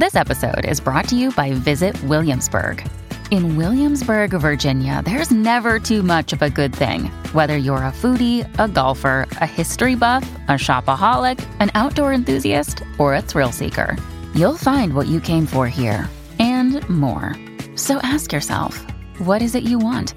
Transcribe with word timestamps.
This 0.00 0.16
episode 0.16 0.64
is 0.64 0.80
brought 0.80 1.08
to 1.08 1.14
you 1.14 1.30
by 1.30 1.52
Visit 1.52 2.02
Williamsburg. 2.04 2.82
In 3.30 3.58
Williamsburg, 3.58 4.30
Virginia, 4.30 5.02
there's 5.04 5.30
never 5.30 5.78
too 5.78 6.02
much 6.02 6.32
of 6.32 6.40
a 6.40 6.48
good 6.48 6.74
thing. 6.74 7.10
Whether 7.34 7.58
you're 7.58 7.84
a 7.84 7.92
foodie, 7.92 8.48
a 8.58 8.66
golfer, 8.66 9.28
a 9.42 9.46
history 9.46 9.96
buff, 9.96 10.22
a 10.48 10.52
shopaholic, 10.52 11.38
an 11.60 11.70
outdoor 11.74 12.14
enthusiast, 12.14 12.82
or 12.96 13.14
a 13.14 13.20
thrill 13.20 13.52
seeker, 13.52 13.94
you'll 14.34 14.56
find 14.56 14.94
what 14.94 15.06
you 15.06 15.20
came 15.20 15.44
for 15.44 15.68
here 15.68 16.08
and 16.38 16.80
more. 16.88 17.36
So 17.76 17.98
ask 18.02 18.32
yourself, 18.32 18.78
what 19.18 19.42
is 19.42 19.54
it 19.54 19.64
you 19.64 19.78
want? 19.78 20.14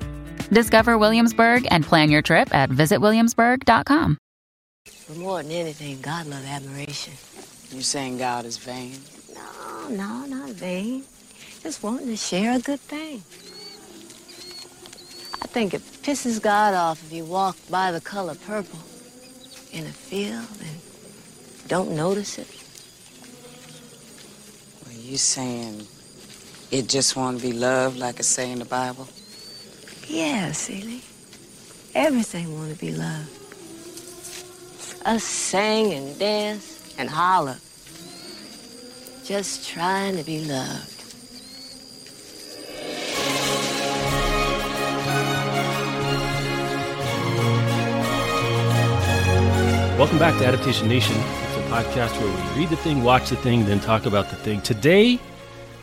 Discover 0.50 0.98
Williamsburg 0.98 1.68
and 1.72 1.84
plan 1.84 2.10
your 2.10 2.22
trip 2.22 2.56
at 2.56 2.70
visitwilliamsburg.com. 2.70 4.18
For 4.86 5.20
more 5.20 5.44
than 5.44 5.52
anything, 5.52 6.00
God 6.00 6.28
loves 6.28 6.46
admiration. 6.46 7.16
You 7.76 7.82
saying 7.82 8.20
God 8.20 8.46
is 8.46 8.56
vain? 8.56 8.94
No, 9.34 9.42
no, 9.90 10.26
not 10.26 10.50
vain. 10.50 11.04
Just 11.62 11.82
wanting 11.84 12.08
to 12.08 12.18
share 12.18 12.56
a 12.56 12.60
good 12.60 12.80
thing. 12.80 13.24
I 15.42 15.48
think 15.48 15.74
it 15.74 15.82
pisses 16.04 16.42
God 16.42 16.74
off 16.74 17.04
if 17.06 17.14
you 17.14 17.26
walk 17.26 17.58
by 17.70 17.92
the 17.92 18.02
color 18.02 18.36
purple 18.36 18.80
in 19.72 19.86
a 19.86 19.92
field 19.92 20.48
and 20.60 21.68
don't 21.68 21.92
notice 21.96 22.38
it. 22.38 22.48
Well, 24.86 24.96
you 24.96 25.18
saying 25.18 25.88
it 26.72 26.88
just 26.90 27.16
want 27.16 27.40
to 27.40 27.44
be 27.46 27.54
loved 27.54 27.98
like 27.98 28.20
it 28.20 28.24
say 28.24 28.52
in 28.52 28.60
the 28.60 28.66
Bible? 28.66 29.08
Yeah, 30.08 30.52
Celie. 30.52 31.02
Everything 31.96 32.54
want 32.58 32.74
to 32.74 32.80
be 32.80 32.92
loved. 32.92 33.30
Us 35.06 35.24
sing 35.24 35.94
and 35.94 36.18
dance 36.18 36.96
and 36.98 37.10
holler. 37.10 37.58
Just 39.24 39.70
trying 39.70 40.18
to 40.18 40.24
be 40.24 40.44
loved. 40.44 40.90
Welcome 49.98 50.20
back 50.20 50.38
to 50.40 50.46
Adaptation 50.46 50.90
Nation. 50.90 51.16
It's 51.16 51.56
a 51.56 51.70
podcast 51.70 52.20
where 52.20 52.54
we 52.54 52.60
read 52.60 52.70
the 52.70 52.76
thing, 52.76 53.02
watch 53.02 53.30
the 53.30 53.38
thing, 53.38 53.64
then 53.64 53.80
talk 53.80 54.06
about 54.06 54.30
the 54.30 54.36
thing. 54.36 54.62
Today, 54.62 55.18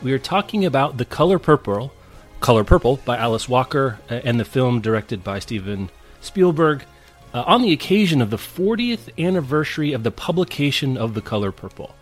we 0.02 0.12
are 0.12 0.18
talking 0.18 0.66
about 0.66 0.98
The 0.98 1.06
Color 1.06 1.38
Purple, 1.38 1.94
Color 2.40 2.64
Purple 2.64 2.96
by 3.06 3.16
Alice 3.16 3.48
Walker, 3.48 3.98
uh, 4.10 4.20
and 4.22 4.38
the 4.38 4.44
film 4.44 4.82
directed 4.82 5.24
by 5.24 5.38
Steven 5.38 5.88
Spielberg, 6.20 6.84
uh, 7.32 7.44
on 7.46 7.62
the 7.62 7.72
occasion 7.72 8.20
of 8.20 8.28
the 8.28 8.36
40th 8.36 9.08
anniversary 9.18 9.94
of 9.94 10.02
the 10.02 10.10
publication 10.10 10.98
of 10.98 11.14
The 11.14 11.22
Color 11.22 11.52
Purple. 11.52 11.94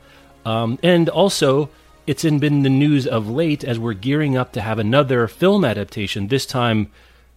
Um, 0.48 0.78
and 0.82 1.10
also, 1.10 1.68
it's 2.06 2.24
in, 2.24 2.38
been 2.38 2.62
the 2.62 2.70
news 2.70 3.06
of 3.06 3.28
late 3.28 3.62
as 3.64 3.78
we're 3.78 3.92
gearing 3.92 4.34
up 4.34 4.52
to 4.52 4.62
have 4.62 4.78
another 4.78 5.28
film 5.28 5.62
adaptation, 5.62 6.28
this 6.28 6.46
time 6.46 6.91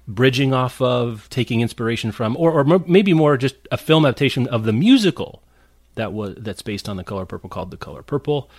bridging 0.07 0.53
off 0.53 0.81
of, 0.81 1.27
taking 1.29 1.59
inspiration 1.59 2.13
from, 2.13 2.37
or, 2.37 2.51
or 2.51 2.79
maybe 2.87 3.13
more 3.13 3.35
just 3.35 3.55
a 3.69 3.77
film 3.77 4.05
adaptation 4.05 4.47
of 4.47 4.63
the 4.63 4.71
musical 4.73 5.43
that 5.95 6.13
was 6.13 6.35
that's 6.37 6.61
based 6.61 6.87
on 6.87 6.95
the 6.95 7.03
color 7.03 7.25
purple 7.25 7.49
called 7.49 7.69
the 7.69 7.77
color 7.77 8.01
purple. 8.01 8.49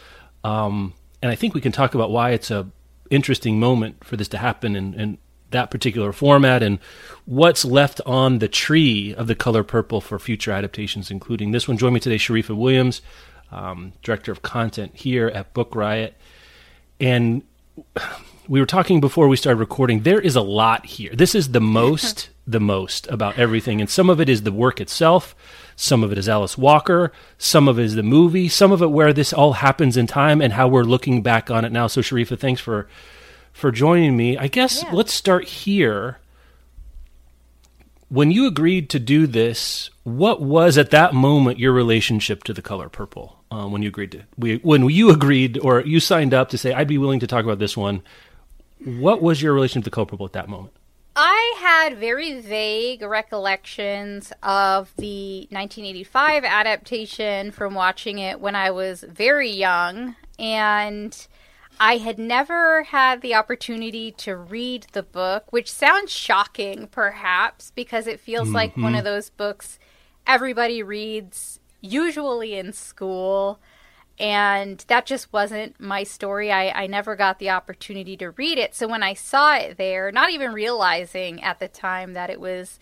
Um, 0.44 0.92
and 1.22 1.30
i 1.30 1.34
think 1.34 1.54
we 1.54 1.60
can 1.60 1.72
talk 1.72 1.94
about 1.94 2.10
why 2.10 2.30
it's 2.30 2.50
a 2.50 2.68
interesting 3.10 3.58
moment 3.60 4.04
for 4.04 4.16
this 4.16 4.28
to 4.28 4.38
happen 4.38 4.74
in 4.74 5.18
that 5.50 5.70
particular 5.70 6.12
format 6.12 6.62
and 6.62 6.78
what's 7.26 7.64
left 7.64 8.00
on 8.06 8.38
the 8.38 8.48
tree 8.48 9.14
of 9.14 9.26
the 9.26 9.34
color 9.34 9.62
purple 9.62 10.00
for 10.00 10.18
future 10.18 10.50
adaptations 10.50 11.10
including 11.10 11.52
this 11.52 11.68
one. 11.68 11.78
Join 11.78 11.92
me 11.92 12.00
today 12.00 12.16
sharifa 12.16 12.56
williams 12.56 13.02
um, 13.52 13.92
director 14.02 14.32
of 14.32 14.42
content 14.42 14.92
here 14.94 15.28
at 15.28 15.54
book 15.54 15.74
riot. 15.74 16.14
And 17.00 17.42
we 18.48 18.60
were 18.60 18.66
talking 18.66 19.00
before 19.00 19.28
we 19.28 19.36
started 19.36 19.58
recording 19.60 20.02
there 20.02 20.20
is 20.20 20.36
a 20.36 20.40
lot 20.42 20.86
here. 20.86 21.12
This 21.14 21.34
is 21.34 21.52
the 21.52 21.60
most 21.60 22.30
the 22.46 22.60
most 22.60 23.06
about 23.08 23.38
everything. 23.38 23.80
And 23.80 23.88
some 23.88 24.10
of 24.10 24.20
it 24.20 24.28
is 24.28 24.42
the 24.42 24.50
work 24.50 24.80
itself. 24.80 25.34
Some 25.76 26.02
of 26.02 26.10
it 26.10 26.18
is 26.18 26.28
alice 26.28 26.58
walker. 26.58 27.12
Some 27.38 27.68
of 27.68 27.78
it 27.78 27.84
is 27.84 27.94
the 27.94 28.02
movie. 28.02 28.48
Some 28.48 28.72
of 28.72 28.82
it 28.82 28.88
where 28.90 29.12
this 29.12 29.32
all 29.32 29.52
happens 29.54 29.96
in 29.96 30.06
time 30.08 30.40
and 30.40 30.52
how 30.52 30.66
we're 30.66 30.82
looking 30.82 31.22
back 31.22 31.50
on 31.50 31.64
it 31.64 31.70
now. 31.70 31.86
So 31.86 32.00
sharifa 32.00 32.38
thanks 32.38 32.60
for 32.60 32.88
for 33.52 33.70
joining 33.70 34.16
me. 34.16 34.36
I 34.36 34.48
guess 34.48 34.82
Yeah. 34.82 34.90
let's 34.92 35.12
start 35.12 35.44
here 35.44 36.18
when 38.12 38.30
you 38.30 38.46
agreed 38.46 38.90
to 38.90 38.98
do 38.98 39.26
this 39.26 39.90
what 40.04 40.40
was 40.40 40.76
at 40.76 40.90
that 40.90 41.14
moment 41.14 41.58
your 41.58 41.72
relationship 41.72 42.44
to 42.44 42.52
the 42.52 42.62
color 42.62 42.88
purple 42.88 43.38
uh, 43.50 43.66
when 43.66 43.82
you 43.82 43.88
agreed 43.88 44.12
to 44.12 44.22
we, 44.36 44.56
when 44.58 44.88
you 44.88 45.10
agreed 45.10 45.58
or 45.58 45.80
you 45.80 46.00
signed 46.00 46.34
up 46.34 46.48
to 46.48 46.58
say 46.58 46.72
i'd 46.74 46.88
be 46.88 46.98
willing 46.98 47.20
to 47.20 47.26
talk 47.26 47.44
about 47.44 47.58
this 47.58 47.76
one 47.76 48.02
what 48.84 49.22
was 49.22 49.40
your 49.40 49.52
relationship 49.52 49.84
to 49.84 49.90
the 49.90 49.94
color 49.94 50.06
purple 50.06 50.26
at 50.26 50.32
that 50.32 50.48
moment? 50.48 50.74
I 51.14 51.56
had 51.58 51.98
very 51.98 52.40
vague 52.40 53.02
recollections 53.02 54.32
of 54.42 54.90
the 54.96 55.40
1985 55.50 56.44
adaptation 56.44 57.50
from 57.50 57.74
watching 57.74 58.18
it 58.18 58.40
when 58.40 58.56
I 58.56 58.70
was 58.70 59.04
very 59.06 59.50
young, 59.50 60.16
and 60.38 61.26
I 61.80 61.96
had 61.96 62.18
never 62.18 62.84
had 62.84 63.22
the 63.22 63.34
opportunity 63.34 64.12
to 64.12 64.36
read 64.36 64.86
the 64.92 65.02
book, 65.02 65.44
which 65.50 65.70
sounds 65.70 66.12
shocking, 66.12 66.86
perhaps, 66.86 67.72
because 67.74 68.06
it 68.06 68.20
feels 68.20 68.50
like 68.50 68.76
one 68.76 68.94
of 68.94 69.04
those 69.04 69.30
books 69.30 69.78
everybody 70.26 70.82
reads, 70.82 71.60
usually 71.80 72.54
in 72.54 72.72
school. 72.72 73.58
And 74.18 74.84
that 74.88 75.06
just 75.06 75.32
wasn't 75.32 75.80
my 75.80 76.04
story. 76.04 76.52
I, 76.52 76.82
I 76.82 76.86
never 76.86 77.16
got 77.16 77.38
the 77.38 77.50
opportunity 77.50 78.16
to 78.18 78.30
read 78.30 78.58
it. 78.58 78.74
So 78.74 78.86
when 78.86 79.02
I 79.02 79.14
saw 79.14 79.56
it 79.56 79.78
there, 79.78 80.12
not 80.12 80.30
even 80.30 80.52
realizing 80.52 81.42
at 81.42 81.58
the 81.58 81.68
time 81.68 82.12
that 82.12 82.30
it 82.30 82.40
was 82.40 82.78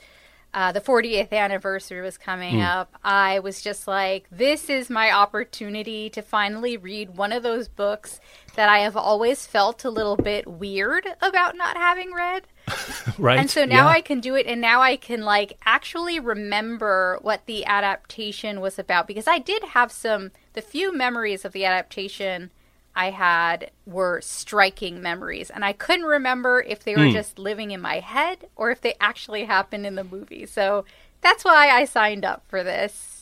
uh, 0.53 0.73
the 0.73 0.81
40th 0.81 1.33
anniversary 1.33 2.01
was 2.03 2.19
coming 2.19 2.61
up, 2.61 2.97
I 3.05 3.39
was 3.39 3.63
just 3.63 3.87
like, 3.87 4.27
this 4.31 4.69
is 4.69 4.91
my 4.91 5.13
opportunity 5.13 6.11
to 6.11 6.23
finally 6.23 6.77
read 6.77 7.17
one 7.17 7.33
of 7.33 7.45
those 7.45 7.69
books 7.69 8.21
that 8.57 8.69
I 8.69 8.81
have 8.81 8.97
always 8.97 9.47
felt 9.47 9.85
a 9.85 9.91
little 9.91 10.17
bit 10.17 10.47
weird 10.47 11.07
about 11.23 11.57
not 11.57 11.77
having 11.77 12.13
read. 12.13 12.45
right 13.19 13.39
And 13.39 13.51
so 13.51 13.65
now 13.65 13.87
Yeah. 13.87 13.89
I 13.89 14.01
can 14.01 14.21
do 14.21 14.35
it, 14.35 14.47
and 14.47 14.61
now 14.61 14.81
I 14.83 14.97
can 14.97 15.23
like 15.23 15.57
actually 15.65 16.21
remember 16.21 17.19
what 17.23 17.47
the 17.47 17.65
adaptation 17.65 18.61
was 18.61 18.79
about 18.79 19.07
because 19.07 19.27
I 19.27 19.39
did 19.39 19.63
have 19.65 19.93
some. 19.93 20.31
The 20.53 20.63
few 20.63 20.93
memories 20.97 21.45
of 21.45 21.53
the 21.53 21.65
adaptation 21.65 22.51
I 22.95 23.11
had 23.11 23.71
were 23.87 24.21
striking 24.21 25.01
memories, 25.01 25.49
and 25.51 25.65
I 25.65 25.73
couldn't 25.73 26.07
remember 26.07 26.61
if 26.61 26.83
they 26.83 26.97
were 26.97 27.07
Hmm. 27.07 27.13
just 27.13 27.39
living 27.39 27.71
in 27.71 27.81
my 27.81 28.01
head 28.01 28.49
or 28.57 28.71
if 28.71 28.81
they 28.81 28.95
actually 29.01 29.45
happened 29.45 29.87
in 29.87 29.95
the 29.95 30.05
movie. 30.05 30.45
So 30.47 30.85
that's 31.21 31.45
why 31.45 31.69
I 31.71 31.85
signed 31.85 32.25
up 32.25 32.45
for 32.49 32.63
this. 32.65 33.20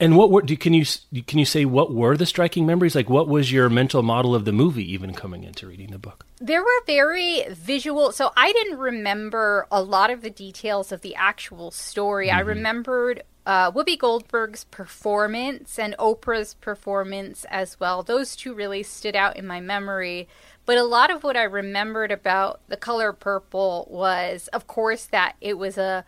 And 0.00 0.16
what 0.16 0.30
were 0.30 0.40
do 0.40 0.56
can 0.56 0.72
you 0.72 0.86
can 1.26 1.38
you 1.38 1.44
say 1.44 1.66
what 1.66 1.92
were 1.92 2.16
the 2.16 2.24
striking 2.24 2.64
memories? 2.64 2.94
Like 2.94 3.10
what 3.10 3.28
was 3.28 3.52
your 3.52 3.68
mental 3.68 4.02
model 4.02 4.34
of 4.34 4.46
the 4.46 4.52
movie 4.52 4.90
even 4.92 5.12
coming 5.12 5.44
into 5.44 5.66
reading 5.66 5.90
the 5.90 5.98
book? 5.98 6.24
There 6.40 6.62
were 6.62 6.82
very 6.86 7.44
visual, 7.50 8.10
so 8.10 8.32
I 8.34 8.50
didn't 8.52 8.78
remember 8.78 9.66
a 9.70 9.82
lot 9.82 10.08
of 10.10 10.22
the 10.22 10.30
details 10.30 10.90
of 10.90 11.02
the 11.02 11.14
actual 11.14 11.70
story. 11.70 12.30
I 12.30 12.40
remembered 12.40 13.24
uh, 13.44 13.70
Whoopi 13.72 13.98
Goldberg's 13.98 14.64
performance 14.64 15.78
and 15.78 15.94
Oprah's 15.98 16.54
performance 16.54 17.44
as 17.50 17.78
well. 17.78 18.02
Those 18.02 18.34
two 18.36 18.54
really 18.54 18.82
stood 18.82 19.14
out 19.14 19.36
in 19.36 19.46
my 19.46 19.60
memory. 19.60 20.28
But 20.64 20.78
a 20.78 20.84
lot 20.84 21.10
of 21.10 21.24
what 21.24 21.36
I 21.36 21.42
remembered 21.42 22.12
about 22.12 22.60
The 22.68 22.76
Color 22.76 23.12
Purple 23.12 23.86
was, 23.90 24.48
of 24.52 24.66
course, 24.66 25.06
that 25.06 25.36
it 25.40 25.58
was 25.58 25.76
a 25.76 26.04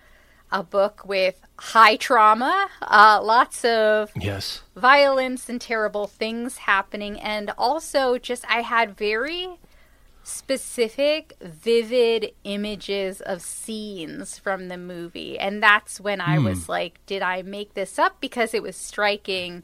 a 0.53 0.63
book 0.63 1.05
with 1.07 1.41
high 1.59 1.97
trauma, 1.97 2.69
uh, 2.83 3.21
lots 3.23 3.65
of 3.65 4.13
Yes. 4.21 4.63
violence 4.77 5.49
and 5.49 5.61
terrible 5.61 6.07
things 6.07 6.59
happening. 6.59 7.19
And 7.19 7.51
also 7.57 8.19
just 8.19 8.45
I 8.49 8.61
had 8.61 8.97
very 8.97 9.59
specific 10.25 11.33
vivid 11.41 12.33
images 12.45 13.21
of 13.21 13.43
scenes 13.43 14.39
from 14.39 14.69
the 14.69 14.77
movie. 14.77 15.39
And 15.39 15.63
that's 15.63 16.01
when 16.01 16.21
I 16.21 16.39
was 16.39 16.69
like 16.69 17.01
did 17.07 17.23
I 17.23 17.43
make 17.43 17.75
this 17.75 17.99
up? 17.99 18.21
Because 18.21 18.55
it 18.55 18.63
was 18.63 18.77
striking. 18.77 19.63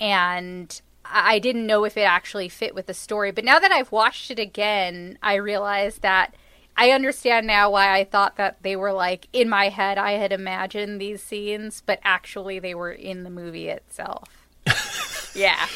And 0.00 0.80
I 1.04 1.34
I 1.36 1.38
didn't 1.38 1.66
know 1.68 1.84
if 1.84 1.96
it 1.96 2.00
actually 2.02 2.48
fit 2.48 2.74
with 2.74 2.86
the 2.86 2.94
story. 2.94 3.30
But 3.30 3.44
now 3.44 3.60
that 3.60 3.70
I've 3.70 3.92
watched 3.92 4.30
it 4.30 4.40
again 4.40 5.18
I 5.22 5.34
realize 5.36 5.98
that 5.98 6.34
I 6.76 6.90
understand 6.90 7.46
now 7.46 7.70
why 7.70 7.96
I 7.98 8.04
thought 8.04 8.36
that 8.36 8.62
they 8.62 8.76
were 8.76 8.92
like 8.92 9.28
in 9.32 9.48
my 9.48 9.68
head 9.68 9.98
I 9.98 10.12
had 10.12 10.32
imagined 10.32 11.00
these 11.00 11.22
scenes 11.22 11.82
but 11.84 12.00
actually 12.04 12.58
they 12.58 12.74
were 12.74 12.92
in 12.92 13.24
the 13.24 13.30
movie 13.30 13.68
itself. 13.68 14.28
yeah. 15.34 15.66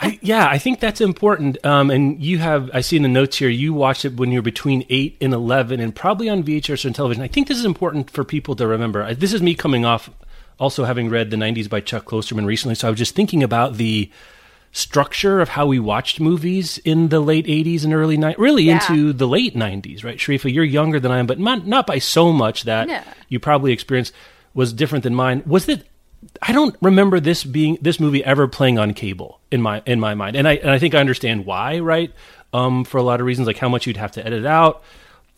I, 0.00 0.18
yeah, 0.22 0.48
I 0.48 0.58
think 0.58 0.80
that's 0.80 1.00
important. 1.00 1.64
Um, 1.64 1.90
and 1.90 2.22
you 2.22 2.38
have, 2.38 2.70
I 2.72 2.80
see 2.80 2.96
in 2.96 3.02
the 3.02 3.08
notes 3.08 3.36
here, 3.36 3.48
you 3.48 3.72
watched 3.72 4.04
it 4.04 4.16
when 4.16 4.32
you 4.32 4.38
were 4.38 4.42
between 4.42 4.84
8 4.88 5.18
and 5.20 5.32
11 5.32 5.80
and 5.80 5.94
probably 5.94 6.28
on 6.28 6.42
VHS 6.42 6.84
or 6.84 6.88
on 6.88 6.94
television. 6.94 7.22
I 7.22 7.28
think 7.28 7.48
this 7.48 7.58
is 7.58 7.64
important 7.64 8.10
for 8.10 8.24
people 8.24 8.56
to 8.56 8.66
remember. 8.66 9.14
This 9.14 9.32
is 9.32 9.42
me 9.42 9.54
coming 9.54 9.84
off 9.84 10.10
also 10.58 10.84
having 10.84 11.08
read 11.08 11.30
The 11.30 11.36
90s 11.36 11.68
by 11.68 11.80
Chuck 11.80 12.04
Klosterman 12.04 12.46
recently. 12.46 12.74
So 12.74 12.88
I 12.88 12.90
was 12.90 12.98
just 12.98 13.14
thinking 13.14 13.42
about 13.42 13.74
the 13.74 14.10
structure 14.72 15.40
of 15.40 15.48
how 15.50 15.66
we 15.66 15.78
watched 15.78 16.20
movies 16.20 16.78
in 16.78 17.08
the 17.08 17.20
late 17.20 17.46
80s 17.46 17.84
and 17.84 17.92
early 17.92 18.16
90s, 18.16 18.38
really 18.38 18.64
Yeah. 18.64 18.74
into 18.80 19.12
the 19.12 19.26
late 19.26 19.56
90s, 19.56 20.04
right? 20.04 20.16
Sharifa, 20.18 20.52
you're 20.52 20.64
younger 20.64 21.00
than 21.00 21.10
I 21.10 21.18
am, 21.18 21.26
but 21.26 21.38
not, 21.40 21.66
not 21.66 21.86
by 21.86 21.98
so 21.98 22.32
much 22.32 22.64
that 22.64 22.86
No. 22.88 23.00
you 23.28 23.40
probably 23.40 23.72
experienced 23.72 24.12
was 24.54 24.72
different 24.72 25.02
than 25.04 25.14
mine. 25.14 25.42
Was 25.46 25.68
it? 25.68 25.86
I 26.42 26.52
don't 26.52 26.76
remember 26.82 27.18
this 27.18 27.44
being 27.44 27.78
this 27.80 27.98
movie 27.98 28.22
ever 28.24 28.46
playing 28.46 28.78
on 28.78 28.92
cable 28.92 29.40
in 29.50 29.62
my 29.62 29.82
in 29.86 29.98
my 29.98 30.14
mind, 30.14 30.36
and 30.36 30.46
I 30.46 30.52
and 30.56 30.70
I 30.70 30.78
think 30.78 30.94
I 30.94 30.98
understand 30.98 31.46
why, 31.46 31.78
right? 31.78 32.12
Um, 32.52 32.84
for 32.84 32.98
a 32.98 33.02
lot 33.02 33.20
of 33.20 33.26
reasons, 33.26 33.46
like 33.46 33.56
how 33.58 33.68
much 33.70 33.86
you'd 33.86 33.96
have 33.96 34.12
to 34.12 34.26
edit 34.26 34.44
out. 34.44 34.82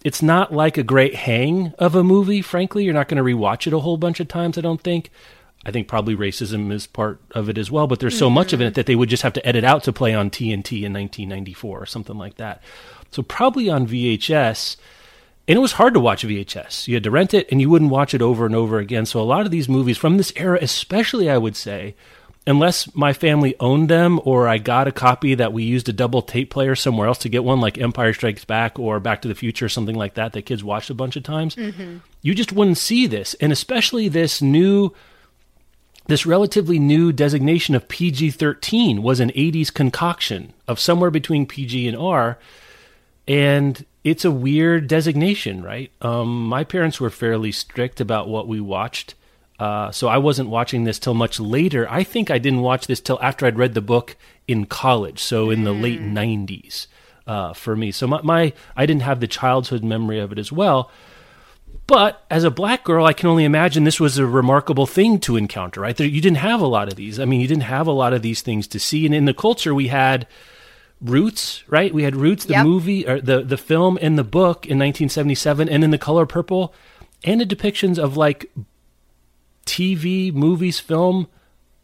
It's 0.04 0.22
not 0.22 0.52
like 0.52 0.76
a 0.78 0.82
great 0.82 1.14
hang 1.14 1.72
of 1.78 1.94
a 1.94 2.02
movie. 2.02 2.42
Frankly, 2.42 2.82
you're 2.84 2.94
not 2.94 3.06
going 3.08 3.18
to 3.18 3.22
rewatch 3.22 3.68
it 3.68 3.72
a 3.72 3.78
whole 3.78 3.96
bunch 3.96 4.18
of 4.18 4.26
times. 4.26 4.58
I 4.58 4.60
don't 4.60 4.80
think. 4.82 5.10
I 5.64 5.70
think 5.70 5.86
probably 5.86 6.16
racism 6.16 6.72
is 6.72 6.86
part 6.86 7.20
of 7.32 7.48
it 7.48 7.56
as 7.56 7.70
well, 7.70 7.86
but 7.86 8.00
there's 8.00 8.18
so 8.18 8.28
much 8.28 8.52
of 8.52 8.60
it 8.60 8.64
mm-hmm. 8.64 8.72
that 8.74 8.86
they 8.86 8.96
would 8.96 9.08
just 9.08 9.22
have 9.22 9.32
to 9.34 9.46
edit 9.46 9.62
out 9.62 9.84
to 9.84 9.92
play 9.92 10.12
on 10.12 10.30
TNT 10.30 10.82
in 10.82 10.92
1994 10.92 11.82
or 11.82 11.86
something 11.86 12.18
like 12.18 12.36
that. 12.36 12.62
So 13.12 13.22
probably 13.22 13.70
on 13.70 13.86
VHS, 13.86 14.76
and 15.46 15.56
it 15.56 15.60
was 15.60 15.72
hard 15.72 15.94
to 15.94 16.00
watch 16.00 16.24
VHS. 16.24 16.88
You 16.88 16.94
had 16.94 17.04
to 17.04 17.10
rent 17.10 17.34
it 17.34 17.48
and 17.50 17.60
you 17.60 17.70
wouldn't 17.70 17.90
watch 17.90 18.12
it 18.14 18.22
over 18.22 18.44
and 18.44 18.54
over 18.54 18.78
again. 18.78 19.06
So 19.06 19.20
a 19.20 19.22
lot 19.22 19.44
of 19.44 19.50
these 19.52 19.68
movies 19.68 19.98
from 19.98 20.16
this 20.16 20.32
era, 20.34 20.58
especially 20.60 21.30
I 21.30 21.38
would 21.38 21.56
say, 21.56 21.94
unless 22.46 22.92
my 22.94 23.12
family 23.12 23.54
owned 23.60 23.88
them 23.88 24.20
or 24.24 24.48
I 24.48 24.58
got 24.58 24.88
a 24.88 24.92
copy 24.92 25.34
that 25.36 25.52
we 25.52 25.62
used 25.62 25.88
a 25.88 25.92
double 25.92 26.22
tape 26.22 26.50
player 26.50 26.74
somewhere 26.74 27.06
else 27.06 27.18
to 27.18 27.28
get 27.28 27.44
one, 27.44 27.60
like 27.60 27.78
Empire 27.78 28.12
Strikes 28.12 28.44
Back 28.44 28.78
or 28.78 28.98
Back 28.98 29.22
to 29.22 29.28
the 29.28 29.34
Future 29.34 29.66
or 29.66 29.68
something 29.68 29.94
like 29.94 30.14
that, 30.14 30.32
that 30.32 30.42
kids 30.42 30.64
watched 30.64 30.90
a 30.90 30.94
bunch 30.94 31.14
of 31.14 31.22
times, 31.22 31.54
mm-hmm. 31.54 31.98
you 32.20 32.34
just 32.34 32.52
wouldn't 32.52 32.78
see 32.78 33.06
this. 33.06 33.34
And 33.34 33.52
especially 33.52 34.08
this 34.08 34.42
new 34.42 34.92
this 36.06 36.26
relatively 36.26 36.78
new 36.78 37.12
designation 37.12 37.74
of 37.74 37.88
PG 37.88 38.32
13 38.32 39.02
was 39.02 39.20
an 39.20 39.30
80s 39.30 39.72
concoction 39.72 40.52
of 40.66 40.80
somewhere 40.80 41.10
between 41.10 41.46
PG 41.46 41.86
and 41.88 41.96
R. 41.96 42.38
And 43.28 43.84
it's 44.04 44.24
a 44.24 44.30
weird 44.30 44.88
designation, 44.88 45.62
right? 45.62 45.92
Um, 46.00 46.46
my 46.46 46.64
parents 46.64 47.00
were 47.00 47.10
fairly 47.10 47.52
strict 47.52 48.00
about 48.00 48.28
what 48.28 48.48
we 48.48 48.60
watched. 48.60 49.14
Uh, 49.58 49.92
so 49.92 50.08
I 50.08 50.18
wasn't 50.18 50.48
watching 50.48 50.84
this 50.84 50.98
till 50.98 51.14
much 51.14 51.38
later. 51.38 51.86
I 51.88 52.02
think 52.02 52.30
I 52.30 52.38
didn't 52.38 52.62
watch 52.62 52.88
this 52.88 53.00
till 53.00 53.20
after 53.22 53.46
I'd 53.46 53.58
read 53.58 53.74
the 53.74 53.80
book 53.80 54.16
in 54.48 54.66
college, 54.66 55.20
so 55.22 55.50
in 55.50 55.62
the 55.62 55.72
late 55.72 56.00
90s 56.00 56.88
uh, 57.26 57.52
for 57.52 57.76
me. 57.76 57.92
So 57.92 58.08
my, 58.08 58.20
my 58.22 58.52
I 58.76 58.86
didn't 58.86 59.02
have 59.02 59.20
the 59.20 59.28
childhood 59.28 59.84
memory 59.84 60.18
of 60.18 60.32
it 60.32 60.38
as 60.38 60.50
well. 60.50 60.90
But 61.86 62.24
as 62.30 62.44
a 62.44 62.50
black 62.50 62.84
girl, 62.84 63.04
I 63.04 63.12
can 63.12 63.28
only 63.28 63.44
imagine 63.44 63.84
this 63.84 64.00
was 64.00 64.16
a 64.16 64.26
remarkable 64.26 64.86
thing 64.86 65.18
to 65.20 65.36
encounter, 65.36 65.80
right? 65.80 65.96
There, 65.96 66.06
you 66.06 66.20
didn't 66.20 66.38
have 66.38 66.60
a 66.60 66.66
lot 66.66 66.88
of 66.88 66.94
these. 66.94 67.18
I 67.18 67.24
mean, 67.24 67.40
you 67.40 67.48
didn't 67.48 67.64
have 67.64 67.86
a 67.86 67.92
lot 67.92 68.12
of 68.12 68.22
these 68.22 68.40
things 68.40 68.66
to 68.68 68.78
see. 68.78 69.04
And 69.04 69.14
in 69.14 69.24
the 69.24 69.34
culture, 69.34 69.74
we 69.74 69.88
had 69.88 70.26
Roots, 71.00 71.64
right? 71.66 71.92
We 71.92 72.04
had 72.04 72.14
Roots, 72.14 72.44
the 72.44 72.54
Yep. 72.54 72.66
movie, 72.66 73.06
or 73.06 73.20
the, 73.20 73.42
the 73.42 73.56
film 73.56 73.98
and 74.00 74.16
the 74.16 74.24
book 74.24 74.64
in 74.66 74.78
1977, 74.78 75.68
and 75.68 75.82
in 75.82 75.90
The 75.90 75.98
Color 75.98 76.26
Purple, 76.26 76.72
and 77.24 77.40
the 77.40 77.46
depictions 77.46 77.98
of 77.98 78.16
like 78.16 78.50
TV, 79.66 80.32
movies, 80.32 80.78
film, 80.78 81.26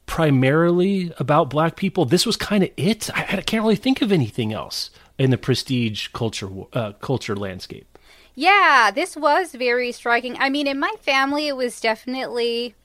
primarily 0.07 1.13
about 1.19 1.51
black 1.51 1.77
people. 1.77 2.05
This 2.05 2.25
was 2.25 2.37
kind 2.37 2.63
of 2.65 2.71
it. 2.77 3.11
I, 3.15 3.23
I 3.39 3.41
can't 3.43 3.63
really 3.63 3.77
think 3.77 4.01
of 4.03 4.13
anything 4.13 4.53
else 4.53 4.91
in 5.19 5.31
the 5.31 5.39
prestige 5.39 6.09
culture 6.09 6.49
uh, 6.73 6.93
culture 6.93 7.37
landscape. 7.37 7.99
Yeah, 8.35 8.93
this 8.95 9.17
was 9.17 9.53
very 9.53 9.91
striking. 9.91 10.37
I 10.39 10.49
mean, 10.49 10.69
in 10.69 10.79
my 10.79 10.95
family, 11.01 11.49
it 11.49 11.57
was 11.57 11.81
definitely. 11.81 12.77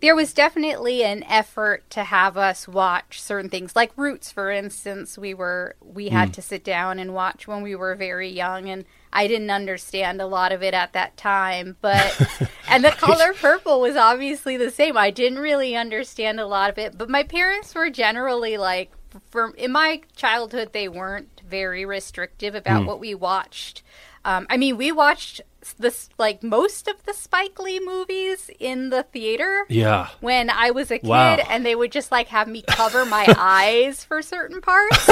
There 0.00 0.14
was 0.14 0.32
definitely 0.32 1.02
an 1.02 1.24
effort 1.24 1.88
to 1.90 2.04
have 2.04 2.36
us 2.36 2.68
watch 2.68 3.20
certain 3.20 3.50
things, 3.50 3.74
like 3.74 3.90
Roots, 3.96 4.30
for 4.30 4.50
instance. 4.50 5.18
We 5.18 5.34
were 5.34 5.74
we 5.80 6.10
had 6.10 6.34
to 6.34 6.42
sit 6.42 6.62
down 6.62 6.98
and 6.98 7.14
watch 7.14 7.48
when 7.48 7.62
we 7.62 7.74
were 7.74 7.94
very 7.96 8.28
young, 8.28 8.68
and 8.68 8.84
I 9.10 9.26
didn't 9.26 9.50
understand 9.50 10.20
a 10.20 10.26
lot 10.26 10.52
of 10.52 10.62
it 10.62 10.74
at 10.74 10.92
that 10.92 11.16
time. 11.16 11.76
But 11.80 12.48
and 12.68 12.84
the 12.84 12.90
color 12.90 13.32
purple 13.32 13.80
was 13.80 13.96
obviously 13.96 14.58
the 14.58 14.70
same. 14.70 14.98
I 14.98 15.10
didn't 15.10 15.38
really 15.38 15.74
understand 15.74 16.38
a 16.38 16.46
lot 16.46 16.68
of 16.70 16.78
it, 16.78 16.98
but 16.98 17.08
my 17.08 17.22
parents 17.22 17.74
were 17.74 17.88
generally 17.88 18.58
like, 18.58 18.92
for 19.30 19.50
in 19.56 19.72
my 19.72 20.02
childhood, 20.14 20.74
they 20.74 20.88
weren't 20.88 21.37
very 21.48 21.84
restrictive 21.84 22.54
about 22.54 22.84
what 22.86 23.00
we 23.00 23.14
watched. 23.14 23.82
Um, 24.24 24.46
I 24.50 24.56
mean, 24.56 24.76
we 24.76 24.92
watched 24.92 25.40
this 25.78 26.08
like 26.18 26.42
most 26.42 26.88
of 26.88 27.02
the 27.04 27.12
Spike 27.14 27.58
Lee 27.58 27.80
movies 27.80 28.50
in 28.58 28.90
the 28.90 29.02
theater 29.04 29.64
Yeah. 29.68 30.08
when 30.20 30.50
I 30.50 30.70
was 30.70 30.90
a 30.90 30.98
kid, 30.98 31.08
Wow. 31.08 31.36
and 31.48 31.64
they 31.64 31.74
would 31.74 31.92
just 31.92 32.10
like 32.12 32.28
have 32.28 32.48
me 32.48 32.62
cover 32.62 33.04
my 33.06 33.26
eyes 33.38 34.04
for 34.04 34.20
certain 34.22 34.60
parts. 34.60 35.08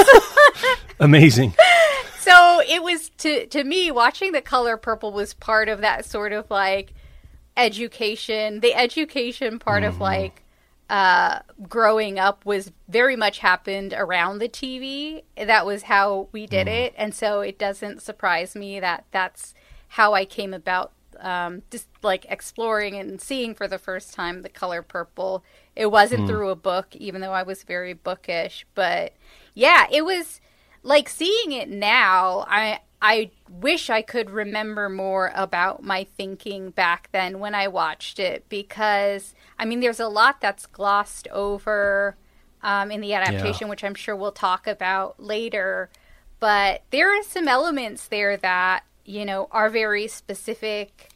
Amazing. 0.99 1.53
so 2.19 2.61
it 2.67 2.83
was 2.83 3.09
to 3.19 3.45
to 3.47 3.63
me 3.63 3.91
watching 3.91 4.31
the 4.31 4.41
color 4.41 4.77
purple 4.77 5.11
was 5.11 5.33
part 5.33 5.69
of 5.69 5.81
that 5.81 6.05
sort 6.05 6.31
of 6.33 6.49
like 6.51 6.93
education. 7.55 8.59
The 8.59 8.73
education 8.75 9.59
part 9.59 9.83
of 9.83 9.99
like 9.99 10.43
uh, 10.89 11.39
growing 11.67 12.17
up 12.17 12.45
was 12.45 12.71
very 12.87 13.15
much 13.15 13.39
happened 13.39 13.93
around 13.95 14.39
the 14.39 14.49
TV. 14.49 15.23
That 15.35 15.65
was 15.65 15.83
how 15.83 16.29
we 16.31 16.47
did 16.47 16.67
it, 16.67 16.93
and 16.97 17.13
so 17.13 17.41
it 17.41 17.59
doesn't 17.59 18.01
surprise 18.01 18.55
me 18.55 18.79
that 18.79 19.05
that's 19.11 19.53
how 19.89 20.13
I 20.13 20.25
came 20.25 20.53
about 20.53 20.93
um, 21.19 21.63
just 21.71 21.87
like 22.03 22.25
exploring 22.29 22.95
and 22.95 23.19
seeing 23.19 23.55
for 23.55 23.67
the 23.67 23.77
first 23.79 24.13
time 24.13 24.41
the 24.41 24.49
color 24.49 24.81
purple. 24.81 25.43
It 25.75 25.87
wasn't 25.87 26.27
through 26.27 26.49
a 26.49 26.55
book, 26.55 26.95
even 26.95 27.21
though 27.21 27.33
I 27.33 27.43
was 27.43 27.63
very 27.63 27.93
bookish, 27.93 28.65
but 28.75 29.13
yeah, 29.53 29.87
it 29.91 30.05
was 30.05 30.41
like 30.83 31.09
seeing 31.09 31.51
it 31.51 31.69
now. 31.69 32.45
I 32.47 32.79
I 33.01 33.29
wish 33.49 33.89
I 33.89 34.01
could 34.01 34.29
remember 34.29 34.89
more 34.89 35.31
about 35.35 35.83
my 35.83 36.05
thinking 36.17 36.71
back 36.71 37.09
then 37.11 37.39
when 37.39 37.53
I 37.53 37.67
watched 37.67 38.17
it 38.19 38.49
because 38.49 39.35
I 39.59 39.65
mean, 39.65 39.79
there's 39.79 39.99
a 39.99 40.07
lot 40.07 40.41
that's 40.41 40.65
glossed 40.65 41.27
over 41.29 42.15
um, 42.61 42.91
in 42.91 43.01
the 43.01 43.13
adaptation, 43.13 43.67
which 43.69 43.83
I'm 43.83 43.95
sure 43.95 44.15
we'll 44.15 44.31
talk 44.31 44.67
about 44.67 45.19
later. 45.19 45.89
But 46.39 46.83
there 46.91 47.09
are 47.17 47.23
some 47.23 47.47
elements 47.47 48.07
there 48.07 48.37
that 48.37 48.83
you 49.05 49.25
know 49.25 49.47
are 49.51 49.69
very 49.69 50.07
specific 50.07 51.09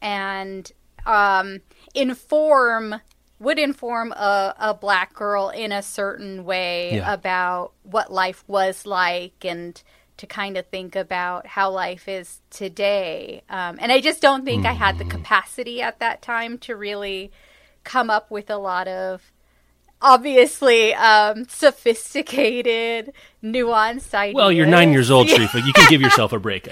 and 0.00 0.70
um, 1.06 1.60
inform 1.94 3.00
would 3.38 3.58
inform 3.58 4.12
a, 4.12 4.54
a 4.58 4.74
black 4.74 5.12
girl 5.12 5.50
in 5.50 5.72
a 5.72 5.82
certain 5.82 6.44
way 6.44 6.94
Yeah. 6.96 7.12
about 7.12 7.72
what 7.82 8.12
life 8.12 8.44
was 8.46 8.86
like 8.86 9.44
and 9.44 9.80
to 10.16 10.26
kind 10.26 10.56
of 10.56 10.66
think 10.68 10.94
about 10.94 11.46
how 11.46 11.70
life 11.70 12.08
is 12.08 12.40
today. 12.50 13.42
Um, 13.50 13.76
and 13.80 13.90
I 13.90 14.00
just 14.00 14.22
don't 14.22 14.44
think 14.44 14.64
I 14.64 14.72
had 14.72 14.98
the 14.98 15.04
capacity 15.04 15.82
at 15.82 15.98
that 15.98 16.22
time 16.22 16.56
to 16.58 16.76
really 16.76 17.32
come 17.84 18.10
up 18.10 18.30
with 18.30 18.50
a 18.50 18.56
lot 18.56 18.88
of 18.88 19.30
obviously 20.00 20.92
um, 20.94 21.46
sophisticated, 21.48 23.12
nuanced 23.42 24.14
ideas. 24.14 24.34
Well, 24.34 24.52
you're 24.52 24.66
nine 24.66 24.92
years 24.92 25.10
old, 25.10 25.28
Sharifa. 25.28 25.64
You 25.66 25.72
can 25.72 25.88
give 25.88 26.00
yourself 26.02 26.32
a 26.32 26.38
break. 26.38 26.68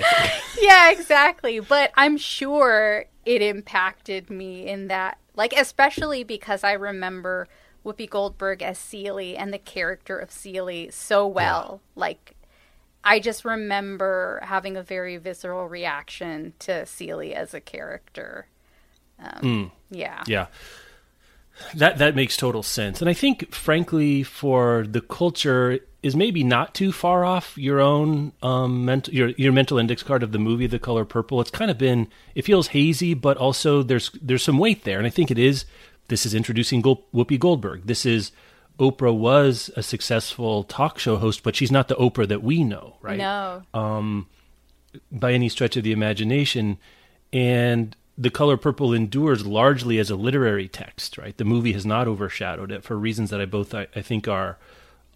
Yeah, 0.60 0.90
exactly. 0.90 1.60
But 1.60 1.92
I'm 1.96 2.16
sure 2.18 3.06
it 3.24 3.42
impacted 3.42 4.28
me 4.30 4.68
in 4.68 4.88
that, 4.88 5.18
like, 5.34 5.52
especially 5.54 6.24
because 6.24 6.62
I 6.64 6.72
remember 6.72 7.48
Whoopi 7.84 8.08
Goldberg 8.08 8.62
as 8.62 8.78
Celie 8.78 9.36
and 9.36 9.52
the 9.52 9.58
character 9.58 10.18
of 10.18 10.30
Celie 10.30 10.90
so 10.90 11.26
well. 11.26 11.80
Like, 11.96 12.34
I 13.04 13.18
just 13.18 13.44
remember 13.44 14.40
having 14.42 14.76
a 14.76 14.82
very 14.82 15.16
visceral 15.16 15.68
reaction 15.68 16.52
to 16.60 16.86
Celie 16.86 17.34
as 17.34 17.54
a 17.54 17.60
character. 17.60 18.46
Um, 19.18 19.72
Yeah. 19.90 20.22
Yeah. 20.26 20.46
That 21.74 21.98
that 21.98 22.14
makes 22.14 22.36
total 22.36 22.62
sense. 22.62 23.00
And 23.00 23.08
I 23.08 23.14
think 23.14 23.54
frankly 23.54 24.22
for 24.22 24.86
the 24.88 25.00
culture 25.00 25.78
is 26.02 26.16
maybe 26.16 26.42
not 26.42 26.74
too 26.74 26.90
far 26.90 27.24
off 27.24 27.56
your 27.56 27.80
own 27.80 28.32
um 28.42 28.84
mental 28.84 29.14
your 29.14 29.28
your 29.30 29.52
mental 29.52 29.78
index 29.78 30.02
card 30.02 30.22
of 30.22 30.32
the 30.32 30.38
movie 30.38 30.66
The 30.66 30.78
Color 30.78 31.04
Purple. 31.04 31.40
It's 31.40 31.50
kind 31.50 31.70
of 31.70 31.78
been 31.78 32.08
it 32.34 32.42
feels 32.42 32.68
hazy 32.68 33.14
but 33.14 33.36
also 33.36 33.82
there's 33.82 34.10
there's 34.20 34.42
some 34.42 34.58
weight 34.58 34.84
there 34.84 34.98
and 34.98 35.06
I 35.06 35.10
think 35.10 35.30
it 35.30 35.38
is 35.38 35.64
this 36.08 36.26
is 36.26 36.34
introducing 36.34 36.82
Whoopi 36.82 37.38
Goldberg. 37.38 37.86
This 37.86 38.04
is 38.04 38.32
Oprah 38.78 39.16
was 39.16 39.70
a 39.76 39.82
successful 39.82 40.64
talk 40.64 40.98
show 40.98 41.16
host, 41.16 41.42
but 41.42 41.54
she's 41.54 41.70
not 41.70 41.88
the 41.88 41.94
Oprah 41.94 42.26
that 42.28 42.42
we 42.42 42.64
know, 42.64 42.96
right? 43.00 43.18
No. 43.18 43.62
um, 43.74 44.26
by 45.10 45.32
any 45.32 45.48
stretch 45.48 45.76
of 45.76 45.84
the 45.84 45.92
imagination. 45.92 46.78
And 47.32 47.96
The 48.18 48.30
Color 48.30 48.58
Purple 48.58 48.92
endures 48.92 49.46
largely 49.46 49.98
as 49.98 50.10
a 50.10 50.16
literary 50.16 50.68
text, 50.68 51.16
right? 51.16 51.36
The 51.36 51.44
movie 51.44 51.72
has 51.72 51.86
not 51.86 52.06
overshadowed 52.06 52.70
it 52.70 52.84
for 52.84 52.96
reasons 52.96 53.30
that 53.30 53.40
I 53.40 53.46
both 53.46 53.74
I, 53.74 53.86
I 53.96 54.02
think 54.02 54.28
are 54.28 54.58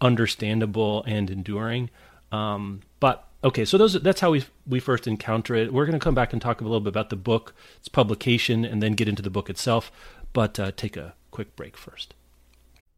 understandable 0.01 1.03
and 1.05 1.29
enduring. 1.29 1.89
Um, 2.31 2.81
but 2.99 3.27
okay, 3.43 3.65
so 3.65 3.77
those 3.77 3.93
that's 4.01 4.19
how 4.21 4.31
we 4.31 4.45
we 4.65 4.79
first 4.79 5.07
encounter 5.07 5.55
it. 5.55 5.71
We're 5.71 5.85
going 5.85 5.99
to 5.99 6.03
come 6.03 6.15
back 6.15 6.33
and 6.33 6.41
talk 6.41 6.61
a 6.61 6.63
little 6.63 6.79
bit 6.79 6.89
about 6.89 7.09
the 7.09 7.15
book, 7.15 7.53
its 7.77 7.87
publication, 7.87 8.65
and 8.65 8.81
then 8.81 8.93
get 8.93 9.07
into 9.07 9.21
the 9.21 9.29
book 9.29 9.49
itself. 9.49 9.91
But 10.33 10.59
uh, 10.59 10.71
take 10.75 10.97
a 10.97 11.13
quick 11.31 11.55
break 11.55 11.77
first. 11.77 12.13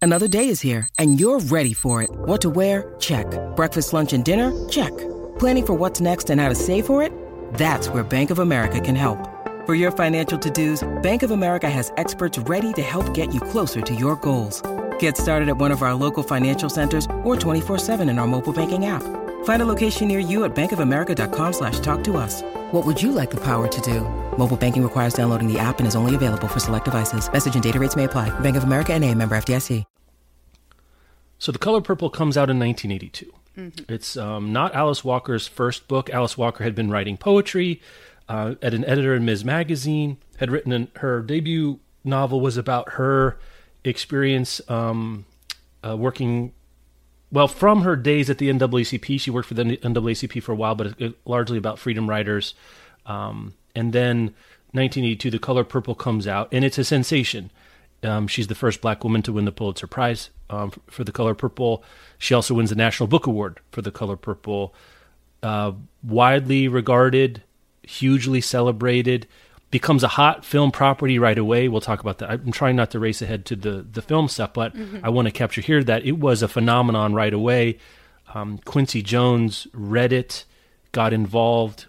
Another 0.01 0.29
day 0.29 0.47
is 0.47 0.61
here, 0.61 0.87
and 0.97 1.19
you're 1.19 1.39
ready 1.39 1.73
for 1.73 2.01
it. 2.01 2.09
What 2.09 2.41
to 2.41 2.49
wear? 2.49 2.95
Check. 2.99 3.27
Breakfast, 3.55 3.91
lunch, 3.91 4.13
and 4.13 4.23
dinner? 4.23 4.67
Check. 4.69 4.97
Planning 5.39 5.65
for 5.65 5.73
what's 5.73 5.99
next 5.99 6.29
and 6.29 6.39
how 6.39 6.47
to 6.47 6.55
save 6.55 6.85
for 6.85 7.03
it? 7.03 7.11
That's 7.55 7.89
where 7.89 8.03
Bank 8.03 8.29
of 8.29 8.39
America 8.39 8.79
can 8.79 8.95
help. 8.95 9.38
For 9.69 9.75
your 9.75 9.91
financial 9.91 10.39
to-dos, 10.39 10.83
Bank 11.03 11.21
of 11.21 11.29
America 11.29 11.69
has 11.69 11.93
experts 11.95 12.39
ready 12.39 12.73
to 12.73 12.81
help 12.81 13.13
get 13.13 13.31
you 13.31 13.39
closer 13.39 13.81
to 13.81 13.93
your 13.93 14.15
goals. 14.15 14.63
Get 14.97 15.15
started 15.15 15.47
at 15.47 15.57
one 15.57 15.69
of 15.69 15.83
our 15.83 15.93
local 15.93 16.23
financial 16.23 16.69
centers 16.69 17.05
or 17.23 17.35
24-7 17.35 18.09
in 18.09 18.17
our 18.17 18.25
mobile 18.25 18.51
banking 18.51 18.87
app. 18.87 19.03
Find 19.43 19.61
a 19.61 19.65
location 19.65 20.07
near 20.07 20.17
you 20.17 20.43
at 20.45 20.55
bankofamerica.com 20.55 21.53
slash 21.53 21.79
talk 21.81 22.03
to 22.05 22.17
us. 22.17 22.41
What 22.71 22.83
would 22.87 22.99
you 22.99 23.11
like 23.11 23.29
the 23.29 23.43
power 23.43 23.67
to 23.67 23.81
do? 23.81 24.01
Mobile 24.39 24.57
banking 24.57 24.81
requires 24.81 25.13
downloading 25.13 25.47
the 25.47 25.59
app 25.59 25.77
and 25.77 25.87
is 25.87 25.95
only 25.95 26.15
available 26.15 26.47
for 26.47 26.59
select 26.59 26.85
devices. 26.85 27.31
Message 27.31 27.53
and 27.53 27.61
data 27.61 27.79
rates 27.79 27.95
may 27.95 28.05
apply. 28.05 28.27
Bank 28.39 28.55
of 28.55 28.63
America 28.63 28.93
and 28.93 29.05
a 29.05 29.13
member 29.13 29.37
FDIC. 29.37 29.83
So 31.37 31.51
The 31.51 31.59
Color 31.59 31.81
Purple 31.81 32.09
comes 32.09 32.37
out 32.37 32.49
in 32.49 32.57
1982. 32.57 33.31
It's 33.87 34.17
um, 34.17 34.53
not 34.53 34.73
Alice 34.73 35.03
Walker's 35.03 35.47
first 35.47 35.87
book. 35.87 36.09
Alice 36.09 36.37
Walker 36.37 36.63
had 36.63 36.75
been 36.75 36.89
writing 36.89 37.17
poetry 37.17 37.81
uh, 38.29 38.55
at 38.61 38.73
an 38.73 38.85
editor 38.85 39.13
in 39.13 39.25
Ms. 39.25 39.43
Magazine, 39.43 40.17
had 40.37 40.49
written 40.49 40.71
an, 40.71 40.87
her 40.97 41.21
debut 41.21 41.79
novel 42.05 42.39
was 42.39 42.55
about 42.55 42.93
her 42.93 43.37
experience 43.83 44.61
um, 44.69 45.25
uh, 45.85 45.97
working 45.97 46.53
well, 47.31 47.47
from 47.47 47.81
her 47.81 47.95
days 47.95 48.29
at 48.29 48.39
the 48.39 48.49
NAACP, 48.49 49.19
she 49.19 49.29
worked 49.29 49.47
for 49.47 49.53
the 49.53 49.63
NAACP 49.63 50.41
for 50.41 50.51
a 50.51 50.55
while, 50.55 50.75
but 50.75 50.99
it, 50.99 51.15
largely 51.25 51.57
about 51.57 51.77
freedom 51.77 52.09
riders. 52.09 52.55
Um, 53.05 53.53
and 53.75 53.93
then 53.93 54.33
1982, 54.71 55.29
The 55.29 55.39
Color 55.39 55.63
Purple 55.63 55.95
comes 55.95 56.27
out, 56.27 56.49
and 56.51 56.65
it's 56.65 56.79
a 56.79 56.83
sensation. 56.83 57.51
Um, 58.01 58.27
she's 58.27 58.47
the 58.47 58.55
first 58.55 58.81
black 58.81 59.03
woman 59.03 59.21
to 59.23 59.33
win 59.33 59.45
the 59.45 59.51
Pulitzer 59.51 59.85
Prize 59.85 60.31
um, 60.49 60.71
for 60.87 61.03
The 61.03 61.11
Color 61.11 61.35
Purple. 61.35 61.83
She 62.17 62.33
also 62.33 62.55
wins 62.55 62.71
the 62.71 62.75
National 62.75 63.07
Book 63.07 63.27
Award 63.27 63.59
for 63.71 63.83
The 63.83 63.91
Color 63.91 64.15
Purple. 64.15 64.73
Uh, 65.43 65.73
widely 66.03 66.67
regarded, 66.67 67.43
hugely 67.89 68.39
celebrated, 68.39 69.27
becomes 69.71 70.03
a 70.03 70.07
hot 70.09 70.45
film 70.45 70.71
property 70.71 71.19
right 71.19 71.37
away. 71.37 71.67
We'll 71.67 71.81
talk 71.81 71.99
about 71.99 72.19
that. 72.19 72.29
I'm 72.29 72.51
trying 72.51 72.75
not 72.75 72.91
to 72.91 72.99
race 72.99 73.21
ahead 73.21 73.45
to 73.45 73.55
the 73.55 73.85
the 73.91 74.01
film 74.01 74.27
stuff, 74.27 74.53
but 74.53 74.73
I 75.03 75.09
want 75.09 75.27
to 75.27 75.31
capture 75.31 75.61
here 75.61 75.83
that 75.83 76.05
it 76.05 76.13
was 76.13 76.41
a 76.41 76.47
phenomenon 76.47 77.13
right 77.13 77.33
away. 77.33 77.77
Um, 78.33 78.59
Quincy 78.59 79.01
Jones 79.01 79.67
read 79.73 80.13
it, 80.13 80.45
got 80.91 81.13
involved. 81.13 81.87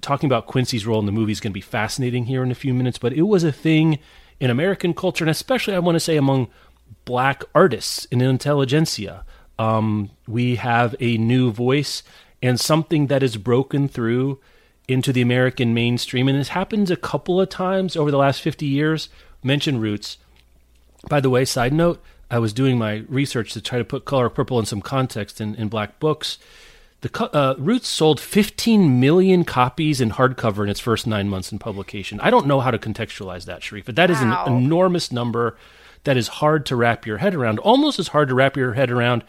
Talking 0.00 0.26
about 0.26 0.46
Quincy's 0.46 0.86
role 0.86 0.98
in 0.98 1.06
the 1.06 1.12
movie 1.12 1.32
is 1.32 1.40
going 1.40 1.52
to 1.52 1.54
be 1.54 1.60
fascinating 1.60 2.24
here 2.26 2.42
in 2.42 2.50
a 2.50 2.56
few 2.56 2.74
minutes, 2.74 2.98
but 2.98 3.12
it 3.12 3.22
was 3.22 3.44
a 3.44 3.52
thing 3.52 3.98
in 4.40 4.50
American 4.50 4.94
culture, 4.94 5.22
and 5.22 5.30
especially 5.30 5.74
I 5.74 5.78
want 5.78 5.96
to 5.96 6.00
say 6.00 6.16
among 6.16 6.48
black 7.04 7.44
artists 7.54 8.06
in 8.06 8.20
intelligentsia. 8.20 9.24
Um, 9.58 10.10
we 10.26 10.56
have 10.56 10.96
a 10.98 11.18
new 11.18 11.52
voice 11.52 12.02
and 12.42 12.58
something 12.58 13.06
that 13.06 13.22
is 13.22 13.36
broken 13.36 13.86
through 13.86 14.40
into 14.88 15.12
the 15.12 15.22
American 15.22 15.72
mainstream. 15.74 16.28
And 16.28 16.38
this 16.38 16.48
happens 16.48 16.90
a 16.90 16.96
couple 16.96 17.40
of 17.40 17.48
times 17.48 17.96
over 17.96 18.10
the 18.10 18.18
last 18.18 18.40
50 18.42 18.66
years. 18.66 19.08
Mention 19.42 19.80
Roots. 19.80 20.18
By 21.08 21.20
the 21.20 21.30
way, 21.30 21.44
side 21.44 21.72
note, 21.72 22.02
I 22.30 22.38
was 22.38 22.52
doing 22.52 22.78
my 22.78 23.04
research 23.08 23.52
to 23.52 23.60
try 23.60 23.78
to 23.78 23.84
put 23.84 24.04
Color 24.04 24.30
Purple 24.30 24.58
in 24.58 24.66
some 24.66 24.80
context 24.80 25.40
in, 25.40 25.54
in 25.56 25.68
black 25.68 25.98
books. 25.98 26.38
The 27.02 27.34
uh, 27.34 27.54
Roots 27.58 27.88
sold 27.88 28.20
15 28.20 29.00
million 29.00 29.44
copies 29.44 30.00
in 30.00 30.12
hardcover 30.12 30.62
in 30.62 30.68
its 30.68 30.78
first 30.78 31.06
nine 31.06 31.28
months 31.28 31.50
in 31.50 31.58
publication. 31.58 32.20
I 32.20 32.30
don't 32.30 32.46
know 32.46 32.60
how 32.60 32.70
to 32.70 32.78
contextualize 32.78 33.44
that, 33.46 33.62
Sharif, 33.64 33.86
but 33.86 33.96
that 33.96 34.08
is 34.10 34.20
Wow. 34.20 34.44
an 34.46 34.56
enormous 34.56 35.10
number 35.10 35.56
that 36.04 36.16
is 36.16 36.28
hard 36.28 36.64
to 36.66 36.76
wrap 36.76 37.04
your 37.04 37.18
head 37.18 37.34
around. 37.34 37.58
Almost 37.58 37.98
as 37.98 38.08
hard 38.08 38.28
to 38.28 38.34
wrap 38.34 38.56
your 38.56 38.74
head 38.74 38.90
around 38.90 39.24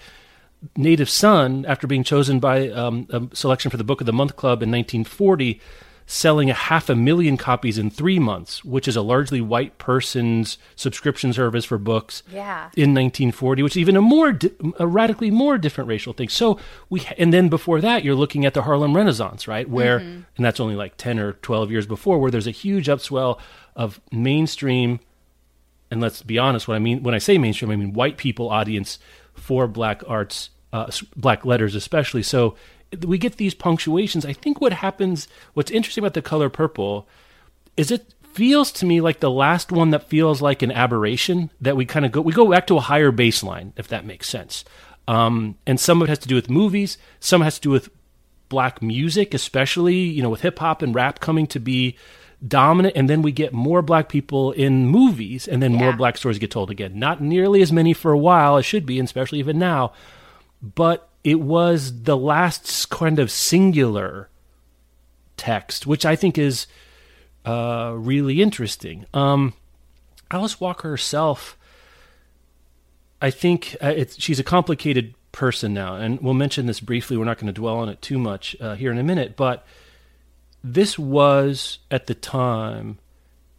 Native 0.77 1.09
Son, 1.09 1.65
after 1.67 1.87
being 1.87 2.03
chosen 2.03 2.39
by 2.39 2.69
um, 2.69 3.07
a 3.11 3.35
selection 3.35 3.69
for 3.71 3.77
the 3.77 3.83
Book 3.83 4.01
of 4.01 4.05
the 4.05 4.13
Month 4.13 4.35
Club 4.35 4.63
in 4.63 4.69
1940, 4.71 5.59
selling 6.05 6.49
a 6.49 6.53
half 6.53 6.89
a 6.89 6.95
million 6.95 7.37
copies 7.37 7.77
in 7.77 7.89
three 7.89 8.19
months, 8.19 8.63
which 8.65 8.87
is 8.89 8.95
a 8.97 9.01
largely 9.01 9.39
white 9.39 9.77
person's 9.77 10.57
subscription 10.75 11.31
service 11.31 11.63
for 11.63 11.77
books 11.77 12.23
Yeah. 12.29 12.65
in 12.75 12.93
1940, 12.93 13.63
which 13.63 13.73
is 13.73 13.77
even 13.79 13.95
a 13.95 14.01
more, 14.01 14.33
di- 14.33 14.51
a 14.79 14.85
radically 14.85 15.31
more 15.31 15.57
different 15.57 15.87
racial 15.87 16.11
thing. 16.11 16.27
So 16.27 16.59
we, 16.89 17.07
and 17.17 17.33
then 17.33 17.47
before 17.47 17.79
that, 17.81 18.03
you're 18.03 18.15
looking 18.15 18.45
at 18.45 18.53
the 18.53 18.63
Harlem 18.63 18.95
Renaissance, 18.95 19.47
right? 19.47 19.67
Where, 19.69 19.97
and 19.97 20.25
that's 20.37 20.59
only 20.59 20.75
like 20.75 20.97
10 20.97 21.19
or 21.19 21.33
12 21.33 21.71
years 21.71 21.87
before, 21.87 22.19
where 22.19 22.31
there's 22.31 22.47
a 22.47 22.51
huge 22.51 22.87
upswell 22.87 23.39
of 23.75 24.01
mainstream 24.11 24.99
and 25.89 26.01
let's 26.01 26.23
be 26.23 26.39
honest, 26.39 26.67
what 26.67 26.73
I 26.73 26.79
mean 26.79 27.03
when 27.03 27.13
I 27.13 27.19
say 27.19 27.37
mainstream, 27.37 27.69
I 27.69 27.75
mean 27.75 27.93
white 27.93 28.17
people 28.17 28.49
audience 28.49 28.97
for 29.43 29.67
black 29.67 30.01
arts, 30.07 30.51
uh, 30.71 30.89
black 31.17 31.43
letters 31.43 31.75
especially. 31.75 32.23
So 32.23 32.55
we 33.05 33.17
get 33.17 33.35
these 33.35 33.53
punctuations. 33.53 34.25
I 34.25 34.31
think 34.31 34.61
what 34.61 34.71
happens, 34.71 35.27
what's 35.53 35.69
interesting 35.69 36.01
about 36.01 36.13
the 36.13 36.21
color 36.21 36.49
purple, 36.49 37.09
is 37.75 37.91
it 37.91 38.13
feels 38.23 38.71
to 38.71 38.85
me 38.85 39.01
like 39.01 39.19
the 39.19 39.29
last 39.29 39.69
one 39.69 39.89
that 39.89 40.07
feels 40.07 40.41
like 40.41 40.61
an 40.61 40.71
aberration 40.71 41.51
that 41.59 41.75
we 41.75 41.85
kind 41.85 42.05
of 42.05 42.11
go 42.11 42.21
we 42.21 42.31
go 42.31 42.49
back 42.49 42.65
to 42.65 42.77
a 42.77 42.81
higher 42.81 43.11
baseline 43.11 43.73
if 43.75 43.89
that 43.89 44.05
makes 44.05 44.29
sense. 44.29 44.63
Um, 45.09 45.57
and 45.67 45.77
some 45.77 46.01
of 46.01 46.07
it 46.07 46.09
has 46.09 46.19
to 46.19 46.29
do 46.29 46.35
with 46.35 46.49
movies, 46.49 46.97
some 47.19 47.41
has 47.41 47.55
to 47.55 47.61
do 47.61 47.69
with 47.69 47.89
black 48.47 48.81
music, 48.81 49.33
especially 49.33 49.97
you 49.97 50.23
know 50.23 50.29
with 50.29 50.41
hip 50.41 50.59
hop 50.59 50.81
and 50.81 50.95
rap 50.95 51.19
coming 51.19 51.47
to 51.47 51.59
be 51.59 51.97
dominant, 52.45 52.95
and 52.95 53.09
then 53.09 53.21
we 53.21 53.31
get 53.31 53.53
more 53.53 53.81
black 53.81 54.09
people 54.09 54.51
in 54.51 54.87
movies, 54.87 55.47
and 55.47 55.61
then 55.61 55.73
more 55.73 55.93
black 55.93 56.17
stories 56.17 56.39
get 56.39 56.51
told 56.51 56.69
again. 56.69 56.99
Not 56.99 57.21
nearly 57.21 57.61
as 57.61 57.71
many 57.71 57.93
for 57.93 58.11
a 58.11 58.17
while 58.17 58.57
as 58.57 58.65
should 58.65 58.85
be, 58.85 58.99
and 58.99 59.05
especially 59.05 59.39
even 59.39 59.57
now. 59.59 59.93
But 60.61 61.09
it 61.23 61.39
was 61.39 62.03
the 62.03 62.17
last 62.17 62.89
kind 62.89 63.19
of 63.19 63.31
singular 63.31 64.29
text, 65.37 65.87
which 65.87 66.05
I 66.05 66.15
think 66.15 66.37
is 66.37 66.67
uh, 67.45 67.93
really 67.95 68.41
interesting. 68.41 69.05
Um, 69.13 69.53
Alice 70.31 70.59
Walker 70.59 70.89
herself, 70.89 71.57
I 73.21 73.29
think 73.29 73.75
uh, 73.81 73.93
it's, 73.95 74.21
she's 74.21 74.39
a 74.39 74.43
complicated 74.43 75.15
person 75.31 75.73
now, 75.73 75.95
and 75.95 76.19
we'll 76.21 76.33
mention 76.33 76.65
this 76.65 76.79
briefly. 76.79 77.17
We're 77.17 77.25
not 77.25 77.37
going 77.37 77.47
to 77.47 77.53
dwell 77.53 77.77
on 77.77 77.89
it 77.89 78.01
too 78.01 78.17
much 78.17 78.55
uh, 78.59 78.75
here 78.75 78.91
in 78.91 78.97
a 78.97 79.03
minute, 79.03 79.35
but 79.35 79.65
this 80.63 80.97
was 80.97 81.79
at 81.91 82.07
the 82.07 82.15
time 82.15 82.99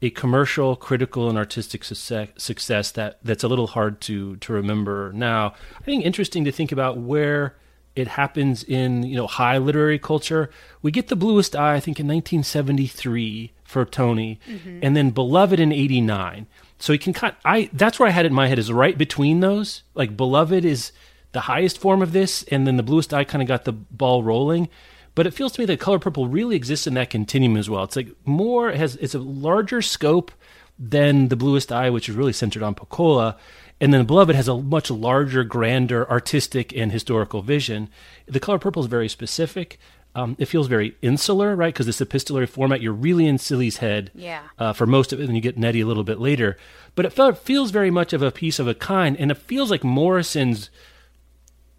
a 0.04 0.10
commercial, 0.10 0.76
critical, 0.76 1.30
and 1.30 1.38
artistic 1.38 1.82
success, 1.82 2.90
that 2.92 3.18
that's 3.22 3.42
a 3.42 3.48
little 3.48 3.68
hard 3.68 4.00
to 4.02 4.36
to 4.36 4.52
remember 4.52 5.12
now. 5.14 5.54
I 5.80 5.84
think 5.84 6.04
interesting 6.04 6.44
to 6.44 6.52
think 6.52 6.72
about 6.72 6.98
where 6.98 7.56
it 7.96 8.08
happens 8.08 8.62
in 8.64 9.04
you 9.04 9.16
know 9.16 9.26
high 9.26 9.56
literary 9.56 9.98
culture. 9.98 10.50
We 10.82 10.90
get 10.90 11.08
the 11.08 11.16
bluest 11.16 11.56
eye, 11.56 11.74
I 11.74 11.80
think, 11.80 11.98
in 11.98 12.06
1973 12.06 13.52
for 13.64 13.84
Toni, 13.86 14.40
mm-hmm. 14.46 14.80
and 14.82 14.94
then 14.94 15.10
Beloved 15.10 15.58
in 15.58 15.72
'89. 15.72 16.46
So 16.78 16.92
he 16.92 16.98
can 16.98 17.14
cut. 17.14 17.36
I 17.44 17.70
that's 17.72 17.98
where 17.98 18.08
I 18.08 18.12
had 18.12 18.26
it 18.26 18.28
in 18.28 18.34
my 18.34 18.48
head 18.48 18.58
is 18.58 18.70
right 18.70 18.98
between 18.98 19.40
those. 19.40 19.84
Like 19.94 20.18
Beloved 20.18 20.66
is 20.66 20.92
the 21.32 21.40
highest 21.40 21.78
form 21.78 22.02
of 22.02 22.12
this, 22.12 22.42
and 22.44 22.66
then 22.66 22.76
the 22.76 22.82
bluest 22.82 23.14
eye 23.14 23.24
kind 23.24 23.40
of 23.40 23.48
got 23.48 23.64
the 23.64 23.72
ball 23.72 24.22
rolling. 24.22 24.68
But 25.14 25.26
it 25.26 25.34
feels 25.34 25.52
to 25.52 25.60
me 25.60 25.66
that 25.66 25.80
color 25.80 25.98
purple 25.98 26.26
really 26.28 26.56
exists 26.56 26.86
in 26.86 26.94
that 26.94 27.10
continuum 27.10 27.56
as 27.56 27.70
well. 27.70 27.84
It's 27.84 27.96
like 27.96 28.08
more 28.24 28.68
it 28.70 28.76
has 28.76 28.96
it's 28.96 29.14
a 29.14 29.18
larger 29.20 29.80
scope 29.82 30.32
than 30.78 31.28
the 31.28 31.36
bluest 31.36 31.70
eye, 31.70 31.90
which 31.90 32.08
is 32.08 32.16
really 32.16 32.32
centered 32.32 32.62
on 32.62 32.74
Pecola. 32.74 33.36
And 33.80 33.92
then 33.92 34.06
Beloved 34.06 34.34
has 34.34 34.48
a 34.48 34.56
much 34.56 34.90
larger, 34.90 35.44
grander 35.44 36.08
artistic 36.10 36.76
and 36.76 36.90
historical 36.90 37.42
vision. 37.42 37.88
The 38.26 38.40
color 38.40 38.58
purple 38.58 38.82
is 38.82 38.88
very 38.88 39.08
specific. 39.08 39.78
Um, 40.16 40.36
it 40.38 40.46
feels 40.46 40.68
very 40.68 40.96
insular, 41.02 41.56
right? 41.56 41.74
Because 41.74 41.86
this 41.86 42.00
epistolary 42.00 42.46
format, 42.46 42.80
you're 42.80 42.92
really 42.92 43.26
in 43.26 43.36
Celie's 43.36 43.78
head 43.78 44.12
Yeah. 44.14 44.42
uh, 44.60 44.72
for 44.72 44.86
most 44.86 45.12
of 45.12 45.20
it, 45.20 45.26
and 45.26 45.34
you 45.34 45.40
get 45.42 45.58
Nettie 45.58 45.80
a 45.80 45.86
little 45.86 46.04
bit 46.04 46.20
later. 46.20 46.56
But 46.94 47.04
it 47.04 47.12
felt, 47.12 47.38
feels 47.38 47.72
very 47.72 47.90
much 47.90 48.12
of 48.12 48.22
a 48.22 48.30
piece 48.30 48.60
of 48.60 48.68
a 48.68 48.74
kind, 48.74 49.16
and 49.18 49.32
it 49.32 49.38
feels 49.38 49.72
like 49.72 49.82
Morrison's 49.82 50.70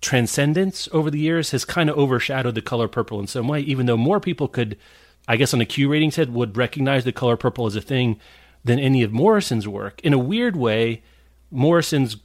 transcendence 0.05 0.87
over 0.91 1.09
the 1.09 1.19
years 1.19 1.51
has 1.51 1.65
kind 1.65 1.89
of 1.89 1.97
overshadowed 1.97 2.55
the 2.55 2.61
color 2.61 2.87
purple 2.87 3.19
in 3.19 3.27
some 3.27 3.47
way, 3.47 3.59
even 3.61 3.87
though 3.87 3.97
more 3.97 4.19
people 4.19 4.47
could, 4.47 4.77
I 5.27 5.35
guess, 5.35 5.51
on 5.53 5.59
the 5.59 5.65
Q 5.65 5.89
rating 5.91 6.11
said 6.11 6.33
would 6.33 6.55
recognize 6.55 7.03
the 7.03 7.11
color 7.11 7.35
purple 7.35 7.65
as 7.65 7.75
a 7.75 7.81
thing 7.81 8.19
than 8.63 8.79
any 8.79 9.03
of 9.03 9.11
Morrison's 9.11 9.67
work. 9.67 9.99
In 10.01 10.13
a 10.13 10.19
weird 10.19 10.55
way, 10.55 11.03
Morrison's 11.51 12.17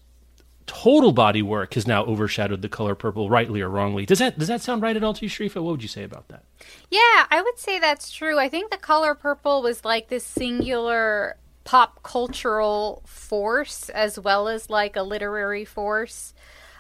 total 0.67 1.13
body 1.13 1.43
work 1.43 1.75
has 1.75 1.87
now 1.87 2.05
overshadowed 2.05 2.63
the 2.63 2.69
color 2.69 2.95
purple, 2.95 3.29
rightly 3.29 3.61
or 3.61 3.69
wrongly. 3.69 4.07
Does 4.07 4.19
that 4.19 4.39
does 4.39 4.49
that 4.49 4.61
sound 4.61 4.83
right 4.83 4.97
at 4.97 5.03
all 5.03 5.15
to 5.15 5.25
you, 5.25 5.31
Sharifa? 5.31 5.57
What 5.57 5.73
would 5.73 5.83
you 5.83 5.89
say 5.89 6.05
about 6.05 6.29
that? 6.29 6.45
Yeah, 6.91 7.27
I 7.31 7.43
would 7.43 7.59
say 7.59 7.79
that's 7.79 8.13
true. 8.13 8.39
I 8.39 8.49
think 8.49 8.71
the 8.71 8.77
color 8.77 9.15
purple 9.15 9.63
was 9.63 9.85
like 9.85 10.09
this 10.09 10.25
singular 10.25 11.37
pop 11.65 12.03
cultural 12.03 13.03
force 13.07 13.89
as 13.89 14.19
well 14.19 14.49
as 14.49 14.71
like 14.71 14.97
a 14.97 15.03
literary 15.03 15.65
force. 15.65 16.35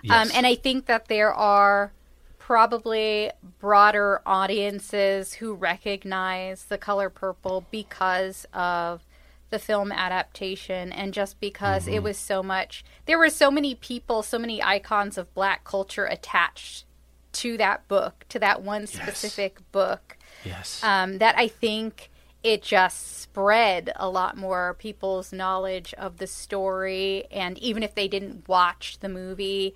Um, 0.08 0.30
and 0.34 0.46
I 0.46 0.54
think 0.54 0.86
that 0.86 1.08
there 1.08 1.34
are 1.34 1.92
probably 2.38 3.30
broader 3.60 4.20
audiences 4.26 5.34
who 5.34 5.54
recognize 5.54 6.64
the 6.64 6.78
color 6.78 7.10
purple 7.10 7.64
because 7.70 8.46
of 8.52 9.04
the 9.50 9.58
film 9.58 9.92
adaptation 9.92 10.92
and 10.92 11.12
just 11.12 11.38
because 11.38 11.84
mm-hmm. 11.84 11.94
it 11.94 12.02
was 12.02 12.16
so 12.16 12.42
much 12.42 12.84
there 13.06 13.18
were 13.18 13.30
so 13.30 13.50
many 13.50 13.74
people 13.74 14.22
so 14.22 14.38
many 14.38 14.62
icons 14.62 15.18
of 15.18 15.32
black 15.34 15.64
culture 15.64 16.06
attached 16.06 16.84
to 17.32 17.56
that 17.56 17.86
book 17.88 18.24
to 18.28 18.38
that 18.38 18.62
one 18.62 18.86
specific 18.86 19.56
yes. 19.56 19.64
book 19.70 20.16
yes 20.44 20.80
um, 20.82 21.18
that 21.18 21.36
i 21.36 21.46
think 21.46 22.10
it 22.42 22.62
just 22.62 23.20
spread 23.20 23.92
a 23.96 24.08
lot 24.08 24.36
more 24.36 24.74
people's 24.78 25.32
knowledge 25.32 25.94
of 25.94 26.18
the 26.18 26.26
story 26.26 27.24
and 27.30 27.58
even 27.58 27.82
if 27.82 27.94
they 27.94 28.08
didn't 28.08 28.48
watch 28.48 28.98
the 29.00 29.08
movie 29.08 29.74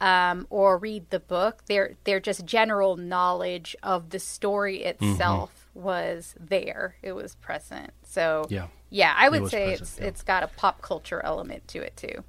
um, 0.00 0.46
or 0.50 0.76
read 0.76 1.08
the 1.10 1.20
book 1.20 1.64
their 1.66 1.94
their 2.04 2.20
just 2.20 2.44
general 2.44 2.96
knowledge 2.96 3.74
of 3.82 4.10
the 4.10 4.18
story 4.18 4.78
mm-hmm. 4.78 5.12
itself 5.12 5.68
mm-hmm. 5.70 5.86
was 5.86 6.34
there 6.38 6.96
it 7.02 7.12
was 7.12 7.34
present 7.36 7.92
so 8.02 8.46
yeah 8.48 8.66
yeah, 8.90 9.14
I 9.16 9.28
would 9.28 9.48
say 9.48 9.70
present, 9.70 9.80
it's 9.80 9.98
yeah. 9.98 10.06
it's 10.06 10.22
got 10.22 10.42
a 10.42 10.48
pop 10.48 10.82
culture 10.82 11.20
element 11.24 11.66
to 11.68 11.82
it 11.82 11.96
too. 11.96 12.24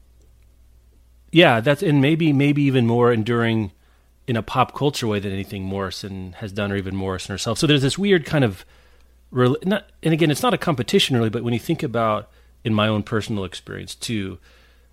Yeah, 1.32 1.60
that's 1.60 1.84
and 1.84 2.02
maybe 2.02 2.34
maybe 2.34 2.64
even 2.64 2.88
more 2.88 3.12
enduring 3.12 3.72
in 4.28 4.36
a 4.36 4.44
pop 4.44 4.76
culture 4.76 5.08
way 5.08 5.20
than 5.20 5.32
anything 5.32 5.64
Morrison 5.64 6.34
has 6.40 6.52
done, 6.52 6.72
or 6.72 6.76
even 6.76 6.96
Morrison 6.96 7.34
herself. 7.34 7.58
So 7.60 7.68
there's 7.68 7.82
this 7.82 7.98
weird 7.98 8.26
kind 8.26 8.44
of, 8.44 8.66
not, 9.32 9.90
and 10.04 10.14
again, 10.14 10.32
it's 10.32 10.44
not 10.44 10.54
a 10.54 10.58
competition 10.58 11.16
really, 11.16 11.30
but 11.30 11.44
when 11.44 11.54
you 11.54 11.60
think 11.60 11.84
about 11.84 12.30
in 12.64 12.74
my 12.74 12.88
own 12.88 13.04
personal 13.04 13.44
experience 13.44 13.96
too, 13.96 14.38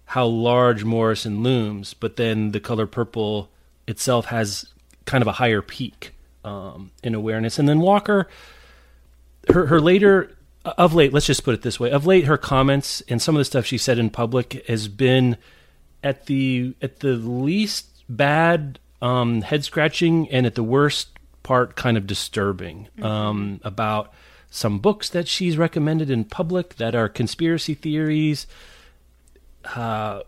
how 0.07 0.27
large 0.27 0.85
Morrison 0.85 1.43
looms, 1.43 1.95
but 1.95 2.17
then 2.17 2.51
the 2.51 2.61
color 2.61 2.87
purple 2.87 3.51
itself 3.87 4.27
has 4.27 4.67
kind 5.07 5.23
of 5.23 5.29
a 5.29 5.33
higher 5.33 5.63
peak 5.63 6.13
um, 6.45 6.91
in 7.03 7.15
awareness, 7.15 7.59
and 7.59 7.69
then 7.69 7.81
Walker, 7.81 8.29
her 9.49 9.67
her 9.67 9.81
later 9.81 10.37
of 10.65 10.95
late, 10.95 11.13
let's 11.13 11.27
just 11.27 11.45
put 11.45 11.55
it 11.55 11.63
this 11.63 11.79
way: 11.79 11.91
of 11.91 12.07
late, 12.07 12.25
her 12.25 12.37
comments 12.37 13.03
and 13.09 13.21
some 13.21 13.35
of 13.35 13.41
the 13.41 13.45
stuff 13.45 13.67
she 13.67 13.79
said 13.79 13.99
in 13.99 14.11
public 14.11 14.67
has 14.67 14.89
been 14.89 15.37
at 16.03 16.27
the 16.27 16.75
at 16.83 17.01
the 17.01 17.15
least 17.15 18.05
bad 18.09 18.79
um, 19.01 19.43
head 19.43 19.65
scratching, 19.65 20.31
and 20.31 20.47
at 20.47 20.55
the 20.55 20.63
worst 20.63 21.09
part, 21.45 21.77
kind 21.77 21.97
of 21.97 22.09
disturbing 22.09 22.89
mm-hmm. 22.97 23.05
um, 23.05 23.61
about 23.63 24.13
some 24.51 24.81
books 24.81 25.09
that 25.09 25.29
she's 25.29 25.57
recommended 25.57 26.11
in 26.11 26.25
public 26.25 26.77
that 26.77 26.95
are 26.95 27.09
conspiracy 27.09 27.75
theories, 27.75 28.49
uh, 29.77 30.21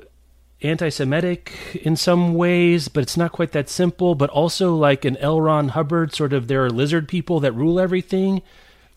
anti-Semitic 0.63 1.81
in 1.83 1.97
some 1.97 2.35
ways, 2.35 2.89
but 2.89 3.03
it's 3.03 3.17
not 3.17 3.33
quite 3.33 3.53
that 3.53 3.69
simple. 3.69 4.15
But 4.15 4.31
also 4.31 4.75
like 4.75 5.05
an 5.05 5.17
L. 5.19 5.41
Ron 5.41 5.71
Hubbard, 5.71 6.15
sort 6.15 6.33
of 6.33 6.47
there 6.47 6.65
are 6.65 6.71
lizard 6.71 7.09
people 7.09 7.41
that 7.41 7.53
rule 7.53 7.79
everything 7.79 8.43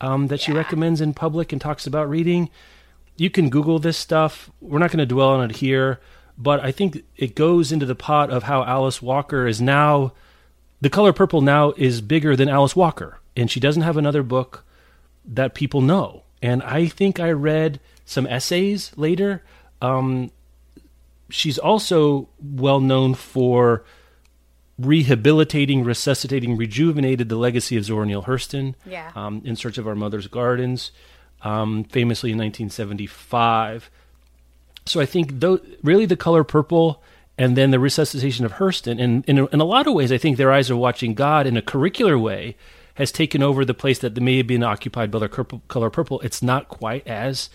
um, 0.01 0.27
that 0.27 0.39
yeah. 0.39 0.45
she 0.45 0.51
recommends 0.53 1.01
in 1.01 1.13
public 1.13 1.51
and 1.51 1.61
talks 1.61 1.85
about 1.85 2.09
reading. 2.09 2.49
You 3.17 3.29
can 3.29 3.49
Google 3.49 3.79
this 3.79 3.97
stuff. 3.97 4.49
We're 4.61 4.79
not 4.79 4.91
going 4.91 4.99
to 4.99 5.05
dwell 5.05 5.29
on 5.29 5.49
it 5.49 5.57
here, 5.57 5.99
but 6.38 6.61
I 6.61 6.71
think 6.71 7.03
it 7.17 7.35
goes 7.35 7.71
into 7.71 7.85
the 7.85 7.95
pot 7.95 8.29
of 8.29 8.43
how 8.43 8.63
Alice 8.63 9.01
Walker 9.01 9.45
is 9.45 9.59
now. 9.59 10.13
The 10.81 10.89
color 10.89 11.13
purple 11.13 11.41
now 11.41 11.74
is 11.77 12.01
bigger 12.01 12.36
than 12.36 12.48
Alice 12.48 12.75
Walker, 12.75 13.19
and 13.36 13.51
she 13.51 13.59
doesn't 13.59 13.81
have 13.81 13.98
another 13.98 14.24
book 14.24 14.63
that 15.25 15.53
people 15.53 15.81
know. 15.81 16.24
And 16.41 16.63
I 16.63 16.88
think 16.88 17.19
I 17.19 17.31
read 17.31 17.79
some 18.05 18.25
essays 18.27 18.91
later. 18.95 19.43
Um, 19.81 20.31
she's 21.29 21.57
also 21.57 22.29
well 22.41 22.79
known 22.79 23.13
for 23.13 23.83
rehabilitating, 24.79 25.83
resuscitating, 25.83 26.55
rejuvenated 26.55 27.27
the 27.27 27.36
legacy 27.36 27.75
of 27.75 27.83
Zora 27.83 28.05
Neale 28.05 28.24
Hurston. 28.24 28.75
Yeah. 28.86 29.12
Um, 29.15 29.41
in 29.43 29.55
Search 29.55 29.77
of 29.77 29.88
Our 29.88 29.95
Mother's 29.95 30.27
Gardens, 30.27 30.91
um, 31.41 31.83
famously 31.83 32.31
in 32.31 32.38
1975. 32.38 33.89
So 34.86 35.01
I 35.01 35.05
think 35.05 35.39
though, 35.41 35.59
really 35.83 36.05
the 36.05 36.15
color 36.15 36.45
purple 36.45 37.03
and 37.39 37.55
then 37.55 37.72
the 37.72 37.79
resuscitation 37.79 38.46
of 38.46 38.55
Hurston, 38.55 39.01
and 39.01 39.24
in, 39.24 39.48
in 39.48 39.62
a 39.62 39.63
lot 39.63 39.88
of 39.88 39.93
ways, 39.93 40.12
I 40.12 40.17
think 40.17 40.36
their 40.36 40.51
eyes 40.51 40.69
are 40.69 40.75
watching 40.75 41.13
God 41.13 41.48
in 41.48 41.55
a 41.55 41.62
curricular 41.62 42.22
way 42.22 42.58
has 42.96 43.13
taken 43.13 43.42
over 43.42 43.63
the 43.63 43.74
place 43.74 43.98
that 44.00 44.20
may 44.22 44.35
have 44.35 44.46
been 44.46 44.61
occupied 44.61 45.09
by 45.09 45.20
the 45.20 45.29
color 45.29 45.90
purple. 45.90 46.20
It's 46.20 46.44
not 46.44 46.68
quite 46.68 47.07
as 47.07 47.50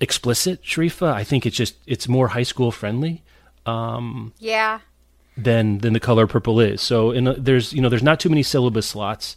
explicit, 0.00 0.62
Sharifa. 0.62 1.10
I 1.10 1.24
think 1.24 1.46
it's 1.46 1.56
just 1.56 1.76
it's 1.86 2.08
more 2.08 2.28
high 2.28 2.42
school 2.42 2.70
friendly. 2.70 3.22
Um, 3.64 4.34
yeah, 4.38 4.80
than 5.34 5.78
than 5.78 5.94
the 5.94 6.00
color 6.00 6.26
purple 6.26 6.60
is. 6.60 6.82
So 6.82 7.10
in 7.10 7.26
a, 7.26 7.32
there's 7.32 7.72
you 7.72 7.80
know 7.80 7.88
there's 7.88 8.02
not 8.02 8.20
too 8.20 8.28
many 8.28 8.42
syllabus 8.42 8.86
slots, 8.86 9.34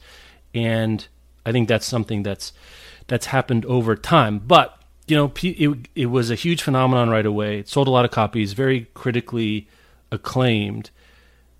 and 0.53 1.07
I 1.45 1.53
think 1.53 1.69
that's 1.69 1.85
something 1.85 2.23
that's 2.23 2.51
that's 3.07 3.27
happened 3.27 3.65
over 3.65 3.95
time. 3.95 4.39
But 4.39 4.77
you 5.11 5.17
know 5.17 5.31
it 5.43 5.89
it 5.93 6.05
was 6.05 6.31
a 6.31 6.35
huge 6.35 6.61
phenomenon 6.63 7.09
right 7.09 7.25
away. 7.25 7.59
It 7.59 7.67
sold 7.67 7.87
a 7.87 7.91
lot 7.91 8.05
of 8.05 8.11
copies, 8.11 8.53
very 8.53 8.87
critically 8.93 9.67
acclaimed. 10.11 10.89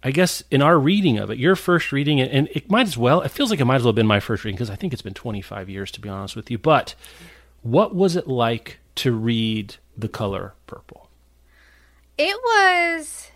I 0.02 0.12
guess 0.12 0.42
in 0.50 0.62
our 0.62 0.80
reading 0.80 1.20
of 1.20 1.30
it, 1.30 1.38
your 1.38 1.56
first 1.56 1.92
reading, 1.92 2.20
and 2.20 2.48
it 2.54 2.72
might 2.72 2.88
as 2.88 2.98
well, 2.98 3.22
it 3.22 3.30
feels 3.30 3.52
like 3.52 3.60
it 3.60 3.66
might 3.66 3.76
as 3.76 3.84
well 3.84 3.90
have 3.90 3.96
been 3.96 4.08
my 4.08 4.20
first 4.20 4.44
reading 4.44 4.56
because 4.56 4.72
I 4.72 4.76
think 4.76 4.94
it's 4.94 5.04
been 5.04 5.14
25 5.14 5.70
years 5.70 5.92
to 5.92 6.02
be 6.02 6.10
honest 6.10 6.36
with 6.36 6.50
you. 6.50 6.58
But 6.58 6.96
what 7.62 7.94
was 7.94 8.16
it 8.16 8.28
like 8.28 8.80
to 8.96 9.12
read 9.12 9.76
The 9.96 10.08
Color 10.08 10.54
Purple? 10.66 11.10
It 12.18 12.36
was 12.44 13.30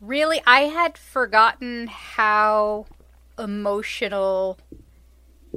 really, 0.00 0.40
I 0.46 0.62
had 0.62 0.98
forgotten 0.98 1.86
how 1.88 2.86
emotional, 3.38 4.58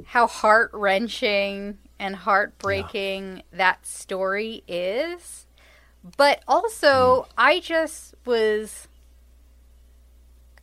how 0.04 0.28
heart 0.28 0.70
wrenching 0.72 1.78
and 2.02 2.16
heartbreaking 2.16 3.36
yeah. 3.36 3.42
that 3.52 3.86
story 3.86 4.64
is. 4.66 5.46
But 6.16 6.42
also, 6.48 7.22
mm. 7.22 7.26
I 7.38 7.60
just 7.60 8.16
was. 8.26 8.88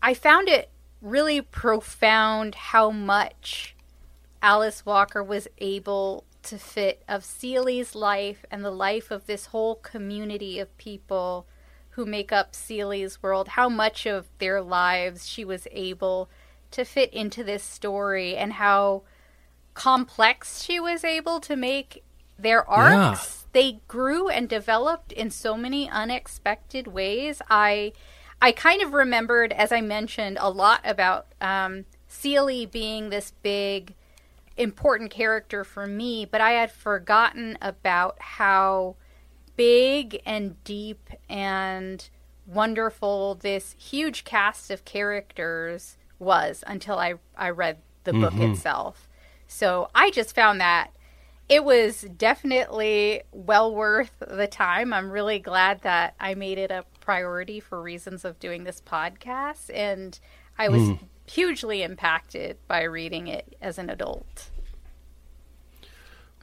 I 0.04 0.13
found 0.13 0.49
it 0.49 0.69
really 1.02 1.39
profound 1.41 2.56
how 2.56 2.91
much 2.91 3.73
Alice 4.41 4.86
Walker 4.86 5.23
was 5.23 5.47
able 5.60 6.25
to 6.43 6.58
fit 6.58 7.04
of 7.08 7.23
Celie's 7.23 7.95
life 7.95 8.45
and 8.52 8.63
the 8.63 8.71
life 8.71 9.10
of 9.10 9.25
this 9.25 9.47
whole 9.47 9.75
community 9.75 10.60
of 10.60 10.78
people 10.78 11.45
who 11.91 12.06
make 12.06 12.34
up 12.34 12.54
Celie's 12.54 13.23
world, 13.23 13.49
how 13.49 13.69
much 13.69 14.06
of 14.06 14.28
their 14.39 14.62
lives 14.62 15.28
she 15.28 15.45
was 15.45 15.67
able 15.71 16.30
to 16.71 16.84
fit 16.84 17.13
into 17.13 17.43
this 17.45 17.63
story 17.63 18.36
and 18.36 18.54
how 18.54 19.04
complex 19.73 20.63
she 20.63 20.79
was 20.79 21.03
able 21.03 21.39
to 21.41 21.55
make 21.55 22.03
their 22.38 22.67
arcs. 22.69 23.45
Yeah. 23.45 23.49
They 23.51 23.82
grew 23.88 24.29
and 24.29 24.47
developed 24.47 25.12
in 25.12 25.32
so 25.32 25.58
many 25.58 25.89
unexpected 25.89 26.88
ways. 26.88 27.41
I 27.49 27.93
I 28.41 28.51
kind 28.51 28.82
of 28.82 28.93
remembered, 28.93 29.51
as 29.51 29.71
I 29.71 29.82
mentioned, 29.82 30.38
a 30.39 30.49
lot 30.49 30.82
about 30.86 31.27
um, 31.41 31.86
Celie 32.08 32.65
being 32.65 33.10
this 33.10 33.34
big, 33.41 33.95
important 34.55 35.12
character 35.12 35.63
for 35.63 35.86
me, 35.86 36.25
but 36.25 36.39
I 36.39 36.51
had 36.51 36.71
forgotten 36.71 37.58
about 37.62 38.21
how 38.21 38.95
big 39.58 40.21
and 40.25 40.62
deep 40.63 41.10
and 41.27 42.10
wonderful 42.45 43.36
this 43.36 43.75
huge 43.77 44.23
cast 44.23 44.71
of 44.71 44.86
characters 44.86 45.97
was 46.17 46.63
until 46.65 46.97
I, 46.97 47.15
I 47.38 47.49
read 47.49 47.79
the 48.05 48.12
mm-hmm. 48.12 48.21
book 48.21 48.34
itself. 48.36 49.09
So 49.52 49.90
I 49.96 50.12
just 50.12 50.36
found 50.36 50.62
that 50.62 50.92
it 51.50 51.64
was 51.64 52.02
definitely 52.16 53.24
well 53.32 53.74
worth 53.74 54.14
the 54.20 54.48
time. 54.48 54.94
I'm 54.94 55.10
really 55.10 55.40
glad 55.40 55.82
that 55.82 56.14
I 56.20 56.36
made 56.36 56.60
it 56.60 56.70
a 56.70 56.86
priority 57.02 57.60
for 57.60 57.82
reasons 57.82 58.24
of 58.24 58.40
doing 58.40 58.64
this 58.64 58.80
podcast. 58.80 59.72
And 59.74 60.18
I 60.60 60.70
was 60.70 60.84
mm. 60.84 61.00
hugely 61.26 61.82
impacted 61.82 62.58
by 62.68 62.84
reading 62.84 63.28
it 63.28 63.56
as 63.60 63.80
an 63.80 63.90
adult 63.90 64.52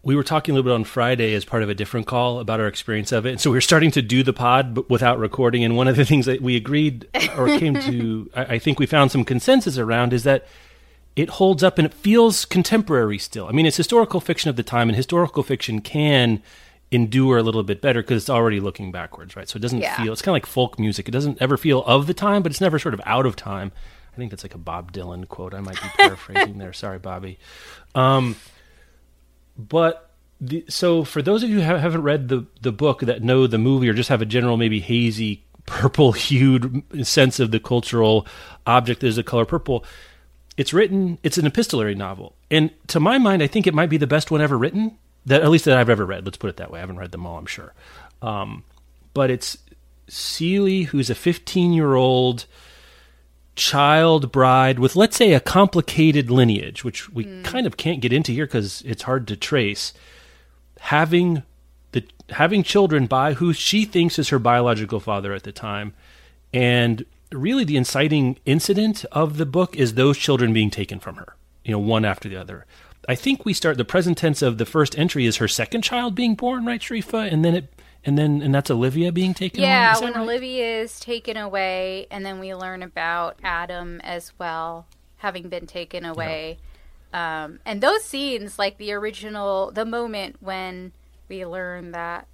we 0.07 0.15
were 0.15 0.23
talking 0.23 0.53
a 0.53 0.55
little 0.55 0.71
bit 0.71 0.75
on 0.75 0.85
Friday 0.85 1.35
as 1.35 1.45
part 1.45 1.65
of 1.65 1.69
a 1.69 1.75
different 1.75 2.07
call 2.07 2.39
about 2.39 2.61
our 2.61 2.69
experience 2.69 3.11
of 3.11 3.27
it. 3.27 3.31
And 3.31 3.41
so 3.41 3.51
we 3.51 3.57
were 3.57 3.61
starting 3.61 3.91
to 3.91 4.01
do 4.01 4.23
the 4.23 4.33
pod 4.33 4.73
but 4.73 4.89
without 4.89 5.19
recording. 5.19 5.65
And 5.65 5.77
one 5.77 5.89
of 5.89 5.97
the 5.97 6.05
things 6.11 6.27
that 6.27 6.41
we 6.41 6.55
agreed 6.55 7.09
or 7.37 7.49
came 7.59 7.75
to, 7.75 8.31
I, 8.37 8.45
I 8.45 8.59
think 8.61 8.79
we 8.79 8.87
found 8.87 9.11
some 9.11 9.25
consensus 9.25 9.79
around 9.79 10.13
is 10.13 10.23
that 10.23 10.47
it 11.17 11.31
holds 11.31 11.63
up 11.63 11.79
and 11.79 11.87
it 11.87 11.95
feels 11.95 12.45
contemporary 12.45 13.19
still. 13.19 13.49
I 13.49 13.53
mean, 13.53 13.67
it's 13.67 13.77
historical 13.77 14.21
fiction 14.21 14.51
of 14.51 14.57
the 14.57 14.63
time, 14.63 14.89
and 14.89 14.97
historical 14.97 15.43
fiction 15.43 15.81
can 15.81 16.43
endure 16.91 17.39
a 17.39 17.43
little 17.43 17.63
bit 17.63 17.81
better 17.81 18.03
because 18.03 18.23
it's 18.23 18.31
already 18.31 18.61
looking 18.61 18.93
backwards, 18.93 19.35
right? 19.35 19.49
So 19.49 19.57
it 19.57 19.61
doesn't 19.61 19.81
yeah. 19.81 19.97
feel, 19.97 20.13
it's 20.13 20.23
kind 20.23 20.33
of 20.33 20.37
like 20.37 20.47
folk 20.47 20.79
music. 20.79 21.09
It 21.09 21.13
doesn't 21.13 21.41
ever 21.41 21.57
feel 21.57 21.83
of 21.85 22.07
the 22.07 22.15
time, 22.15 22.43
but 22.43 22.53
it's 22.53 22.61
never 22.61 22.79
sort 22.79 22.95
of 22.95 23.01
out 23.05 23.27
of 23.27 23.35
time. 23.35 23.73
I 24.13 24.17
think 24.17 24.31
that's 24.31 24.45
like 24.45 24.55
a 24.55 24.59
Bob 24.59 24.93
Dylan 24.93 25.27
quote. 25.29 25.53
I 25.53 25.61
might 25.61 25.81
be 25.81 25.89
paraphrasing 25.97 26.59
there. 26.59 26.73
Sorry, 26.73 26.99
Bobby. 26.99 27.39
Um, 27.95 28.37
but 29.59 30.11
the, 30.41 30.65
so 30.69 31.05
for 31.05 31.23
those 31.23 31.43
of 31.43 31.51
you 31.51 31.57
who 31.57 31.63
haven't 31.63 32.03
read 32.03 32.29
the 32.29 32.47
the 32.61 32.73
book 32.73 33.01
that 33.01 33.23
know 33.23 33.47
the 33.47 33.59
movie 33.59 33.89
or 33.89 33.95
just 33.95 34.11
have 34.11 34.21
a 34.21 34.27
general 34.27 34.57
maybe 34.57 34.81
hazy 34.81 35.45
purple 35.67 36.13
hued 36.13 36.85
sense 37.07 37.41
of 37.41 37.51
the 37.51 37.61
cultural 37.61 38.27
object 38.67 39.01
that 39.01 39.09
is 39.09 39.17
the 39.17 39.23
color 39.23 39.45
purple, 39.45 39.85
it's 40.57 40.73
written. 40.73 41.19
It's 41.23 41.39
an 41.39 41.47
epistolary 41.47 41.95
novel, 41.95 42.35
and 42.51 42.71
to 42.89 43.01
my 43.01 43.19
mind, 43.19 43.43
I 43.43 43.47
think 43.47 43.67
it 43.67 43.75
might 43.75 43.91
be 43.91 43.99
the 43.99 44.07
best 44.07 44.31
one 44.31 44.41
ever 44.41 44.57
written. 44.57 44.99
that 45.27 45.43
at 45.43 45.51
least 45.51 45.65
that 45.65 45.77
I've 45.77 45.91
ever 45.91 46.07
read. 46.07 46.25
Let's 46.25 46.39
put 46.39 46.51
it 46.51 46.57
that 46.57 46.71
way. 46.71 46.79
I 46.79 46.81
haven't 46.81 46.99
read 46.99 47.11
them 47.11 47.27
all, 47.27 47.37
I'm 47.37 47.47
sure. 47.47 47.75
Um, 48.23 48.65
but 49.13 49.31
it's 49.31 49.59
Celie, 50.09 50.85
who's 50.85 51.11
a 51.11 51.15
15 51.15 51.73
year 51.73 51.95
old 51.95 52.47
child 53.57 54.31
bride 54.31 54.79
with, 54.79 54.95
let's 54.95 55.17
say, 55.17 55.33
a 55.33 55.41
complicated 55.41 56.31
lineage, 56.31 56.85
which 56.85 57.11
we 57.11 57.25
mm. 57.25 57.45
kind 57.45 57.67
of 57.67 57.77
can't 57.77 58.01
get 58.01 58.13
into 58.13 58.33
here 58.33 58.47
because 58.47 58.83
it's 58.83 59.03
hard 59.03 59.27
to 59.29 59.37
trace, 59.37 59.93
having 60.81 61.43
the 61.93 62.05
having 62.31 62.63
children 62.63 63.07
by 63.07 63.33
who 63.35 63.53
she 63.53 63.85
thinks 63.85 64.19
is 64.19 64.29
her 64.29 64.39
biological 64.39 65.01
father 65.01 65.33
at 65.33 65.43
the 65.43 65.53
time, 65.53 65.95
and 66.53 67.05
really 67.33 67.65
the 67.65 67.77
inciting 67.77 68.39
incident 68.45 69.05
of 69.13 69.37
the 69.37 69.47
book 69.47 69.77
is 69.77 69.95
those 69.95 70.19
children 70.19 70.53
being 70.53 70.71
taken 70.71 71.01
from 71.01 71.17
her, 71.17 71.37
you 71.65 71.73
know, 71.73 71.79
one 71.79 72.05
after 72.05 72.29
the 72.29 72.37
other. 72.37 72.67
I 73.09 73.15
think 73.15 73.45
we 73.45 73.53
start 73.53 73.77
the 73.77 73.85
present 73.85 74.19
tense 74.19 74.43
of 74.43 74.59
the 74.59 74.67
first 74.67 74.99
entry 74.99 75.27
is 75.27 75.37
her 75.37 75.49
second 75.49 75.83
child 75.83 76.15
being 76.15 76.35
born, 76.35 76.65
right, 76.67 76.81
Sharifa? 76.81 77.33
And 77.33 77.45
then 77.45 77.55
it 77.55 77.73
and 78.05 78.17
then 78.17 78.41
and 78.41 78.55
that's 78.55 78.71
Olivia 78.71 79.11
being 79.11 79.35
taken 79.35 79.61
away. 79.61 79.69
yeah, 79.69 79.97
away. 79.97 80.05
when 80.05 80.15
right? 80.15 80.23
Olivia 80.23 80.81
is 80.83 81.01
taken 81.01 81.37
away, 81.37 82.07
and 82.11 82.25
then 82.25 82.39
we 82.39 82.55
learn 82.55 82.83
about 82.83 83.39
Adam 83.43 84.01
as 84.03 84.33
well 84.39 84.87
having 85.19 85.49
been 85.49 85.67
taken 85.67 86.05
away. 86.05 86.59
Yeah. 87.13 87.45
Um, 87.45 87.61
and 87.65 87.81
those 87.81 88.05
scenes, 88.05 88.59
like 88.59 88.79
the 88.79 88.93
original, 88.93 89.73
the 89.73 89.85
moment 89.85 90.37
when 90.41 90.93
we 91.29 91.45
learn 91.45 91.93
that 91.93 92.29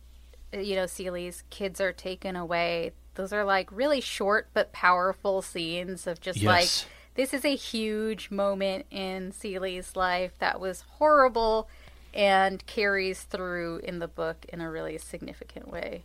you 0.52 0.76
know 0.76 0.84
Celie's 0.84 1.42
kids 1.48 1.80
are 1.80 1.92
taken 1.92 2.36
away, 2.36 2.92
those 3.14 3.32
are 3.32 3.44
like 3.44 3.70
really 3.70 4.00
short 4.00 4.48
but 4.54 4.72
powerful 4.72 5.42
scenes 5.42 6.06
of 6.06 6.20
just 6.20 6.40
yes. 6.40 6.46
like 6.46 6.88
this 7.14 7.34
is 7.34 7.44
a 7.44 7.54
huge 7.54 8.30
moment 8.30 8.86
in 8.90 9.32
Celie's 9.32 9.96
life 9.96 10.32
that 10.38 10.60
was 10.60 10.82
horrible 10.98 11.68
and 12.14 12.64
carries 12.66 13.22
through 13.22 13.80
in 13.84 13.98
the 13.98 14.08
book 14.08 14.46
in 14.48 14.60
a 14.60 14.70
really 14.70 14.98
significant 14.98 15.68
way. 15.68 16.04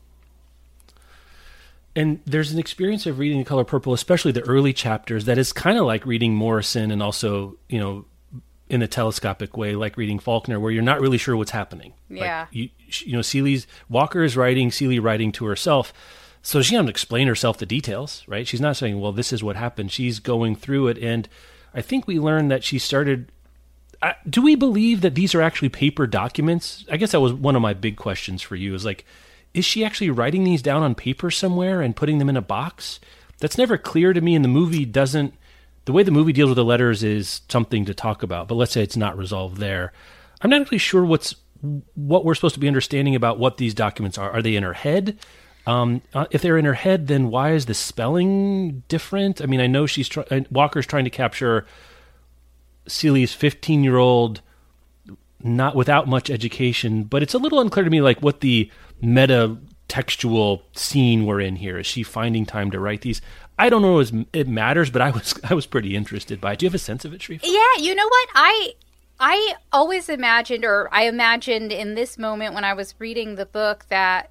And 1.96 2.20
there's 2.26 2.52
an 2.52 2.60
experience 2.60 3.06
of 3.08 3.17
reading 3.17 3.39
The 3.39 3.46
Color 3.46 3.63
Purple, 3.63 3.93
especially 3.93 4.32
the 4.32 4.41
early 4.41 4.72
chapters, 4.72 5.26
that 5.26 5.38
is 5.38 5.52
kind 5.52 5.78
of 5.78 5.86
like 5.86 6.06
reading 6.06 6.36
Morrison 6.36 6.91
and 6.91 7.02
also, 7.02 7.58
you 7.70 7.80
know, 7.80 8.06
in 8.70 8.82
a 8.82 8.88
telescopic 8.88 9.58
way, 9.58 9.76
like 9.76 9.98
reading 9.98 10.20
Faulkner, 10.20 10.60
where 10.60 10.72
you're 10.72 10.84
not 10.84 11.02
really 11.02 11.17
sure 11.17 11.36
what's 11.36 11.52
happening. 11.52 11.93
Yeah. 12.10 12.41
Like 12.41 12.54
you, 12.54 12.70
you 13.00 13.13
know, 13.13 13.22
Celie's 13.22 13.65
Walker 13.89 14.24
is 14.24 14.38
writing, 14.38 14.72
Celie 14.72 15.00
writing 15.00 15.32
to 15.34 15.46
herself. 15.46 15.93
So 16.48 16.62
she 16.62 16.76
doesn't 16.76 16.88
explain 16.88 17.28
herself 17.28 17.58
the 17.58 17.66
details, 17.66 18.24
right? 18.26 18.48
She's 18.48 18.62
not 18.62 18.78
saying, 18.78 19.02
well, 19.02 19.12
this 19.12 19.34
is 19.34 19.44
what 19.44 19.58
happened. 19.58 19.92
She's 19.92 20.20
going 20.20 20.56
through 20.56 20.88
it. 20.88 20.98
And 20.98 21.28
I 21.74 21.82
think 21.82 22.08
we 22.08 22.22
learned 22.22 22.50
that 22.52 22.64
she 22.64 22.80
started 22.80 23.34
uh, 24.02 24.14
do 24.30 24.42
we 24.42 24.56
believe 24.56 25.02
that 25.02 25.14
these 25.14 25.36
are 25.36 25.42
actually 25.42 25.68
paper 25.68 26.08
documents? 26.08 26.86
I 26.90 26.96
guess 26.96 27.12
that 27.12 27.20
was 27.20 27.34
one 27.34 27.58
of 27.58 27.62
my 27.62 27.74
big 27.74 27.98
questions 27.98 28.42
for 28.42 28.56
you. 28.56 28.74
Is 28.74 28.86
like, 28.86 29.04
is 29.54 29.66
she 29.66 29.84
actually 29.84 30.10
writing 30.10 30.46
these 30.46 30.62
down 30.62 30.84
on 30.84 30.96
paper 30.96 31.30
somewhere 31.30 31.82
and 31.82 31.98
putting 31.98 32.18
them 32.18 32.30
in 32.30 32.38
a 32.38 32.42
box? 32.42 33.02
That's 33.40 33.58
never 33.58 33.78
clear 33.78 34.14
to 34.14 34.22
me. 34.22 34.34
And 34.34 34.46
the 34.46 34.50
movie 34.50 34.86
doesn't. 34.86 35.34
The 35.84 35.92
way 35.92 36.04
the 36.04 36.12
movie 36.12 36.32
deals 36.32 36.52
with 36.52 36.56
the 36.56 36.64
letters 36.64 37.04
is 37.04 37.42
something 37.50 37.84
to 37.84 37.94
talk 37.94 38.24
about. 38.24 38.48
But 38.48 38.56
let's 38.56 38.72
say 38.72 38.84
it's 38.84 38.96
not 38.96 39.18
resolved 39.18 39.58
there. 39.58 39.92
I'm 40.40 40.50
not 40.50 40.62
actually 40.62 40.78
sure 40.78 41.04
what's 41.04 41.36
what 41.96 42.24
we're 42.24 42.36
supposed 42.36 42.56
to 42.56 42.62
be 42.62 42.70
understanding 42.70 43.16
about 43.16 43.38
what 43.38 43.58
these 43.58 43.74
documents 43.74 44.18
are. 44.18 44.32
Are 44.32 44.42
they 44.42 44.56
in 44.56 44.64
her 44.64 44.72
head? 44.72 45.18
Um, 45.68 46.02
uh, 46.14 46.26
if 46.32 46.42
they're 46.42 46.58
in 46.58 46.64
her 46.64 46.74
head, 46.74 47.08
then 47.08 47.30
why 47.30 47.52
is 47.52 47.66
the 47.66 47.74
spelling 47.74 48.84
different? 48.88 49.42
I 49.42 49.48
mean, 49.48 49.60
I 49.60 49.68
know 49.68 49.86
she's 49.86 50.10
uh, 50.18 50.40
Walker's 50.50 50.88
trying 50.88 51.04
to 51.04 51.10
capture 51.10 51.66
Celie's 52.88 53.34
15 53.34 53.84
year 53.84 53.98
old, 53.98 54.40
not 55.44 55.76
without 55.76 56.08
much 56.08 56.30
education, 56.30 57.04
but 57.04 57.22
it's 57.22 57.34
a 57.34 57.38
little 57.38 57.60
unclear 57.60 57.84
to 57.84 57.90
me, 57.90 58.00
like 58.00 58.22
what 58.22 58.40
the 58.40 58.72
meta 59.02 59.58
textual 59.90 60.64
scene 60.72 61.26
we're 61.26 61.42
in 61.42 61.58
here. 61.58 61.78
Is 61.80 61.86
she 61.86 62.02
finding 62.02 62.46
time 62.46 62.72
to 62.72 62.80
write 62.80 63.02
these? 63.02 63.22
I 63.60 63.68
don't 63.68 63.82
know 63.82 64.00
if 64.00 64.10
it 64.32 64.48
matters, 64.48 64.90
but 64.90 65.02
I 65.02 65.10
was 65.10 65.38
I 65.50 65.54
was 65.54 65.66
pretty 65.66 65.98
interested 65.98 66.40
by 66.40 66.54
it. 66.54 66.60
Do 66.60 66.66
you 66.66 66.70
have 66.70 66.76
a 66.76 66.80
sense 66.80 67.04
of 67.04 67.14
it, 67.14 67.22
Sharif? 67.22 67.42
Yeah, 67.44 67.82
you 67.84 67.94
know 67.94 68.08
what 68.08 68.30
I. 68.36 68.74
I 69.20 69.56
always 69.74 70.08
imagined, 70.10 70.64
or 70.64 70.88
I 70.94 71.08
imagined 71.08 71.74
in 71.74 71.96
this 71.96 72.20
moment 72.20 72.54
when 72.54 72.64
I 72.64 72.74
was 72.74 72.94
reading 73.00 73.36
the 73.36 73.48
book, 73.48 73.88
that 73.90 74.30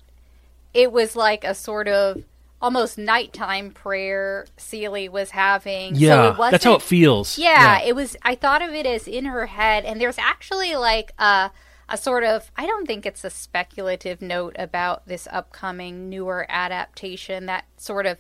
it 0.77 0.93
was 0.93 1.17
like 1.17 1.43
a 1.43 1.55
sort 1.55 1.89
of 1.89 2.23
almost 2.61 2.99
nighttime 2.99 3.71
prayer 3.71 4.47
Celie 4.59 5.09
was 5.09 5.31
having. 5.31 5.95
Yeah, 5.97 6.37
so 6.37 6.51
that's 6.51 6.65
how 6.65 6.75
it 6.75 6.83
feels. 6.83 7.39
Yeah, 7.39 7.79
yeah, 7.79 7.87
it 7.87 7.97
was. 7.97 8.17
I 8.23 8.35
thought 8.35 8.61
of 8.61 8.75
it 8.75 8.87
as 8.87 9.09
in 9.09 9.25
her 9.25 9.47
head, 9.47 9.85
and 9.85 10.01
there's 10.01 10.19
actually 10.19 10.77
like 10.77 11.13
a 11.19 11.51
a 11.89 11.97
sort 11.97 12.25
of. 12.25 12.51
I 12.57 12.67
don't 12.67 12.87
think 12.87 13.07
it's 13.07 13.25
a 13.25 13.31
speculative 13.31 14.21
note 14.21 14.55
about 14.59 15.07
this 15.09 15.27
upcoming 15.33 16.11
newer 16.11 16.45
adaptation 16.49 17.47
that 17.47 17.65
sort 17.79 18.05
of 18.05 18.19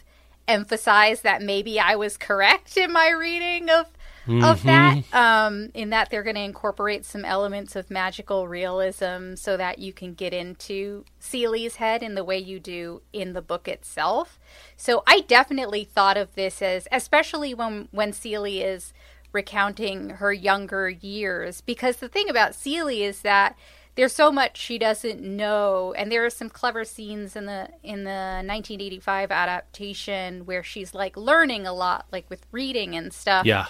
emphasized 0.49 1.25
that 1.25 1.42
maybe 1.42 1.79
I 1.79 1.97
was 1.97 2.16
correct 2.16 2.77
in 2.77 2.92
my 2.92 3.11
reading 3.11 3.69
of 3.69 3.87
mm-hmm. 4.27 4.45
of 4.45 4.62
that. 4.65 5.03
Um, 5.12 5.71
in 5.75 5.91
that 5.91 6.11
they're 6.11 6.23
going 6.23 6.37
to 6.37 6.43
incorporate 6.43 7.05
some 7.05 7.25
elements 7.25 7.77
of 7.77 7.91
magical 7.91 8.49
realism 8.49 9.35
so 9.35 9.57
that 9.57 9.79
you 9.79 9.93
can 9.93 10.15
get 10.15 10.33
into 10.33 11.05
Celie's 11.19 11.77
head 11.77 12.03
in 12.03 12.15
the 12.15 12.25
way 12.25 12.39
you 12.39 12.61
do 12.61 13.03
in 13.12 13.33
the 13.33 13.43
book 13.43 13.69
itself. 13.69 14.39
So 14.77 15.03
I 15.07 15.21
definitely 15.21 15.85
thought 15.85 16.17
of 16.17 16.35
this 16.35 16.61
as, 16.62 16.89
especially 16.93 17.55
when 17.55 17.89
when 17.91 18.12
Celie 18.12 18.62
is 18.62 18.93
recounting 19.33 20.11
her 20.11 20.33
younger 20.33 20.89
years, 20.89 21.61
because 21.61 21.97
the 21.97 22.09
thing 22.09 22.29
about 22.29 22.55
Celie 22.55 23.03
is 23.03 23.23
that 23.23 23.57
there's 23.97 24.15
so 24.15 24.31
much 24.31 24.59
she 24.59 24.79
doesn't 24.79 25.23
know 25.23 25.95
and 25.95 26.12
there 26.12 26.25
are 26.25 26.31
some 26.31 26.49
clever 26.49 26.85
scenes 26.85 27.35
in 27.35 27.47
the 27.47 27.69
in 27.83 28.05
the 28.05 28.43
1985 28.45 29.31
adaptation 29.31 30.45
where 30.45 30.62
she's 30.62 30.95
like 30.95 31.17
learning 31.17 31.67
a 31.67 31.73
lot 31.73 32.07
like 32.12 32.29
with 32.31 32.47
reading 32.53 32.95
and 32.95 33.12
stuff 33.12 33.47
yeah 33.47 33.67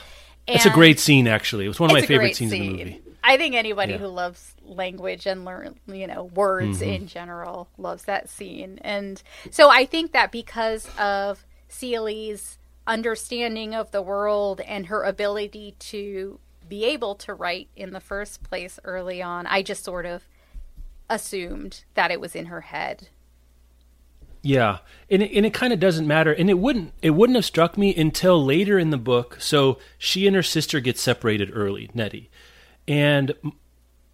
it's 0.46 0.66
a 0.66 0.70
great 0.70 1.00
scene, 1.00 1.26
actually. 1.26 1.64
It 1.64 1.68
was 1.68 1.80
one 1.80 1.90
of 1.90 1.94
my 1.94 2.02
favorite 2.02 2.36
scenes 2.36 2.52
scene. 2.52 2.62
in 2.62 2.76
the 2.76 2.84
movie. 2.84 3.02
I 3.24 3.36
think 3.36 3.56
anybody 3.56 3.92
yeah. 3.92 3.98
who 3.98 4.06
loves 4.06 4.54
language 4.64 5.26
and 5.26 5.44
learn, 5.44 5.80
you 5.86 6.06
know, 6.06 6.24
words 6.24 6.80
mm-hmm. 6.80 6.90
in 6.90 7.06
general 7.08 7.68
loves 7.76 8.04
that 8.04 8.28
scene. 8.28 8.78
And 8.82 9.20
so 9.50 9.68
I 9.68 9.84
think 9.84 10.12
that 10.12 10.30
because 10.30 10.88
of 10.96 11.44
Celie's 11.68 12.58
understanding 12.86 13.74
of 13.74 13.90
the 13.90 14.00
world 14.00 14.60
and 14.60 14.86
her 14.86 15.02
ability 15.02 15.74
to 15.80 16.38
be 16.68 16.84
able 16.84 17.16
to 17.16 17.34
write 17.34 17.68
in 17.74 17.90
the 17.90 18.00
first 18.00 18.44
place 18.44 18.78
early 18.84 19.20
on, 19.20 19.46
I 19.46 19.62
just 19.62 19.82
sort 19.82 20.06
of 20.06 20.22
assumed 21.10 21.84
that 21.94 22.12
it 22.12 22.20
was 22.20 22.36
in 22.36 22.46
her 22.46 22.62
head 22.62 23.08
yeah, 24.46 24.78
and 25.10 25.22
it, 25.22 25.32
and 25.32 25.44
it 25.44 25.52
kind 25.52 25.72
of 25.72 25.80
doesn't 25.80 26.06
matter, 26.06 26.32
and 26.32 26.48
it 26.48 26.58
wouldn't 26.58 26.92
it 27.02 27.10
wouldn't 27.10 27.36
have 27.36 27.44
struck 27.44 27.76
me 27.76 27.94
until 27.94 28.42
later 28.42 28.78
in 28.78 28.90
the 28.90 28.96
book. 28.96 29.36
So 29.40 29.78
she 29.98 30.26
and 30.26 30.36
her 30.36 30.42
sister 30.42 30.78
get 30.78 30.98
separated 30.98 31.50
early, 31.52 31.90
Nettie, 31.94 32.30
and 32.86 33.34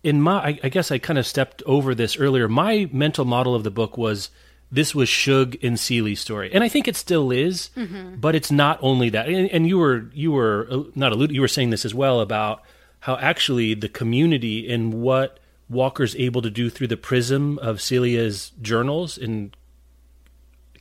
in 0.02 0.22
my 0.22 0.38
I, 0.38 0.60
I 0.64 0.68
guess 0.70 0.90
I 0.90 0.98
kind 0.98 1.18
of 1.18 1.26
stepped 1.26 1.62
over 1.66 1.94
this 1.94 2.16
earlier. 2.16 2.48
My 2.48 2.88
mental 2.92 3.26
model 3.26 3.54
of 3.54 3.62
the 3.62 3.70
book 3.70 3.98
was 3.98 4.30
this 4.70 4.94
was 4.94 5.10
Shug 5.10 5.56
and 5.62 5.78
Celie's 5.78 6.20
story, 6.20 6.50
and 6.52 6.64
I 6.64 6.68
think 6.68 6.88
it 6.88 6.96
still 6.96 7.30
is, 7.30 7.68
mm-hmm. 7.76 8.16
but 8.16 8.34
it's 8.34 8.50
not 8.50 8.78
only 8.80 9.10
that. 9.10 9.28
And, 9.28 9.50
and 9.50 9.68
you 9.68 9.78
were 9.78 10.06
you 10.14 10.32
were 10.32 10.66
uh, 10.70 10.82
not 10.94 11.12
alluding, 11.12 11.34
you 11.34 11.42
were 11.42 11.48
saying 11.48 11.70
this 11.70 11.84
as 11.84 11.94
well 11.94 12.20
about 12.20 12.62
how 13.00 13.16
actually 13.16 13.74
the 13.74 13.88
community 13.88 14.72
and 14.72 14.94
what 14.94 15.38
Walker's 15.68 16.16
able 16.16 16.40
to 16.40 16.50
do 16.50 16.70
through 16.70 16.86
the 16.86 16.96
prism 16.96 17.58
of 17.58 17.82
Celia's 17.82 18.52
journals 18.62 19.18
and 19.18 19.54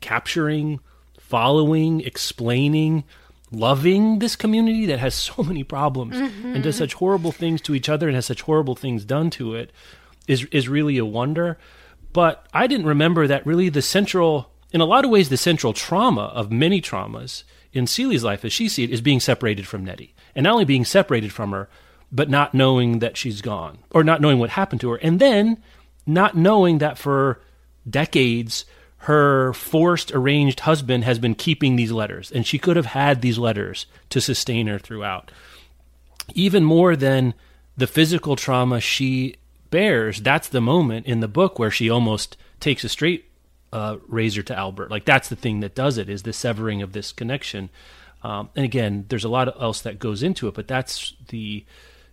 capturing, 0.02 0.80
following, 1.20 2.02
explaining, 2.02 3.04
loving 3.52 4.20
this 4.20 4.36
community 4.36 4.86
that 4.88 5.00
has 5.00 5.14
so 5.30 5.44
many 5.44 5.64
problems 5.64 6.16
mm-hmm. 6.16 6.56
and 6.56 6.64
does 6.64 6.76
such 6.76 6.96
horrible 6.96 7.32
things 7.32 7.62
to 7.62 7.76
each 7.76 7.90
other 7.90 8.08
and 8.08 8.16
has 8.16 8.26
such 8.26 8.42
horrible 8.42 8.76
things 8.76 9.06
done 9.06 9.30
to 9.30 9.56
it 9.56 9.72
is 10.28 10.46
is 10.46 10.70
really 10.70 10.98
a 10.98 11.06
wonder. 11.06 11.58
But 12.14 12.48
I 12.54 12.68
didn't 12.68 12.86
remember 12.86 13.28
that 13.28 13.46
really 13.46 13.70
the 13.70 13.82
central 13.82 14.52
in 14.72 14.82
a 14.82 14.86
lot 14.86 15.06
of 15.06 15.12
ways 15.12 15.30
the 15.30 15.38
central 15.38 15.74
trauma 15.74 16.26
of 16.34 16.52
many 16.52 16.82
traumas 16.82 17.44
in 17.74 17.88
Celie's 17.88 18.24
life 18.24 18.44
as 18.46 18.54
she 18.54 18.68
sees 18.68 18.90
it 18.90 18.94
is 18.94 19.02
being 19.02 19.20
separated 19.20 19.68
from 19.68 19.86
Nettie. 19.86 20.14
And 20.36 20.44
not 20.44 20.54
only 20.54 20.66
being 20.66 20.86
separated 20.86 21.32
from 21.34 21.52
her, 21.52 21.70
but 22.12 22.30
not 22.30 22.54
knowing 22.54 23.00
that 23.00 23.18
she's 23.18 23.42
gone 23.42 23.80
or 23.92 24.04
not 24.04 24.22
knowing 24.22 24.40
what 24.40 24.52
happened 24.52 24.82
to 24.82 24.90
her. 24.92 24.98
And 24.98 25.20
then 25.20 25.62
not 26.06 26.36
knowing 26.36 26.80
that 26.80 26.98
for 26.98 27.42
decades 27.90 28.66
her 29.06 29.52
forced 29.54 30.12
arranged 30.12 30.60
husband 30.60 31.04
has 31.04 31.18
been 31.18 31.34
keeping 31.34 31.76
these 31.76 31.92
letters, 31.92 32.32
and 32.32 32.46
she 32.46 32.60
could 32.60 32.76
have 32.76 32.86
had 32.86 33.22
these 33.22 33.40
letters 33.40 33.88
to 34.10 34.22
sustain 34.22 34.68
her 34.68 34.78
throughout. 34.78 35.32
Even 36.36 36.64
more 36.64 36.96
than 36.96 37.34
the 37.76 37.88
physical 37.88 38.36
trauma 38.36 38.80
she 38.80 39.36
bears, 39.72 40.22
that's 40.22 40.50
the 40.50 40.62
moment 40.62 41.08
in 41.08 41.20
the 41.20 41.28
book 41.28 41.58
where 41.58 41.72
she 41.72 41.90
almost 41.90 42.38
takes 42.60 42.84
a 42.84 42.90
straight 42.90 43.26
uh, 43.74 43.98
razor 44.08 44.44
to 44.44 44.56
Albert. 44.56 44.92
Like 44.92 45.06
that's 45.06 45.30
the 45.30 45.36
thing 45.36 45.62
that 45.62 45.74
does 45.74 45.98
it 45.98 46.08
is 46.08 46.22
the 46.22 46.34
severing 46.34 46.84
of 46.84 46.94
this 46.94 47.12
connection. 47.12 47.72
Um, 48.22 48.50
and 48.56 48.66
again, 48.66 49.06
there's 49.10 49.24
a 49.24 49.30
lot 49.30 49.48
else 49.60 49.82
that 49.82 49.98
goes 49.98 50.22
into 50.22 50.48
it, 50.48 50.54
but 50.54 50.68
that's 50.68 51.16
the 51.30 51.66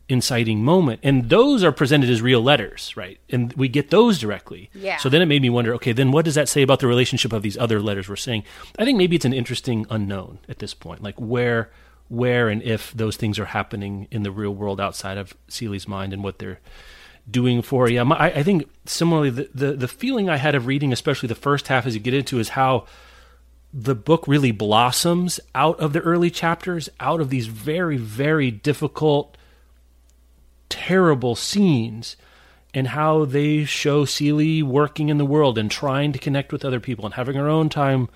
inciting 0.09 0.65
moment. 0.65 1.01
And 1.03 1.29
those 1.29 1.63
are 1.63 1.73
presented 1.73 2.09
as 2.09 2.23
real 2.23 2.41
letters, 2.41 2.97
right? 2.97 3.19
And 3.29 3.53
we 3.55 3.69
get 3.69 3.91
those 3.91 4.19
directly. 4.19 4.71
Yeah. 4.75 4.97
So 4.97 5.09
then 5.09 5.21
it 5.21 5.27
made 5.27 5.43
me 5.43 5.51
wonder, 5.51 5.75
okay, 5.75 5.93
then 5.93 6.13
what 6.13 6.25
does 6.25 6.35
that 6.35 6.49
say 6.49 6.63
about 6.63 6.81
the 6.81 6.87
relationship 6.87 7.33
of 7.33 7.43
these 7.43 7.59
other 7.59 7.81
letters 7.81 8.09
we're 8.09 8.17
saying? 8.17 8.45
I 8.79 8.85
think 8.85 8.97
maybe 8.97 9.17
it's 9.17 9.25
an 9.25 9.35
interesting 9.35 9.87
unknown 9.91 10.39
at 10.49 10.59
this 10.59 10.75
point, 10.75 11.03
like 11.03 11.17
where 11.17 11.71
where 12.09 12.49
and 12.49 12.63
if 12.63 12.93
those 12.93 13.17
things 13.17 13.39
are 13.39 13.45
happening 13.45 14.09
in 14.11 14.23
the 14.23 14.31
real 14.31 14.55
world 14.55 14.81
outside 14.81 15.19
of 15.19 15.37
Celie's 15.47 15.87
mind 15.87 16.15
and 16.15 16.25
what 16.25 16.39
they're 16.39 16.59
doing 17.31 17.61
for 17.61 17.89
you. 17.89 18.01
I, 18.01 18.29
I 18.29 18.43
think 18.43 18.69
similarly, 18.87 19.29
the, 19.29 19.51
the, 19.55 19.73
the 19.73 19.89
feeling 19.89 20.31
I 20.31 20.37
had 20.37 20.55
of 20.55 20.67
reading, 20.67 20.93
especially 20.93 21.27
the 21.27 21.35
first 21.35 21.69
half 21.69 21.87
as 21.87 21.95
you 21.95 22.01
get 22.01 22.15
into, 22.15 22.39
is 22.39 22.51
how 22.51 22.87
the 23.73 23.95
book 23.95 24.27
really 24.27 24.51
blossoms 24.53 25.39
out 25.55 25.79
of 25.79 25.93
the 25.93 26.01
early 26.01 26.31
chapters, 26.31 26.89
out 26.99 27.21
of 27.21 27.29
these 27.29 27.47
very, 27.47 27.99
very 27.99 28.51
difficult, 28.51 29.37
terrible 30.69 31.35
scenes, 31.35 32.17
and 32.75 32.89
how 32.89 33.25
they 33.25 33.65
show 33.65 34.05
Celie 34.05 34.63
working 34.63 35.09
in 35.09 35.19
the 35.19 35.25
world 35.25 35.59
and 35.59 35.71
trying 35.71 36.13
to 36.13 36.19
connect 36.19 36.53
with 36.53 36.65
other 36.65 36.81
people 36.81 37.05
and 37.05 37.15
having 37.15 37.37
her 37.37 37.49
own 37.49 37.69
time 37.69 38.09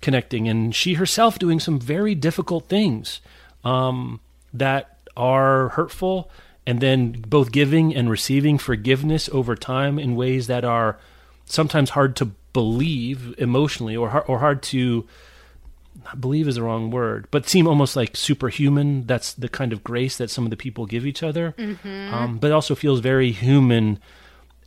connecting, 0.00 0.48
and 0.48 0.74
she 0.74 0.94
herself 0.94 1.38
doing 1.38 1.60
some 1.60 1.78
very 1.78 2.14
difficult 2.14 2.68
things 2.68 3.20
um, 3.64 4.20
that 4.52 4.98
are 5.16 5.70
hurtful, 5.70 6.30
and 6.66 6.80
then 6.80 7.12
both 7.26 7.52
giving 7.52 7.94
and 7.94 8.10
receiving 8.10 8.58
forgiveness 8.58 9.28
over 9.32 9.54
time 9.56 9.98
in 9.98 10.16
ways 10.16 10.46
that 10.46 10.64
are 10.64 10.98
sometimes 11.46 11.90
hard 11.90 12.16
to 12.16 12.26
believe 12.52 13.34
emotionally 13.38 13.96
or 13.96 14.24
or 14.26 14.38
hard 14.38 14.62
to 14.62 15.06
believe 16.18 16.46
is 16.48 16.54
the 16.56 16.62
wrong 16.62 16.90
word, 16.90 17.26
but 17.30 17.48
seem 17.48 17.66
almost 17.66 17.96
like 17.96 18.16
superhuman. 18.16 19.06
That's 19.06 19.32
the 19.32 19.48
kind 19.48 19.72
of 19.72 19.82
grace 19.84 20.16
that 20.18 20.30
some 20.30 20.44
of 20.44 20.50
the 20.50 20.56
people 20.56 20.86
give 20.86 21.06
each 21.06 21.22
other, 21.22 21.54
Mm-hmm. 21.58 22.14
um, 22.14 22.38
but 22.38 22.52
also 22.52 22.74
feels 22.74 23.00
very 23.00 23.32
human 23.32 23.98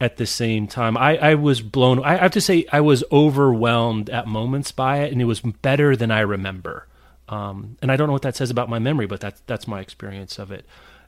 at 0.02 0.18
the 0.18 0.26
same 0.26 0.66
time. 0.68 0.96
I, 0.98 1.18
I 1.18 1.36
was 1.36 1.62
blown. 1.62 2.02
I 2.04 2.16
have 2.18 2.32
to 2.32 2.42
say, 2.42 2.66
I 2.72 2.82
was 2.82 3.04
overwhelmed 3.12 4.10
at 4.10 4.28
moments 4.28 4.72
by 4.72 5.00
it, 5.00 5.12
and 5.12 5.22
it 5.22 5.26
was 5.26 5.42
better 5.42 5.96
than 5.96 6.10
I 6.12 6.22
remember. 6.22 6.88
Um, 7.28 7.78
and 7.82 7.92
I 7.92 7.96
don't 7.96 8.08
know 8.08 8.14
what 8.14 8.22
that 8.24 8.36
says 8.36 8.50
about 8.50 8.70
my 8.70 8.80
memory, 8.80 9.06
but 9.06 9.20
that's 9.22 9.42
that's 9.46 9.68
my 9.68 9.82
experience 9.82 10.40
of 10.40 10.52
it 10.52 10.66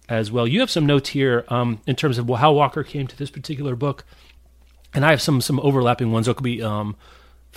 as 0.10 0.31
well. 0.31 0.47
You 0.47 0.60
have 0.60 0.69
some 0.69 0.86
notes 0.86 1.10
here 1.10 1.45
um, 1.47 1.79
in 1.88 1.95
terms 1.95 2.17
of 2.17 2.29
how 2.29 2.51
Walker 2.53 2.84
came 2.84 3.07
to 3.07 3.17
this 3.17 3.31
particular 3.31 3.75
book, 3.75 4.03
and 4.93 5.03
I 5.05 5.10
have 5.12 5.21
some 5.21 5.41
some 5.41 5.60
overlapping 5.62 6.12
ones. 6.12 6.27
It 6.27 6.36
could 6.36 6.43
be 6.43 6.62
um, 6.62 6.95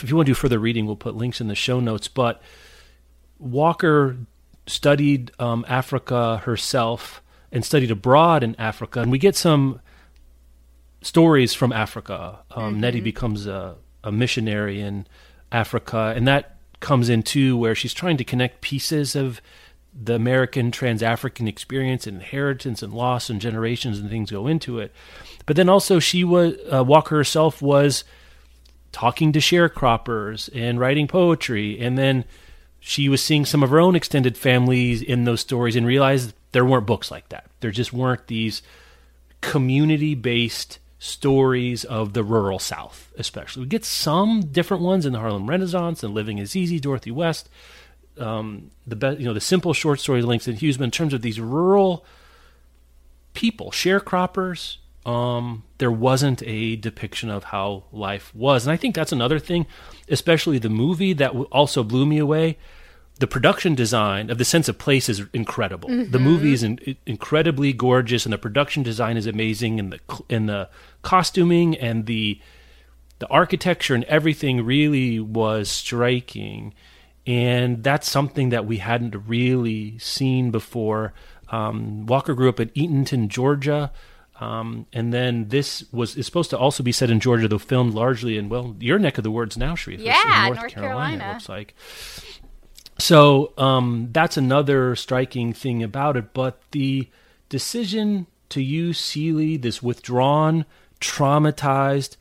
if 0.03 0.11
you 0.11 0.17
want 0.17 0.27
to 0.27 0.31
do 0.31 0.35
further 0.35 0.59
reading, 0.59 0.87
we'll 0.87 0.97
put 0.97 1.15
links 1.15 1.41
in 1.41 1.49
the 1.49 1.55
show 1.55 1.81
notes. 1.81 2.09
But 2.09 2.43
Walker 3.39 4.17
studied 4.67 5.31
um, 5.39 5.65
Africa 5.69 6.39
herself 6.45 7.23
and 7.53 7.65
studied 7.65 7.91
abroad 7.91 8.43
in 8.43 8.57
Africa, 8.59 9.01
and 9.01 9.13
we 9.13 9.19
get 9.19 9.37
some 9.37 9.81
stories 11.03 11.55
from 11.55 11.73
Africa. 11.73 12.41
Um, 12.51 12.81
Nettie 12.81 13.01
becomes 13.01 13.47
a, 13.47 13.77
a 14.03 14.11
missionary 14.11 14.81
in 14.81 15.07
Africa, 15.53 16.13
and 16.17 16.27
that 16.27 16.57
comes 16.81 17.09
in 17.09 17.23
too, 17.23 17.57
where 17.57 17.75
she's 17.75 17.95
trying 17.95 18.17
to 18.17 18.25
connect 18.25 18.61
pieces 18.61 19.15
of 19.15 19.41
the 19.95 20.15
American 20.15 20.73
trans 20.73 21.03
African 21.03 21.47
experience 21.47 22.07
and 22.07 22.17
inheritance 22.17 22.83
and 22.83 22.93
loss 22.93 23.31
and 23.31 23.41
generations 23.41 24.01
and 24.01 24.11
things 24.11 24.31
go 24.31 24.49
into 24.49 24.81
it. 24.81 24.93
But 25.47 25.57
then 25.57 25.69
also, 25.69 26.01
she 26.01 26.25
was 26.25 26.55
uh, 26.73 26.83
Walker 26.83 27.17
herself 27.17 27.63
was 27.63 28.05
talking 28.95 29.33
to 29.33 29.41
sharecroppers 29.41 30.49
and 30.55 30.79
writing 30.79 31.09
poetry, 31.09 31.79
and 31.81 31.99
then 31.99 32.25
she 32.79 33.09
was 33.09 33.23
seeing 33.23 33.45
some 33.45 33.63
of 33.63 33.71
her 33.71 33.81
own 33.81 33.97
extended 33.97 34.39
families 34.39 35.03
in 35.03 35.25
those 35.25 35.41
stories 35.41 35.75
and 35.75 35.85
realized 35.85 36.33
there 36.53 36.65
weren't 36.65 36.87
books 36.87 37.11
like 37.11 37.29
that. 37.31 37.47
There 37.61 37.73
just 37.73 37.93
weren't 37.93 38.29
these 38.29 38.63
community 39.41 40.15
based 40.15 40.79
stories 41.01 41.85
of 41.85 42.13
the 42.13 42.23
rural 42.23 42.61
South, 42.61 43.13
especially. 43.19 43.65
We 43.65 43.69
get 43.69 43.85
some 43.85 44.47
different 44.53 44.85
ones 44.85 45.05
in 45.05 45.13
the 45.13 45.19
Harlem 45.19 45.51
Renaissance 45.51 46.05
and 46.05 46.15
Living 46.15 46.39
is 46.39 46.55
Easy, 46.55 46.79
Dorothy 46.79 47.11
West, 47.11 47.51
um, 48.17 48.71
the 48.87 48.97
be- 48.97 49.17
you 49.19 49.25
know 49.25 49.35
the 49.35 49.41
simple 49.41 49.75
short 49.75 49.99
story 49.99 50.23
links 50.23 50.47
in 50.47 50.55
Hughes, 50.55 50.79
but 50.79 50.85
in 50.85 50.93
terms 50.93 51.13
of 51.13 51.21
these 51.21 51.41
rural 51.41 52.07
people, 53.33 53.73
sharecroppers, 53.73 54.77
um, 55.05 55.65
there 55.85 55.93
wasn't 55.93 56.43
a 56.47 56.77
depiction 56.77 57.29
of 57.29 57.45
how 57.45 57.85
life 57.93 58.35
was, 58.35 58.65
and 58.65 58.73
I 58.73 58.79
think 58.79 58.95
that's 58.95 59.13
another 59.13 59.39
thing, 59.39 59.67
especially 60.09 60.57
the 60.57 60.71
movie 60.71 61.13
that 61.13 61.37
also 61.53 61.85
blew 61.85 62.07
me 62.07 62.17
away. 62.17 62.57
The 63.19 63.27
production 63.27 63.75
design 63.75 64.31
of 64.31 64.39
the 64.39 64.47
sense 64.47 64.67
of 64.67 64.79
place 64.79 65.11
is 65.11 65.25
incredible. 65.35 65.91
The 66.11 66.19
movie 66.19 66.55
is 66.55 66.63
in, 66.63 66.97
incredibly 67.05 67.75
gorgeous, 67.75 68.25
and 68.25 68.33
the 68.33 68.39
production 68.39 68.83
design 68.83 69.19
is 69.19 69.27
amazing, 69.27 69.79
and 69.79 69.93
the 69.93 70.01
and 70.31 70.49
the 70.49 70.71
costuming 71.03 71.77
and 71.77 72.07
the 72.07 72.41
the 73.19 73.29
architecture 73.29 73.95
and 73.95 74.05
everything 74.05 74.65
really 74.65 75.21
was 75.21 75.69
striking 75.69 76.73
and 77.27 77.85
that's 77.85 78.09
something 78.09 78.49
that 78.49 78.67
we 78.67 78.79
hadn't 78.79 79.15
really 79.29 79.99
seen 79.99 80.51
before 80.51 81.13
um, 81.51 82.07
walker 82.07 82.35
grew 82.35 82.49
up 82.49 82.59
in 82.59 82.69
eatonton 82.71 83.29
georgia 83.29 83.93
um, 84.41 84.87
and 84.93 85.13
then 85.13 85.49
this 85.49 85.85
was 85.93 86.17
is 86.17 86.27
supposed 86.27 86.51
to 86.51 86.59
also 86.59 86.83
be 86.83 86.93
set 86.93 87.09
in 87.11 87.21
georgia 87.21 87.47
though 87.49 87.59
filmed 87.59 87.95
largely 87.95 88.37
in 88.37 88.49
well 88.49 88.75
your 88.81 88.99
neck 88.99 89.17
of 89.19 89.25
the 89.25 89.31
woods 89.31 89.57
now 89.57 89.75
Sharif, 89.75 90.01
Yeah, 90.01 90.47
north, 90.47 90.61
North 90.61 90.73
carolina, 90.73 91.19
Carolina. 91.19 91.33
looks 91.35 91.49
like 91.49 91.75
so 92.99 93.53
um, 93.59 94.09
that's 94.13 94.37
another 94.37 94.95
striking 94.95 95.53
thing 95.53 95.83
about 95.83 96.17
it. 96.17 96.33
But 96.33 96.61
the 96.71 97.09
decision 97.49 98.29
to 98.51 98.63
use 98.63 98.99
Celie, 99.01 99.57
this 99.57 99.83
withdrawn, 99.83 100.65
traumatized, 101.01 102.17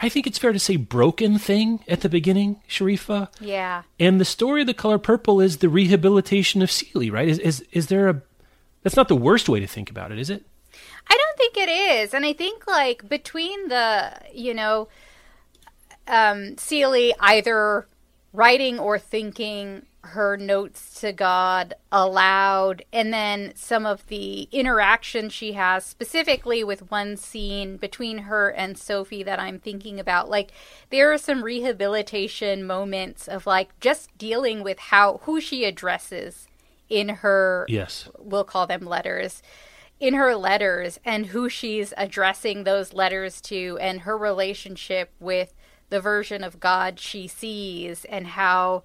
I 0.00 0.08
think 0.08 0.26
it's 0.26 0.38
fair 0.38 0.52
to 0.52 0.58
say 0.58 0.76
broken 0.76 1.38
thing 1.38 1.80
at 1.88 2.00
the 2.00 2.08
beginning, 2.08 2.60
Sharifa. 2.68 3.28
Yeah. 3.40 3.82
And 3.98 4.20
the 4.20 4.24
story 4.24 4.62
of 4.62 4.66
the 4.66 4.74
color 4.74 4.96
purple 4.98 5.40
is 5.40 5.58
the 5.58 5.68
rehabilitation 5.68 6.62
of 6.62 6.70
Celie, 6.70 7.10
right? 7.10 7.28
Is 7.28 7.38
is 7.40 7.64
is 7.72 7.88
there 7.88 8.08
a 8.08 8.22
that's 8.82 8.96
not 8.96 9.08
the 9.08 9.16
worst 9.16 9.48
way 9.48 9.60
to 9.60 9.66
think 9.66 9.90
about 9.90 10.10
it, 10.12 10.18
is 10.18 10.30
it? 10.30 10.44
I 11.08 11.16
don't 11.16 11.38
think 11.38 11.56
it 11.56 11.70
is. 11.70 12.14
And 12.14 12.24
I 12.24 12.32
think 12.32 12.66
like 12.66 13.08
between 13.08 13.68
the, 13.68 14.12
you 14.32 14.54
know, 14.54 14.88
um 16.08 16.56
Celie 16.56 17.14
either 17.20 17.86
writing 18.32 18.78
or 18.78 18.98
thinking 18.98 19.86
her 20.04 20.36
notes 20.36 21.00
to 21.00 21.12
God 21.12 21.74
aloud 21.92 22.82
and 22.92 23.12
then 23.14 23.52
some 23.54 23.86
of 23.86 24.04
the 24.08 24.48
interaction 24.50 25.28
she 25.28 25.52
has 25.52 25.86
specifically 25.86 26.64
with 26.64 26.90
one 26.90 27.16
scene 27.16 27.76
between 27.76 28.18
her 28.18 28.48
and 28.48 28.76
Sophie 28.76 29.22
that 29.22 29.38
I'm 29.38 29.60
thinking 29.60 30.00
about 30.00 30.28
like 30.28 30.50
there 30.90 31.12
are 31.12 31.18
some 31.18 31.44
rehabilitation 31.44 32.66
moments 32.66 33.28
of 33.28 33.46
like 33.46 33.78
just 33.78 34.16
dealing 34.18 34.64
with 34.64 34.78
how 34.80 35.20
who 35.22 35.40
she 35.40 35.64
addresses 35.64 36.48
in 36.88 37.08
her 37.08 37.64
Yes. 37.68 38.08
we'll 38.18 38.42
call 38.44 38.66
them 38.66 38.84
letters 38.84 39.40
in 40.02 40.14
her 40.14 40.34
letters 40.34 40.98
and 41.04 41.26
who 41.26 41.48
she's 41.48 41.94
addressing 41.96 42.64
those 42.64 42.92
letters 42.92 43.40
to 43.40 43.78
and 43.80 44.00
her 44.00 44.18
relationship 44.18 45.12
with 45.20 45.54
the 45.90 46.00
version 46.00 46.42
of 46.42 46.58
God 46.58 46.98
she 46.98 47.28
sees 47.28 48.04
and 48.06 48.26
how 48.26 48.82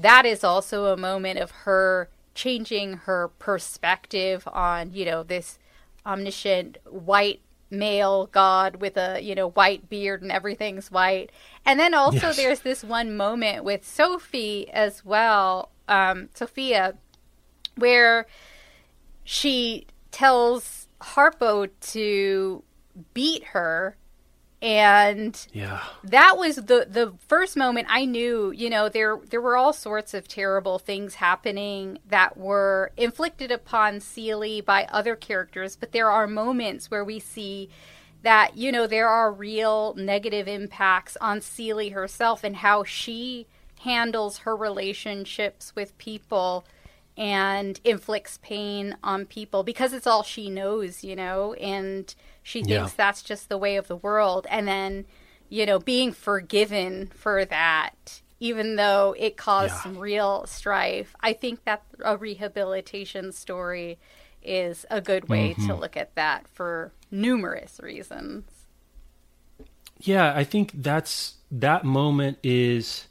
that 0.00 0.24
is 0.24 0.44
also 0.44 0.84
a 0.86 0.96
moment 0.96 1.40
of 1.40 1.50
her 1.66 2.08
changing 2.36 2.92
her 2.98 3.26
perspective 3.40 4.46
on 4.52 4.92
you 4.92 5.04
know 5.04 5.24
this 5.24 5.58
omniscient 6.06 6.78
white 6.84 7.40
male 7.68 8.26
god 8.26 8.76
with 8.76 8.96
a 8.96 9.20
you 9.20 9.34
know 9.34 9.50
white 9.50 9.90
beard 9.90 10.22
and 10.22 10.30
everything's 10.30 10.90
white 10.90 11.30
and 11.66 11.80
then 11.80 11.94
also 11.94 12.28
Yes. 12.28 12.36
there's 12.36 12.60
this 12.60 12.84
one 12.84 13.16
moment 13.16 13.64
with 13.64 13.84
sophie 13.86 14.68
as 14.70 15.04
well 15.04 15.70
um 15.88 16.28
sophia 16.34 16.94
where 17.76 18.26
she 19.24 19.86
tells 20.10 20.88
Harpo 21.00 21.68
to 21.92 22.62
beat 23.14 23.44
her 23.44 23.96
and 24.62 25.46
Yeah. 25.52 25.80
that 26.04 26.36
was 26.36 26.56
the 26.56 26.86
the 26.90 27.14
first 27.26 27.56
moment 27.56 27.86
I 27.88 28.04
knew, 28.04 28.50
you 28.50 28.68
know, 28.68 28.88
there 28.90 29.18
there 29.30 29.40
were 29.40 29.56
all 29.56 29.72
sorts 29.72 30.12
of 30.12 30.28
terrible 30.28 30.78
things 30.78 31.14
happening 31.14 31.98
that 32.06 32.36
were 32.36 32.92
inflicted 32.96 33.50
upon 33.50 34.00
Celie 34.00 34.60
by 34.60 34.84
other 34.92 35.16
characters, 35.16 35.76
but 35.76 35.92
there 35.92 36.10
are 36.10 36.26
moments 36.26 36.90
where 36.90 37.04
we 37.04 37.18
see 37.18 37.70
that, 38.22 38.54
you 38.54 38.70
know, 38.70 38.86
there 38.86 39.08
are 39.08 39.32
real 39.32 39.94
negative 39.94 40.46
impacts 40.46 41.16
on 41.22 41.40
Celie 41.40 41.90
herself 41.90 42.44
and 42.44 42.56
how 42.56 42.84
she 42.84 43.46
handles 43.80 44.38
her 44.38 44.54
relationships 44.54 45.74
with 45.74 45.96
people 45.96 46.66
and 47.20 47.80
inflicts 47.84 48.38
pain 48.42 48.96
on 49.04 49.26
people 49.26 49.62
because 49.62 49.92
it's 49.92 50.06
all 50.08 50.22
she 50.24 50.48
knows, 50.50 51.04
you 51.04 51.14
know, 51.14 51.52
and 51.54 52.14
she 52.42 52.62
Yeah. 52.62 52.66
thinks 52.78 52.94
that's 52.94 53.22
just 53.22 53.50
the 53.50 53.58
way 53.58 53.76
of 53.76 53.88
the 53.88 53.96
world. 53.96 54.46
And 54.50 54.66
then, 54.66 55.04
you 55.50 55.66
know, 55.66 55.78
being 55.78 56.12
forgiven 56.12 57.08
for 57.14 57.44
that, 57.44 58.22
even 58.40 58.76
though 58.76 59.14
it 59.18 59.36
caused 59.36 59.76
Yeah. 59.76 59.82
some 59.82 59.98
real 59.98 60.46
strife. 60.46 61.14
I 61.20 61.34
think 61.34 61.64
that 61.64 61.82
a 62.02 62.16
rehabilitation 62.16 63.32
story 63.32 63.98
is 64.42 64.86
a 64.90 65.02
good 65.02 65.28
way 65.28 65.54
Mm-hmm. 65.54 65.66
to 65.68 65.74
look 65.74 65.98
at 65.98 66.14
that 66.14 66.48
for 66.48 66.92
numerous 67.10 67.80
reasons. 67.82 68.44
Yeah, 70.00 70.32
I 70.34 70.44
think 70.44 70.72
that's 70.74 71.34
that 71.50 71.84
moment 71.84 72.38
is 72.42 73.06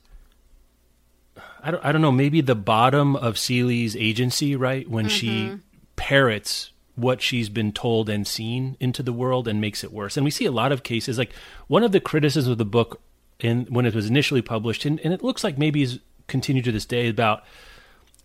I 1.61 1.71
don't 1.71 1.85
I 1.85 1.91
don't 1.91 2.01
know, 2.01 2.11
maybe 2.11 2.41
the 2.41 2.55
bottom 2.55 3.15
of 3.15 3.37
Celie's 3.37 3.95
agency, 3.95 4.55
right? 4.55 4.89
When 4.89 5.07
she 5.09 5.57
parrots 5.95 6.71
what 6.95 7.21
she's 7.21 7.49
been 7.49 7.71
told 7.71 8.09
and 8.09 8.27
seen 8.27 8.75
into 8.79 9.01
the 9.01 9.13
world 9.13 9.47
and 9.47 9.61
makes 9.61 9.83
it 9.83 9.91
worse. 9.91 10.17
And 10.17 10.23
we 10.23 10.31
see 10.31 10.45
a 10.45 10.51
lot 10.51 10.71
of 10.71 10.83
cases 10.83 11.17
like 11.17 11.31
one 11.67 11.83
of 11.83 11.91
the 11.91 11.99
criticisms 11.99 12.51
of 12.51 12.57
the 12.57 12.65
book 12.65 13.01
in 13.39 13.65
when 13.65 13.85
it 13.85 13.95
was 13.95 14.07
initially 14.09 14.41
published 14.41 14.85
and, 14.85 14.99
and 15.01 15.13
it 15.13 15.23
looks 15.23 15.43
like 15.43 15.57
maybe 15.57 15.81
is 15.81 15.99
continued 16.27 16.65
to 16.65 16.71
this 16.71 16.85
day 16.85 17.07
about 17.07 17.43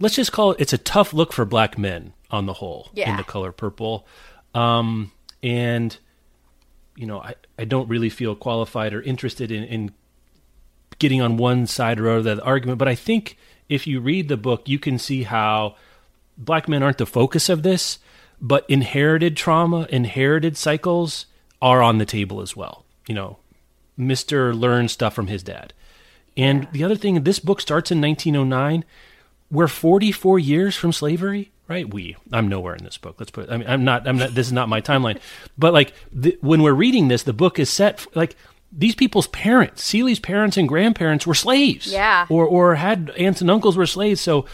let's 0.00 0.16
just 0.16 0.32
call 0.32 0.52
it 0.52 0.60
it's 0.60 0.72
a 0.72 0.78
tough 0.78 1.12
look 1.12 1.32
for 1.32 1.44
black 1.44 1.78
men 1.78 2.12
on 2.30 2.46
the 2.46 2.54
whole 2.54 2.90
in 3.10 3.16
the 3.16 3.24
color 3.24 3.52
purple. 3.52 4.06
Um 4.54 5.12
and 5.42 5.96
you 6.96 7.06
know, 7.06 7.20
I, 7.20 7.34
I 7.58 7.64
don't 7.64 7.88
really 7.88 8.08
feel 8.08 8.34
qualified 8.36 8.94
or 8.94 9.02
interested 9.02 9.50
in, 9.50 9.64
in 9.64 9.92
getting 10.98 11.20
on 11.20 11.36
one 11.36 11.66
side 11.66 12.00
or 12.00 12.08
other 12.08 12.30
of 12.30 12.36
the 12.38 12.44
argument, 12.44 12.78
but 12.78 12.88
I 12.88 12.94
think 12.94 13.36
if 13.68 13.86
you 13.86 14.00
read 14.00 14.28
the 14.28 14.36
book, 14.36 14.68
you 14.68 14.78
can 14.78 14.98
see 14.98 15.22
how 15.22 15.76
black 16.36 16.68
men 16.68 16.82
aren't 16.82 16.98
the 16.98 17.06
focus 17.06 17.48
of 17.48 17.62
this, 17.62 17.98
but 18.40 18.64
inherited 18.68 19.36
trauma, 19.36 19.86
inherited 19.90 20.56
cycles 20.56 21.26
are 21.62 21.82
on 21.82 21.98
the 21.98 22.04
table 22.04 22.40
as 22.40 22.56
well. 22.56 22.84
You 23.06 23.14
know, 23.14 23.38
Mr. 23.98 24.58
learned 24.58 24.90
stuff 24.90 25.14
from 25.14 25.28
his 25.28 25.42
dad. 25.42 25.72
And 26.36 26.68
the 26.72 26.84
other 26.84 26.96
thing, 26.96 27.22
this 27.22 27.38
book 27.38 27.60
starts 27.60 27.90
in 27.90 28.00
1909. 28.00 28.84
We're 29.50 29.68
44 29.68 30.38
years 30.38 30.76
from 30.76 30.92
slavery, 30.92 31.52
right? 31.68 31.92
We. 31.92 32.16
I'm 32.32 32.48
nowhere 32.48 32.74
in 32.74 32.84
this 32.84 32.98
book. 32.98 33.16
Let's 33.18 33.30
put. 33.30 33.50
I 33.50 33.56
mean, 33.56 33.68
I'm 33.68 33.84
not. 33.84 34.08
I'm 34.08 34.18
not. 34.18 34.34
This 34.34 34.48
is 34.48 34.52
not 34.52 34.68
my 34.68 34.80
timeline. 34.80 35.20
But 35.56 35.72
like 35.72 35.92
the, 36.12 36.36
when 36.40 36.62
we're 36.62 36.72
reading 36.72 37.06
this, 37.06 37.22
the 37.22 37.32
book 37.32 37.58
is 37.58 37.70
set 37.70 38.04
like 38.16 38.34
these 38.76 38.94
people's 38.94 39.28
parents, 39.28 39.82
Celie's 39.82 40.18
parents 40.18 40.56
and 40.56 40.68
grandparents 40.68 41.26
were 41.26 41.34
slaves. 41.34 41.92
Yeah. 41.92 42.26
Or 42.28 42.46
or 42.46 42.74
had 42.74 43.10
aunts 43.16 43.40
and 43.40 43.50
uncles 43.50 43.76
were 43.76 43.86
slaves. 43.86 44.20
So 44.20 44.46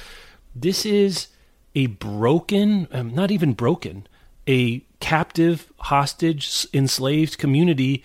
this 0.55 0.85
is 0.85 1.29
a 1.75 1.87
broken, 1.87 2.89
um, 2.93 3.15
not 3.15 3.31
even 3.31 3.53
broken, 3.53 4.07
a 4.47 4.81
captive, 4.99 5.73
hostage, 5.79 6.67
enslaved 6.75 7.39
community 7.39 8.05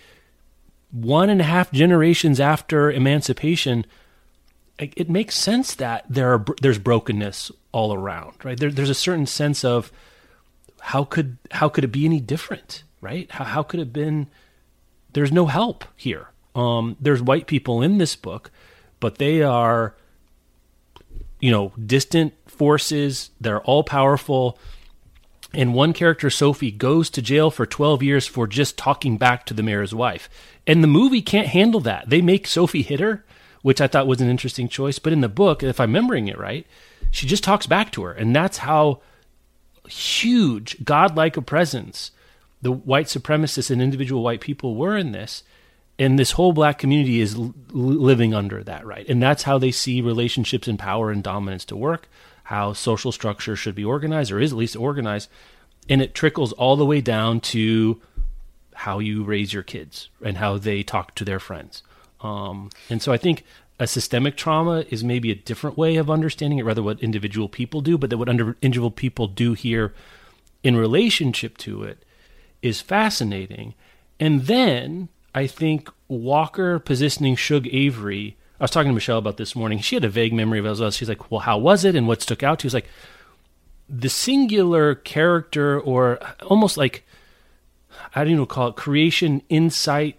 one 0.90 1.28
and 1.28 1.40
a 1.40 1.44
half 1.44 1.70
generations 1.72 2.40
after 2.40 2.90
emancipation, 2.90 3.84
it 4.78 4.94
it 4.96 5.10
makes 5.10 5.36
sense 5.36 5.74
that 5.74 6.04
there 6.08 6.32
are 6.32 6.44
there's 6.62 6.78
brokenness 6.78 7.50
all 7.72 7.92
around, 7.92 8.44
right? 8.44 8.58
There, 8.58 8.70
there's 8.70 8.90
a 8.90 8.94
certain 8.94 9.26
sense 9.26 9.64
of 9.64 9.92
how 10.80 11.04
could 11.04 11.38
how 11.50 11.68
could 11.68 11.84
it 11.84 11.88
be 11.88 12.04
any 12.04 12.20
different, 12.20 12.84
right? 13.00 13.30
How 13.30 13.44
how 13.44 13.62
could 13.62 13.80
it 13.80 13.84
have 13.84 13.92
been? 13.92 14.28
There's 15.16 15.32
no 15.32 15.46
help 15.46 15.86
here. 15.96 16.28
Um, 16.54 16.98
there's 17.00 17.22
white 17.22 17.46
people 17.46 17.80
in 17.80 17.96
this 17.96 18.14
book, 18.14 18.50
but 19.00 19.16
they 19.16 19.40
are, 19.40 19.94
you 21.40 21.50
know, 21.50 21.72
distant 21.82 22.34
forces. 22.46 23.30
They're 23.40 23.62
all 23.62 23.82
powerful. 23.82 24.58
And 25.54 25.72
one 25.72 25.94
character, 25.94 26.28
Sophie, 26.28 26.70
goes 26.70 27.08
to 27.08 27.22
jail 27.22 27.50
for 27.50 27.64
12 27.64 28.02
years 28.02 28.26
for 28.26 28.46
just 28.46 28.76
talking 28.76 29.16
back 29.16 29.46
to 29.46 29.54
the 29.54 29.62
mayor's 29.62 29.94
wife. 29.94 30.28
And 30.66 30.84
the 30.84 30.88
movie 30.88 31.22
can't 31.22 31.48
handle 31.48 31.80
that. 31.80 32.10
They 32.10 32.20
make 32.20 32.46
Sophie 32.46 32.82
hit 32.82 33.00
her, 33.00 33.24
which 33.62 33.80
I 33.80 33.86
thought 33.86 34.06
was 34.06 34.20
an 34.20 34.28
interesting 34.28 34.68
choice. 34.68 34.98
But 34.98 35.14
in 35.14 35.22
the 35.22 35.30
book, 35.30 35.62
if 35.62 35.80
I'm 35.80 35.88
remembering 35.88 36.28
it 36.28 36.36
right, 36.36 36.66
she 37.10 37.26
just 37.26 37.42
talks 37.42 37.66
back 37.66 37.90
to 37.92 38.02
her. 38.02 38.12
And 38.12 38.36
that's 38.36 38.58
how 38.58 39.00
huge, 39.88 40.84
godlike 40.84 41.38
a 41.38 41.42
presence 41.42 42.10
the 42.66 42.72
white 42.72 43.06
supremacists 43.06 43.70
and 43.70 43.80
individual 43.80 44.24
white 44.24 44.40
people 44.40 44.74
were 44.74 44.96
in 44.96 45.12
this. 45.12 45.44
And 46.00 46.18
this 46.18 46.32
whole 46.32 46.52
black 46.52 46.78
community 46.78 47.20
is 47.20 47.36
l- 47.36 47.54
living 47.70 48.34
under 48.34 48.64
that, 48.64 48.84
right? 48.84 49.08
And 49.08 49.22
that's 49.22 49.44
how 49.44 49.56
they 49.56 49.70
see 49.70 50.00
relationships 50.00 50.66
and 50.66 50.76
power 50.76 51.12
and 51.12 51.22
dominance 51.22 51.64
to 51.66 51.76
work, 51.76 52.08
how 52.42 52.72
social 52.72 53.12
structure 53.12 53.54
should 53.54 53.76
be 53.76 53.84
organized, 53.84 54.32
or 54.32 54.40
is 54.40 54.50
at 54.50 54.58
least 54.58 54.74
organized. 54.74 55.30
And 55.88 56.02
it 56.02 56.12
trickles 56.12 56.52
all 56.54 56.74
the 56.74 56.84
way 56.84 57.00
down 57.00 57.38
to 57.52 58.02
how 58.74 58.98
you 58.98 59.22
raise 59.22 59.52
your 59.52 59.62
kids 59.62 60.08
and 60.20 60.38
how 60.38 60.58
they 60.58 60.82
talk 60.82 61.14
to 61.14 61.24
their 61.24 61.38
friends. 61.38 61.84
Um, 62.20 62.70
and 62.90 63.00
so 63.00 63.12
I 63.12 63.16
think 63.16 63.44
a 63.78 63.86
systemic 63.86 64.36
trauma 64.36 64.84
is 64.90 65.04
maybe 65.04 65.30
a 65.30 65.36
different 65.36 65.78
way 65.78 65.94
of 65.96 66.10
understanding 66.10 66.58
it, 66.58 66.64
rather 66.64 66.82
what 66.82 67.00
individual 67.00 67.48
people 67.48 67.80
do, 67.80 67.96
but 67.96 68.10
that 68.10 68.18
what 68.18 68.28
under, 68.28 68.56
individual 68.60 68.90
people 68.90 69.28
do 69.28 69.54
here 69.54 69.94
in 70.64 70.76
relationship 70.76 71.56
to 71.58 71.84
it 71.84 72.02
is 72.62 72.80
fascinating. 72.80 73.74
And 74.18 74.42
then 74.46 75.08
I 75.34 75.46
think 75.46 75.90
Walker 76.08 76.78
positioning 76.78 77.36
Shug 77.36 77.66
Avery. 77.70 78.36
I 78.58 78.64
was 78.64 78.70
talking 78.70 78.90
to 78.90 78.94
Michelle 78.94 79.18
about 79.18 79.36
this 79.36 79.54
morning. 79.54 79.80
She 79.80 79.96
had 79.96 80.04
a 80.04 80.08
vague 80.08 80.32
memory 80.32 80.58
of 80.58 80.80
well. 80.80 80.90
She's 80.90 81.08
like, 81.08 81.30
"Well, 81.30 81.40
how 81.40 81.58
was 81.58 81.84
it, 81.84 81.94
and 81.94 82.08
what 82.08 82.22
stuck 82.22 82.42
out 82.42 82.60
to 82.60 82.64
you?" 82.64 82.70
She 82.70 82.74
was 82.76 82.82
like, 82.82 82.88
the 83.88 84.08
singular 84.08 84.94
character, 84.94 85.80
or 85.80 86.18
almost 86.42 86.76
like 86.76 87.06
I 88.14 88.24
don't 88.24 88.32
even 88.32 88.46
call 88.46 88.68
it 88.68 88.76
creation, 88.76 89.42
insight, 89.48 90.18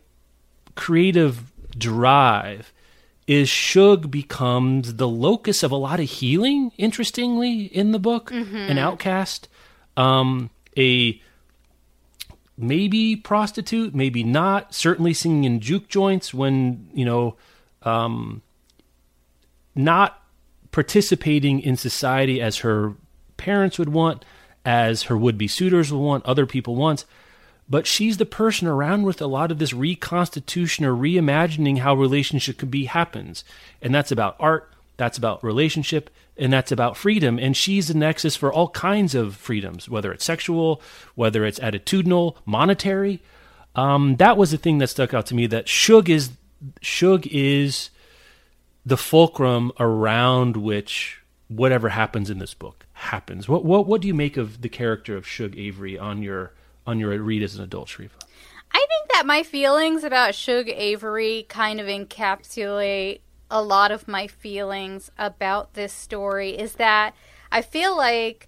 creative 0.76 1.52
drive. 1.78 2.74
Is 3.28 3.50
Shug 3.50 4.10
becomes 4.10 4.96
the 4.96 5.08
locus 5.08 5.62
of 5.62 5.72
a 5.72 5.76
lot 5.76 6.00
of 6.00 6.10
healing. 6.10 6.72
Interestingly, 6.78 7.64
in 7.64 7.92
the 7.92 8.00
book, 8.00 8.32
an 8.32 8.78
outcast, 8.78 9.50
um, 9.98 10.50
a 10.78 11.22
maybe 12.58 13.16
prostitute, 13.16 13.94
maybe 13.94 14.24
not. 14.24 14.74
Certainly 14.74 15.14
singing 15.14 15.44
in 15.44 15.60
juke 15.60 15.88
joints 15.88 16.34
when 16.34 16.90
you 16.94 17.06
know, 17.06 17.36
um, 17.84 18.42
not 19.76 20.22
participating 20.72 21.60
in 21.60 21.78
society 21.78 22.42
as 22.42 22.58
her 22.60 22.94
parents 23.38 23.80
would 23.80 23.90
want, 23.90 24.26
as 24.66 25.04
her 25.04 25.18
would-be 25.18 25.48
suitors 25.48 25.92
would 25.92 26.00
want, 26.00 26.26
other 26.26 26.46
people 26.46 26.76
want. 26.76 27.06
But 27.70 27.86
she's 27.86 28.18
the 28.18 28.26
person 28.26 28.68
around 28.68 29.04
with 29.04 29.22
a 29.22 29.28
lot 29.28 29.52
of 29.52 29.60
this 29.60 29.74
reconstitution 29.74 30.86
or 30.86 30.94
reimagining 30.94 31.80
how 31.80 31.96
relationship 31.96 32.58
could 32.58 32.72
be 32.72 32.86
happens, 32.86 33.44
and 33.82 33.94
that's 33.94 34.12
about 34.12 34.38
art. 34.40 34.72
That's 34.96 35.18
about 35.18 35.44
relationship 35.44 36.10
and 36.38 36.52
that's 36.54 36.72
about 36.72 36.98
freedom. 36.98 37.40
And 37.40 37.56
she's 37.56 37.88
the 37.88 37.94
nexus 37.94 38.36
for 38.36 38.52
all 38.52 38.70
kinds 38.70 39.16
of 39.16 39.36
freedoms, 39.36 39.90
whether 39.90 40.12
it's 40.12 40.26
sexual, 40.26 40.82
whether 41.16 41.46
it's 41.46 41.60
attitudinal, 41.60 42.36
monetary. 42.46 43.22
Um, 43.76 44.16
that 44.18 44.38
was 44.38 44.52
the 44.52 44.58
thing 44.58 44.80
that 44.80 44.88
stuck 44.88 45.14
out 45.14 45.26
to 45.28 45.36
me. 45.36 45.48
That 45.48 45.68
Shug 45.68 46.10
is 46.10 46.32
Shug 46.82 47.28
is 47.28 47.90
the 48.86 48.98
fulcrum 48.98 49.72
around 49.80 50.58
which 50.58 51.22
whatever 51.48 51.90
happens 51.90 52.30
in 52.30 52.40
this 52.40 52.54
book 52.54 52.86
happens. 52.94 53.48
What 53.48 53.64
what 53.64 53.86
what 53.86 54.02
do 54.02 54.08
you 54.08 54.14
make 54.14 54.38
of 54.38 54.62
the 54.62 54.70
character 54.70 55.16
of 55.16 55.28
Shug 55.28 55.58
Avery 55.58 55.98
on 55.98 56.22
your 56.22 56.54
on 56.86 57.00
your 57.00 57.18
read 57.22 57.44
as 57.44 57.56
an 57.56 57.64
adult, 57.64 57.90
Sharifa? 57.90 58.10
I 58.72 58.86
think 58.90 59.12
that 59.14 59.26
my 59.26 59.44
feelings 59.44 60.04
about 60.04 60.36
Shug 60.36 60.70
Avery 60.70 61.46
kind 61.48 61.80
of 61.80 61.88
encapsulate 61.88 63.20
a 63.50 63.62
lot 63.62 63.92
of 63.92 64.08
my 64.08 64.28
feelings 64.28 65.12
about 65.18 65.74
this 65.74 65.94
story 65.94 66.52
is 66.52 66.74
that 66.74 67.14
I 67.52 67.62
feel 67.62 67.96
like 67.96 68.48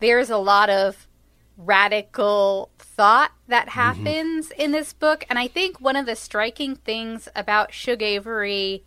there's 0.00 0.30
a 0.30 0.38
lot 0.38 0.70
of 0.70 1.06
radical 1.56 2.70
thought 2.78 3.32
that 3.48 3.68
mm-hmm. 3.68 3.80
happens 3.80 4.50
in 4.50 4.72
this 4.72 4.92
book. 4.92 5.24
And 5.28 5.38
I 5.38 5.46
think 5.46 5.80
one 5.80 5.96
of 5.96 6.06
the 6.06 6.16
striking 6.16 6.76
things 6.76 7.28
about 7.36 7.72
Shug 7.72 8.02
Avery, 8.02 8.82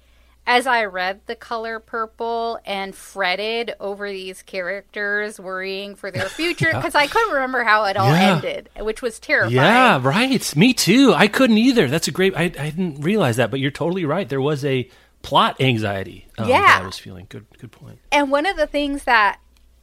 as 0.46 0.68
I 0.68 0.84
read 0.86 1.22
The 1.26 1.36
Color 1.36 1.80
Purple 1.80 2.60
and 2.66 2.94
fretted 2.94 3.76
over 3.80 4.10
these 4.10 4.42
characters 4.42 5.40
worrying 5.40 5.96
for 5.96 6.12
their 6.12 6.26
future, 6.26 6.72
because 6.74 6.96
I 6.96 7.08
couldn't 7.08 7.34
remember 7.34 7.64
how 7.64 7.86
it 7.86 7.96
all 7.96 8.10
Yeah. 8.10 8.36
ended, 8.36 8.70
which 8.80 9.02
was 9.02 9.20
terrifying. 9.20 9.56
Yeah, 9.56 10.00
right. 10.02 10.56
Me 10.56 10.74
too. 10.74 11.14
I 11.14 11.28
couldn't 11.28 11.58
either. 11.58 11.88
That's 11.88 12.08
a 12.08 12.12
great. 12.12 12.36
I, 12.36 12.44
I 12.44 12.70
didn't 12.72 13.02
realize 13.02 13.38
that, 13.38 13.52
but 13.52 13.60
you're 13.60 13.72
totally 13.72 14.06
right. 14.06 14.28
There 14.28 14.42
was 14.42 14.66
a 14.66 14.90
plot 15.24 15.60
anxiety. 15.60 16.28
um, 16.38 16.48
Yeah. 16.48 16.62
that 16.62 16.82
I 16.84 16.86
was 16.86 17.00
feeling. 17.00 17.26
Good. 17.30 17.46
Good 17.58 17.72
point. 17.72 17.98
And 18.12 18.30
one 18.30 18.46
of 18.46 18.56
the 18.58 18.68
things 18.68 19.06
that 19.06 19.40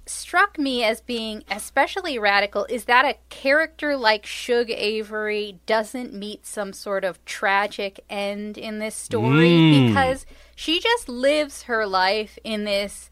struck 0.07 0.59
me 0.59 0.83
as 0.85 1.01
being 1.01 1.45
especially 1.51 2.19
radical 2.19 2.65
is 2.69 2.85
that 2.87 3.05
a 3.05 3.15
character 3.29 3.97
like 3.97 4.27
Shug 4.27 4.69
Avery 4.71 5.59
doesn't 5.67 6.13
meet 6.13 6.45
some 6.47 6.73
sort 6.73 7.05
of 7.05 7.25
tragic 7.25 8.01
end 8.11 8.59
in 8.59 8.79
this 8.81 8.95
story 8.97 9.51
Mm. 9.51 9.89
because 9.89 10.27
she 10.57 10.81
just 10.81 11.09
lives 11.09 11.65
her 11.65 11.87
life 11.87 12.39
in 12.45 12.65
this 12.65 13.11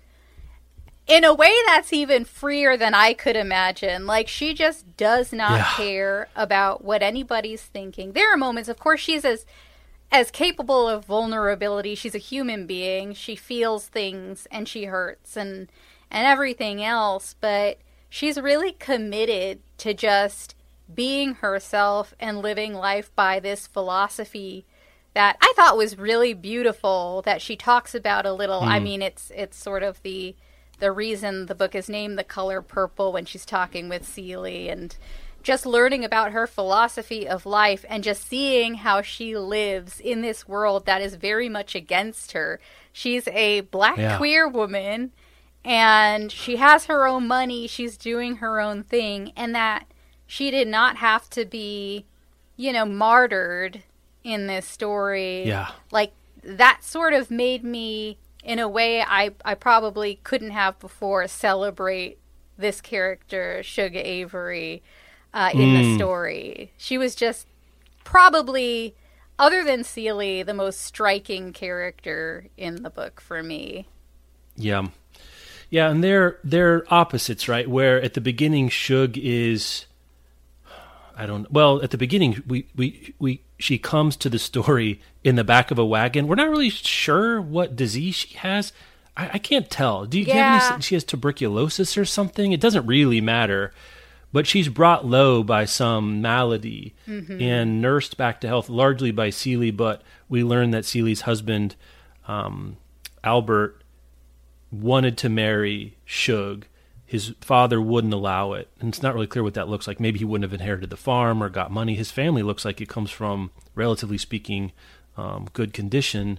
in 1.06 1.24
a 1.24 1.32
way 1.32 1.54
that's 1.66 1.90
even 1.92 2.22
freer 2.24 2.76
than 2.76 2.92
I 2.94 3.14
could 3.14 3.36
imagine. 3.36 4.06
Like 4.06 4.28
she 4.28 4.52
just 4.52 4.96
does 4.98 5.32
not 5.32 5.52
Yeah. 5.58 5.72
care 5.76 6.28
about 6.36 6.84
what 6.84 7.02
anybody's 7.02 7.62
thinking. 7.62 8.12
There 8.12 8.30
are 8.32 8.36
moments, 8.36 8.68
of 8.68 8.78
course, 8.78 9.00
she's 9.00 9.24
as 9.24 9.46
as 10.10 10.30
capable 10.30 10.88
of 10.88 11.04
vulnerability. 11.04 11.94
She's 11.94 12.14
a 12.14 12.18
human 12.18 12.66
being. 12.66 13.12
She 13.14 13.36
feels 13.36 13.86
things 13.86 14.46
and 14.50 14.68
she 14.68 14.84
hurts 14.84 15.36
and 15.36 15.68
and 16.10 16.26
everything 16.26 16.82
else, 16.82 17.34
but 17.38 17.78
she's 18.08 18.40
really 18.40 18.72
committed 18.72 19.60
to 19.76 19.92
just 19.92 20.54
being 20.92 21.34
herself 21.34 22.14
and 22.18 22.38
living 22.38 22.72
life 22.72 23.14
by 23.14 23.38
this 23.38 23.66
philosophy 23.66 24.64
that 25.14 25.36
I 25.40 25.52
thought 25.56 25.76
was 25.76 25.98
really 25.98 26.32
beautiful 26.32 27.22
that 27.22 27.42
she 27.42 27.56
talks 27.56 27.94
about 27.94 28.24
a 28.24 28.32
little. 28.32 28.60
I 28.60 28.78
hmm. 28.78 28.84
mean, 28.84 29.02
it's 29.02 29.30
it's 29.34 29.56
sort 29.56 29.82
of 29.82 30.02
the 30.02 30.34
the 30.78 30.92
reason 30.92 31.46
the 31.46 31.54
book 31.54 31.74
is 31.74 31.88
named 31.88 32.18
The 32.18 32.24
Color 32.24 32.62
Purple 32.62 33.12
when 33.12 33.24
she's 33.24 33.44
talking 33.44 33.88
with 33.88 34.06
Celie 34.06 34.68
and 34.68 34.96
just 35.48 35.64
learning 35.64 36.04
about 36.04 36.32
her 36.32 36.46
philosophy 36.46 37.26
of 37.26 37.46
life 37.46 37.82
and 37.88 38.04
just 38.04 38.28
seeing 38.28 38.74
how 38.74 39.00
she 39.00 39.34
lives 39.34 39.98
in 39.98 40.20
this 40.20 40.46
world 40.46 40.84
that 40.84 41.00
is 41.00 41.14
very 41.14 41.48
much 41.48 41.74
against 41.74 42.32
her. 42.32 42.60
She's 42.92 43.26
a 43.28 43.62
black 43.62 43.96
Yeah. 43.96 44.18
queer 44.18 44.46
woman 44.46 45.10
and 45.64 46.30
she 46.30 46.56
has 46.56 46.84
her 46.84 47.06
own 47.06 47.26
money, 47.26 47.66
she's 47.66 47.96
doing 47.96 48.36
her 48.36 48.60
own 48.60 48.82
thing, 48.82 49.32
and 49.36 49.54
that 49.54 49.86
she 50.26 50.50
did 50.50 50.68
not 50.68 50.96
have 50.98 51.30
to 51.30 51.46
be, 51.46 52.04
you 52.54 52.70
know, 52.70 52.84
martyred 52.84 53.82
in 54.22 54.48
this 54.48 54.66
story. 54.66 55.44
Yeah. 55.46 55.70
Like 55.90 56.12
that 56.42 56.84
sort 56.84 57.14
of 57.14 57.30
made 57.30 57.64
me 57.64 58.18
in 58.44 58.58
a 58.58 58.68
way 58.68 59.00
I 59.00 59.30
I 59.46 59.54
probably 59.54 60.20
couldn't 60.24 60.50
have 60.50 60.78
before 60.78 61.26
celebrate 61.26 62.18
this 62.58 62.82
character, 62.82 63.62
Sugar 63.62 64.00
Avery, 64.04 64.82
uh, 65.34 65.50
in 65.54 65.74
the 65.74 65.96
story. 65.96 66.72
She 66.78 66.98
was 66.98 67.14
just 67.14 67.46
probably 68.04 68.94
other 69.38 69.62
than 69.64 69.84
Celie, 69.84 70.42
the 70.42 70.54
most 70.54 70.80
striking 70.80 71.52
character 71.52 72.46
in 72.56 72.82
the 72.82 72.90
book 72.90 73.20
for 73.20 73.42
me. 73.42 73.86
Yeah. 74.56 74.88
Yeah, 75.70 75.90
and 75.90 76.02
they're 76.02 76.38
they're 76.42 76.84
opposites, 76.92 77.46
right? 77.48 77.68
Where 77.68 78.00
at 78.00 78.14
the 78.14 78.20
beginning 78.20 78.68
Shug 78.70 79.18
is 79.18 79.84
I 81.16 81.26
don't 81.26 81.50
well, 81.52 81.82
at 81.82 81.90
the 81.90 81.98
beginning 81.98 82.42
we 82.46 82.66
we 82.74 83.14
we 83.18 83.42
she 83.58 83.76
comes 83.78 84.16
to 84.16 84.28
the 84.30 84.38
story 84.38 85.00
in 85.24 85.36
the 85.36 85.44
back 85.44 85.70
of 85.70 85.78
a 85.78 85.84
wagon. 85.84 86.26
We're 86.26 86.36
not 86.36 86.48
really 86.48 86.70
sure 86.70 87.40
what 87.40 87.76
disease 87.76 88.14
she 88.14 88.36
has. 88.38 88.72
I, 89.16 89.30
I 89.34 89.38
can't 89.38 89.68
tell. 89.68 90.06
Do 90.06 90.18
you, 90.18 90.24
do 90.24 90.30
you 90.30 90.36
have 90.38 90.62
Yeah. 90.62 90.72
any 90.74 90.82
she 90.82 90.94
has 90.94 91.04
tuberculosis 91.04 91.98
or 91.98 92.04
something? 92.04 92.52
It 92.52 92.60
doesn't 92.60 92.86
really 92.86 93.20
matter. 93.20 93.72
But 94.32 94.46
she's 94.46 94.68
brought 94.68 95.06
low 95.06 95.42
by 95.42 95.64
some 95.64 96.20
malady 96.20 96.94
and 97.40 97.80
nursed 97.80 98.16
back 98.18 98.40
to 98.42 98.46
health 98.48 98.68
largely 98.68 99.10
by 99.10 99.30
Celie, 99.30 99.70
but 99.70 100.02
we 100.28 100.44
learn 100.44 100.70
that 100.72 100.84
Celie's 100.84 101.22
husband, 101.22 101.76
um, 102.26 102.76
Albert, 103.24 103.82
wanted 104.70 105.16
to 105.18 105.28
marry 105.30 105.96
Shug. 106.04 106.66
His 107.06 107.34
father 107.40 107.80
wouldn't 107.80 108.12
allow 108.12 108.52
it. 108.52 108.68
And 108.80 108.90
it's 108.90 109.02
not 109.02 109.14
really 109.14 109.26
clear 109.26 109.42
what 109.42 109.54
that 109.54 109.68
looks 109.68 109.86
like. 109.86 109.98
Maybe 109.98 110.18
he 110.18 110.26
wouldn't 110.26 110.50
have 110.50 110.60
inherited 110.60 110.90
the 110.90 110.96
farm 110.98 111.42
or 111.42 111.48
got 111.48 111.70
money. 111.70 111.94
His 111.94 112.10
family 112.10 112.42
looks 112.42 112.66
like 112.66 112.82
it 112.82 112.88
comes 112.88 113.10
from, 113.10 113.50
relatively 113.74 114.18
speaking, 114.18 114.72
um, 115.16 115.48
good 115.54 115.72
condition. 115.72 116.38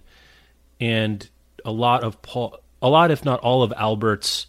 And 0.80 1.28
a 1.66 1.72
lot 1.72 2.04
of 2.04 2.22
Paul, 2.22 2.60
a 2.84 2.90
lot, 2.90 3.10
if 3.10 3.26
not 3.26 3.40
all 3.40 3.64
of 3.64 3.74
Albert's, 3.76 4.46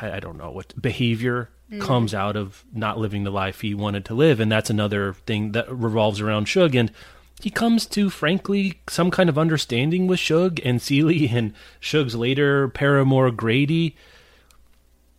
I, 0.00 0.20
don't 0.20 0.38
know 0.38 0.50
what 0.50 0.80
behavior 0.80 1.50
comes 1.80 2.14
out 2.14 2.36
of 2.36 2.64
not 2.72 2.98
living 2.98 3.24
the 3.24 3.30
life 3.30 3.60
he 3.60 3.74
wanted 3.74 4.04
to 4.06 4.14
live. 4.14 4.38
And 4.38 4.50
that's 4.50 4.70
another 4.70 5.14
thing 5.26 5.52
that 5.52 5.70
revolves 5.70 6.20
around 6.20 6.46
Shug. 6.46 6.74
And 6.74 6.92
he 7.40 7.50
comes 7.50 7.86
to, 7.86 8.08
frankly, 8.08 8.80
some 8.88 9.10
kind 9.10 9.28
of 9.28 9.36
understanding 9.38 10.06
with 10.06 10.20
Shug 10.20 10.60
and 10.64 10.80
Celie 10.80 11.28
and 11.32 11.52
Shug's 11.80 12.14
later 12.14 12.68
paramour 12.68 13.30
Grady 13.30 13.96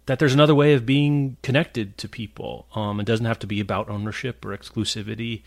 that 0.05 0.19
there's 0.19 0.33
another 0.33 0.55
way 0.55 0.73
of 0.73 0.85
being 0.85 1.35
connected 1.43 1.97
to 1.97 2.07
people. 2.07 2.67
Um, 2.73 3.01
it 3.01 3.05
doesn't 3.05 3.25
have 3.25 3.39
to 3.39 3.47
be 3.47 3.59
about 3.59 3.89
ownership 3.89 4.43
or 4.45 4.57
exclusivity. 4.57 5.43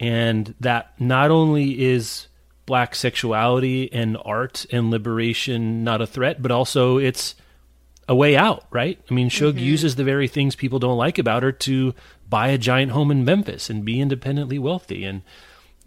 And 0.00 0.54
that 0.58 1.00
not 1.00 1.30
only 1.30 1.80
is 1.80 2.26
black 2.66 2.96
sexuality 2.96 3.92
and 3.92 4.16
art 4.24 4.66
and 4.72 4.90
liberation 4.90 5.84
not 5.84 6.00
a 6.00 6.06
threat, 6.06 6.42
but 6.42 6.50
also 6.50 6.98
it's 6.98 7.36
a 8.08 8.14
way 8.14 8.36
out, 8.36 8.64
right? 8.70 8.98
I 9.10 9.14
mean, 9.14 9.28
Shug 9.28 9.56
uses 9.56 9.96
the 9.96 10.04
very 10.04 10.26
things 10.28 10.56
people 10.56 10.78
don't 10.78 10.96
like 10.96 11.18
about 11.18 11.42
her 11.42 11.52
to 11.52 11.94
buy 12.28 12.48
a 12.48 12.58
giant 12.58 12.92
home 12.92 13.10
in 13.10 13.24
Memphis 13.24 13.70
and 13.70 13.84
be 13.84 14.00
independently 14.00 14.58
wealthy 14.58 15.04
and 15.04 15.22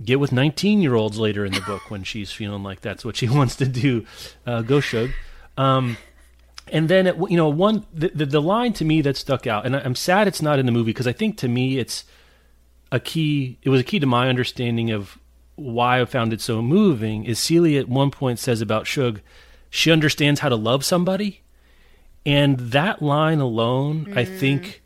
get 0.03 0.20
with 0.20 0.32
19 0.32 0.82
year 0.82 0.95
olds 0.95 1.18
later 1.18 1.45
in 1.45 1.53
the 1.53 1.61
book 1.61 1.89
when 1.91 2.03
she's 2.03 2.32
feeling 2.32 2.64
like 2.64 2.82
that's 2.82 3.03
what 3.05 3.18
she 3.18 3.28
wants 3.38 3.55
to 3.57 3.66
do. 3.66 4.05
Uh, 4.45 4.61
go 4.61 4.80
Shug. 4.80 5.11
Um, 5.57 5.97
and 6.70 6.89
then, 6.89 7.07
it, 7.07 7.18
you 7.30 7.38
know, 7.38 7.49
one 7.49 7.86
the, 7.93 8.09
the, 8.09 8.26
the 8.26 8.41
line 8.41 8.74
to 8.74 8.86
me 8.86 9.01
that 9.01 9.18
stuck 9.18 9.45
out, 9.45 9.66
and 9.66 9.76
I- 9.76 9.82
I'm 9.82 9.95
sad 9.95 10.28
it's 10.28 10.41
not 10.41 10.59
in 10.59 10.66
the 10.66 10.72
movie 10.72 10.91
because 10.91 11.07
I 11.07 11.11
think 11.14 11.38
to 11.39 11.47
me 11.47 11.78
it's 11.78 12.05
a 12.91 12.99
key. 12.99 13.57
It 13.64 13.70
was 13.70 13.82
a 13.82 13.84
key 13.84 13.99
to 13.99 14.05
my 14.07 14.30
understanding 14.30 14.91
of 14.91 15.18
why 15.55 16.01
I 16.01 16.05
found 16.05 16.34
it 16.34 16.41
so 16.41 16.61
moving. 16.61 17.26
Is 17.26 17.38
Celia 17.38 17.80
at 17.82 17.89
one 17.89 18.11
point 18.11 18.39
says 18.39 18.61
about 18.61 18.88
Shug, 18.88 19.22
she 19.70 19.91
understands 19.91 20.39
how 20.39 20.49
to 20.49 20.55
love 20.55 20.84
somebody, 20.86 21.42
and 22.26 22.57
that 22.59 23.01
line 23.01 23.39
alone, 23.39 24.13
I 24.15 24.26
think, 24.26 24.82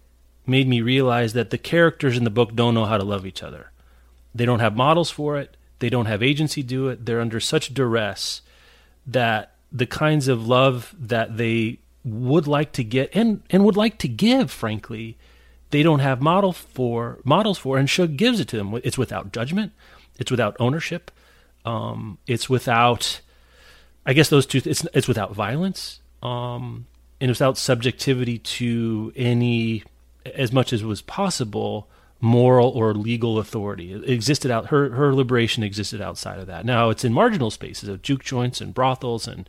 made 0.45 0.67
me 0.67 0.81
realize 0.81 1.33
that 1.33 1.49
the 1.49 1.57
characters 1.57 2.17
in 2.17 2.23
the 2.23 2.29
book 2.29 2.55
don't 2.55 2.73
know 2.73 2.85
how 2.85 2.97
to 2.97 3.03
love 3.03 3.25
each 3.25 3.43
other. 3.43 3.71
They 4.33 4.45
don't 4.45 4.59
have 4.59 4.75
models 4.75 5.11
for 5.11 5.37
it. 5.37 5.57
They 5.79 5.89
don't 5.89 6.05
have 6.05 6.23
agency 6.23 6.63
do 6.63 6.87
it. 6.87 7.05
They're 7.05 7.21
under 7.21 7.39
such 7.39 7.73
duress 7.73 8.41
that 9.05 9.53
the 9.71 9.85
kinds 9.85 10.27
of 10.27 10.47
love 10.47 10.95
that 10.97 11.37
they 11.37 11.79
would 12.03 12.47
like 12.47 12.71
to 12.71 12.83
get 12.83 13.09
and 13.13 13.41
and 13.49 13.65
would 13.65 13.75
like 13.75 13.97
to 13.99 14.07
give, 14.07 14.49
frankly, 14.49 15.17
they 15.71 15.83
don't 15.83 15.99
have 15.99 16.21
model 16.21 16.53
for 16.53 17.19
models 17.23 17.57
for, 17.57 17.77
and 17.77 17.89
Shug 17.89 18.15
gives 18.17 18.39
it 18.39 18.47
to 18.49 18.57
them. 18.57 18.73
It's 18.83 18.97
without 18.97 19.31
judgment. 19.31 19.73
It's 20.17 20.31
without 20.31 20.55
ownership. 20.59 21.11
Um, 21.65 22.17
it's 22.25 22.49
without, 22.49 23.21
I 24.05 24.13
guess 24.13 24.29
those 24.29 24.45
two. 24.45 24.61
It's 24.63 24.85
it's 24.93 25.07
without 25.07 25.33
violence. 25.33 25.99
Um, 26.23 26.87
and 27.19 27.29
without 27.29 27.57
subjectivity 27.57 28.37
to 28.37 29.11
any, 29.15 29.83
as 30.25 30.51
much 30.51 30.73
as 30.73 30.83
was 30.83 31.01
possible, 31.01 31.87
moral 32.19 32.69
or 32.69 32.93
legal 32.93 33.39
authority. 33.39 33.93
It 33.93 34.09
existed 34.09 34.51
out. 34.51 34.67
Her 34.67 34.89
her 34.89 35.13
liberation 35.13 35.63
existed 35.63 36.01
outside 36.01 36.39
of 36.39 36.47
that. 36.47 36.65
Now 36.65 36.89
it's 36.89 37.03
in 37.03 37.13
marginal 37.13 37.51
spaces 37.51 37.89
of 37.89 38.01
juke 38.01 38.23
joints 38.23 38.59
and 38.61 38.73
brothels 38.73 39.27
and 39.27 39.47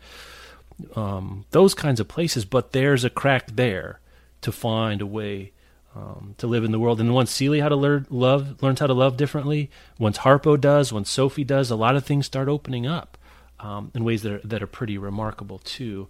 um, 0.94 1.44
those 1.50 1.74
kinds 1.74 2.00
of 2.00 2.08
places, 2.08 2.44
but 2.44 2.72
there's 2.72 3.04
a 3.04 3.10
crack 3.10 3.48
there 3.48 4.00
to 4.42 4.52
find 4.52 5.00
a 5.00 5.06
way 5.06 5.52
um, 5.96 6.34
to 6.38 6.46
live 6.46 6.62
in 6.62 6.70
the 6.70 6.78
world. 6.78 7.00
And 7.00 7.14
once 7.14 7.30
Celia 7.30 7.62
how 7.62 7.68
to 7.68 7.76
learn 7.76 8.06
love, 8.10 8.62
learns 8.62 8.80
how 8.80 8.86
to 8.86 8.94
love 8.94 9.16
differently. 9.16 9.70
Once 9.98 10.18
Harpo 10.18 10.60
does, 10.60 10.92
once 10.92 11.10
Sophie 11.10 11.44
does, 11.44 11.70
a 11.70 11.76
lot 11.76 11.96
of 11.96 12.04
things 12.04 12.26
start 12.26 12.48
opening 12.48 12.86
up 12.86 13.18
um, 13.58 13.90
in 13.94 14.04
ways 14.04 14.22
that 14.22 14.32
are, 14.32 14.46
that 14.46 14.62
are 14.62 14.68
pretty 14.68 14.96
remarkable 14.98 15.58
too. 15.58 16.08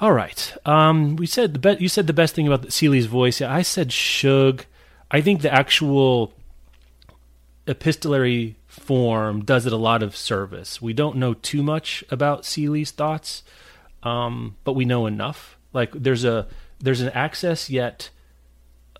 All 0.00 0.12
right, 0.12 0.54
um, 0.64 1.16
we 1.16 1.26
said 1.26 1.54
the 1.54 1.58
be- 1.58 1.82
you 1.82 1.88
said 1.88 2.06
the 2.06 2.12
best 2.12 2.36
thing 2.36 2.46
about 2.46 2.72
Celia's 2.72 3.06
voice. 3.06 3.40
I 3.40 3.62
said 3.62 3.92
Shug. 3.92 4.64
I 5.10 5.20
think 5.20 5.42
the 5.42 5.52
actual 5.52 6.32
epistolary 7.66 8.54
form 8.68 9.44
does 9.44 9.66
it 9.66 9.72
a 9.72 9.76
lot 9.76 10.04
of 10.04 10.16
service. 10.16 10.80
We 10.80 10.92
don't 10.92 11.16
know 11.16 11.34
too 11.34 11.64
much 11.64 12.04
about 12.10 12.44
Celia's 12.44 12.92
thoughts, 12.92 13.42
um, 14.04 14.56
but 14.62 14.74
we 14.74 14.84
know 14.84 15.06
enough. 15.06 15.58
Like 15.72 15.90
there's 15.92 16.24
a 16.24 16.46
there's 16.78 17.00
an 17.00 17.10
access 17.10 17.68
yet 17.68 18.10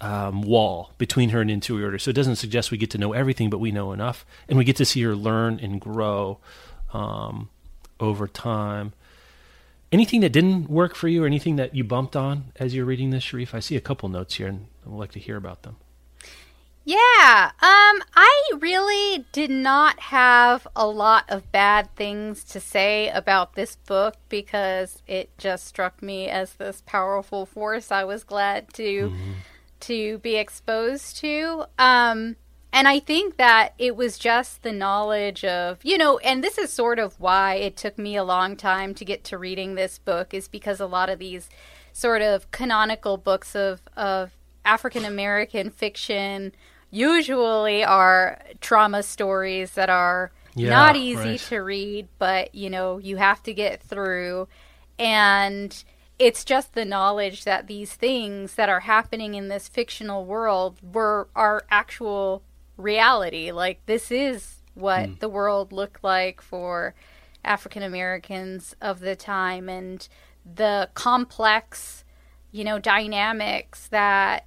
um, 0.01 0.43
wall 0.43 0.95
between 0.99 1.29
her 1.29 1.41
and 1.41 1.51
interiority, 1.51 1.99
so 1.99 2.11
it 2.11 2.17
doesn't 2.17 2.37
suggest 2.37 2.73
we 2.73 2.77
get 2.77 2.91
to 2.91 2.99
know 2.99 3.13
everything, 3.13 3.51
but 3.51 3.59
we 3.59 3.71
know 3.71 3.93
enough, 3.93 4.27
and 4.49 4.59
we 4.59 4.65
get 4.65 4.75
to 4.77 4.85
see 4.85 5.03
her 5.03 5.15
learn 5.15 5.61
and 5.63 5.81
grow 5.81 6.39
um, 6.93 7.51
over 8.01 8.27
time. 8.27 8.95
Anything 9.91 10.21
that 10.21 10.31
didn't 10.31 10.69
work 10.69 10.95
for 10.95 11.09
you, 11.09 11.25
or 11.25 11.27
anything 11.27 11.57
that 11.57 11.75
you 11.75 11.83
bumped 11.83 12.15
on 12.15 12.53
as 12.57 12.75
you're 12.75 12.85
reading 12.85 13.11
this, 13.11 13.23
Sharif? 13.23 13.55
I 13.55 13.61
see 13.61 13.77
a 13.77 13.81
couple 13.81 14.09
notes 14.09 14.35
here, 14.35 14.47
and 14.47 14.67
I'd 14.87 14.93
like 14.93 15.13
to 15.13 15.19
hear 15.19 15.37
about 15.37 15.63
them. 15.63 15.77
Yeah, 16.85 17.51
um, 17.61 18.03
I 18.15 18.51
really 18.61 19.27
did 19.33 19.51
not 19.51 20.01
have 20.01 20.67
a 20.75 20.87
lot 20.87 21.25
of 21.29 21.53
bad 21.53 21.95
things 21.97 22.43
to 22.45 22.61
say 22.61 23.11
about 23.11 23.55
this 23.55 23.77
book 23.77 24.15
because 24.31 25.03
it 25.07 25.37
just 25.37 25.67
struck 25.67 26.03
me 26.03 26.29
as 26.29 26.55
this 26.55 26.83
powerful 26.87 27.45
force 27.45 27.93
I 27.93 28.05
was 28.05 28.25
glad 28.25 28.73
to 28.75 29.13
to 29.81 30.17
be 30.19 30.37
exposed 30.37 31.19
to. 31.19 31.67
Um, 31.79 32.37
and 32.73 32.87
I 32.87 33.01
think 33.01 33.37
that 33.37 33.75
it 33.79 33.97
was 33.97 34.19
just 34.19 34.63
the 34.63 34.73
knowledge 34.73 35.45
of, 35.45 35.79
you 35.83 35.97
know, 35.97 36.19
and 36.19 36.45
this 36.45 36.59
is 36.59 36.73
sort 36.73 36.99
of 36.99 37.19
why 37.19 37.55
it 37.55 37.77
took 37.77 37.99
me 37.99 38.17
a 38.17 38.25
long 38.25 38.57
time 38.57 38.95
to 38.95 39.05
get 39.05 39.25
to 39.25 39.39
reading 39.39 39.75
this 39.75 39.99
book, 39.99 40.35
is 40.35 40.49
because 40.49 40.81
a 40.81 40.87
lot 40.87 41.09
of 41.09 41.19
these 41.19 41.49
sort 41.93 42.23
of 42.23 42.51
canonical 42.51 43.17
books 43.17 43.57
of, 43.57 43.81
of 43.97 44.33
African 44.65 45.05
American 45.05 45.71
fiction 45.71 46.53
usually 46.91 47.83
are 47.85 48.41
trauma 48.61 49.03
stories 49.03 49.73
that 49.73 49.91
are 49.91 50.31
Yeah, 50.55 50.71
not 50.71 50.97
easy 50.97 51.31
right. 51.31 51.41
to 51.41 51.59
read, 51.59 52.09
but, 52.19 52.55
you 52.55 52.71
know, 52.71 52.99
you 52.99 53.17
have 53.17 53.43
to 53.45 53.55
get 53.55 53.83
through. 53.83 54.49
And 54.99 55.85
it's 56.19 56.45
just 56.45 56.75
the 56.75 56.85
knowledge 56.85 57.45
that 57.45 57.67
these 57.67 57.93
things 57.93 58.55
that 58.55 58.69
are 58.69 58.81
happening 58.81 59.35
in 59.35 59.49
this 59.49 59.69
fictional 59.69 60.25
world 60.25 60.79
were 60.83 61.29
our 61.35 61.65
actual 61.71 62.43
reality. 62.79 63.53
Like 63.53 63.85
this 63.85 64.11
is 64.11 64.63
what 64.75 65.09
mm. 65.09 65.19
the 65.19 65.29
world 65.29 65.73
looked 65.73 66.03
like 66.03 66.41
for 66.41 66.95
African 67.45 67.83
Americans 67.83 68.75
of 68.81 69.01
the 69.01 69.17
time 69.17 69.69
and 69.69 70.09
the 70.55 70.89
complex, 70.95 72.05
you 72.51 72.65
know, 72.65 72.79
dynamics 72.79 73.89
that 73.89 74.47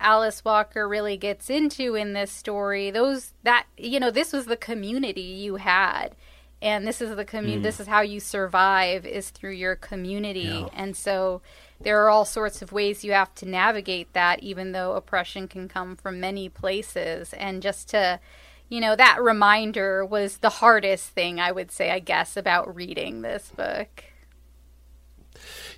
Alice 0.00 0.44
Walker 0.44 0.86
really 0.86 1.16
gets 1.16 1.48
into 1.48 1.94
in 1.94 2.12
this 2.12 2.30
story. 2.30 2.90
Those 2.90 3.32
that 3.44 3.66
you 3.78 3.98
know, 3.98 4.10
this 4.10 4.32
was 4.32 4.44
the 4.44 4.56
community 4.56 5.22
you 5.22 5.56
had 5.56 6.14
and 6.60 6.86
this 6.86 7.00
is 7.00 7.14
the 7.14 7.24
community 7.24 7.60
mm. 7.60 7.62
this 7.62 7.80
is 7.80 7.86
how 7.86 8.00
you 8.00 8.20
survive 8.20 9.06
is 9.06 9.30
through 9.30 9.52
your 9.52 9.76
community 9.76 10.40
yeah. 10.40 10.68
and 10.74 10.96
so 10.96 11.40
there 11.80 12.04
are 12.04 12.08
all 12.08 12.24
sorts 12.24 12.62
of 12.62 12.72
ways 12.72 13.04
you 13.04 13.12
have 13.12 13.34
to 13.36 13.46
navigate 13.46 14.12
that 14.12 14.42
even 14.42 14.72
though 14.72 14.94
oppression 14.94 15.48
can 15.48 15.68
come 15.68 15.96
from 15.96 16.20
many 16.20 16.48
places. 16.48 17.32
And 17.34 17.62
just 17.62 17.88
to 17.90 18.20
you 18.68 18.80
know 18.80 18.94
that 18.96 19.22
reminder 19.22 20.04
was 20.04 20.38
the 20.38 20.50
hardest 20.50 21.08
thing 21.08 21.40
i 21.40 21.50
would 21.50 21.70
say 21.70 21.90
i 21.90 21.98
guess 21.98 22.36
about 22.36 22.74
reading 22.74 23.22
this 23.22 23.50
book. 23.56 24.04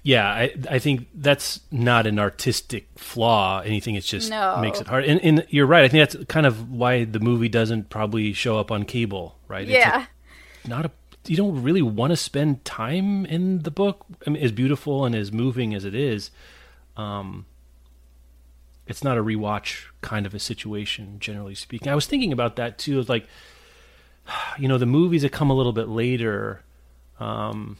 Yeah 0.02 0.28
i 0.28 0.52
i 0.68 0.78
think 0.78 1.06
that's 1.14 1.60
not 1.70 2.06
an 2.06 2.18
artistic 2.18 2.88
flaw 2.96 3.60
anything 3.60 3.94
it's 3.94 4.08
just 4.08 4.30
no. 4.30 4.58
makes 4.60 4.80
it 4.80 4.88
hard. 4.88 5.04
And, 5.04 5.20
and 5.20 5.46
you're 5.50 5.66
right 5.66 5.84
i 5.84 5.88
think 5.88 6.10
that's 6.10 6.24
kind 6.26 6.46
of 6.46 6.70
why 6.70 7.04
the 7.04 7.20
movie 7.20 7.48
doesn't 7.48 7.90
probably 7.90 8.32
show 8.32 8.58
up 8.58 8.70
on 8.72 8.84
cable 8.84 9.36
right? 9.50 9.66
Yeah. 9.66 10.06
not 10.66 10.86
a 10.86 10.90
you 11.26 11.36
don't 11.36 11.62
really 11.62 11.82
want 11.82 12.10
to 12.10 12.16
spend 12.16 12.64
time 12.64 13.26
in 13.26 13.60
the 13.60 13.70
book. 13.70 14.06
I 14.26 14.30
mean, 14.30 14.42
as 14.42 14.52
beautiful 14.52 15.04
and 15.04 15.14
as 15.14 15.32
moving 15.32 15.74
as 15.74 15.84
it 15.84 15.94
is, 15.94 16.30
um, 16.96 17.46
it's 18.86 19.04
not 19.04 19.18
a 19.18 19.22
rewatch 19.22 19.84
kind 20.00 20.26
of 20.26 20.34
a 20.34 20.38
situation, 20.38 21.16
generally 21.20 21.54
speaking. 21.54 21.88
I 21.88 21.94
was 21.94 22.06
thinking 22.06 22.32
about 22.32 22.56
that 22.56 22.78
too. 22.78 22.98
It's 22.98 23.08
like, 23.08 23.26
you 24.58 24.66
know, 24.66 24.78
the 24.78 24.86
movies 24.86 25.22
that 25.22 25.32
come 25.32 25.50
a 25.50 25.54
little 25.54 25.72
bit 25.72 25.88
later. 25.88 26.62
Um, 27.18 27.76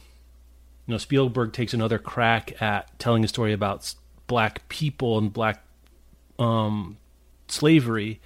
you 0.85 0.93
know, 0.93 0.97
Spielberg 0.97 1.53
takes 1.53 1.73
another 1.73 1.99
crack 1.99 2.61
at 2.61 2.97
telling 2.99 3.23
a 3.23 3.27
story 3.27 3.53
about 3.53 3.93
black 4.27 4.67
people 4.69 5.17
and 5.17 5.31
black 5.31 5.63
um, 6.39 6.97
slavery, 7.47 8.19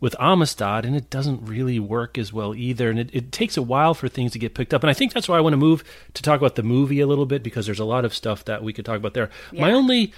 with 0.00 0.16
Amistad, 0.18 0.84
and 0.84 0.96
it 0.96 1.10
doesn't 1.10 1.46
really 1.46 1.78
work 1.78 2.16
as 2.16 2.32
well 2.32 2.54
either. 2.54 2.90
And 2.90 2.98
it, 2.98 3.10
it 3.12 3.32
takes 3.32 3.56
a 3.56 3.62
while 3.62 3.94
for 3.94 4.08
things 4.08 4.32
to 4.32 4.38
get 4.38 4.54
picked 4.54 4.72
up. 4.72 4.82
And 4.82 4.90
I 4.90 4.94
think 4.94 5.12
that's 5.12 5.28
why 5.28 5.36
I 5.36 5.40
want 5.40 5.52
to 5.52 5.58
move 5.58 5.84
to 6.14 6.22
talk 6.22 6.40
about 6.40 6.54
the 6.54 6.62
movie 6.62 7.00
a 7.00 7.06
little 7.06 7.26
bit 7.26 7.42
because 7.42 7.66
there's 7.66 7.78
a 7.78 7.84
lot 7.84 8.04
of 8.04 8.14
stuff 8.14 8.44
that 8.46 8.62
we 8.62 8.72
could 8.72 8.84
talk 8.84 8.96
about 8.96 9.14
there. 9.14 9.30
Yeah. 9.52 9.62
My 9.62 9.72
only, 9.72 10.12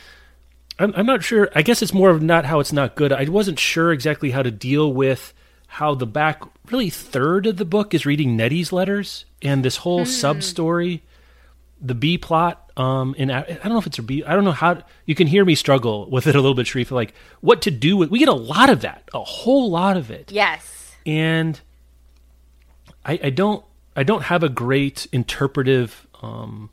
I'm, 0.79 0.93
I'm 0.97 1.07
not 1.07 1.25
sure. 1.25 1.51
I 1.55 1.63
guess 1.63 1.83
it's 1.83 1.93
more 1.93 2.11
of 2.11 2.23
not 2.23 2.45
how 2.45 2.61
it's 2.61 2.73
not 2.73 2.95
good. 2.95 3.13
I 3.13 3.25
wasn't 3.25 3.59
sure 3.59 3.93
exactly 3.93 4.31
how 4.31 4.43
to 4.43 4.51
deal 4.51 4.93
with 4.93 5.35
how 5.67 5.95
the 5.95 6.07
back 6.07 6.43
really 6.71 6.91
third 6.91 7.47
of 7.47 7.57
the 7.57 7.65
book 7.65 7.95
is 7.95 8.07
reading 8.07 8.37
Nettie's 8.37 8.73
letters 8.73 9.25
and 9.41 9.65
this 9.65 9.79
whole 9.79 10.03
mm. 10.03 10.07
sub 10.07 10.43
story 10.43 11.03
the 11.83 11.95
B 11.95 12.17
plot. 12.17 12.62
Um, 12.77 13.15
and 13.19 13.31
I, 13.31 13.41
I, 13.41 13.45
don't 13.45 13.73
know 13.73 13.79
if 13.79 13.87
it's 13.87 13.99
a. 13.99 14.23
I 14.27 14.35
don't 14.35 14.45
know 14.45 14.53
how 14.53 14.83
you 15.05 15.15
can 15.15 15.27
hear 15.27 15.45
me 15.45 15.55
struggle 15.55 16.09
with 16.09 16.27
it 16.27 16.35
a 16.35 16.41
little 16.41 16.55
bit, 16.55 16.67
Sharif. 16.67 16.91
Like 16.91 17.13
what 17.41 17.63
to 17.63 17.71
do 17.71 17.97
with. 17.97 18.11
We 18.11 18.19
get 18.19 18.29
a 18.29 18.35
lot 18.35 18.71
of 18.71 18.81
that, 18.81 19.09
a 19.13 19.23
whole 19.23 19.71
lot 19.71 19.97
of 19.97 20.11
it. 20.11 20.33
Yes. 20.33 20.95
And 21.05 21.61
I, 23.05 23.21
I 23.25 23.31
don't. 23.31 23.65
I 23.95 24.05
don't 24.05 24.23
have 24.23 24.43
a 24.43 24.49
great 24.49 25.07
interpretive 25.13 26.07
um, 26.23 26.71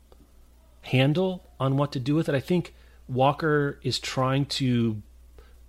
handle 0.82 1.46
on 1.58 1.76
what 1.76 1.92
to 1.92 2.00
do 2.00 2.14
with 2.14 2.30
it. 2.30 2.34
I 2.34 2.40
think 2.40 2.72
Walker 3.06 3.78
is 3.82 3.98
trying 3.98 4.46
to 4.46 5.02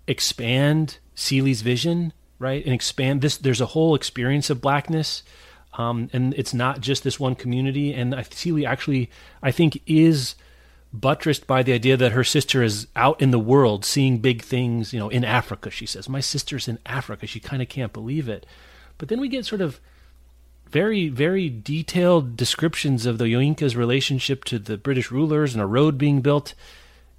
expand 0.07 0.99
Celie's 1.13 1.61
vision, 1.61 2.13
right, 2.39 2.63
and 2.63 2.73
expand 2.73 3.21
this. 3.21 3.36
There's 3.36 3.59
a 3.59 3.67
whole 3.67 3.95
experience 3.95 4.49
of 4.49 4.61
blackness 4.61 5.23
um, 5.74 6.09
and 6.13 6.34
it's 6.36 6.53
not 6.53 6.82
just 6.82 7.03
this 7.03 7.19
one 7.19 7.36
community. 7.36 7.93
And 7.93 8.15
Celie 8.32 8.65
actually, 8.65 9.09
I 9.41 9.51
think, 9.51 9.82
is 9.86 10.36
buttressed 10.93 11.47
by 11.47 11.63
the 11.63 11.74
idea 11.74 11.95
that 11.95 12.11
her 12.11 12.24
sister 12.24 12.61
is 12.61 12.88
out 12.95 13.22
in 13.22 13.32
the 13.32 13.39
world 13.39 13.86
seeing 13.86 14.17
big 14.17 14.41
things, 14.41 14.91
you 14.93 14.99
know, 14.99 15.09
in 15.09 15.24
Africa, 15.24 15.69
she 15.69 15.86
says. 15.86 16.09
My 16.09 16.19
sister's 16.19 16.67
in 16.67 16.80
Africa. 16.86 17.26
She 17.26 17.39
kind 17.39 17.61
of 17.61 17.69
can't 17.69 17.93
believe 17.93 18.28
it. 18.28 18.45
But 18.97 19.07
then 19.07 19.19
we 19.19 19.30
get 19.30 19.45
sort 19.45 19.61
of 19.61 19.80
very, 20.69 21.09
very 21.09 21.49
detailed 21.49 22.36
descriptions 22.36 23.05
of 23.05 23.17
the 23.17 23.26
Olinka's 23.26 23.76
relationship 23.76 24.43
to 24.45 24.59
the 24.59 24.78
British 24.78 25.11
rulers 25.11 25.53
and 25.53 25.61
a 25.61 25.67
road 25.67 25.97
being 25.97 26.22
built. 26.22 26.53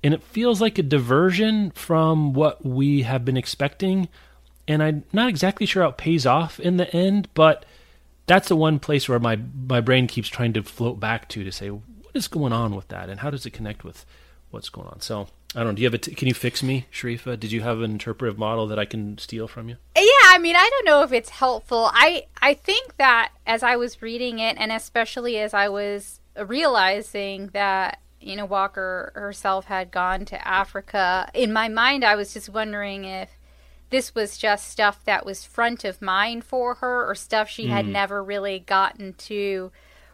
And 0.04 0.12
it 0.12 0.22
feels 0.22 0.60
like 0.60 0.78
a 0.78 0.82
diversion 0.82 1.70
from 1.70 2.34
what 2.34 2.64
we 2.64 3.02
have 3.02 3.24
been 3.24 3.36
expecting. 3.36 4.08
And 4.68 4.82
I'm 4.82 5.04
not 5.12 5.28
exactly 5.28 5.66
sure 5.66 5.82
how 5.82 5.90
it 5.90 5.96
pays 5.96 6.26
off 6.26 6.60
in 6.60 6.76
the 6.76 6.94
end, 6.94 7.28
but 7.34 7.64
that's 8.26 8.48
the 8.48 8.56
one 8.56 8.78
place 8.78 9.08
where 9.08 9.18
my 9.18 9.38
my 9.66 9.80
brain 9.80 10.06
keeps 10.06 10.28
trying 10.28 10.52
to 10.54 10.62
float 10.62 11.00
back 11.00 11.28
to 11.30 11.44
to 11.44 11.52
say 11.52 11.70
what 11.70 12.14
is 12.14 12.28
going 12.28 12.52
on 12.52 12.74
with 12.74 12.88
that 12.88 13.08
and 13.08 13.20
how 13.20 13.30
does 13.30 13.46
it 13.46 13.50
connect 13.50 13.84
with 13.84 14.04
what's 14.50 14.68
going 14.68 14.88
on. 14.88 15.00
So 15.00 15.28
I 15.54 15.60
don't 15.60 15.68
know. 15.68 15.72
Do 15.74 15.82
you 15.82 15.86
have 15.86 15.94
a? 15.94 15.98
T- 15.98 16.14
can 16.14 16.28
you 16.28 16.34
fix 16.34 16.62
me, 16.62 16.86
Sharifa? 16.92 17.38
Did 17.38 17.52
you 17.52 17.60
have 17.60 17.80
an 17.80 17.90
interpretive 17.90 18.38
model 18.38 18.66
that 18.68 18.78
I 18.78 18.84
can 18.84 19.18
steal 19.18 19.48
from 19.48 19.68
you? 19.68 19.76
Uh, 19.96 20.00
yeah, 20.00 20.28
I 20.28 20.38
mean, 20.38 20.56
I 20.56 20.68
don't 20.70 20.86
know 20.86 21.02
if 21.02 21.12
it's 21.12 21.30
helpful. 21.30 21.90
I 21.92 22.24
I 22.40 22.54
think 22.54 22.96
that 22.96 23.32
as 23.46 23.62
I 23.62 23.76
was 23.76 24.00
reading 24.00 24.38
it, 24.38 24.56
and 24.58 24.72
especially 24.72 25.38
as 25.38 25.52
I 25.52 25.68
was 25.68 26.20
realizing 26.38 27.48
that 27.48 28.00
you 28.20 28.36
know 28.36 28.46
Walker 28.46 29.12
herself 29.14 29.66
had 29.66 29.90
gone 29.90 30.24
to 30.26 30.48
Africa, 30.48 31.30
in 31.34 31.52
my 31.52 31.68
mind, 31.68 32.02
I 32.04 32.16
was 32.16 32.32
just 32.32 32.48
wondering 32.48 33.04
if 33.04 33.28
this 33.92 34.14
was 34.14 34.36
just 34.38 34.68
stuff 34.68 35.04
that 35.04 35.24
was 35.24 35.44
front 35.44 35.84
of 35.84 36.02
mind 36.02 36.44
for 36.44 36.76
her 36.76 37.08
or 37.08 37.14
stuff 37.14 37.48
she 37.48 37.66
mm. 37.66 37.70
had 37.70 37.86
never 37.86 38.24
really 38.24 38.58
gotten 38.58 39.12
to 39.14 39.70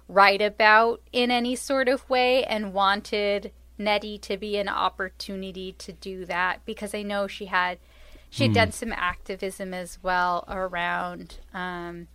write 0.08 0.42
about 0.42 1.00
in 1.12 1.30
any 1.30 1.54
sort 1.54 1.88
of 1.88 2.08
way 2.10 2.44
and 2.44 2.74
wanted 2.74 3.52
Nettie 3.78 4.18
to 4.18 4.36
be 4.36 4.56
an 4.56 4.68
opportunity 4.68 5.72
to 5.78 5.92
do 5.92 6.24
that 6.26 6.64
because 6.66 6.94
I 6.94 7.02
know 7.02 7.26
she 7.26 7.46
had 7.46 7.78
she 8.30 8.44
had 8.44 8.50
mm. 8.50 8.56
done 8.56 8.72
some 8.72 8.92
activism 8.92 9.72
as 9.72 9.98
well 10.02 10.44
around 10.48 11.38
um, 11.54 12.08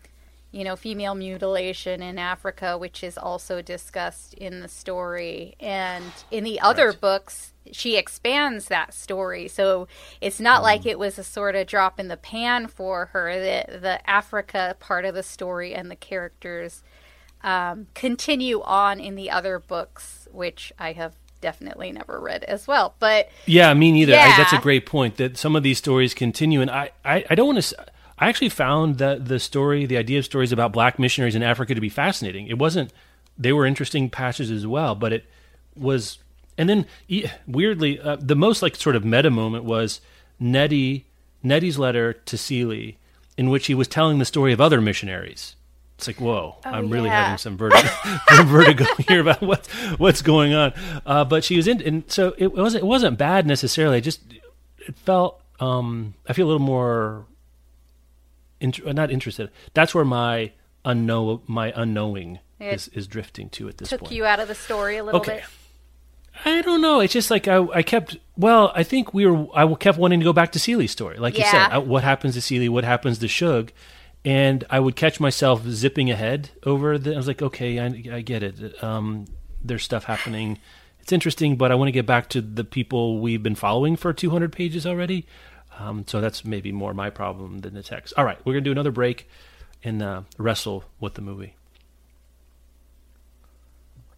you 0.51 0.63
know 0.63 0.75
female 0.75 1.15
mutilation 1.15 2.01
in 2.01 2.19
Africa 2.19 2.77
which 2.77 3.03
is 3.03 3.17
also 3.17 3.61
discussed 3.61 4.33
in 4.33 4.59
the 4.59 4.67
story 4.67 5.55
and 5.59 6.03
in 6.29 6.43
the 6.43 6.59
other 6.59 6.89
right. 6.89 7.01
books 7.01 7.52
she 7.71 7.95
expands 7.95 8.65
that 8.65 8.93
story. 8.93 9.47
So 9.47 9.87
it's 10.21 10.39
not 10.39 10.61
mm. 10.61 10.63
like 10.63 10.85
it 10.85 10.99
was 10.99 11.17
a 11.17 11.23
sort 11.23 11.55
of 11.55 11.67
drop 11.67 11.99
in 11.99 12.07
the 12.07 12.17
pan 12.17 12.67
for 12.67 13.07
her. 13.07 13.33
The 13.39 13.79
the 13.79 14.09
Africa 14.09 14.75
part 14.79 15.05
of 15.05 15.15
the 15.15 15.23
story 15.23 15.73
and 15.73 15.89
the 15.89 15.95
characters 15.95 16.83
um, 17.43 17.87
continue 17.93 18.61
on 18.61 18.99
in 18.99 19.15
the 19.15 19.29
other 19.29 19.59
books, 19.59 20.27
which 20.31 20.71
I 20.79 20.93
have 20.93 21.15
definitely 21.41 21.91
never 21.91 22.19
read 22.19 22.43
as 22.45 22.67
well. 22.67 22.95
But 22.99 23.29
yeah, 23.45 23.73
me 23.73 23.91
neither. 23.91 24.13
Yeah. 24.13 24.33
I, 24.33 24.37
that's 24.37 24.53
a 24.53 24.57
great 24.59 24.85
point. 24.85 25.17
That 25.17 25.37
some 25.37 25.55
of 25.55 25.63
these 25.63 25.77
stories 25.77 26.13
continue, 26.13 26.61
and 26.61 26.71
I 26.71 26.91
I, 27.05 27.25
I 27.29 27.35
don't 27.35 27.53
want 27.53 27.61
to. 27.61 27.85
I 28.17 28.29
actually 28.29 28.49
found 28.49 28.99
that 28.99 29.25
the 29.25 29.39
story, 29.39 29.85
the 29.85 29.97
idea 29.97 30.19
of 30.19 30.25
stories 30.25 30.51
about 30.51 30.71
black 30.71 30.99
missionaries 30.99 31.35
in 31.35 31.43
Africa, 31.43 31.75
to 31.75 31.81
be 31.81 31.89
fascinating. 31.89 32.47
It 32.47 32.57
wasn't. 32.57 32.93
They 33.37 33.51
were 33.51 33.65
interesting 33.65 34.09
passages 34.09 34.51
as 34.51 34.67
well, 34.67 34.95
but 34.95 35.11
it 35.11 35.25
was 35.75 36.19
and 36.57 36.69
then 36.69 36.85
weirdly, 37.47 37.99
uh, 37.99 38.17
the 38.17 38.35
most 38.35 38.61
like 38.61 38.75
sort 38.75 38.95
of 38.95 39.03
meta 39.03 39.29
moment 39.29 39.63
was 39.63 40.01
Nettie 40.39 41.05
Nettie's 41.43 41.77
letter 41.77 42.13
to 42.13 42.37
Celie, 42.37 42.97
in 43.37 43.49
which 43.49 43.67
he 43.67 43.75
was 43.75 43.87
telling 43.87 44.19
the 44.19 44.25
story 44.25 44.53
of 44.53 44.61
other 44.61 44.79
missionaries. 44.79 45.55
It's 45.97 46.07
like, 46.07 46.19
whoa, 46.19 46.55
oh, 46.65 46.69
I'm 46.69 46.89
really 46.89 47.09
yeah. 47.09 47.25
having 47.25 47.37
some 47.37 47.57
vertigo, 47.57 47.87
vertigo 48.45 48.85
here 49.07 49.21
about 49.21 49.41
what 49.41 49.67
what's 49.97 50.21
going 50.21 50.53
on. 50.53 50.73
Uh, 51.05 51.23
but 51.23 51.43
she 51.43 51.55
was 51.55 51.67
in, 51.67 51.81
and 51.81 52.03
so 52.11 52.33
it 52.37 52.53
wasn't 52.53 52.83
it 52.83 52.87
wasn't 52.87 53.17
bad 53.17 53.45
necessarily. 53.45 53.99
It 53.99 54.01
just 54.01 54.21
it 54.79 54.95
felt 54.95 55.41
um, 55.59 56.15
I 56.27 56.33
feel 56.33 56.47
a 56.47 56.49
little 56.49 56.65
more 56.65 57.25
int- 58.59 58.85
not 58.85 59.11
interested. 59.11 59.49
That's 59.73 59.93
where 59.93 60.05
my 60.05 60.51
unknow 60.83 61.41
my 61.47 61.71
unknowing 61.75 62.39
is, 62.59 62.87
is 62.89 63.07
drifting 63.07 63.49
to 63.51 63.69
at 63.69 63.77
this 63.77 63.89
took 63.89 64.01
point. 64.01 64.09
Took 64.09 64.15
you 64.15 64.25
out 64.25 64.39
of 64.39 64.47
the 64.47 64.55
story 64.55 64.97
a 64.97 65.03
little 65.03 65.21
okay. 65.21 65.35
bit. 65.35 65.43
I 66.45 66.61
don't 66.61 66.81
know. 66.81 66.99
It's 66.99 67.13
just 67.13 67.31
like 67.31 67.47
I, 67.47 67.65
I 67.73 67.83
kept. 67.83 68.17
Well, 68.35 68.71
I 68.75 68.83
think 68.83 69.13
we 69.13 69.25
were. 69.25 69.47
I 69.55 69.71
kept 69.75 69.97
wanting 69.97 70.19
to 70.19 70.23
go 70.23 70.33
back 70.33 70.51
to 70.53 70.59
Celie's 70.59 70.91
story, 70.91 71.17
like 71.17 71.37
yeah. 71.37 71.45
you 71.45 71.51
said. 71.51 71.77
Uh, 71.77 71.81
what 71.81 72.03
happens 72.03 72.33
to 72.35 72.41
Celie? 72.41 72.69
What 72.69 72.83
happens 72.83 73.19
to 73.19 73.27
Shug? 73.27 73.71
And 74.25 74.63
I 74.69 74.79
would 74.79 74.95
catch 74.95 75.19
myself 75.19 75.63
zipping 75.67 76.09
ahead 76.09 76.49
over 76.63 76.97
the. 76.97 77.13
I 77.13 77.17
was 77.17 77.27
like, 77.27 77.41
okay, 77.41 77.79
I, 77.79 78.15
I 78.15 78.21
get 78.21 78.43
it. 78.43 78.83
Um, 78.83 79.25
there's 79.63 79.83
stuff 79.83 80.05
happening. 80.05 80.59
It's 80.99 81.11
interesting, 81.11 81.57
but 81.57 81.71
I 81.71 81.75
want 81.75 81.89
to 81.89 81.91
get 81.91 82.05
back 82.05 82.29
to 82.29 82.41
the 82.41 82.63
people 82.63 83.19
we've 83.19 83.43
been 83.43 83.55
following 83.55 83.97
for 83.97 84.13
200 84.13 84.53
pages 84.53 84.85
already. 84.85 85.25
Um, 85.77 86.05
so 86.07 86.21
that's 86.21 86.45
maybe 86.45 86.71
more 86.71 86.93
my 86.93 87.09
problem 87.09 87.59
than 87.59 87.73
the 87.73 87.83
text. 87.83 88.13
All 88.15 88.23
right, 88.23 88.37
we're 88.45 88.53
gonna 88.53 88.61
do 88.61 88.71
another 88.71 88.91
break 88.91 89.27
and 89.83 90.01
uh, 90.01 90.21
wrestle 90.37 90.85
with 90.99 91.15
the 91.15 91.21
movie. 91.21 91.55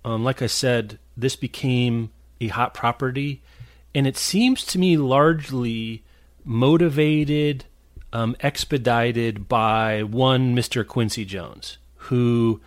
Um, 0.06 0.24
like 0.24 0.42
I 0.44 0.48
said, 0.48 1.00
this 1.18 1.36
became 1.36 2.12
a 2.40 2.48
hot 2.48 2.74
property, 2.76 3.42
and 3.96 4.06
it 4.06 4.16
seems 4.18 4.64
to 4.68 4.78
me 4.78 4.98
largely 4.98 6.04
motivated, 6.44 7.66
um, 8.14 8.36
expedited 8.40 9.50
by 9.50 10.04
one 10.04 10.56
Mr. 10.56 10.86
Quincy 10.86 11.26
Jones, 11.26 11.80
who 11.96 12.62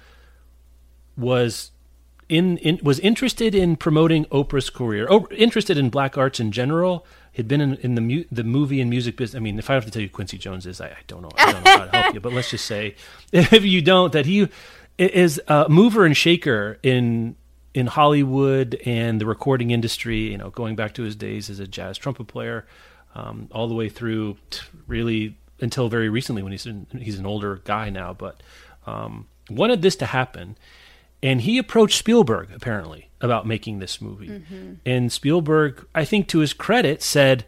was 1.17 1.71
in, 2.29 2.59
in 2.59 2.81
was 2.83 2.99
interested 2.99 3.55
in 3.55 3.77
promoting 3.77 4.25
Oprah's 4.27 4.69
career, 4.69 5.07
o- 5.09 5.29
interested 5.31 5.79
in 5.79 5.91
black 5.91 6.19
arts 6.19 6.41
in 6.41 6.51
general. 6.53 7.07
Had 7.35 7.47
been 7.47 7.61
in, 7.61 7.75
in 7.77 7.95
the 7.95 8.01
mu- 8.01 8.25
the 8.33 8.43
movie 8.43 8.81
and 8.81 8.91
music 8.91 9.17
business. 9.17 9.39
I 9.39 9.41
mean, 9.41 9.61
if 9.61 9.71
I 9.71 9.75
have 9.75 9.85
to 9.85 9.93
tell 9.93 10.03
you 10.03 10.09
Quincy 10.09 10.39
Jones 10.39 10.67
is, 10.67 10.81
I, 10.81 10.89
I 10.89 10.97
don't 11.07 11.23
know. 11.23 11.31
I 11.39 11.53
don't 11.53 11.65
know 11.65 11.71
how 11.71 11.85
to 11.85 11.97
help 12.03 12.15
you. 12.15 12.21
But 12.21 12.33
let's 12.33 12.51
just 12.51 12.65
say, 12.67 12.97
if 13.33 13.65
you 13.65 13.81
don't, 13.81 14.13
that 14.13 14.27
he 14.27 14.49
is 14.99 15.41
a 15.49 15.69
mover 15.69 16.05
and 16.05 16.17
shaker 16.17 16.79
in 16.83 17.37
in 17.75 17.87
Hollywood 17.87 18.81
and 18.85 19.21
the 19.21 19.27
recording 19.27 19.71
industry. 19.71 20.33
You 20.33 20.39
know, 20.39 20.51
going 20.51 20.77
back 20.77 20.95
to 20.95 21.03
his 21.03 21.17
days 21.17 21.49
as 21.49 21.61
a 21.61 21.67
jazz 21.67 21.97
trumpet 21.99 22.27
player, 22.27 22.67
um, 23.15 23.49
all 23.53 23.69
the 23.69 23.75
way 23.75 23.89
through 23.89 24.37
t- 24.51 24.61
really 24.87 25.37
until 25.61 25.89
very 25.89 26.09
recently 26.09 26.43
when 26.43 26.53
he's 26.53 26.67
in, 26.67 26.87
he's 26.99 27.19
an 27.19 27.27
older 27.27 27.61
guy 27.65 27.91
now. 27.91 28.13
But 28.13 28.43
um, 28.87 29.29
wanted 29.49 29.83
this 29.83 29.97
to 29.97 30.07
happen, 30.07 30.57
and 31.23 31.41
he 31.43 31.59
approached 31.59 31.99
Spielberg 31.99 32.51
apparently 32.53 33.09
about 33.21 33.47
making 33.47 33.79
this 33.79 34.01
movie. 34.01 34.43
And 34.87 35.13
Spielberg, 35.13 35.87
I 35.95 36.05
think 36.05 36.29
to 36.29 36.39
his 36.41 36.53
credit, 36.53 37.03
said. 37.03 37.45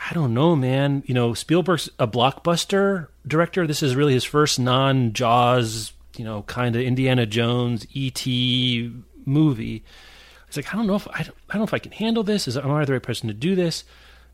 I 0.00 0.14
don't 0.14 0.32
know, 0.32 0.54
man. 0.54 1.02
You 1.06 1.14
know, 1.14 1.34
Spielberg's 1.34 1.90
a 1.98 2.06
blockbuster 2.06 3.08
director. 3.26 3.66
This 3.66 3.82
is 3.82 3.96
really 3.96 4.12
his 4.12 4.22
first 4.22 4.60
non 4.60 5.12
Jaws, 5.12 5.92
you 6.16 6.24
know, 6.24 6.42
kind 6.42 6.74
of 6.74 6.82
Indiana 6.82 7.26
Jones, 7.26 7.86
E.T. 7.92 8.92
movie. 9.24 9.84
It's 10.48 10.56
like, 10.56 10.72
I 10.72 10.76
don't 10.76 10.86
know 10.86 10.96
if 10.96 11.06
I 11.08 11.22
don't, 11.22 11.36
I 11.48 11.52
don't 11.54 11.60
know 11.60 11.64
if 11.64 11.74
I 11.74 11.78
can 11.78 11.92
handle 11.92 12.22
this. 12.22 12.48
Is 12.48 12.56
am 12.56 12.70
I 12.70 12.84
the 12.84 12.94
right 12.94 13.02
person 13.02 13.28
to 13.28 13.34
do 13.34 13.54
this? 13.54 13.84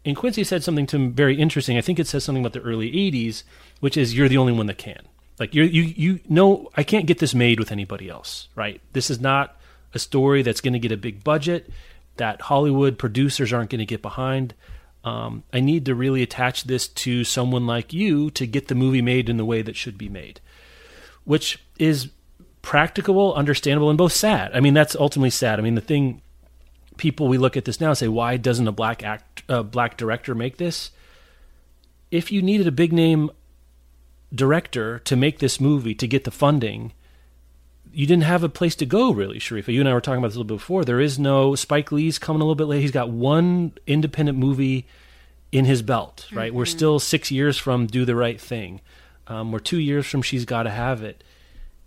And 0.04 0.16
Quincy 0.16 0.44
said 0.44 0.62
something 0.62 0.86
to 0.86 0.96
him 0.96 1.12
very 1.12 1.36
interesting. 1.36 1.76
I 1.76 1.80
think 1.80 1.98
it 1.98 2.06
says 2.06 2.24
something 2.24 2.44
about 2.44 2.52
the 2.52 2.60
early 2.60 2.90
'80s, 2.92 3.42
which 3.80 3.96
is 3.96 4.14
you're 4.14 4.28
the 4.28 4.38
only 4.38 4.52
one 4.52 4.66
that 4.66 4.78
can. 4.78 5.02
Like 5.38 5.54
you, 5.54 5.64
you, 5.64 5.82
you 5.82 6.20
know, 6.28 6.70
I 6.76 6.84
can't 6.84 7.06
get 7.06 7.18
this 7.18 7.34
made 7.34 7.58
with 7.58 7.72
anybody 7.72 8.08
else, 8.08 8.48
right? 8.54 8.80
This 8.92 9.10
is 9.10 9.20
not 9.20 9.56
a 9.92 9.98
story 9.98 10.42
that's 10.42 10.60
going 10.60 10.74
to 10.74 10.78
get 10.78 10.92
a 10.92 10.96
big 10.96 11.24
budget 11.24 11.70
that 12.16 12.42
Hollywood 12.42 12.98
producers 12.98 13.52
aren't 13.52 13.70
going 13.70 13.80
to 13.80 13.86
get 13.86 14.02
behind. 14.02 14.54
Um, 15.02 15.42
I 15.52 15.60
need 15.60 15.84
to 15.86 15.94
really 15.94 16.22
attach 16.22 16.64
this 16.64 16.88
to 16.88 17.24
someone 17.24 17.66
like 17.66 17.92
you 17.92 18.30
to 18.32 18.46
get 18.46 18.68
the 18.68 18.74
movie 18.74 19.02
made 19.02 19.28
in 19.28 19.36
the 19.36 19.44
way 19.44 19.60
that 19.62 19.76
should 19.76 19.98
be 19.98 20.08
made, 20.08 20.40
which 21.24 21.58
is 21.78 22.08
practicable, 22.62 23.34
understandable, 23.34 23.90
and 23.90 23.98
both 23.98 24.12
sad. 24.12 24.50
I 24.54 24.60
mean, 24.60 24.74
that's 24.74 24.96
ultimately 24.96 25.30
sad. 25.30 25.58
I 25.58 25.62
mean, 25.62 25.74
the 25.74 25.80
thing 25.80 26.22
people 26.96 27.28
we 27.28 27.38
look 27.38 27.56
at 27.56 27.64
this 27.64 27.80
now 27.80 27.90
and 27.90 27.98
say, 27.98 28.08
why 28.08 28.36
doesn't 28.36 28.68
a 28.68 28.72
black 28.72 29.02
act, 29.02 29.42
uh, 29.48 29.62
black 29.62 29.96
director 29.96 30.34
make 30.34 30.56
this? 30.56 30.90
If 32.10 32.30
you 32.30 32.42
needed 32.42 32.66
a 32.66 32.72
big 32.72 32.92
name 32.92 33.30
director 34.34 34.98
to 35.00 35.16
make 35.16 35.38
this 35.38 35.60
movie 35.60 35.94
to 35.94 36.06
get 36.06 36.24
the 36.24 36.30
funding, 36.30 36.92
you 37.92 38.06
didn't 38.06 38.24
have 38.24 38.42
a 38.42 38.48
place 38.48 38.74
to 38.76 38.86
go 38.86 39.12
really, 39.12 39.38
Sharifa. 39.38 39.72
You 39.72 39.80
and 39.80 39.88
I 39.88 39.94
were 39.94 40.00
talking 40.00 40.18
about 40.18 40.28
this 40.28 40.36
a 40.36 40.38
little 40.38 40.56
bit 40.56 40.60
before. 40.60 40.84
There 40.84 41.00
is 41.00 41.18
no 41.18 41.54
Spike 41.54 41.92
Lee's 41.92 42.18
coming 42.18 42.40
a 42.40 42.44
little 42.44 42.56
bit 42.56 42.64
late. 42.64 42.80
He's 42.80 42.90
got 42.90 43.10
one 43.10 43.72
independent 43.86 44.38
movie 44.38 44.86
in 45.52 45.64
his 45.64 45.82
belt, 45.82 46.26
right? 46.32 46.52
We're 46.52 46.66
still 46.66 46.98
six 46.98 47.30
years 47.30 47.56
from 47.56 47.86
Do 47.86 48.04
the 48.04 48.16
Right 48.16 48.40
Thing. 48.40 48.80
Um, 49.26 49.52
we're 49.52 49.58
two 49.58 49.78
years 49.78 50.06
from 50.06 50.22
She's 50.22 50.44
Gotta 50.44 50.70
Have 50.70 51.02
It, 51.02 51.24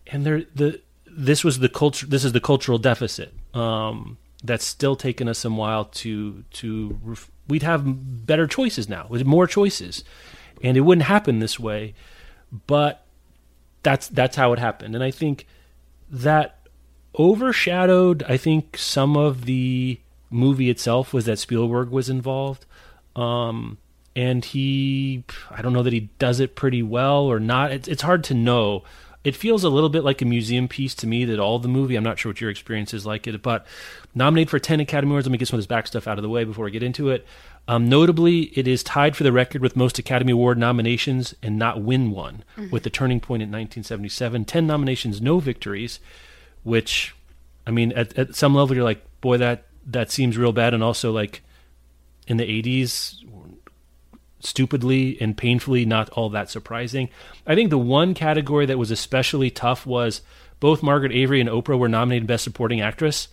and 0.08 0.26
there 0.26 0.44
the 0.56 0.82
this 1.06 1.44
was 1.44 1.60
the 1.60 1.70
culture. 1.70 2.06
This 2.06 2.24
is 2.24 2.32
the 2.32 2.40
cultural 2.42 2.78
deficit 2.78 3.34
um, 3.54 4.18
that's 4.44 4.66
still 4.66 4.96
taken 4.96 5.28
us 5.28 5.40
some 5.40 5.58
while 5.58 5.86
to 5.86 6.44
to. 6.52 7.00
Ref- 7.04 7.32
we'd 7.48 7.64
have 7.64 7.84
better 8.26 8.48
choices 8.48 8.90
now, 8.90 9.06
with 9.10 9.26
more 9.26 9.48
choices, 9.48 10.04
and 10.64 10.76
it 10.76 10.82
wouldn't 10.82 11.08
happen 11.08 11.40
this 11.40 11.60
way. 11.60 11.94
But 12.66 13.06
that's 13.84 14.08
that's 14.08 14.36
how 14.36 14.54
it 14.54 14.60
happened, 14.60 14.96
and 14.96 15.04
I 15.04 15.12
think 15.12 15.48
that 16.10 16.58
overshadowed 17.20 18.24
i 18.24 18.38
think 18.38 18.78
some 18.78 19.18
of 19.18 19.46
the 19.46 20.00
movie 20.30 20.70
itself 20.70 21.14
was 21.14 21.26
that 21.26 21.40
spielberg 21.40 21.90
was 21.90 22.10
involved 22.10 22.66
um, 23.16 23.78
and 24.18 24.44
he 24.44 25.24
i 25.52 25.62
don't 25.62 25.72
know 25.72 25.84
that 25.84 25.94
he 25.94 26.10
does 26.20 26.40
it 26.40 26.56
pretty 26.56 26.84
well 26.84 27.24
or 27.24 27.40
not. 27.40 27.72
It's, 27.72 27.88
it's 27.88 28.02
hard 28.02 28.24
to 28.26 28.34
know. 28.34 28.84
It 29.24 29.36
feels 29.36 29.64
a 29.64 29.70
little 29.70 29.90
bit 29.90 30.04
like 30.04 30.22
a 30.22 30.26
museum 30.26 30.68
piece 30.70 30.96
to 30.96 31.08
me 31.08 31.26
that 31.26 31.40
all 31.40 31.60
the 31.60 31.68
movie 31.68 31.96
i'm 31.96 32.04
not 32.04 32.20
sure 32.20 32.32
what 32.32 32.42
your 32.42 32.50
experience 32.50 32.94
is 32.94 33.06
like 33.06 33.28
it 33.28 33.42
but 33.42 33.66
nominated 34.16 34.50
for 34.50 34.60
10 34.60 34.80
academy 34.80 35.12
awards. 35.12 35.28
Let 35.28 35.32
me 35.32 35.38
get 35.38 35.48
some 35.48 35.58
of 35.58 35.60
this 35.60 35.68
back 35.68 35.88
stuff 35.88 36.08
out 36.08 36.18
of 36.18 36.24
the 36.24 36.30
way 36.30 36.44
before 36.44 36.68
i 36.68 36.70
get 36.70 36.84
into 36.84 37.10
it. 37.10 37.26
Um, 37.70 37.90
notably 37.90 38.44
it 38.58 38.68
is 38.68 38.82
tied 38.82 39.16
for 39.16 39.24
the 39.24 39.32
record 39.32 39.62
with 39.62 39.76
most 39.76 40.00
academy 40.00 40.32
award 40.32 40.58
nominations 40.58 41.36
and 41.44 41.60
not 41.60 41.82
win 41.82 42.12
one 42.12 42.44
with 42.72 42.84
the 42.84 42.90
turning 42.90 43.20
point 43.20 43.44
in 43.44 43.50
1977 43.50 44.46
10 44.46 44.68
nominations 44.68 45.22
no 45.22 45.40
victories 45.40 46.00
which 46.64 47.14
i 47.66 47.72
mean 47.72 47.92
at, 47.92 48.18
at 48.18 48.36
some 48.36 48.56
level 48.56 48.74
you're 48.76 48.86
like 48.86 49.04
boy 49.20 49.38
that 49.38 49.66
that 49.88 50.12
seems 50.12 50.38
real 50.38 50.52
bad. 50.52 50.74
And 50.74 50.84
also 50.84 51.12
like 51.12 51.42
in 52.28 52.38
the 52.38 52.44
80s 52.44 53.24
stupidly 54.40 55.18
and 55.20 55.38
painfully 55.38 55.86
not 55.86 56.10
all 56.10 56.30
that 56.30 56.50
surprising. 56.50 57.10
I 57.46 57.56
think 57.56 57.70
the 57.70 57.78
one 57.78 58.14
category 58.14 58.66
that 58.66 58.78
was 58.78 58.92
especially 58.92 59.50
tough 59.50 59.86
was 59.86 60.22
both 60.60 60.84
Margaret 60.84 61.12
Avery 61.12 61.40
and 61.40 61.50
Oprah 61.50 61.78
were 61.78 61.90
nominated 61.90 62.28
Best 62.28 62.44
Supporting 62.44 62.82
Actress. 62.82 63.28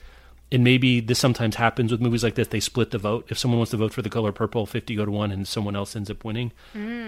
And 0.52 0.62
maybe 0.62 1.00
this 1.00 1.18
sometimes 1.18 1.56
happens 1.56 1.90
with 1.90 2.00
movies 2.00 2.22
like 2.22 2.34
this. 2.34 2.48
They 2.48 2.60
split 2.60 2.90
the 2.90 2.98
vote. 2.98 3.26
If 3.28 3.38
someone 3.38 3.58
wants 3.58 3.70
to 3.72 3.76
vote 3.76 3.92
for 3.92 4.02
The 4.02 4.10
Color 4.10 4.30
Purple, 4.32 4.66
50 4.66 4.94
go 4.94 5.04
to 5.04 5.10
one, 5.10 5.32
and 5.32 5.48
someone 5.48 5.74
else 5.74 5.96
ends 5.96 6.10
up 6.10 6.24
winning. 6.24 6.52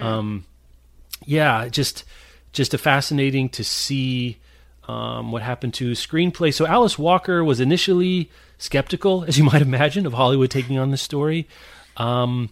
Um, 0.01 0.45
yeah, 1.25 1.69
just 1.69 2.03
just 2.51 2.73
a 2.73 2.77
fascinating 2.77 3.49
to 3.49 3.63
see 3.63 4.37
um, 4.87 5.31
what 5.31 5.43
happened 5.43 5.73
to 5.75 5.91
screenplay. 5.91 6.53
So 6.53 6.65
Alice 6.65 6.97
Walker 6.97 7.43
was 7.43 7.59
initially 7.59 8.31
skeptical, 8.57 9.23
as 9.25 9.37
you 9.37 9.43
might 9.43 9.61
imagine, 9.61 10.05
of 10.05 10.13
Hollywood 10.13 10.49
taking 10.49 10.77
on 10.77 10.91
this 10.91 11.01
story. 11.01 11.47
Um, 11.95 12.49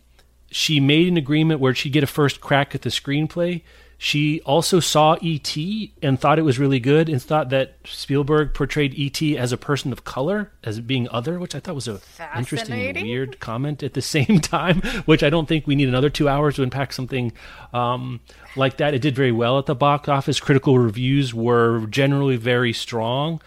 she 0.55 0.79
made 0.79 1.05
an 1.05 1.17
agreement 1.17 1.59
where 1.59 1.75
she'd 1.75 1.91
get 1.91 2.01
a 2.01 2.07
first 2.07 2.39
crack 2.39 2.73
at 2.73 2.81
the 2.81 2.89
screenplay. 2.89 3.61
She 3.97 4.39
also 4.43 4.79
saw 4.79 5.17
E.T. 5.19 5.93
and 6.01 6.17
thought 6.17 6.39
it 6.39 6.43
was 6.43 6.57
really 6.57 6.79
good 6.79 7.09
and 7.09 7.21
thought 7.21 7.49
that 7.49 7.75
Spielberg 7.83 8.53
portrayed 8.53 8.93
E.T. 8.93 9.37
as 9.37 9.51
a 9.51 9.57
person 9.57 9.91
of 9.91 10.05
color, 10.05 10.53
as 10.63 10.79
being 10.79 11.09
other, 11.11 11.39
which 11.39 11.55
I 11.55 11.59
thought 11.59 11.75
was 11.75 11.89
a 11.89 11.99
interesting 12.37 12.93
weird 13.03 13.41
comment 13.41 13.83
at 13.83 13.95
the 13.95 14.01
same 14.15 14.39
time, 14.39 14.79
which 15.03 15.23
I 15.23 15.29
don't 15.29 15.45
think 15.45 15.67
we 15.67 15.75
need 15.75 15.89
another 15.89 16.09
two 16.09 16.29
hours 16.29 16.55
to 16.55 16.63
unpack 16.63 16.93
something 16.93 17.33
um, 17.73 18.21
like 18.55 18.77
that. 18.77 18.93
It 18.93 19.01
did 19.01 19.13
very 19.13 19.33
well 19.33 19.59
at 19.59 19.65
the 19.65 19.75
box 19.75 20.07
office. 20.07 20.39
Critical 20.39 20.79
reviews 20.79 21.33
were 21.33 21.85
generally 21.87 22.37
very 22.37 22.71
strong. 22.71 23.41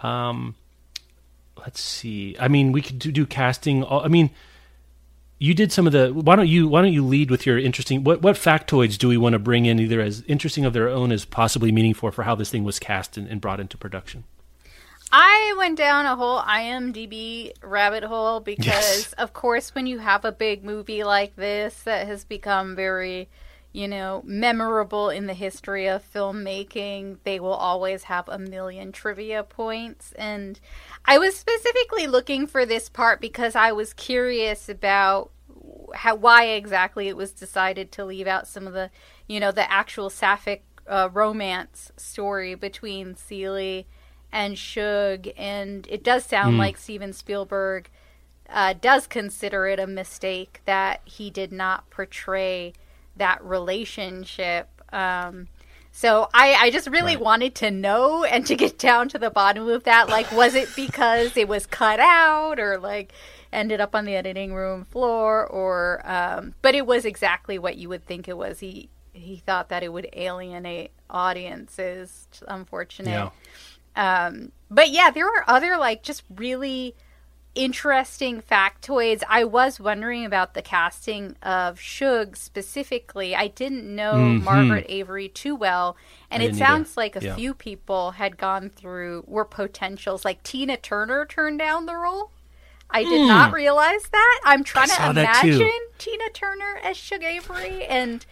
Um, 0.00 0.54
let's 1.58 1.82
see. 1.82 2.36
I 2.40 2.48
mean, 2.48 2.72
we 2.72 2.80
could 2.80 2.98
do, 2.98 3.12
do 3.12 3.26
casting. 3.26 3.84
I 3.84 4.08
mean, 4.08 4.30
you 5.44 5.52
did 5.52 5.70
some 5.70 5.86
of 5.86 5.92
the. 5.92 6.10
Why 6.12 6.36
don't 6.36 6.48
you 6.48 6.68
Why 6.68 6.80
don't 6.80 6.92
you 6.92 7.04
lead 7.04 7.30
with 7.30 7.44
your 7.44 7.58
interesting? 7.58 8.02
What 8.02 8.22
what 8.22 8.36
factoids 8.36 8.96
do 8.96 9.08
we 9.08 9.18
want 9.18 9.34
to 9.34 9.38
bring 9.38 9.66
in, 9.66 9.78
either 9.78 10.00
as 10.00 10.22
interesting 10.22 10.64
of 10.64 10.72
their 10.72 10.88
own 10.88 11.12
as 11.12 11.26
possibly 11.26 11.70
meaningful 11.70 12.10
for 12.10 12.22
how 12.22 12.34
this 12.34 12.50
thing 12.50 12.64
was 12.64 12.78
cast 12.78 13.18
and, 13.18 13.28
and 13.28 13.40
brought 13.42 13.60
into 13.60 13.76
production? 13.76 14.24
I 15.12 15.54
went 15.58 15.76
down 15.76 16.06
a 16.06 16.16
whole 16.16 16.40
IMDb 16.40 17.52
rabbit 17.62 18.04
hole 18.04 18.40
because, 18.40 18.66
Yes. 18.66 19.12
of 19.12 19.32
course, 19.34 19.74
when 19.74 19.86
you 19.86 19.98
have 19.98 20.24
a 20.24 20.32
big 20.32 20.64
movie 20.64 21.04
like 21.04 21.36
this 21.36 21.82
that 21.82 22.06
has 22.06 22.24
become 22.24 22.74
very, 22.74 23.28
you 23.70 23.86
know, 23.86 24.22
memorable 24.24 25.10
in 25.10 25.26
the 25.26 25.34
history 25.34 25.86
of 25.86 26.02
filmmaking, 26.10 27.18
they 27.24 27.38
will 27.38 27.52
always 27.52 28.04
have 28.04 28.28
a 28.28 28.38
million 28.38 28.92
trivia 28.92 29.44
points. 29.44 30.12
And 30.12 30.58
I 31.04 31.18
was 31.18 31.36
specifically 31.36 32.06
looking 32.06 32.46
for 32.46 32.64
this 32.66 32.88
part 32.88 33.20
because 33.20 33.54
I 33.54 33.72
was 33.72 33.92
curious 33.92 34.68
about 34.68 35.30
how 35.94 36.14
why 36.14 36.44
exactly 36.44 37.08
it 37.08 37.16
was 37.16 37.32
decided 37.32 37.90
to 37.92 38.04
leave 38.04 38.26
out 38.26 38.46
some 38.46 38.66
of 38.66 38.72
the, 38.72 38.90
you 39.26 39.40
know, 39.40 39.52
the 39.52 39.70
actual 39.70 40.10
sapphic 40.10 40.64
uh, 40.86 41.08
romance 41.12 41.92
story 41.96 42.54
between 42.54 43.16
Celie 43.16 43.86
and 44.32 44.58
Shug, 44.58 45.28
and 45.36 45.86
it 45.88 46.02
does 46.02 46.24
sound 46.24 46.58
like 46.58 46.76
Steven 46.76 47.12
Spielberg 47.12 47.88
uh, 48.48 48.74
does 48.78 49.06
consider 49.06 49.66
it 49.66 49.78
a 49.78 49.86
mistake 49.86 50.60
that 50.64 51.00
he 51.04 51.30
did 51.30 51.52
not 51.52 51.88
portray 51.90 52.72
that 53.16 53.42
relationship. 53.44 54.68
Um, 54.92 55.48
so 55.92 56.28
I, 56.34 56.54
I 56.54 56.70
just 56.70 56.88
really 56.88 57.14
Right. 57.14 57.24
wanted 57.24 57.54
to 57.56 57.70
know 57.70 58.24
and 58.24 58.44
to 58.46 58.56
get 58.56 58.78
down 58.78 59.08
to 59.10 59.18
the 59.18 59.30
bottom 59.30 59.68
of 59.68 59.84
that. 59.84 60.08
Like, 60.08 60.30
was 60.32 60.56
it 60.56 60.68
because 60.74 61.36
it 61.36 61.46
was 61.46 61.66
cut 61.66 62.00
out, 62.00 62.58
or 62.58 62.78
like 62.78 63.12
ended 63.54 63.80
up 63.80 63.94
on 63.94 64.04
the 64.04 64.16
editing 64.16 64.52
room 64.54 64.84
floor, 64.84 65.46
or? 65.46 66.02
Um, 66.04 66.54
but 66.62 66.74
it 66.74 66.86
was 66.86 67.04
exactly 67.04 67.58
what 67.58 67.76
you 67.76 67.88
would 67.88 68.04
think 68.04 68.28
it 68.28 68.36
was. 68.36 68.60
He 68.60 68.88
he 69.12 69.36
thought 69.36 69.68
that 69.68 69.82
it 69.84 69.92
would 69.92 70.08
alienate 70.12 70.90
audiences. 71.08 72.26
It's 72.30 72.42
Unfortunate. 72.48 73.10
Yeah. 73.10 73.30
Um, 74.26 74.50
but 74.70 74.90
yeah, 74.90 75.10
there 75.10 75.24
were 75.26 75.44
other 75.48 75.76
like 75.76 76.02
just 76.02 76.24
really 76.34 76.94
interesting 77.54 78.42
factoids. 78.42 79.22
I 79.28 79.44
was 79.44 79.78
wondering 79.78 80.24
about 80.24 80.54
the 80.54 80.62
casting 80.62 81.36
of 81.42 81.78
Shug 81.78 82.36
specifically. 82.36 83.36
I 83.36 83.46
didn't 83.46 83.84
know 83.94 84.14
Mhm. 84.14 84.42
Margaret 84.42 84.86
Avery 84.88 85.28
too 85.28 85.54
well, 85.54 85.96
and 86.32 86.42
it 86.42 86.46
didn't 86.46 86.56
either. 86.60 86.66
sounds 86.66 86.96
like 86.96 87.14
a 87.14 87.22
Yeah. 87.24 87.34
few 87.36 87.54
people 87.54 88.12
had 88.12 88.36
gone 88.36 88.70
through 88.70 89.22
were 89.28 89.44
potentials. 89.44 90.24
Like 90.24 90.42
Tina 90.42 90.76
Turner 90.76 91.24
turned 91.24 91.60
down 91.60 91.86
the 91.86 91.94
role. 91.94 92.32
I 92.90 93.02
did 93.02 93.26
not 93.26 93.52
realize 93.52 94.02
that. 94.12 94.40
I'm 94.44 94.62
trying 94.64 94.88
to 94.88 94.94
Hmm. 94.94 95.02
saw 95.02 95.12
that 95.12 95.42
too. 95.42 95.48
imagine 95.48 95.72
Tina 95.98 96.30
Turner 96.32 96.78
as 96.82 96.96
Shug 96.96 97.22
Avery, 97.24 97.84
and 97.84 98.24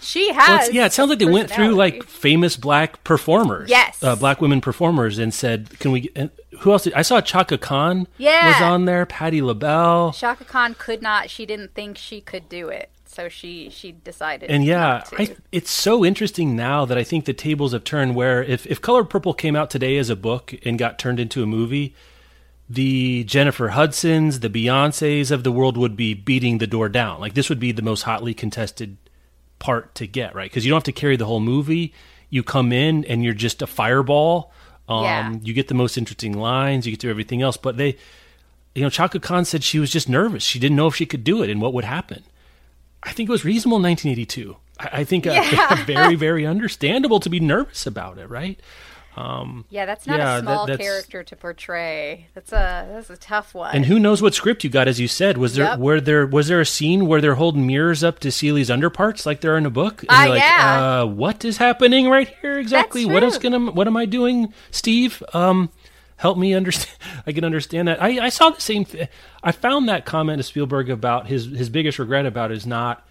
she 0.00 0.32
has. 0.32 0.68
Well, 0.68 0.70
yeah, 0.72 0.86
it 0.86 0.92
sounds 0.92 1.10
like 1.10 1.18
they 1.18 1.24
went 1.26 1.50
through 1.50 1.74
like 1.74 2.04
famous 2.04 2.56
black 2.56 3.02
performers. 3.04 3.68
Yes. 3.68 4.02
uh, 4.02 4.16
black 4.16 4.40
women 4.40 4.60
performers, 4.60 5.18
and 5.18 5.34
said, 5.34 5.78
"Can 5.80 5.92
we?" 5.92 6.10
And 6.16 6.30
who 6.60 6.72
else? 6.72 6.84
Did, 6.84 6.94
I 6.94 7.02
saw 7.02 7.20
Chaka 7.20 7.58
Khan. 7.58 8.06
Yeah. 8.16 8.46
was 8.46 8.62
on 8.62 8.84
there. 8.86 9.04
Patti 9.06 9.42
LaBelle. 9.42 10.12
Chaka 10.12 10.44
Khan 10.44 10.74
could 10.78 11.02
not. 11.02 11.28
She 11.28 11.44
didn't 11.44 11.74
think 11.74 11.98
she 11.98 12.20
could 12.22 12.48
do 12.48 12.68
it, 12.68 12.88
so 13.04 13.28
she 13.28 13.68
she 13.70 13.92
decided. 13.92 14.50
And 14.50 14.64
yeah. 14.64 15.02
I, 15.18 15.36
it's 15.52 15.70
so 15.70 16.04
interesting 16.04 16.56
now 16.56 16.84
that 16.86 16.96
I 16.96 17.04
think 17.04 17.24
the 17.26 17.34
tables 17.34 17.72
have 17.72 17.84
turned. 17.84 18.14
Where 18.14 18.42
if 18.42 18.66
if 18.66 18.80
Color 18.80 19.04
Purple 19.04 19.34
came 19.34 19.56
out 19.56 19.68
today 19.70 19.98
as 19.98 20.08
a 20.08 20.16
book 20.16 20.54
and 20.64 20.78
got 20.78 20.98
turned 20.98 21.18
into 21.20 21.42
a 21.42 21.46
movie, 21.46 21.94
the 22.68 23.24
Jennifer 23.24 23.68
Hudsons, 23.68 24.40
the 24.40 24.50
Beyonces 24.50 25.30
of 25.30 25.44
the 25.44 25.52
world 25.52 25.76
would 25.76 25.96
be 25.96 26.14
beating 26.14 26.58
the 26.58 26.66
door 26.66 26.88
down. 26.88 27.20
Like 27.20 27.34
this 27.34 27.48
would 27.48 27.60
be 27.60 27.72
the 27.72 27.82
most 27.82 28.02
hotly 28.02 28.34
contested 28.34 28.96
part 29.58 29.94
to 29.94 30.06
get 30.06 30.34
right 30.34 30.50
because 30.50 30.64
you 30.66 30.70
don't 30.70 30.78
have 30.78 30.84
to 30.84 30.92
carry 30.92 31.16
the 31.16 31.26
whole 31.26 31.40
movie. 31.40 31.94
You 32.28 32.42
come 32.42 32.72
in 32.72 33.04
and 33.04 33.22
you're 33.24 33.34
just 33.34 33.62
a 33.62 33.66
fireball. 33.66 34.52
Um, 34.88 35.04
Yeah. 35.04 35.32
You 35.42 35.52
get 35.54 35.68
the 35.68 35.74
most 35.74 35.96
interesting 35.96 36.32
lines. 36.32 36.86
You 36.86 36.92
get 36.92 37.00
to 37.00 37.10
everything 37.10 37.42
else, 37.42 37.56
but 37.56 37.76
they. 37.76 37.96
You 38.74 38.82
know, 38.82 38.90
Chaka 38.90 39.20
Khan 39.20 39.46
said 39.46 39.64
she 39.64 39.78
was 39.78 39.90
just 39.90 40.06
nervous. 40.06 40.42
She 40.42 40.58
didn't 40.58 40.76
know 40.76 40.86
if 40.86 40.94
she 40.94 41.06
could 41.06 41.24
do 41.24 41.42
it 41.42 41.48
and 41.48 41.62
what 41.62 41.72
would 41.72 41.84
happen. 41.84 42.24
I 43.02 43.12
think 43.12 43.26
it 43.30 43.32
was 43.32 43.42
reasonable 43.42 43.78
in 43.78 43.84
1982. 43.84 44.54
I, 44.78 45.00
I 45.00 45.04
think 45.04 45.26
uh, 45.26 45.82
very, 45.86 46.14
very 46.14 46.44
understandable 46.44 47.18
to 47.20 47.30
be 47.30 47.40
nervous 47.40 47.86
about 47.86 48.18
it, 48.18 48.28
right? 48.28 48.60
Yeah, 49.70 49.86
that's 49.86 50.06
not 50.06 50.18
yeah, 50.18 50.38
a 50.38 50.40
that- 50.40 50.42
small 50.42 50.66
that's- 50.66 50.86
character 50.86 51.22
to 51.22 51.36
portray. 51.36 52.26
That's 52.34 52.52
a 52.52 52.88
that's 52.92 53.10
a 53.10 53.16
tough 53.16 53.54
one. 53.54 53.74
And 53.74 53.86
who 53.86 53.98
knows 53.98 54.20
what 54.22 54.34
script 54.34 54.64
you 54.64 54.70
got? 54.70 54.88
As 54.88 55.00
you 55.00 55.08
said, 55.08 55.38
was 55.38 55.54
there 55.54 55.64
Yep. 55.66 55.78
were 55.78 56.00
there 56.00 56.26
was 56.26 56.48
there 56.48 56.60
a 56.60 56.66
scene 56.66 57.06
where 57.06 57.20
they're 57.20 57.34
holding 57.36 57.66
mirrors 57.66 58.04
up 58.04 58.18
to 58.20 58.28
Celia's 58.28 58.70
underparts 58.70 59.24
like 59.26 59.40
they're 59.40 59.56
in 59.56 59.66
a 59.66 59.70
book? 59.70 60.04
And 60.08 60.18
you're 60.20 60.28
like, 60.36 60.42
yeah. 60.42 61.00
uh, 61.02 61.06
what 61.06 61.44
is 61.44 61.56
happening 61.56 62.08
right 62.08 62.28
here 62.42 62.58
exactly? 62.58 63.04
What 63.06 63.22
is 63.22 63.38
gonna 63.38 63.70
what 63.70 63.86
am 63.86 63.96
I 63.96 64.04
doing, 64.06 64.52
Steve? 64.70 65.22
Um, 65.32 65.70
help 66.16 66.36
me 66.38 66.54
understand. 66.54 66.96
I 67.26 67.32
can 67.32 67.44
understand 67.44 67.88
that. 67.88 68.02
I, 68.02 68.26
I 68.26 68.28
saw 68.28 68.50
the 68.50 68.60
same. 68.60 68.84
thing. 68.84 69.08
I 69.42 69.52
found 69.52 69.88
that 69.88 70.04
comment 70.04 70.40
of 70.40 70.46
Spielberg 70.46 70.90
about 70.90 71.26
his 71.28 71.46
his 71.46 71.70
biggest 71.70 71.98
regret 71.98 72.26
about 72.26 72.50
is 72.52 72.66
not 72.66 73.05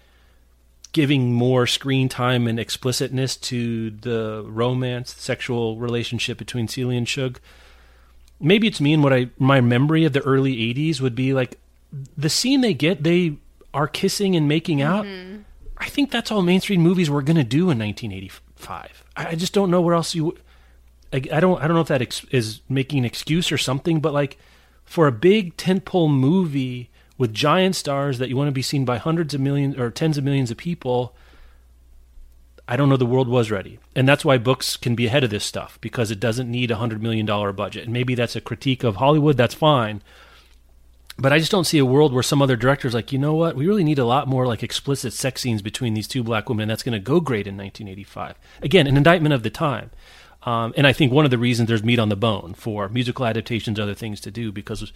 giving 0.92 1.32
more 1.32 1.66
screen 1.66 2.08
time 2.08 2.46
and 2.46 2.58
explicitness 2.58 3.36
to 3.36 3.90
the 3.90 4.44
romance, 4.46 5.14
sexual 5.14 5.76
relationship 5.76 6.38
between 6.38 6.68
Celia 6.68 6.98
and 6.98 7.08
Shug. 7.08 7.40
Maybe 8.40 8.66
it's 8.66 8.80
me 8.80 8.92
and 8.92 9.02
what 9.02 9.12
I 9.12 9.30
my 9.38 9.60
memory 9.60 10.04
of 10.04 10.12
the 10.12 10.22
early 10.22 10.56
'80s 10.74 11.00
would 11.00 11.14
be 11.14 11.32
like 11.32 11.58
the 12.16 12.28
scene 12.28 12.60
they 12.60 12.74
get. 12.74 13.02
They 13.02 13.36
are 13.72 13.88
kissing 13.88 14.36
and 14.36 14.48
making 14.48 14.82
out. 14.82 15.04
Mm-hmm. 15.04 15.42
I 15.78 15.86
think 15.86 16.10
that's 16.10 16.30
all 16.30 16.42
mainstream 16.42 16.80
movies 16.80 17.10
were 17.10 17.22
going 17.22 17.36
to 17.36 17.44
do 17.44 17.70
in 17.70 17.78
1985. 17.78 19.04
I, 19.16 19.26
I 19.28 19.34
just 19.34 19.52
don't 19.52 19.70
know 19.70 19.80
where 19.80 19.94
else 19.94 20.14
you. 20.14 20.36
I, 21.12 21.16
I 21.32 21.40
don't. 21.40 21.62
I 21.62 21.66
don't 21.66 21.74
know 21.74 21.82
if 21.82 21.88
that 21.88 22.02
ex- 22.02 22.24
is 22.30 22.60
making 22.68 23.00
an 23.00 23.04
excuse 23.04 23.52
or 23.52 23.58
something, 23.58 24.00
but 24.00 24.12
like 24.12 24.38
for 24.84 25.06
a 25.06 25.12
big 25.12 25.56
tentpole 25.56 26.10
movie 26.10 26.90
with 27.18 27.32
giant 27.32 27.76
stars 27.76 28.18
that 28.18 28.28
you 28.28 28.36
want 28.36 28.48
to 28.48 28.52
be 28.52 28.62
seen 28.62 28.84
by 28.84 28.98
hundreds 28.98 29.34
of 29.34 29.40
millions 29.40 29.76
or 29.76 29.90
tens 29.90 30.18
of 30.18 30.24
millions 30.24 30.50
of 30.50 30.56
people, 30.56 31.14
I 32.68 32.76
don't 32.76 32.88
know 32.88 32.96
the 32.96 33.06
world 33.06 33.28
was 33.28 33.50
ready. 33.50 33.78
And 33.94 34.08
that's 34.08 34.24
why 34.24 34.38
books 34.38 34.76
can 34.76 34.94
be 34.94 35.06
ahead 35.06 35.24
of 35.24 35.30
this 35.30 35.44
stuff 35.44 35.78
because 35.80 36.10
it 36.10 36.20
doesn't 36.20 36.50
need 36.50 36.70
a 36.70 36.76
$100 36.76 37.00
million 37.00 37.26
budget. 37.54 37.84
And 37.84 37.92
maybe 37.92 38.14
that's 38.14 38.36
a 38.36 38.40
critique 38.40 38.84
of 38.84 38.96
Hollywood, 38.96 39.36
that's 39.36 39.54
fine. 39.54 40.02
But 41.18 41.32
I 41.32 41.38
just 41.38 41.50
don't 41.50 41.64
see 41.64 41.78
a 41.78 41.84
world 41.84 42.12
where 42.12 42.22
some 42.22 42.42
other 42.42 42.56
director's 42.56 42.92
like, 42.92 43.10
you 43.10 43.18
know 43.18 43.34
what, 43.34 43.56
we 43.56 43.66
really 43.66 43.84
need 43.84 43.98
a 43.98 44.04
lot 44.04 44.28
more 44.28 44.46
like 44.46 44.62
explicit 44.62 45.14
sex 45.14 45.40
scenes 45.40 45.62
between 45.62 45.94
these 45.94 46.08
two 46.08 46.22
black 46.22 46.48
women. 46.48 46.68
That's 46.68 46.82
going 46.82 46.92
to 46.92 46.98
go 46.98 47.20
great 47.20 47.46
in 47.46 47.56
1985. 47.56 48.38
Again, 48.62 48.86
an 48.86 48.98
indictment 48.98 49.32
of 49.32 49.42
the 49.42 49.48
time. 49.48 49.90
Um, 50.42 50.74
and 50.76 50.86
I 50.86 50.92
think 50.92 51.12
one 51.12 51.24
of 51.24 51.30
the 51.30 51.38
reasons 51.38 51.68
there's 51.68 51.82
meat 51.82 51.98
on 51.98 52.08
the 52.08 52.16
bone 52.16 52.54
for 52.54 52.88
musical 52.88 53.26
adaptations, 53.26 53.80
other 53.80 53.94
things 53.94 54.20
to 54.20 54.30
do, 54.30 54.52
because 54.52 54.92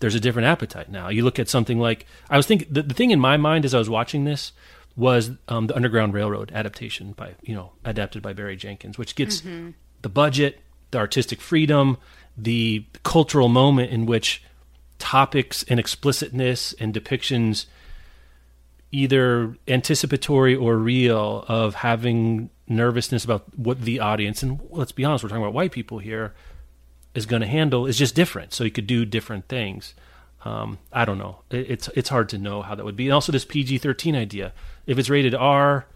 there's 0.00 0.14
a 0.14 0.20
different 0.20 0.46
appetite 0.46 0.90
now. 0.90 1.08
You 1.08 1.24
look 1.24 1.38
at 1.38 1.48
something 1.48 1.78
like 1.78 2.06
I 2.30 2.36
was 2.36 2.46
thinking 2.46 2.68
the, 2.70 2.82
the 2.82 2.94
thing 2.94 3.10
in 3.10 3.20
my 3.20 3.36
mind 3.36 3.64
as 3.64 3.74
I 3.74 3.78
was 3.78 3.90
watching 3.90 4.24
this 4.24 4.52
was 4.96 5.30
um, 5.48 5.68
the 5.68 5.76
Underground 5.76 6.14
Railroad 6.14 6.50
adaptation 6.54 7.12
by 7.12 7.34
you 7.42 7.54
know 7.54 7.72
adapted 7.84 8.22
by 8.22 8.32
Barry 8.32 8.56
Jenkins, 8.56 8.98
which 8.98 9.14
gets 9.14 9.42
the 10.02 10.08
budget, 10.08 10.60
the 10.90 10.98
artistic 10.98 11.40
freedom, 11.40 11.98
the 12.36 12.84
cultural 13.02 13.48
moment 13.48 13.90
in 13.90 14.06
which 14.06 14.42
topics 14.98 15.64
and 15.68 15.78
explicitness 15.78 16.74
and 16.80 16.92
depictions 16.92 17.66
either 18.90 19.56
anticipatory 19.68 20.54
or 20.56 20.76
real 20.76 21.44
of 21.46 21.74
having 21.76 22.50
nervousness 22.66 23.24
about 23.24 23.56
what 23.56 23.80
the 23.82 24.00
audience 24.00 24.42
and 24.42 24.60
let's 24.70 24.92
be 24.92 25.04
honest 25.04 25.22
we're 25.22 25.28
talking 25.28 25.42
about 25.42 25.54
white 25.54 25.72
people 25.72 25.98
here 25.98 26.34
is 27.14 27.26
going 27.26 27.42
to 27.42 27.48
handle 27.48 27.86
is 27.86 27.98
just 27.98 28.14
different. 28.14 28.52
So 28.52 28.64
you 28.64 28.70
could 28.70 28.86
do 28.86 29.04
different 29.04 29.48
things. 29.48 29.94
Um, 30.44 30.78
i 30.92 31.04
don't 31.04 31.18
know. 31.18 31.40
It, 31.50 31.70
it's 31.70 31.88
it's 31.94 32.08
hard 32.08 32.28
to 32.30 32.38
know 32.38 32.62
how 32.62 32.74
that 32.74 32.84
would 32.84 32.96
be. 32.96 33.06
And 33.06 33.14
also 33.14 33.32
this 33.32 33.44
pg-13 33.44 34.16
idea. 34.16 34.52
If 34.86 34.98
it's 34.98 35.10
rated 35.10 35.34
r 35.34 35.86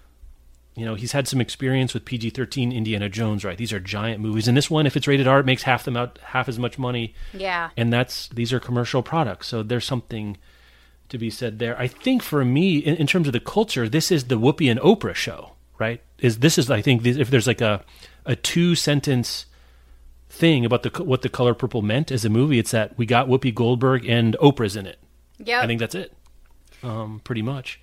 you 0.74 0.86
know 0.86 0.94
he's 0.94 1.12
had 1.12 1.28
some 1.28 1.40
experience 1.40 1.92
with 1.92 2.04
pg-13 2.04 2.74
indiana 2.74 3.08
jones 3.08 3.44
right? 3.44 3.56
These 3.56 3.72
are 3.72 3.80
giant 3.80 4.20
movies. 4.20 4.48
And 4.48 4.56
this 4.56 4.70
one 4.70 4.86
if 4.86 4.96
it's 4.96 5.06
rated 5.06 5.28
r 5.28 5.40
it 5.40 5.46
makes 5.46 5.62
half 5.62 5.84
them 5.84 5.96
out 5.96 6.18
half 6.22 6.48
as 6.48 6.58
much 6.58 6.78
money. 6.78 7.14
Yeah, 7.32 7.70
and 7.76 7.92
that's 7.92 8.28
these 8.28 8.52
are 8.52 8.60
commercial 8.60 9.02
products. 9.02 9.46
So 9.46 9.62
there's 9.62 9.84
something 9.84 10.38
to 11.08 11.18
be 11.18 11.30
said 11.30 11.58
there. 11.58 11.78
I 11.78 11.86
think 11.86 12.22
for 12.22 12.44
me 12.44 12.78
in, 12.78 12.96
in 12.96 13.06
terms 13.06 13.28
of 13.28 13.32
the 13.32 13.40
culture 13.40 13.88
this 13.88 14.10
is 14.10 14.24
the 14.24 14.38
whoopi 14.38 14.70
and 14.70 14.80
oprah 14.80 15.14
show 15.14 15.52
right? 15.78 16.00
Is 16.18 16.38
this 16.38 16.58
is 16.58 16.70
i 16.70 16.80
think 16.80 17.04
if 17.04 17.30
there's 17.30 17.46
like 17.46 17.60
a 17.60 17.84
a 18.24 18.36
two 18.36 18.74
sentence 18.74 19.46
thing 20.33 20.64
about 20.64 20.83
the 20.83 21.05
what 21.05 21.22
the 21.22 21.28
color 21.28 21.55
purple 21.55 21.83
meant 21.83 22.11
as 22.11 22.24
a 22.24 22.30
movie 22.30 22.59
it's 22.59 22.70
that 22.70 22.97
we 22.97 23.05
got 23.05 23.28
whoopi 23.28 23.55
goldberg 23.55 24.09
and 24.09 24.35
oprah's 24.41 24.76
in 24.76 24.87
it 24.87 24.99
yeah, 25.39 25.61
i 25.61 25.66
think 25.66 25.78
that's 25.78 25.95
it 25.95 26.12
um 26.83 27.20
pretty 27.22 27.43
much 27.43 27.80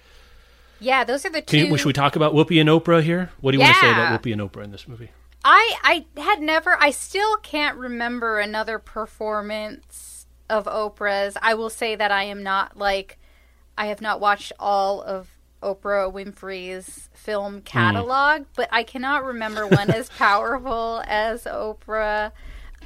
yeah. 0.82 1.04
Those 1.04 1.26
are 1.26 1.30
the 1.30 1.41
two. 1.41 1.58
you, 1.58 1.78
should 1.78 1.88
we 1.88 1.91
talk 1.91 2.16
about 2.16 2.34
whoopi 2.34 2.60
and 2.62 2.70
oprah 2.70 3.04
here 3.04 3.32
what 3.41 3.52
do 3.52 3.58
you 3.58 3.64
want 3.64 3.76
to 3.76 3.82
say 3.82 3.91
about 3.91 4.22
whoopi 4.22 4.32
and 4.32 4.41
oprah 4.41 4.64
in 4.64 4.72
this 4.72 4.88
movie 4.88 5.10
I 5.43 6.06
I 6.16 6.22
had 6.22 6.41
never 6.41 6.78
I 6.80 6.91
still 6.91 7.38
can't 7.38 7.78
remember 7.78 8.39
another 8.39 8.80
performance 8.80 10.28
of 10.50 10.66
Oprah's. 10.66 11.38
I 11.41 11.54
will 11.54 11.70
say 11.70 11.95
that 11.95 12.12
I 12.12 12.24
am 12.24 12.43
not 12.43 12.78
like 12.78 13.18
I 13.78 13.86
have 13.86 14.02
not 14.02 14.20
watched 14.20 14.52
all 14.60 15.02
of 15.02 15.30
Oprah 15.62 16.12
Winfrey's 16.12 17.10
film 17.14 17.62
catalog, 17.62 18.45
but 18.55 18.70
I 18.72 18.84
cannot 18.84 19.26
remember 19.26 19.68
one 19.68 19.89
as 19.91 20.10
powerful 20.18 21.03
as 21.05 21.43
Oprah 21.43 22.32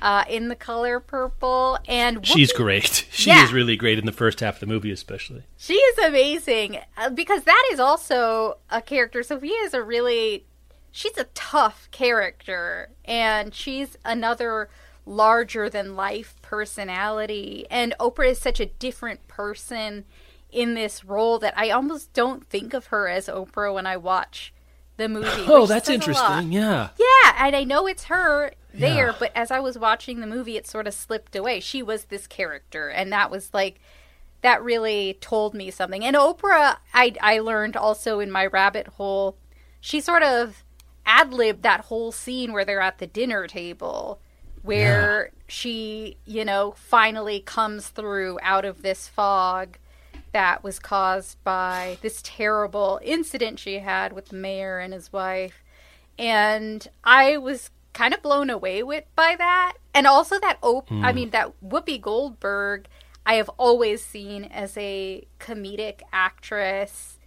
uh, 0.02 0.24
in 0.28 0.48
the 0.50 0.56
color 0.56 1.00
purple. 1.00 1.78
And 1.88 2.26
she's 2.26 2.52
great 2.52 3.06
she 3.12 3.30
Yeah. 3.30 3.44
is 3.46 3.54
really 3.54 3.76
great 3.76 4.00
in 4.00 4.06
the 4.06 4.12
first 4.12 4.40
half 4.40 4.56
of 4.56 4.60
the 4.62 4.66
movie 4.66 4.92
especially 4.92 5.44
She 5.58 5.76
is 5.76 5.98
amazing 6.00 6.80
uh, 6.98 7.10
because 7.10 7.44
that 7.44 7.70
is 7.72 7.80
also 7.80 8.58
a 8.70 8.82
character. 8.82 9.24
Sophia 9.24 9.56
is 9.64 9.74
a 9.74 9.82
really, 9.84 10.46
she's 10.92 11.18
a 11.18 11.26
tough 11.36 11.88
character, 11.92 12.90
and 13.06 13.54
she's 13.54 13.98
another 14.04 14.70
larger 15.06 15.70
than 15.70 15.96
life 15.96 16.36
personality. 16.42 17.66
And 17.70 17.94
Oprah 18.00 18.32
is 18.32 18.40
such 18.40 18.60
a 18.60 18.66
different 18.66 19.28
person 19.28 20.06
in 20.54 20.74
this 20.76 21.04
role 21.04 21.40
that 21.40 21.54
I 21.58 21.70
almost 21.72 22.14
don't 22.14 22.46
think 22.48 22.74
of 22.74 22.88
her 22.88 23.08
as 23.08 23.28
Oprah 23.28 23.74
when 23.74 23.86
I 23.88 23.98
watch 23.98 24.54
the 24.98 25.10
movie. 25.10 25.28
oh 25.48 25.66
that's 25.66 25.88
says 25.88 25.96
a 26.08 26.12
lot. 26.12 26.40
interesting 26.42 26.52
yeah 26.52 26.90
Yeah, 27.00 27.36
and 27.40 27.56
I 27.56 27.64
know 27.64 27.88
it's 27.88 28.06
her 28.06 28.52
there, 28.74 29.08
Yeah. 29.08 29.16
but 29.20 29.32
as 29.36 29.52
I 29.52 29.60
was 29.60 29.78
watching 29.78 30.20
the 30.20 30.28
movie, 30.28 30.56
it 30.58 30.68
sort 30.68 30.88
of 30.88 30.94
slipped 30.94 31.36
away. 31.36 31.60
She 31.60 31.82
was 31.84 32.06
this 32.06 32.28
character, 32.28 32.90
and 32.90 33.12
that 33.12 33.30
was 33.32 33.50
like 33.54 33.80
that 34.42 34.62
really 34.64 35.18
told 35.22 35.54
me 35.54 35.72
something. 35.72 36.04
And 36.04 36.16
Oprah, 36.16 36.78
I 36.94 37.14
I 37.22 37.40
learned 37.40 37.76
also 37.78 38.20
in 38.20 38.30
my 38.32 38.46
rabbit 38.46 38.88
hole, 38.88 39.38
she 39.82 40.00
sort 40.02 40.22
of 40.24 40.64
ad 41.06 41.34
libbed 41.34 41.64
that 41.64 41.82
whole 41.82 42.12
scene 42.12 42.54
where 42.54 42.64
they're 42.66 42.82
at 42.82 42.98
the 43.00 43.08
dinner 43.08 43.48
table, 43.48 44.20
where 44.62 45.32
she, 45.48 46.18
you 46.26 46.46
know, 46.46 46.74
finally 46.78 47.40
comes 47.42 47.88
through 47.90 48.38
out 48.42 48.66
of 48.66 48.82
this 48.82 49.08
fog 49.08 49.78
that 50.34 50.64
was 50.64 50.80
caused 50.80 51.42
by 51.44 51.98
this 52.02 52.22
terrible 52.24 53.00
incident 53.04 53.60
she 53.60 53.80
had 53.80 54.14
with 54.14 54.30
the 54.30 54.36
mayor 54.36 54.80
and 54.80 54.94
his 54.94 55.14
wife. 55.14 55.64
And 56.20 56.88
I 57.04 57.38
was 57.38 57.70
kind 57.94 58.14
of 58.14 58.22
blown 58.22 58.50
away 58.50 58.84
with 58.84 59.06
by 59.16 59.36
that. 59.38 59.74
And 59.94 60.06
also 60.06 60.40
that 60.40 60.58
Op- 60.62 60.92
I 60.92 61.12
hmm. 61.12 61.16
mean 61.16 61.30
that 61.30 61.54
Whoopi 61.66 62.02
Goldberg, 62.02 62.88
I 63.26 63.36
have 63.36 63.50
always 63.58 64.04
seen 64.04 64.44
as 64.46 64.76
a 64.78 65.26
comedic 65.40 66.02
actress 66.12 67.20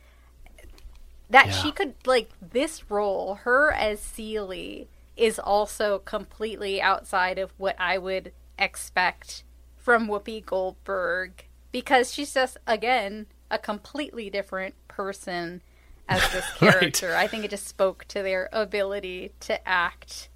that 1.30 1.46
Yeah. 1.46 1.52
she 1.52 1.72
could 1.72 1.94
like 2.04 2.30
this 2.40 2.90
role, 2.90 3.36
her 3.42 3.72
as 3.72 4.00
Celie 4.00 4.88
is 5.16 5.38
also 5.38 5.98
completely 6.00 6.80
outside 6.80 7.38
of 7.38 7.52
what 7.57 7.74
I 7.80 7.98
would 7.98 8.32
expect 8.59 9.44
from 9.76 10.09
Whoopi 10.09 10.44
Goldberg 10.44 11.45
because 11.76 12.10
she's 12.14 12.32
just 12.32 12.56
again 12.66 13.26
a 13.50 13.58
completely 13.58 14.30
different 14.30 14.74
person 14.88 15.60
as 16.08 16.22
this 16.32 16.44
Right. 16.62 16.72
character. 16.72 17.14
I 17.14 17.26
think 17.26 17.44
it 17.44 17.50
just 17.50 17.68
spoke 17.68 18.06
to 18.08 18.22
their 18.22 18.48
ability 18.50 19.32
to 19.40 19.68
act 19.68 20.30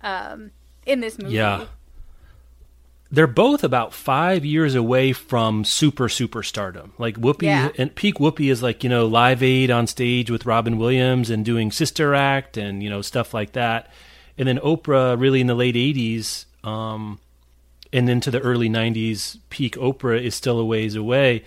um, 0.00 0.52
in 0.86 1.00
this 1.00 1.18
movie. 1.18 1.34
Yeah. 1.34 1.66
They're 3.12 3.26
both 3.26 3.62
about 3.62 3.92
five 3.92 4.42
years 4.44 4.74
away 4.74 5.12
from 5.12 5.64
super 5.64 6.08
superstardom. 6.08 6.92
Like 6.96 7.16
Whoopi 7.16 7.42
Yeah. 7.42 7.70
and 7.76 7.94
peak 7.94 8.14
Whoopi 8.16 8.50
is 8.50 8.62
like 8.62 8.82
you 8.82 8.88
know 8.88 9.04
Live 9.06 9.42
Aid 9.42 9.70
on 9.70 9.86
stage 9.86 10.30
with 10.30 10.46
Robin 10.46 10.78
Williams 10.78 11.28
and 11.28 11.44
doing 11.44 11.70
Sister 11.72 12.14
Act 12.14 12.56
and 12.56 12.82
you 12.82 12.88
know 12.88 13.02
stuff 13.02 13.34
like 13.34 13.52
that. 13.52 13.90
And 14.38 14.48
then 14.48 14.58
Oprah 14.60 15.20
really 15.20 15.40
in 15.42 15.46
the 15.48 15.54
late 15.56 15.74
'80s 15.74 16.46
um, 16.66 17.18
and 17.92 18.08
into 18.08 18.30
the 18.30 18.40
early 18.40 18.68
'90s. 18.68 19.38
Peak 19.50 19.76
Oprah 19.76 20.20
is 20.22 20.34
still 20.34 20.58
a 20.58 20.64
ways 20.64 20.94
away. 20.94 21.44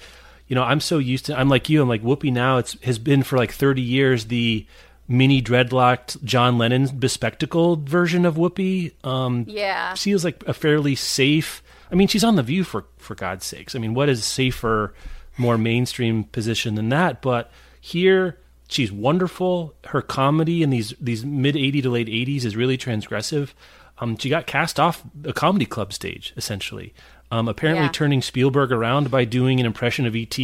You 0.47 0.55
know, 0.55 0.63
I'm 0.63 0.79
so 0.81 0.97
used 0.97 1.25
to. 1.27 1.39
I'm 1.39 1.49
like 1.49 1.69
you. 1.69 1.81
I'm 1.81 1.89
like 1.89 2.03
Whoopi 2.03 2.31
now. 2.31 2.57
It's 2.57 2.77
has 2.83 2.99
been 2.99 3.23
for 3.23 3.37
like 3.37 3.51
30 3.51 3.81
years 3.81 4.25
the 4.25 4.65
mini 5.07 5.41
dreadlocked 5.41 6.23
John 6.23 6.57
Lennon 6.57 6.87
bespectacled 6.97 7.87
version 7.89 8.25
of 8.25 8.35
Whoopi. 8.35 8.93
Um, 9.05 9.45
Yeah. 9.47 9.93
feels 9.95 10.23
like 10.23 10.43
a 10.47 10.53
fairly 10.53 10.95
safe. 10.95 11.61
I 11.91 11.95
mean, 11.95 12.07
she's 12.07 12.23
on 12.23 12.35
the 12.35 12.43
View 12.43 12.63
for 12.63 12.85
for 12.97 13.15
God's 13.15 13.45
sakes. 13.45 13.75
I 13.75 13.79
mean, 13.79 13.93
what 13.93 14.09
is 14.09 14.23
safer, 14.25 14.93
more 15.37 15.57
mainstream 15.57 16.23
position 16.25 16.75
than 16.75 16.89
that? 16.89 17.21
But 17.21 17.51
here, 17.79 18.37
she's 18.67 18.91
wonderful. 18.91 19.75
Her 19.85 20.01
comedy 20.01 20.63
in 20.63 20.69
these 20.71 20.93
these 20.99 21.23
mid 21.25 21.55
'80 21.55 21.81
to 21.83 21.89
late 21.89 22.07
'80s 22.07 22.45
is 22.45 22.55
really 22.55 22.77
transgressive. 22.77 23.49
Um, 24.03 24.17
she 24.17 24.29
got 24.29 24.45
cast 24.45 24.79
off 24.79 25.01
a 25.23 25.33
comedy 25.33 25.65
club 25.65 25.93
stage 25.93 26.33
essentially. 26.35 26.93
Um, 27.31 27.47
apparently, 27.47 27.85
Yeah. 27.85 27.91
turning 27.91 28.21
Spielberg 28.21 28.71
around 28.71 29.09
by 29.09 29.25
doing 29.25 29.59
an 29.59 29.65
impression 29.65 30.05
of 30.05 30.15
ET. 30.15 30.37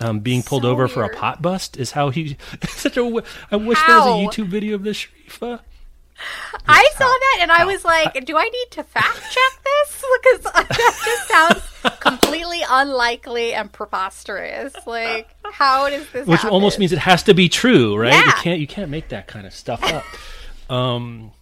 Um, 0.00 0.20
being 0.20 0.42
pulled 0.42 0.62
So 0.62 0.68
over 0.70 0.88
for 0.88 1.04
a 1.04 1.08
pot 1.08 1.40
bust 1.40 1.76
is 1.76 1.92
how 1.92 2.10
he. 2.10 2.36
such 2.68 2.96
a. 2.96 3.02
I 3.50 3.56
wish 3.56 3.78
there 3.86 3.96
was 3.98 4.06
a 4.06 4.26
YouTube 4.42 4.48
video 4.48 4.74
of 4.74 4.82
this, 4.82 5.06
Sharifa. 5.28 5.60
I 6.68 6.88
saw 6.96 7.04
that 7.06 7.38
and 7.42 7.50
I 7.50 7.64
was 7.64 7.84
like, 7.84 8.24
do 8.24 8.36
I 8.36 8.44
need 8.44 8.70
to 8.72 8.84
fact 8.84 9.20
check 9.30 9.64
this? 9.64 10.04
Because 10.22 10.52
that 10.52 10.68
just 11.04 11.28
sounds 11.28 12.00
completely 12.00 12.60
unlikely 12.68 13.52
and 13.54 13.70
preposterous. 13.72 14.74
Like, 14.86 15.34
how 15.44 15.88
does 15.88 16.08
this 16.12 16.26
which 16.26 16.40
happen? 16.40 16.54
almost 16.54 16.78
means 16.78 16.92
it 16.92 16.98
has 16.98 17.22
to 17.24 17.34
be 17.34 17.48
true, 17.48 17.96
right? 17.96 18.12
Yeah. 18.12 18.26
You 18.26 18.32
can't 18.42 18.60
you 18.60 18.66
can't 18.66 18.90
make 18.90 19.08
that 19.08 19.26
kind 19.26 19.46
of 19.46 19.52
stuff 19.54 19.82
up. 19.82 20.04
um, 20.74 21.32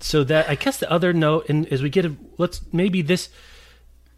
so 0.00 0.24
that 0.24 0.48
I 0.48 0.54
guess 0.54 0.78
the 0.78 0.90
other 0.90 1.12
note, 1.12 1.48
and 1.48 1.66
as 1.72 1.82
we 1.82 1.90
get, 1.90 2.04
a, 2.04 2.14
let's 2.36 2.60
maybe 2.72 3.02
this, 3.02 3.28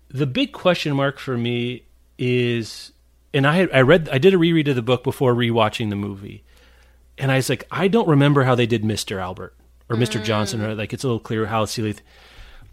the 0.08 0.26
big 0.26 0.52
question 0.52 0.94
mark 0.94 1.18
for 1.18 1.36
me 1.36 1.84
is, 2.18 2.92
and 3.32 3.46
I 3.46 3.66
I 3.72 3.80
read 3.80 4.08
I 4.12 4.18
did 4.18 4.34
a 4.34 4.38
reread 4.38 4.68
of 4.68 4.76
the 4.76 4.82
book 4.82 5.02
before 5.02 5.34
rewatching 5.34 5.90
the 5.90 5.96
movie, 5.96 6.44
and 7.16 7.32
I 7.32 7.36
was 7.36 7.48
like, 7.48 7.66
I 7.70 7.88
don't 7.88 8.08
remember 8.08 8.44
how 8.44 8.54
they 8.54 8.66
did 8.66 8.84
Mister 8.84 9.18
Albert 9.18 9.54
or 9.88 9.96
Mister 9.96 10.20
Johnson, 10.22 10.62
or 10.62 10.74
like 10.74 10.92
it's 10.92 11.04
a 11.04 11.06
little 11.06 11.20
clear 11.20 11.46
how 11.46 11.64
Celia. 11.64 11.94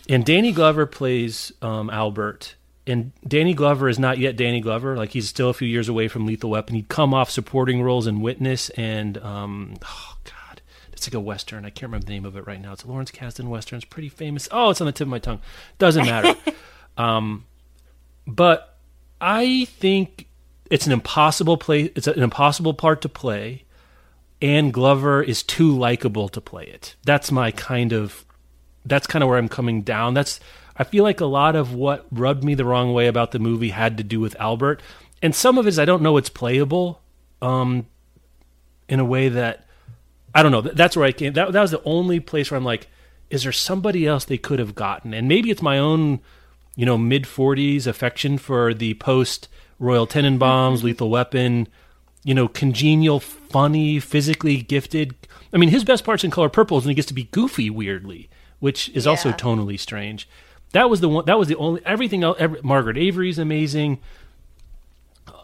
And 0.10 0.24
Danny 0.26 0.52
Glover 0.52 0.86
plays 0.86 1.52
um, 1.62 1.90
Albert, 1.90 2.56
and 2.86 3.12
Danny 3.28 3.54
Glover 3.54 3.90
is 3.90 4.00
not 4.00 4.18
yet 4.18 4.38
Danny 4.38 4.62
Glover. 4.62 4.96
Like 4.96 5.10
he's 5.10 5.28
still 5.28 5.50
a 5.50 5.54
few 5.54 5.68
years 5.68 5.90
away 5.90 6.08
from 6.08 6.26
Lethal 6.26 6.50
Weapon. 6.50 6.76
He'd 6.76 6.88
come 6.88 7.14
off 7.14 7.30
supporting 7.30 7.84
roles 7.84 8.08
in 8.08 8.22
Witness 8.22 8.70
and 8.72 9.18
um, 9.18 9.74
oh 9.84 10.18
god, 10.24 10.34
it's 10.98 11.08
like 11.08 11.14
a 11.14 11.20
western. 11.20 11.64
I 11.64 11.70
can't 11.70 11.84
remember 11.84 12.08
the 12.08 12.12
name 12.12 12.26
of 12.26 12.36
it 12.36 12.48
right 12.48 12.60
now. 12.60 12.74
It's 12.74 12.84
a 12.84 12.88
Lawrence 12.88 13.12
Kasdan 13.12 13.50
western. 13.50 13.78
It's 13.78 13.86
pretty 13.86 14.10
famous. 14.10 14.50
Oh, 14.52 14.72
it's 14.72 14.82
on 14.82 14.88
the 14.88 14.92
tip 14.92 15.06
of 15.06 15.10
my 15.10 15.20
tongue. 15.20 15.42
Doesn't 15.78 16.08
matter. 16.08 16.34
um, 16.98 17.46
but 18.26 18.80
I 19.22 19.66
think 19.66 20.28
it's 20.72 20.88
an 20.88 20.92
impossible 20.92 21.56
play. 21.58 21.92
It's 21.96 22.08
an 22.08 22.24
impossible 22.24 22.74
part 22.74 23.04
to 23.04 23.10
play, 23.10 23.66
and 24.42 24.74
Glover 24.74 25.22
is 25.22 25.44
too 25.44 25.72
likable 25.78 26.30
to 26.30 26.42
play 26.42 26.66
it. 26.66 26.96
That's 27.06 27.32
my 27.32 27.52
kind 27.52 27.94
of. 27.94 28.26
That's 28.84 29.06
kind 29.06 29.22
of 29.22 29.30
where 29.30 29.38
I'm 29.38 29.50
coming 29.50 29.84
down. 29.84 30.16
That's. 30.16 30.40
I 30.78 30.84
feel 30.84 31.04
like 31.04 31.22
a 31.22 31.26
lot 31.26 31.56
of 31.56 31.76
what 31.76 32.08
rubbed 32.12 32.44
me 32.44 32.56
the 32.56 32.66
wrong 32.66 32.92
way 32.92 33.06
about 33.06 33.32
the 33.32 33.40
movie 33.40 33.70
had 33.70 33.98
to 33.98 34.04
do 34.04 34.20
with 34.20 34.36
Albert, 34.40 34.82
and 35.22 35.36
some 35.36 35.60
of 35.60 35.68
it 35.68 35.70
is 35.70 35.80
I 35.80 35.86
don't 35.86 36.02
know 36.02 36.18
it's 36.18 36.30
playable, 36.30 37.02
um, 37.40 37.86
in 38.90 39.00
a 39.00 39.06
way 39.06 39.30
that 39.30 39.67
I 40.38 40.44
don't 40.44 40.52
know. 40.52 40.62
That's 40.62 40.96
where 40.96 41.04
I 41.04 41.14
came. 41.14 41.34
That 41.34 41.52
that 41.52 41.62
was 41.62 41.72
the 41.72 41.82
only 41.84 42.20
place 42.20 42.52
where 42.52 42.60
I'm 42.60 42.64
like, 42.64 42.86
is 43.32 43.42
there 43.42 43.52
somebody 43.52 44.06
else 44.06 44.24
they 44.24 44.38
could 44.38 44.60
have 44.60 44.76
gotten? 44.76 45.12
And 45.12 45.28
maybe 45.28 45.50
it's 45.50 45.64
my 45.64 45.80
own, 45.80 46.20
you 46.76 46.86
know, 46.86 46.96
mid 46.96 47.24
40s 47.24 47.88
affection 47.88 48.38
for 48.38 48.72
the 48.72 48.94
post 48.94 49.48
Royal 49.80 50.06
Tenenbaums, 50.06 50.84
Lethal 50.84 51.10
Weapon, 51.10 51.68
you 52.24 52.36
know, 52.36 52.48
congenial, 52.48 53.20
funny, 53.20 54.00
physically 54.00 54.58
gifted. 54.58 55.16
I 55.52 55.58
mean, 55.58 55.70
his 55.70 55.84
best 55.84 56.04
parts 56.04 56.24
in 56.24 56.30
Color 56.30 56.50
Purple 56.50 56.78
is 56.78 56.84
when 56.84 56.92
he 56.92 56.96
gets 56.96 57.08
to 57.08 57.16
be 57.16 57.24
goofy 57.24 57.72
weirdly, 57.72 58.30
which 58.60 58.90
is 58.90 59.08
also 59.08 59.32
tonally 59.32 59.80
strange. 59.80 60.30
That 60.74 60.88
was 60.88 61.02
the 61.02 61.10
one. 61.10 61.26
That 61.26 61.40
was 61.40 61.48
the 61.48 61.56
only. 61.56 61.82
Everything 61.84 62.22
else. 62.22 62.38
Every, 62.40 62.62
Margaret 62.62 62.96
Avery's 62.96 63.40
amazing. 63.40 63.98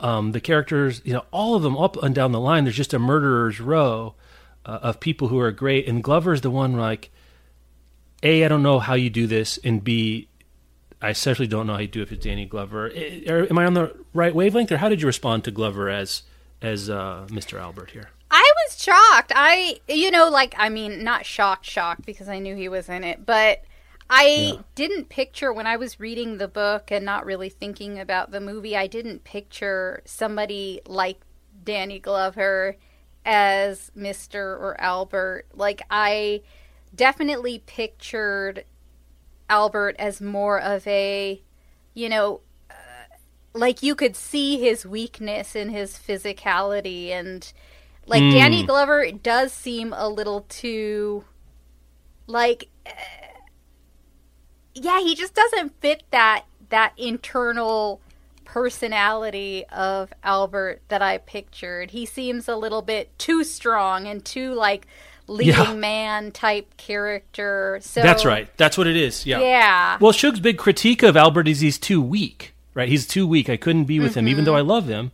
Um, 0.01 0.33
the 0.33 0.41
characters, 0.41 1.01
you 1.03 1.13
know, 1.13 1.25
all 1.31 1.55
of 1.55 1.63
them 1.63 1.77
up 1.77 1.97
and 2.03 2.13
down 2.13 2.31
the 2.31 2.39
line. 2.39 2.65
There's 2.65 2.75
just 2.75 2.93
a 2.93 2.99
murderer's 2.99 3.59
row 3.59 4.13
uh, 4.65 4.79
of 4.81 4.99
people 4.99 5.27
who 5.29 5.39
are 5.39 5.51
great, 5.51 5.87
and 5.87 6.03
Glover's 6.03 6.41
the 6.41 6.49
one 6.51 6.73
like, 6.77 7.11
a, 8.21 8.45
I 8.45 8.47
don't 8.47 8.63
know 8.63 8.79
how 8.79 8.93
you 8.93 9.09
do 9.09 9.27
this, 9.27 9.57
and 9.63 9.83
b, 9.83 10.27
I 11.01 11.09
especially 11.09 11.47
don't 11.47 11.67
know 11.67 11.73
how 11.73 11.79
you 11.79 11.87
do 11.87 11.99
it 11.99 12.03
if 12.03 12.11
it's 12.13 12.23
Danny 12.25 12.45
Glover. 12.45 12.87
Are- 13.27 13.47
Am 13.49 13.57
I 13.57 13.65
on 13.65 13.73
the 13.73 13.95
right 14.13 14.33
wavelength, 14.33 14.71
or 14.71 14.77
how 14.77 14.89
did 14.89 15.01
you 15.01 15.07
respond 15.07 15.43
to 15.45 15.51
Glover 15.51 15.89
as 15.89 16.23
as 16.61 16.89
uh, 16.89 17.25
Mr. 17.29 17.59
Albert 17.59 17.91
here? 17.91 18.09
I 18.31 18.51
was 18.65 18.81
shocked. 18.81 19.31
I, 19.35 19.79
you 19.87 20.09
know, 20.09 20.29
like, 20.29 20.55
I 20.57 20.69
mean, 20.69 21.03
not 21.03 21.25
shocked, 21.25 21.65
shocked 21.65 22.05
because 22.05 22.29
I 22.29 22.39
knew 22.39 22.55
he 22.55 22.69
was 22.69 22.87
in 22.89 23.03
it, 23.03 23.25
but 23.25 23.63
I 24.09 24.53
Yeah. 24.55 24.61
didn't 24.75 25.09
picture 25.09 25.51
when 25.51 25.67
I 25.67 25.75
was 25.75 25.99
reading 25.99 26.37
the 26.37 26.47
book 26.47 26.89
and 26.89 27.03
not 27.05 27.25
really 27.25 27.49
thinking 27.49 27.99
about 27.99 28.31
the 28.31 28.39
movie, 28.39 28.75
I 28.77 28.87
didn't 28.87 29.23
picture 29.25 30.01
somebody 30.05 30.79
like 30.87 31.19
Danny 31.63 31.99
Glover 31.99 32.77
as 33.25 33.91
Mr. 33.97 34.35
or 34.35 34.79
Albert. 34.79 35.45
Like, 35.53 35.81
I 35.89 36.41
definitely 36.95 37.63
pictured 37.65 38.65
Albert 39.49 39.95
as 39.99 40.21
more 40.21 40.59
of 40.59 40.85
a, 40.87 41.41
you 41.93 42.09
know, 42.09 42.41
uh, 42.69 42.73
like 43.53 43.83
you 43.83 43.95
could 43.95 44.15
see 44.15 44.59
his 44.59 44.85
weakness 44.85 45.55
in 45.55 45.69
his 45.69 45.97
physicality 45.97 47.09
and 47.09 47.51
like 48.05 48.21
Danny 48.21 48.65
Glover 48.65 49.11
does 49.11 49.53
seem 49.53 49.93
a 49.93 50.09
little 50.09 50.41
too 50.49 51.23
like 52.27 52.67
uh, 52.85 52.89
yeah, 54.75 55.01
he 55.01 55.15
just 55.15 55.33
doesn't 55.33 55.79
fit 55.81 56.03
that 56.11 56.45
that 56.69 56.93
internal 56.97 58.01
personality 58.53 59.65
of 59.71 60.13
Albert 60.23 60.79
that 60.89 61.01
I 61.01 61.17
pictured. 61.17 61.89
He 61.89 62.05
seems 62.05 62.47
a 62.47 62.55
little 62.55 62.83
bit 62.83 63.17
too 63.17 63.43
strong 63.43 64.05
and 64.05 64.23
too 64.23 64.53
like 64.53 64.85
leading 65.25 65.55
Yeah. 65.55 65.73
man 65.73 66.31
type 66.31 66.77
character. 66.77 67.79
So 67.81 68.03
That's 68.03 68.25
right. 68.25 68.55
That's 68.57 68.77
what 68.77 68.85
it 68.85 68.95
is. 68.95 69.25
Yeah. 69.25 69.39
Yeah. 69.39 69.97
Well, 69.99 70.11
Shug's 70.11 70.39
big 70.39 70.59
critique 70.59 71.01
of 71.01 71.17
Albert 71.17 71.47
is 71.47 71.61
he's 71.61 71.79
too 71.79 71.99
weak, 71.99 72.53
right? 72.75 72.87
He's 72.87 73.07
too 73.07 73.25
weak. 73.25 73.49
I 73.49 73.57
couldn't 73.57 73.85
be 73.85 73.99
with 73.99 74.13
him, 74.13 74.27
even 74.27 74.43
though 74.43 74.51
mm-hmm. 74.51 74.69
I 74.69 74.73
love 74.73 74.85
him. 74.85 75.11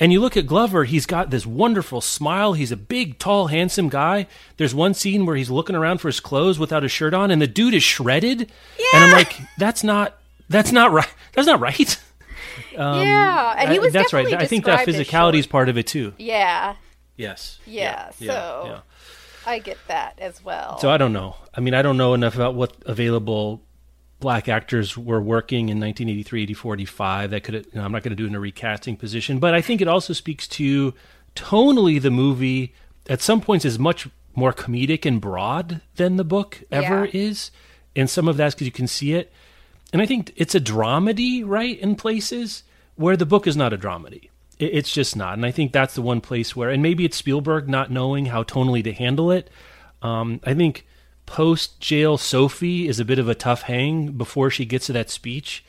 And 0.00 0.12
you 0.12 0.18
look 0.18 0.36
at 0.36 0.48
Glover, 0.48 0.82
he's 0.82 1.06
got 1.06 1.30
this 1.30 1.46
wonderful 1.46 2.00
smile. 2.00 2.54
He's 2.54 2.72
a 2.72 2.76
big, 2.76 3.20
tall, 3.20 3.46
handsome 3.46 3.88
guy. 3.88 4.26
There's 4.56 4.74
one 4.74 4.94
scene 4.94 5.26
where 5.26 5.36
he's 5.36 5.50
looking 5.50 5.76
around 5.76 5.98
for 5.98 6.08
his 6.08 6.18
clothes 6.18 6.58
without 6.58 6.82
his 6.82 6.90
shirt 6.90 7.14
on, 7.14 7.30
and 7.30 7.40
the 7.40 7.46
dude 7.46 7.74
is 7.74 7.84
shredded. 7.84 8.50
Yeah. 8.80 8.86
And 8.94 9.04
I'm 9.04 9.12
like, 9.12 9.38
that's 9.58 9.84
not, 9.84 10.18
that's 10.48 10.72
not 10.72 10.90
right. 10.90 11.14
That's 11.34 11.46
not 11.46 11.60
right. 11.60 11.96
Um, 12.76 13.00
yeah, 13.06 13.54
and 13.58 13.72
he 13.72 13.78
was. 13.78 13.94
I- 13.94 13.98
that's 14.00 14.12
right. 14.12 14.32
I 14.34 14.46
think 14.46 14.64
that 14.64 14.86
physicality 14.86 15.38
is 15.38 15.46
part 15.46 15.68
of 15.68 15.76
it 15.78 15.86
too. 15.86 16.14
Yeah, 16.18 16.76
Yes. 17.16 17.58
Yeah, 17.66 18.10
so- 18.10 18.80
I 19.46 19.58
get 19.58 19.78
that 19.88 20.18
as 20.18 20.44
well. 20.44 20.78
So 20.78 20.90
I 20.90 20.96
don't 20.98 21.12
know. 21.12 21.34
I 21.54 21.60
mean, 21.60 21.74
I 21.74 21.82
don't 21.82 21.96
know 21.96 22.12
enough 22.14 22.34
about 22.34 22.54
what 22.54 22.76
available 22.86 23.62
black 24.20 24.48
actors 24.48 24.96
were 24.98 25.20
working 25.20 25.70
in 25.70 25.80
1983, 25.80 26.42
84, 26.42 26.74
85. 26.74 27.30
That 27.30 27.42
could, 27.42 27.54
you 27.54 27.64
know, 27.74 27.82
I'm 27.84 27.90
not 27.92 28.02
going 28.02 28.10
to 28.10 28.16
do 28.16 28.24
it 28.24 28.28
in 28.28 28.34
a 28.34 28.40
recasting 28.40 28.96
position, 28.96 29.38
but 29.38 29.54
I 29.54 29.62
think 29.62 29.80
it 29.80 29.88
also 29.88 30.12
speaks 30.12 30.46
to 30.48 30.92
tonally 31.34 32.00
the 32.00 32.10
movie 32.10 32.74
at 33.08 33.22
some 33.22 33.40
points 33.40 33.64
is 33.64 33.78
much 33.78 34.08
more 34.34 34.52
comedic 34.52 35.06
and 35.06 35.20
broad 35.22 35.80
than 35.96 36.16
the 36.16 36.24
book 36.24 36.62
ever 36.70 37.06
Yeah. 37.06 37.10
is. 37.20 37.50
And 37.96 38.08
some 38.10 38.28
of 38.28 38.36
that's 38.36 38.54
because 38.54 38.66
you 38.66 38.72
can 38.72 38.86
see 38.86 39.14
it. 39.14 39.32
And 39.92 40.00
I 40.00 40.06
think 40.06 40.32
it's 40.36 40.54
a 40.54 40.60
dramedy, 40.60 41.42
right? 41.44 41.78
In 41.78 41.96
places 41.96 42.62
where 42.96 43.16
the 43.16 43.26
book 43.26 43.46
is 43.46 43.56
not 43.56 43.72
a 43.72 43.78
dramedy, 43.78 44.28
it, 44.58 44.74
it's 44.74 44.92
just 44.92 45.16
not. 45.16 45.34
And 45.34 45.44
I 45.44 45.50
think 45.50 45.72
that's 45.72 45.94
the 45.94 46.02
one 46.02 46.20
place 46.20 46.54
where, 46.54 46.70
and 46.70 46.82
maybe 46.82 47.04
it's 47.04 47.16
Spielberg 47.16 47.68
not 47.68 47.90
knowing 47.90 48.26
how 48.26 48.42
tonally 48.42 48.84
to 48.84 48.92
handle 48.92 49.30
it. 49.30 49.50
Um, 50.02 50.40
I 50.44 50.54
think 50.54 50.86
post 51.26 51.80
jail 51.80 52.16
Sophie 52.18 52.88
is 52.88 53.00
a 53.00 53.04
bit 53.04 53.18
of 53.18 53.28
a 53.28 53.34
tough 53.34 53.62
hang 53.62 54.12
before 54.12 54.50
she 54.50 54.64
gets 54.64 54.86
to 54.86 54.92
that 54.94 55.10
speech, 55.10 55.64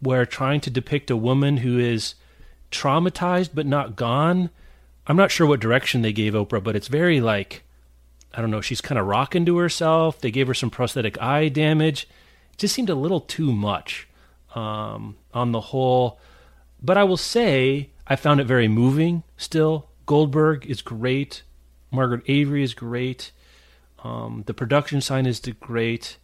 where 0.00 0.26
trying 0.26 0.60
to 0.60 0.70
depict 0.70 1.10
a 1.10 1.16
woman 1.16 1.58
who 1.58 1.78
is 1.78 2.14
traumatized 2.70 3.50
but 3.54 3.66
not 3.66 3.96
gone. 3.96 4.50
I'm 5.06 5.16
not 5.16 5.30
sure 5.30 5.46
what 5.46 5.60
direction 5.60 6.02
they 6.02 6.12
gave 6.12 6.34
Oprah, 6.34 6.62
but 6.62 6.76
it's 6.76 6.88
very 6.88 7.20
like 7.20 7.62
I 8.34 8.42
don't 8.42 8.50
know, 8.50 8.60
she's 8.60 8.82
kind 8.82 8.98
of 8.98 9.06
rocking 9.06 9.46
to 9.46 9.56
herself. 9.56 10.20
They 10.20 10.30
gave 10.30 10.46
her 10.46 10.54
some 10.54 10.68
prosthetic 10.68 11.20
eye 11.22 11.48
damage. 11.48 12.06
Just 12.56 12.74
seemed 12.74 12.90
a 12.90 12.94
little 12.94 13.20
too 13.20 13.52
much 13.52 14.08
um, 14.54 15.16
on 15.34 15.52
the 15.52 15.60
whole. 15.60 16.18
But 16.82 16.96
I 16.96 17.04
will 17.04 17.16
say, 17.16 17.90
I 18.06 18.16
found 18.16 18.40
it 18.40 18.46
very 18.46 18.68
moving 18.68 19.22
still. 19.36 19.88
Goldberg 20.06 20.66
is 20.66 20.82
great. 20.82 21.42
Margaret 21.90 22.22
Avery 22.26 22.62
is 22.62 22.74
great. 22.74 23.32
Um, 24.04 24.44
the 24.46 24.54
production 24.54 25.00
sign 25.00 25.26
is 25.26 25.40
great. 25.60 26.16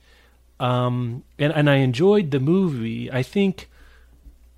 Um, 0.61 1.25
and, 1.39 1.53
and 1.53 1.69
I 1.69 1.77
enjoyed 1.77 2.31
the 2.31 2.41
movie. 2.41 3.11
I 3.11 3.23
think. 3.23 3.69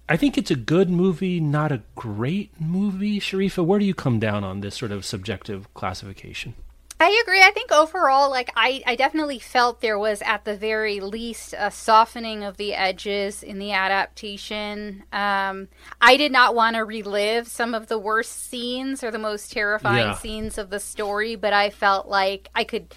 I 0.07 0.18
think 0.18 0.37
it's 0.37 0.51
a 0.51 0.57
good 0.57 0.91
movie, 0.91 1.41
not 1.41 1.72
a 1.72 1.81
great 1.95 2.61
movie. 2.61 3.18
Sharifa, 3.18 3.64
where 3.64 3.79
do 3.79 3.87
you 3.87 3.95
come 3.95 4.18
down 4.18 4.45
on 4.45 4.61
this 4.61 4.75
sort 4.75 4.93
of 4.93 5.03
subjective 5.03 5.72
classification? 5.72 6.53
I 7.01 7.20
agree. 7.22 7.42
I 7.42 7.51
think 7.51 7.72
overall, 7.72 8.30
like 8.30 8.51
I, 8.57 8.82
I 8.86 8.95
definitely 8.95 9.40
felt 9.40 9.80
there 9.80 9.99
was 9.99 10.22
at 10.22 10.45
the 10.45 10.57
very 10.57 11.01
least 11.01 11.53
a 11.59 11.70
softening 11.70 12.45
of 12.45 12.57
the 12.57 12.72
edges 12.72 13.42
in 13.42 13.59
the 13.59 13.72
adaptation. 13.72 15.03
Um, 15.12 15.68
I 16.01 16.16
did 16.16 16.30
not 16.30 16.55
want 16.55 16.76
to 16.76 16.84
relive 16.84 17.49
some 17.49 17.74
of 17.74 17.88
the 17.88 17.99
worst 17.99 18.49
scenes 18.49 19.03
or 19.03 19.11
the 19.11 19.18
most 19.18 19.53
terrifying 19.53 20.07
Yeah. 20.07 20.14
scenes 20.14 20.57
of 20.57 20.70
the 20.70 20.80
story, 20.80 21.34
but 21.34 21.53
I 21.53 21.70
felt 21.70 22.07
like 22.09 22.49
I 22.55 22.62
could. 22.64 22.95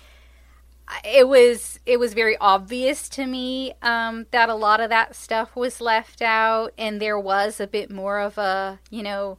It 1.04 1.28
was 1.28 1.80
it 1.86 2.00
was 2.00 2.14
very 2.14 2.38
obvious 2.38 3.10
to 3.10 3.26
me 3.26 3.74
um, 3.82 4.26
that 4.32 4.48
a 4.48 4.56
lot 4.56 4.80
of 4.80 4.90
that 4.90 5.16
stuff 5.16 5.54
was 5.56 5.82
left 5.82 6.22
out, 6.22 6.72
and 6.78 7.02
there 7.02 7.20
was 7.20 7.60
a 7.60 7.68
bit 7.68 7.92
more 7.92 8.20
of 8.20 8.38
a 8.38 8.80
you 8.90 9.04
know 9.04 9.38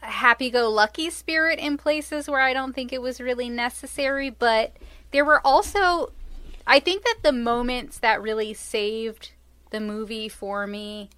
happy-go-lucky 0.00 1.10
spirit 1.10 1.58
in 1.58 1.76
places 1.76 2.28
where 2.28 2.40
I 2.40 2.52
don't 2.52 2.74
think 2.74 2.92
it 2.92 3.02
was 3.02 3.20
really 3.20 3.48
necessary. 3.48 4.30
But 4.30 4.72
there 5.10 5.24
were 5.24 5.44
also, 5.46 6.12
I 6.66 6.80
think 6.80 7.04
that 7.04 7.18
the 7.22 7.32
moments 7.32 7.98
that 7.98 8.22
really 8.22 8.54
saved 8.54 9.32
the 9.70 9.80
movie 9.80 10.28
for 10.28 10.66
me, 10.66 11.10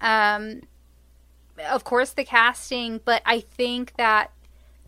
um, 0.00 0.62
of 1.70 1.84
course, 1.84 2.10
the 2.10 2.24
casting, 2.24 3.00
but 3.04 3.22
I 3.24 3.40
think 3.40 3.94
that 3.96 4.32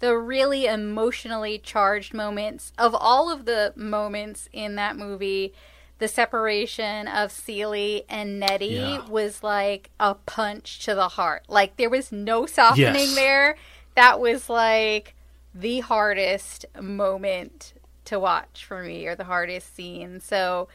the 0.01 0.17
really 0.17 0.67
emotionally 0.67 1.59
charged 1.59 2.13
moments 2.13 2.73
of 2.77 2.95
all 2.95 3.31
of 3.31 3.45
the 3.45 3.73
moments 3.77 4.49
in 4.53 4.75
that 4.75 4.97
movie 4.97 5.55
the 5.99 6.09
separation 6.09 7.07
of 7.09 7.31
Celie 7.31 8.05
and 8.09 8.41
Nettie 8.41 8.67
Yeah. 8.67 9.09
was 9.09 9.43
like 9.43 9.91
a 10.01 10.15
punch 10.15 10.85
to 10.85 10.95
the 10.95 11.09
heart. 11.09 11.45
Like 11.49 11.77
there 11.77 11.91
was 11.91 12.11
no 12.13 12.47
softening 12.47 12.95
Yes. 12.95 13.15
there. 13.15 13.57
That 13.95 14.19
was 14.21 14.49
like 14.49 15.15
the 15.55 15.81
hardest 15.81 16.67
moment 16.81 17.75
to 18.07 18.19
watch 18.19 18.65
for 18.67 18.83
me 18.83 19.07
or 19.07 19.15
the 19.15 19.25
hardest 19.25 19.75
scene. 19.75 20.21
So 20.21 20.69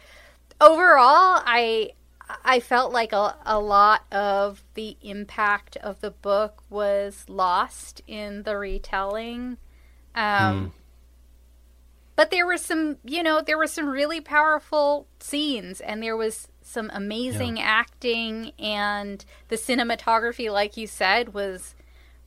overall, 0.62 1.42
I 1.46 1.92
I 2.46 2.60
felt 2.60 2.94
like 2.94 3.12
a, 3.12 3.36
a 3.46 3.60
lot 3.60 4.04
of 4.12 4.64
the 4.76 4.96
impact 5.02 5.78
of 5.78 6.00
the 6.00 6.12
book 6.12 6.62
was 6.70 7.26
lost 7.28 8.02
in 8.08 8.44
the 8.44 8.56
retelling. 8.58 9.58
Um, 10.16 10.72
But 12.20 12.32
there 12.32 12.46
were 12.46 12.58
some, 12.58 12.98
you 13.06 13.24
know, 13.24 13.40
there 13.40 13.58
were 13.58 13.66
some 13.66 13.88
really 13.88 14.20
powerful 14.20 15.08
scenes, 15.22 15.80
and 15.80 16.04
there 16.04 16.18
was 16.18 16.50
some 16.62 16.92
amazing 16.94 17.62
acting, 17.62 18.52
and 18.60 19.24
the 19.48 19.56
cinematography, 19.56 20.52
like 20.52 20.76
you 20.76 20.86
said, 20.86 21.34
was 21.34 21.76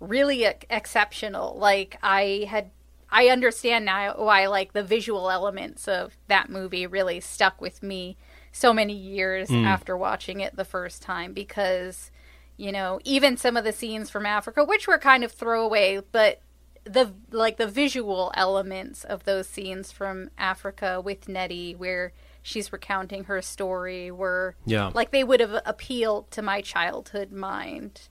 really 0.01 0.47
ex- 0.47 0.65
exceptional. 0.71 1.59
Like 1.59 1.99
I 2.03 2.47
had, 2.49 2.71
I 3.11 3.29
understand 3.29 3.85
now 3.85 4.15
why 4.17 4.47
like 4.47 4.73
the 4.73 4.83
visual 4.83 5.31
elements 5.31 5.87
of 5.87 6.17
that 6.27 6.49
movie 6.49 6.87
really 6.87 7.21
stuck 7.21 7.61
with 7.61 7.83
me 7.83 8.17
so 8.51 8.73
many 8.73 8.95
years 8.95 9.51
mm. 9.51 9.67
after 9.67 9.95
watching 9.95 10.41
it 10.41 10.57
the 10.57 10.65
first 10.65 11.03
time 11.03 11.35
because 11.35 12.11
you 12.57 12.73
know 12.73 12.99
even 13.05 13.37
some 13.37 13.59
of 13.59 13.65
the 13.65 13.73
scenes 13.73 14.09
from 14.09 14.25
Africa, 14.25 14.65
which 14.65 14.89
were 14.89 14.97
kind 14.97 15.23
of 15.23 15.33
throwaway, 15.33 16.01
but 16.13 16.41
the 16.85 17.13
like 17.31 17.57
the 17.59 17.67
visual 17.67 18.33
elements 18.35 19.05
of 19.05 19.25
those 19.25 19.47
scenes 19.49 19.93
from 19.93 20.31
Africa 20.37 21.01
with 21.01 21.29
Nettie 21.29 21.75
where 21.75 22.13
she's 22.43 22.73
recounting 22.73 23.25
her 23.25 23.41
story 23.41 24.11
were 24.11 24.57
Yeah. 24.67 24.91
like 24.95 25.11
they 25.13 25.23
would 25.25 25.41
have 25.41 25.61
appealed 25.65 26.31
to 26.33 26.43
my 26.43 26.61
childhood 26.61 27.31
mind. 27.31 28.09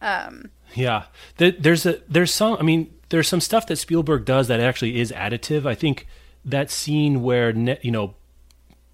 Um, 0.00 0.50
Yeah, 0.74 1.04
There- 1.36 1.50
there's 1.52 1.84
a 1.86 1.98
there's 2.08 2.32
some. 2.32 2.56
I 2.58 2.62
mean, 2.62 2.92
there's 3.08 3.28
some 3.28 3.40
stuff 3.40 3.66
that 3.66 3.76
Spielberg 3.76 4.24
does 4.24 4.48
that 4.48 4.58
actually 4.60 5.00
is 5.00 5.12
additive. 5.12 5.66
I 5.66 5.74
think 5.74 6.06
that 6.44 6.70
scene 6.70 7.22
where 7.22 7.52
ne- 7.52 7.78
you 7.82 7.90
know, 7.90 8.14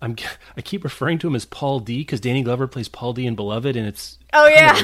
I'm 0.03 0.17
I 0.57 0.61
keep 0.63 0.85
referring 0.85 1.19
to 1.21 1.27
him 1.29 1.35
as 1.35 1.45
Paul 1.45 1.81
D 1.81 1.99
because 1.99 2.21
Danny 2.21 2.43
Glover 2.43 2.67
plays 2.67 2.89
Paul 2.89 3.13
D 3.13 3.27
in 3.27 3.35
Beloved, 3.37 3.77
and 3.77 3.87
it's 3.87 4.19
oh 4.33 4.47
yeah, 4.49 4.81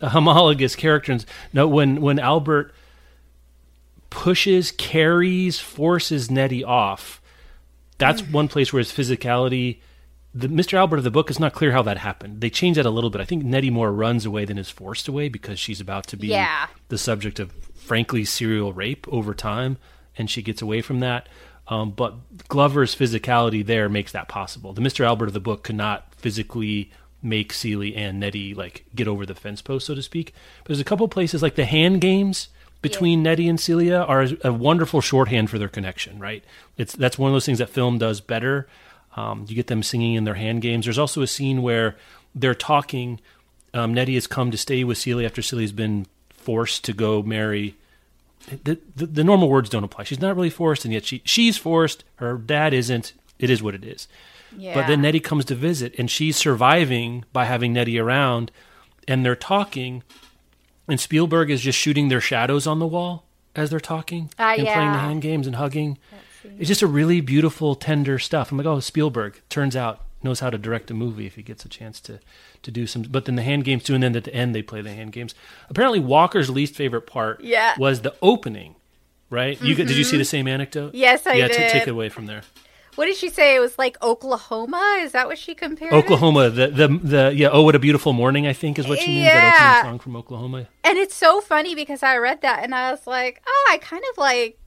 a 0.00 0.08
homologous 0.10 0.74
character. 0.76 1.12
And 1.12 1.24
No, 1.52 1.66
when 1.68 2.00
when 2.00 2.18
Albert 2.18 2.74
pushes, 4.10 4.70
carries, 4.72 5.58
forces 5.58 6.30
Nettie 6.30 6.64
off, 6.64 7.20
that's 7.98 8.22
one 8.22 8.48
place 8.48 8.72
where 8.72 8.78
his 8.80 8.92
physicality. 8.92 9.78
The 10.34 10.48
Mr. 10.48 10.74
Albert 10.74 10.98
of 10.98 11.04
the 11.04 11.10
book 11.10 11.30
is 11.30 11.40
not 11.40 11.54
clear 11.54 11.72
how 11.72 11.80
that 11.82 11.96
happened. 11.96 12.42
They 12.42 12.50
changed 12.50 12.78
that 12.78 12.84
a 12.84 12.90
little 12.90 13.08
bit. 13.08 13.22
I 13.22 13.24
think 13.24 13.42
Nettie 13.42 13.70
more 13.70 13.90
runs 13.90 14.26
away 14.26 14.44
than 14.44 14.58
is 14.58 14.68
forced 14.68 15.08
away 15.08 15.30
because 15.30 15.58
she's 15.58 15.80
about 15.80 16.06
to 16.08 16.16
be 16.18 16.26
Yeah. 16.28 16.66
the 16.88 16.98
subject 16.98 17.40
of, 17.40 17.52
frankly, 17.74 18.24
serial 18.26 18.74
rape 18.74 19.06
over 19.10 19.32
time, 19.32 19.78
and 20.18 20.28
she 20.30 20.42
gets 20.42 20.60
away 20.60 20.82
from 20.82 21.00
that. 21.00 21.26
Um, 21.68 21.90
but 21.92 22.14
Glover's 22.48 22.94
physicality 22.94 23.64
there 23.64 23.88
makes 23.88 24.12
that 24.12 24.28
possible. 24.28 24.74
The 24.74 24.82
Mr. 24.82 25.06
Albert 25.06 25.28
of 25.28 25.32
the 25.32 25.40
book 25.40 25.62
could 25.62 25.74
not 25.76 26.14
physically 26.16 26.92
make 27.22 27.52
Celie 27.52 27.96
and 27.96 28.20
Nettie 28.20 28.52
like 28.54 28.84
get 28.94 29.08
over 29.08 29.24
the 29.24 29.34
fence 29.34 29.62
post, 29.62 29.86
so 29.86 29.94
to 29.94 30.02
speak. 30.02 30.34
But 30.62 30.68
there's 30.68 30.80
a 30.80 30.84
couple 30.84 31.08
places 31.08 31.42
like 31.42 31.54
the 31.54 31.64
hand 31.64 32.02
games 32.02 32.48
between 32.82 33.22
Nettie 33.22 33.48
and 33.48 33.58
Celie 33.58 33.92
are 33.92 34.26
a 34.42 34.52
wonderful 34.52 35.00
shorthand 35.00 35.50
for 35.50 35.58
their 35.58 35.68
connection. 35.68 36.18
Right? 36.18 36.44
It's 36.76 36.94
that's 36.94 37.18
one 37.18 37.30
of 37.30 37.34
those 37.34 37.46
things 37.46 37.58
that 37.58 37.70
film 37.70 37.98
does 37.98 38.20
better. 38.20 38.66
Um, 39.16 39.46
you 39.48 39.54
get 39.54 39.68
them 39.68 39.82
singing 39.82 40.14
in 40.14 40.24
their 40.24 40.34
hand 40.34 40.62
games. 40.62 40.84
There's 40.84 40.98
also 40.98 41.22
a 41.22 41.26
scene 41.26 41.62
where 41.62 41.96
they're 42.34 42.54
talking. 42.54 43.20
Um, 43.72 43.92
Nettie 43.94 44.14
has 44.14 44.26
come 44.26 44.50
to 44.50 44.58
stay 44.58 44.84
with 44.84 44.98
Celie 44.98 45.24
after 45.26 45.42
Celie's 45.42 45.72
been 45.72 46.06
forced 46.30 46.84
to 46.84 46.92
go 46.92 47.22
marry 47.22 47.74
the, 48.64 48.78
the 48.94 49.06
the 49.06 49.24
normal 49.24 49.48
words 49.48 49.68
don't 49.68 49.84
apply. 49.84 50.04
She's 50.04 50.20
not 50.20 50.36
really 50.36 50.50
forced, 50.50 50.84
and 50.84 50.94
yet 50.94 51.04
she 51.04 51.22
she's 51.24 51.56
forced. 51.56 52.04
Her 52.16 52.36
dad 52.36 52.72
isn't. 52.72 53.12
It 53.38 53.50
is 53.50 53.62
what 53.62 53.74
it 53.74 53.84
is. 53.84 54.08
yeah. 54.56 54.74
But 54.74 54.86
then 54.86 55.02
Nettie 55.02 55.20
comes 55.20 55.44
to 55.46 55.54
visit, 55.54 55.94
and 55.98 56.10
she's 56.10 56.36
surviving 56.36 57.24
by 57.32 57.44
having 57.44 57.72
Nettie 57.72 57.98
around, 57.98 58.50
and 59.08 59.24
they're 59.24 59.36
talking, 59.36 60.02
and 60.88 60.98
Spielberg 61.00 61.50
is 61.50 61.60
just 61.60 61.78
shooting 61.78 62.08
their 62.08 62.20
shadows 62.20 62.66
on 62.66 62.78
the 62.78 62.86
wall 62.86 63.24
as 63.54 63.70
they're 63.70 63.80
talking 63.80 64.30
Ah, 64.38 64.52
and 64.54 64.62
playing 64.66 64.92
the 64.92 64.98
hand 64.98 65.22
games 65.22 65.46
and 65.46 65.56
hugging. 65.56 65.98
It's 66.58 66.68
just 66.68 66.82
a 66.82 66.86
really 66.86 67.20
beautiful, 67.20 67.74
tender 67.74 68.18
stuff. 68.18 68.52
I'm 68.52 68.58
like, 68.58 68.66
oh, 68.66 68.78
Spielberg 68.80 69.40
turns 69.48 69.74
out 69.74 70.02
knows 70.22 70.40
how 70.40 70.50
to 70.50 70.58
direct 70.58 70.90
a 70.90 70.94
movie 70.94 71.26
if 71.26 71.34
he 71.36 71.42
gets 71.42 71.64
a 71.64 71.68
chance 71.68 72.00
to 72.02 72.20
to 72.62 72.70
do 72.70 72.86
some. 72.86 73.02
But 73.02 73.24
then 73.26 73.34
the 73.36 73.42
hand 73.42 73.64
games 73.64 73.82
too, 73.84 73.94
and 73.94 74.02
then 74.02 74.14
at 74.16 74.24
the 74.24 74.34
end 74.34 74.54
they 74.54 74.62
play 74.62 74.80
the 74.80 74.92
hand 74.92 75.12
games. 75.12 75.34
Apparently, 75.68 75.98
Walker's 76.00 76.48
least 76.50 76.74
favorite 76.74 77.06
part 77.06 77.40
Yeah. 77.42 77.72
Mm-hmm. 77.72 77.80
was 77.80 78.00
the 78.02 78.14
opening. 78.22 78.76
Right? 79.28 79.60
You 79.60 79.74
did 79.74 79.90
you 79.90 80.04
see 80.04 80.16
the 80.18 80.24
same 80.24 80.46
anecdote? 80.46 80.94
Yes, 80.94 81.26
I 81.26 81.34
did. 81.34 81.38
yeah, 81.50 81.66
t- 81.66 81.72
take 81.72 81.88
it 81.88 81.90
away 81.90 82.08
from 82.08 82.26
there. 82.26 82.42
What 82.96 83.06
did 83.06 83.16
she 83.16 83.28
say? 83.28 83.54
It 83.54 83.60
was 83.60 83.78
like 83.78 83.96
Oklahoma. 84.02 84.98
Is 85.00 85.12
that 85.12 85.26
what 85.28 85.38
she 85.38 85.54
compared? 85.54 85.92
Oklahoma, 85.92 86.50
the 86.50 86.66
the 86.68 86.88
the 86.88 87.32
yeah. 87.34 87.48
Oh, 87.52 87.62
what 87.62 87.74
a 87.74 87.78
beautiful 87.78 88.12
morning! 88.12 88.46
I 88.46 88.52
think 88.52 88.78
is 88.78 88.88
what 88.88 88.98
she 88.98 89.10
means. 89.10 89.32
That 89.32 89.42
Yeah. 89.42 89.78
opening 89.78 89.92
song 89.92 89.98
from 90.00 90.16
Oklahoma. 90.16 90.66
And 90.82 90.98
it's 90.98 91.14
so 91.14 91.40
funny 91.40 91.74
because 91.74 92.02
I 92.02 92.16
read 92.16 92.40
that 92.42 92.62
and 92.64 92.74
I 92.74 92.90
was 92.90 93.06
like, 93.06 93.42
oh, 93.46 93.66
I 93.70 93.78
kind 93.78 94.02
of 94.10 94.18
like, 94.18 94.58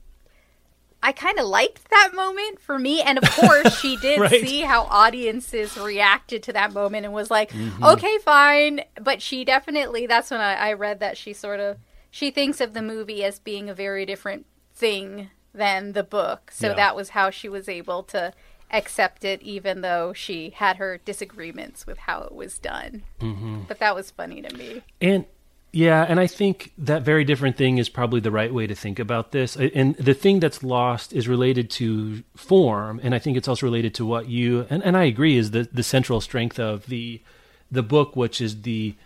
I 1.02 1.12
kind 1.12 1.38
of 1.38 1.46
liked 1.46 1.88
that 1.90 2.10
moment 2.14 2.60
for 2.60 2.78
me. 2.78 3.00
And 3.00 3.16
of 3.18 3.24
course, 3.30 3.78
she 3.80 3.96
did 4.02 4.20
Right. 4.20 4.40
see 4.40 4.60
how 4.60 4.82
audiences 4.84 5.76
reacted 5.78 6.42
to 6.44 6.52
that 6.52 6.72
moment 6.74 7.06
and 7.06 7.14
was 7.14 7.30
like, 7.30 7.50
Mm-hmm. 7.52 7.84
okay, 7.84 8.18
fine. 8.18 8.82
But 9.00 9.22
she 9.22 9.44
definitely, 9.46 10.06
that's 10.06 10.30
when 10.30 10.40
I, 10.40 10.54
I 10.54 10.72
read 10.74 11.00
that 11.00 11.16
she 11.16 11.32
sort 11.32 11.58
of, 11.58 11.78
she 12.10 12.30
thinks 12.30 12.60
of 12.60 12.74
the 12.74 12.82
movie 12.82 13.24
as 13.24 13.38
being 13.38 13.70
a 13.70 13.74
very 13.74 14.04
different 14.04 14.44
thing 14.74 15.30
than 15.54 15.92
the 15.92 16.02
book. 16.04 16.50
So 16.52 16.68
Yeah. 16.68 16.74
that 16.74 16.96
was 16.96 17.10
how 17.10 17.30
she 17.30 17.48
was 17.48 17.68
able 17.68 18.02
to 18.04 18.32
accept 18.72 19.24
it, 19.24 19.42
even 19.42 19.80
though 19.80 20.12
she 20.12 20.50
had 20.50 20.76
her 20.76 20.98
disagreements 21.04 21.86
with 21.86 21.98
how 21.98 22.22
it 22.22 22.32
was 22.34 22.58
done. 22.58 23.02
Mm-hmm. 23.20 23.62
But 23.66 23.78
that 23.80 23.94
was 23.94 24.10
funny 24.10 24.42
to 24.42 24.56
me. 24.56 24.82
And 25.00 25.24
yeah, 25.72 26.04
and 26.08 26.18
I 26.18 26.26
think 26.26 26.72
that 26.78 27.02
very 27.02 27.24
different 27.24 27.56
thing 27.56 27.78
is 27.78 27.88
probably 27.88 28.20
the 28.20 28.30
right 28.30 28.52
way 28.52 28.66
to 28.66 28.74
think 28.74 28.98
about 28.98 29.30
this. 29.32 29.56
And 29.56 29.94
the 29.96 30.14
thing 30.14 30.40
that's 30.40 30.62
lost 30.64 31.12
is 31.12 31.28
related 31.28 31.70
to 31.70 32.22
form, 32.36 33.00
and 33.02 33.14
I 33.14 33.18
think 33.18 33.36
it's 33.36 33.46
also 33.48 33.66
related 33.66 33.94
to 33.94 34.06
what 34.06 34.28
you 34.28 34.66
and, 34.70 34.82
and 34.84 34.96
I 34.96 35.04
agree 35.04 35.36
is 35.36 35.52
the 35.52 35.68
the 35.72 35.82
central 35.84 36.20
strength 36.20 36.58
of 36.58 36.86
the 36.86 37.20
the 37.70 37.84
book, 37.84 38.16
which 38.16 38.40
is 38.40 38.62
the 38.62 38.96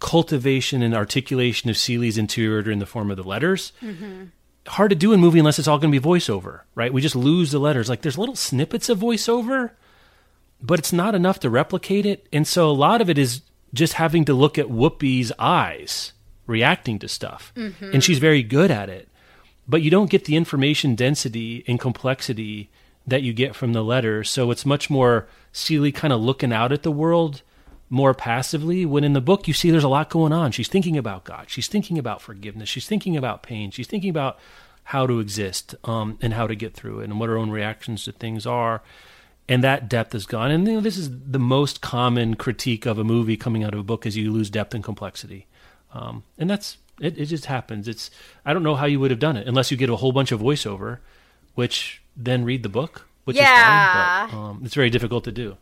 cultivation 0.00 0.82
and 0.82 0.94
articulation 0.94 1.70
of 1.70 1.76
Celie's 1.76 2.18
interior 2.18 2.70
in 2.70 2.78
the 2.78 2.86
form 2.86 3.10
of 3.10 3.16
the 3.16 3.22
letters. 3.22 3.72
Mm-hmm. 3.82 4.24
Hard 4.68 4.90
to 4.90 4.96
do 4.96 5.12
in 5.12 5.20
movie 5.20 5.38
unless 5.38 5.58
it's 5.58 5.68
all 5.68 5.78
going 5.78 5.92
to 5.92 6.00
be 6.00 6.06
voiceover, 6.06 6.60
right? 6.74 6.92
We 6.92 7.00
just 7.00 7.16
lose 7.16 7.50
the 7.50 7.58
letters. 7.58 7.88
Like 7.88 8.02
there's 8.02 8.18
little 8.18 8.36
snippets 8.36 8.88
of 8.88 8.98
voiceover, 8.98 9.72
but 10.60 10.78
it's 10.78 10.92
not 10.92 11.14
enough 11.14 11.40
to 11.40 11.50
replicate 11.50 12.06
it. 12.06 12.26
And 12.32 12.46
so 12.46 12.70
a 12.70 12.72
lot 12.72 13.00
of 13.00 13.08
it 13.10 13.18
is 13.18 13.42
just 13.74 13.94
having 13.94 14.24
to 14.26 14.34
look 14.34 14.58
at 14.58 14.66
Whoopi's 14.66 15.32
eyes 15.38 16.12
reacting 16.46 16.98
to 17.00 17.08
stuff. 17.08 17.52
Mm-hmm. 17.56 17.92
And 17.92 18.04
she's 18.04 18.18
very 18.18 18.42
good 18.42 18.70
at 18.70 18.88
it. 18.88 19.08
But 19.66 19.82
you 19.82 19.90
don't 19.90 20.10
get 20.10 20.24
the 20.24 20.36
information 20.36 20.94
density 20.94 21.64
and 21.68 21.78
complexity 21.78 22.70
that 23.06 23.22
you 23.22 23.32
get 23.32 23.54
from 23.54 23.72
the 23.72 23.84
letters. 23.84 24.30
So 24.30 24.50
it's 24.50 24.64
much 24.66 24.88
more 24.88 25.28
Celie 25.52 25.92
kind 25.92 26.12
of 26.12 26.20
looking 26.20 26.52
out 26.52 26.72
at 26.72 26.82
the 26.82 26.90
world 26.90 27.42
more 27.90 28.14
passively 28.14 28.84
when 28.84 29.04
in 29.04 29.14
the 29.14 29.20
book 29.20 29.48
you 29.48 29.54
see 29.54 29.70
there's 29.70 29.84
a 29.84 29.88
lot 29.88 30.10
going 30.10 30.32
on. 30.32 30.52
She's 30.52 30.68
thinking 30.68 30.96
about 30.96 31.24
God. 31.24 31.46
She's 31.48 31.68
thinking 31.68 31.98
about 31.98 32.20
forgiveness. 32.20 32.68
She's 32.68 32.86
thinking 32.86 33.16
about 33.16 33.42
pain. 33.42 33.70
She's 33.70 33.86
thinking 33.86 34.10
about 34.10 34.38
how 34.84 35.06
to 35.06 35.20
exist 35.20 35.74
um, 35.84 36.18
and 36.20 36.34
how 36.34 36.46
to 36.46 36.54
get 36.54 36.74
through 36.74 37.00
it 37.00 37.04
and 37.04 37.20
what 37.20 37.28
her 37.28 37.36
own 37.36 37.50
reactions 37.50 38.04
to 38.04 38.12
things 38.12 38.46
are. 38.46 38.82
And 39.48 39.64
that 39.64 39.88
depth 39.88 40.14
is 40.14 40.26
gone. 40.26 40.50
And 40.50 40.66
you 40.66 40.74
know, 40.74 40.80
this 40.80 40.98
is 40.98 41.10
the 41.10 41.38
most 41.38 41.80
common 41.80 42.36
critique 42.36 42.84
of 42.84 42.98
a 42.98 43.04
movie 43.04 43.36
coming 43.36 43.64
out 43.64 43.72
of 43.72 43.80
a 43.80 43.84
book 43.84 44.04
is 44.04 44.16
you 44.16 44.30
lose 44.30 44.50
depth 44.50 44.74
and 44.74 44.84
complexity. 44.84 45.46
Um, 45.94 46.24
and 46.36 46.50
that's 46.50 46.76
it, 47.00 47.18
it 47.18 47.26
just 47.26 47.46
happens. 47.46 47.88
It's 47.88 48.10
I 48.44 48.52
don't 48.52 48.62
know 48.62 48.74
how 48.74 48.86
you 48.86 49.00
would 49.00 49.10
have 49.10 49.20
done 49.20 49.36
it 49.36 49.46
unless 49.46 49.70
you 49.70 49.76
get 49.76 49.88
a 49.88 49.96
whole 49.96 50.12
bunch 50.12 50.32
of 50.32 50.40
voiceover, 50.40 50.98
which 51.54 52.02
then 52.16 52.44
read 52.44 52.62
the 52.62 52.68
book, 52.68 53.06
which 53.24 53.36
yeah. 53.36 54.24
is 54.24 54.30
fine, 54.30 54.30
but 54.30 54.36
um, 54.36 54.60
it's 54.64 54.74
very 54.74 54.90
difficult 54.90 55.24
to 55.24 55.32
do. 55.32 55.56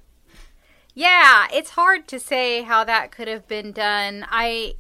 Yeah, 0.97 1.47
it's 1.53 1.70
hard 1.70 2.09
to 2.09 2.18
say 2.18 2.62
how 2.62 2.82
that 2.84 3.12
could 3.12 3.28
have 3.28 3.47
been 3.47 3.70
done. 3.70 4.26
I 4.28 4.76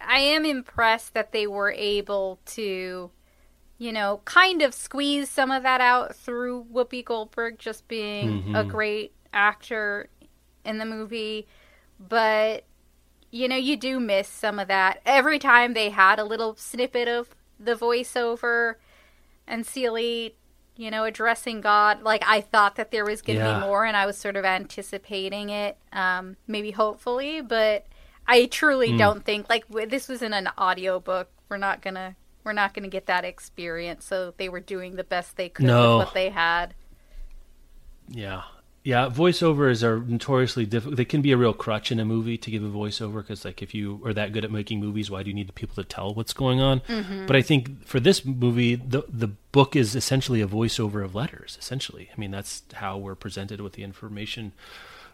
I 0.00 0.18
am 0.18 0.44
impressed 0.44 1.14
that 1.14 1.30
they 1.32 1.46
were 1.46 1.70
able 1.70 2.40
to 2.46 3.12
you 3.82 3.90
know, 3.90 4.20
kind 4.24 4.62
of 4.62 4.72
squeeze 4.74 5.28
some 5.28 5.50
of 5.50 5.64
that 5.64 5.80
out 5.80 6.14
through 6.14 6.66
Whoopi 6.72 7.04
Goldberg 7.04 7.58
just 7.58 7.88
being 7.88 8.28
mm-hmm. 8.28 8.54
a 8.54 8.62
great 8.62 9.12
actor 9.32 10.08
in 10.64 10.78
the 10.78 10.84
movie, 10.84 11.48
but 11.98 12.64
you 13.32 13.48
know, 13.48 13.56
you 13.56 13.76
do 13.76 13.98
miss 13.98 14.28
some 14.28 14.60
of 14.60 14.68
that. 14.68 15.00
Every 15.04 15.40
time 15.40 15.74
they 15.74 15.90
had 15.90 16.20
a 16.20 16.24
little 16.24 16.54
snippet 16.54 17.08
of 17.08 17.34
the 17.58 17.74
voiceover 17.74 18.74
and 19.48 19.66
Celie 19.66 20.36
you 20.82 20.90
know, 20.90 21.04
addressing 21.04 21.60
God. 21.60 22.02
Like 22.02 22.24
I 22.26 22.40
thought 22.40 22.76
that 22.76 22.90
there 22.90 23.04
was 23.04 23.22
going 23.22 23.38
to 23.38 23.44
yeah. 23.44 23.60
be 23.60 23.66
more, 23.66 23.84
and 23.84 23.96
I 23.96 24.04
was 24.04 24.16
sort 24.18 24.36
of 24.36 24.44
anticipating 24.44 25.50
it, 25.50 25.78
um, 25.92 26.36
maybe 26.46 26.72
hopefully, 26.72 27.40
but 27.40 27.86
I 28.26 28.46
truly 28.46 28.90
mm. 28.90 28.98
don't 28.98 29.24
think 29.24 29.48
like 29.48 29.64
this 29.68 30.08
was 30.08 30.22
in 30.22 30.32
an 30.32 30.48
audio 30.58 30.98
book. 30.98 31.28
We're 31.48 31.58
not 31.58 31.82
gonna 31.82 32.16
we're 32.44 32.52
not 32.52 32.74
gonna 32.74 32.88
get 32.88 33.06
that 33.06 33.24
experience. 33.24 34.04
So 34.04 34.34
they 34.36 34.48
were 34.48 34.60
doing 34.60 34.96
the 34.96 35.04
best 35.04 35.36
they 35.36 35.48
could 35.48 35.66
no. 35.66 35.98
with 35.98 36.06
what 36.06 36.14
they 36.14 36.30
had. 36.30 36.74
Yeah, 38.08 38.42
yeah, 38.84 39.08
voiceovers 39.08 39.84
are 39.84 40.00
notoriously 40.00 40.66
difficult. 40.66 40.96
They 40.96 41.04
can 41.04 41.22
be 41.22 41.30
a 41.30 41.36
real 41.36 41.52
crutch 41.52 41.92
in 41.92 42.00
a 42.00 42.04
movie 42.04 42.36
to 42.38 42.50
give 42.50 42.64
a 42.64 42.68
voiceover 42.68 43.16
because, 43.16 43.44
like, 43.44 43.62
if 43.62 43.74
you 43.74 44.00
are 44.04 44.12
that 44.12 44.32
good 44.32 44.44
at 44.44 44.50
making 44.50 44.80
movies, 44.80 45.10
why 45.10 45.22
do 45.22 45.30
you 45.30 45.34
need 45.34 45.48
the 45.48 45.52
people 45.52 45.76
to 45.76 45.84
tell 45.84 46.12
what's 46.14 46.32
going 46.32 46.60
on? 46.60 46.80
Mm-hmm. 46.80 47.26
But 47.26 47.36
I 47.36 47.42
think 47.42 47.86
for 47.86 48.00
this 48.00 48.24
movie, 48.24 48.74
the 48.74 49.04
the 49.08 49.28
book 49.28 49.76
is 49.76 49.94
essentially 49.94 50.40
a 50.40 50.48
voiceover 50.48 51.04
of 51.04 51.14
letters. 51.14 51.56
Essentially, 51.60 52.10
I 52.12 52.20
mean, 52.20 52.32
that's 52.32 52.62
how 52.74 52.98
we're 52.98 53.14
presented 53.14 53.60
with 53.60 53.74
the 53.74 53.84
information 53.84 54.52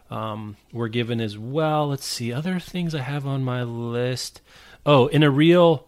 um, 0.09 0.57
we're 0.73 0.87
given 0.87 1.21
as 1.21 1.37
well. 1.37 1.89
Let's 1.89 2.05
see 2.05 2.33
other 2.33 2.59
things 2.59 2.95
I 2.95 3.01
have 3.01 3.27
on 3.27 3.43
my 3.43 3.63
list. 3.63 4.41
Oh, 4.85 5.07
in 5.07 5.23
a 5.23 5.29
real 5.29 5.85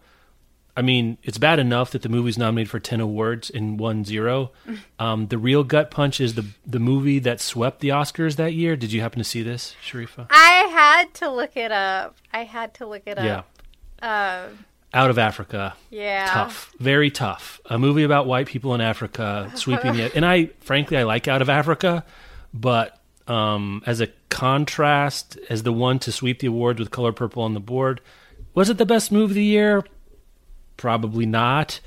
I 0.76 0.80
mean, 0.82 1.18
it's 1.22 1.36
bad 1.38 1.58
enough 1.58 1.90
that 1.90 2.00
the 2.02 2.08
movie's 2.08 2.38
nominated 2.38 2.70
for 2.70 2.80
10 2.80 3.00
awards 3.00 3.50
and 3.50 3.78
won 3.78 4.04
zero. 4.04 4.50
Um, 4.98 5.26
the 5.26 5.36
real 5.38 5.64
gut 5.64 5.90
punch 5.90 6.20
is 6.20 6.34
the 6.34 6.44
the 6.64 6.78
movie 6.78 7.18
that 7.18 7.40
swept 7.40 7.80
the 7.80 7.88
Oscars 7.88 8.36
that 8.36 8.52
year. 8.54 8.76
Did 8.76 8.92
you 8.92 9.00
happen 9.00 9.18
to 9.18 9.24
see 9.24 9.42
this, 9.42 9.74
Sharifa? 9.84 10.28
I 10.30 10.68
had 10.72 11.12
to 11.14 11.28
look 11.28 11.56
it 11.56 11.72
up. 11.72 12.14
I 12.32 12.44
had 12.44 12.72
to 12.74 12.86
look 12.86 13.02
it 13.06 13.18
up. 13.18 13.24
Yeah. 13.24 14.06
Uh, 14.08 14.48
Out 14.94 15.10
of 15.10 15.18
Africa. 15.18 15.74
Yeah. 15.90 16.26
Tough. 16.30 16.72
Very 16.78 17.10
tough. 17.10 17.60
A 17.66 17.80
movie 17.80 18.04
about 18.04 18.26
white 18.28 18.46
people 18.46 18.76
in 18.76 18.80
Africa 18.80 19.50
sweeping 19.56 19.96
it. 19.96 20.14
And 20.14 20.24
I, 20.24 20.50
frankly, 20.60 20.96
I 20.98 21.02
like 21.02 21.26
Out 21.26 21.42
of 21.42 21.48
Africa, 21.48 22.04
but 22.54 23.00
um, 23.26 23.82
as 23.84 24.00
a 24.00 24.06
contrast, 24.28 25.36
as 25.50 25.64
the 25.64 25.72
one 25.72 25.98
to 26.00 26.12
sweep 26.12 26.38
the 26.38 26.46
awards 26.46 26.78
with 26.78 26.92
Color 26.92 27.12
Purple 27.12 27.42
on 27.42 27.54
the 27.54 27.60
board, 27.60 28.00
was 28.54 28.70
it 28.70 28.78
the 28.78 28.86
best 28.86 29.10
movie 29.10 29.24
of 29.32 29.34
the 29.34 29.44
year? 29.44 29.84
Probably 30.82 31.26
not. 31.26 31.78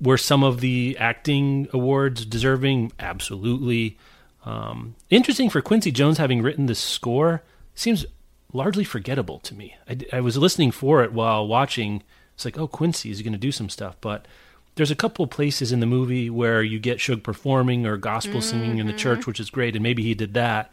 Were 0.00 0.16
some 0.16 0.44
of 0.44 0.60
the 0.60 0.96
acting 1.00 1.66
awards 1.72 2.24
deserving? 2.24 2.92
Absolutely. 3.00 3.98
Um, 4.44 4.94
interesting 5.10 5.50
for 5.50 5.60
Quincy 5.60 5.90
Jones 5.90 6.18
having 6.18 6.40
written 6.40 6.66
the 6.66 6.76
score 6.76 7.42
seems 7.74 8.06
largely 8.52 8.84
forgettable 8.84 9.40
to 9.40 9.56
me. 9.56 9.76
I, 9.88 9.98
I 10.12 10.20
was 10.20 10.36
listening 10.36 10.70
for 10.70 11.02
it 11.02 11.12
while 11.12 11.48
watching. 11.48 12.04
It's 12.36 12.44
like, 12.44 12.56
oh, 12.56 12.68
Quincy 12.68 13.10
is 13.10 13.22
going 13.22 13.32
to 13.32 13.38
do 13.40 13.50
some 13.50 13.68
stuff, 13.68 13.96
but 14.00 14.28
there's 14.76 14.92
a 14.92 14.94
couple 14.94 15.26
places 15.26 15.72
in 15.72 15.80
the 15.80 15.84
movie 15.84 16.30
where 16.30 16.62
you 16.62 16.78
get 16.78 17.00
Shug 17.00 17.24
performing 17.24 17.86
or 17.86 17.96
gospel 17.96 18.34
mm-hmm. 18.34 18.50
singing 18.50 18.78
in 18.78 18.86
the 18.86 18.92
church, 18.92 19.26
which 19.26 19.40
is 19.40 19.50
great, 19.50 19.74
and 19.74 19.82
maybe 19.82 20.04
he 20.04 20.14
did 20.14 20.34
that. 20.34 20.72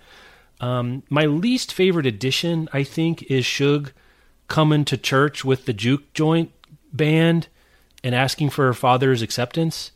Um, 0.59 1.01
my 1.09 1.25
least 1.25 1.73
favorite 1.73 2.05
addition, 2.05 2.69
I 2.73 2.83
think, 2.83 3.23
is 3.23 3.43
Shug 3.43 3.91
coming 4.47 4.85
to 4.85 4.97
church 4.97 5.43
with 5.43 5.65
the 5.65 5.73
juke 5.73 6.13
joint 6.13 6.51
band 6.93 7.47
and 8.03 8.15
asking 8.15 8.49
for 8.49 8.65
her 8.65 8.73
father's 8.73 9.21
acceptance. 9.21 9.91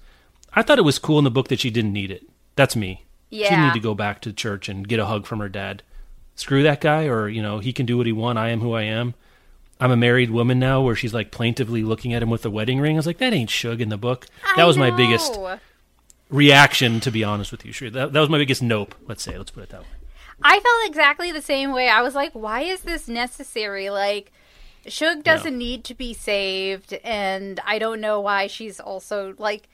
I 0.53 0.61
thought 0.61 0.79
it 0.79 0.83
was 0.83 0.99
cool 0.99 1.17
in 1.17 1.23
the 1.23 1.31
book 1.31 1.49
that 1.49 1.59
she 1.59 1.69
didn't 1.69 1.93
need 1.93 2.11
it. 2.11 2.23
That's 2.55 2.75
me. 2.75 3.05
Yeah. 3.29 3.49
She 3.49 3.61
need 3.61 3.73
to 3.73 3.79
go 3.79 3.93
back 3.93 4.21
to 4.21 4.33
church 4.33 4.69
and 4.69 4.87
get 4.87 4.99
a 4.99 5.05
hug 5.05 5.25
from 5.25 5.39
her 5.39 5.49
dad. 5.49 5.83
Screw 6.35 6.63
that 6.63 6.81
guy, 6.81 7.05
or, 7.05 7.27
you 7.27 7.41
know, 7.41 7.59
he 7.59 7.73
can 7.73 7.85
do 7.85 7.97
what 7.97 8.05
he 8.05 8.11
want. 8.11 8.37
I 8.37 8.49
am 8.49 8.61
who 8.61 8.73
I 8.73 8.83
am. 8.83 9.13
I'm 9.79 9.91
a 9.91 9.97
married 9.97 10.31
woman 10.31 10.59
now 10.59 10.81
where 10.81 10.95
she's 10.95 11.13
like 11.13 11.31
plaintively 11.31 11.83
looking 11.83 12.13
at 12.13 12.23
him 12.23 12.29
with 12.29 12.45
a 12.45 12.49
wedding 12.49 12.79
ring. 12.79 12.95
I 12.95 12.99
was 12.99 13.07
like, 13.07 13.17
that 13.17 13.33
ain't 13.33 13.49
Shug 13.49 13.81
in 13.81 13.89
the 13.89 13.97
book. 13.97 14.27
That 14.55 14.63
I 14.63 14.65
was 14.65 14.77
know. 14.77 14.89
my 14.89 14.95
biggest 14.95 15.37
reaction, 16.29 16.99
to 17.01 17.11
be 17.11 17.23
honest 17.23 17.51
with 17.51 17.65
you. 17.65 17.73
Sure. 17.73 17.89
That, 17.89 18.13
that 18.13 18.19
was 18.19 18.29
my 18.29 18.37
biggest 18.37 18.61
nope, 18.61 18.95
let's 19.07 19.23
say. 19.23 19.37
Let's 19.37 19.51
put 19.51 19.63
it 19.63 19.69
that 19.69 19.81
way. 19.81 19.87
I 20.41 20.59
felt 20.59 20.89
exactly 20.89 21.31
the 21.31 21.41
same 21.41 21.71
way. 21.71 21.89
I 21.89 22.01
was 22.01 22.15
like, 22.15 22.31
why 22.33 22.61
is 22.61 22.81
this 22.81 23.07
necessary? 23.07 23.89
Like, 23.89 24.31
Shug 24.87 25.23
doesn't 25.23 25.57
need 25.57 25.83
to 25.85 25.95
be 25.95 26.13
saved, 26.13 26.93
and 27.03 27.59
I 27.65 27.79
don't 27.79 28.01
know 28.01 28.19
why 28.19 28.47
she's 28.47 28.79
also 28.79 29.35
like. 29.37 29.67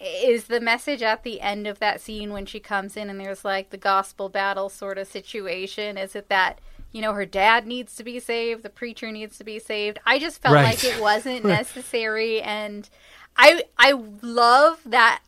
Is 0.00 0.46
the 0.46 0.60
message 0.60 1.00
at 1.00 1.22
the 1.22 1.40
end 1.40 1.68
of 1.68 1.78
that 1.78 2.00
scene 2.00 2.32
when 2.32 2.44
she 2.44 2.58
comes 2.58 2.96
in 2.96 3.08
and 3.08 3.20
there's 3.20 3.44
like 3.44 3.70
the 3.70 3.76
gospel 3.76 4.28
battle 4.28 4.68
sort 4.68 4.98
of 4.98 5.06
situation? 5.06 5.96
Is 5.96 6.16
it 6.16 6.28
that 6.28 6.60
you 6.90 7.00
know 7.00 7.12
her 7.12 7.26
dad 7.26 7.66
needs 7.66 7.94
to 7.96 8.04
be 8.04 8.18
saved, 8.18 8.64
the 8.64 8.70
preacher 8.70 9.12
needs 9.12 9.38
to 9.38 9.44
be 9.44 9.58
saved? 9.58 10.00
I 10.04 10.18
just 10.18 10.42
felt 10.42 10.54
right. 10.54 10.64
like 10.64 10.82
it 10.82 11.00
wasn't 11.00 11.44
necessary, 11.60 12.40
and 12.40 12.88
I 13.36 13.64
I 13.78 13.92
love 13.92 14.80
that 14.86 15.22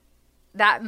that 0.55 0.83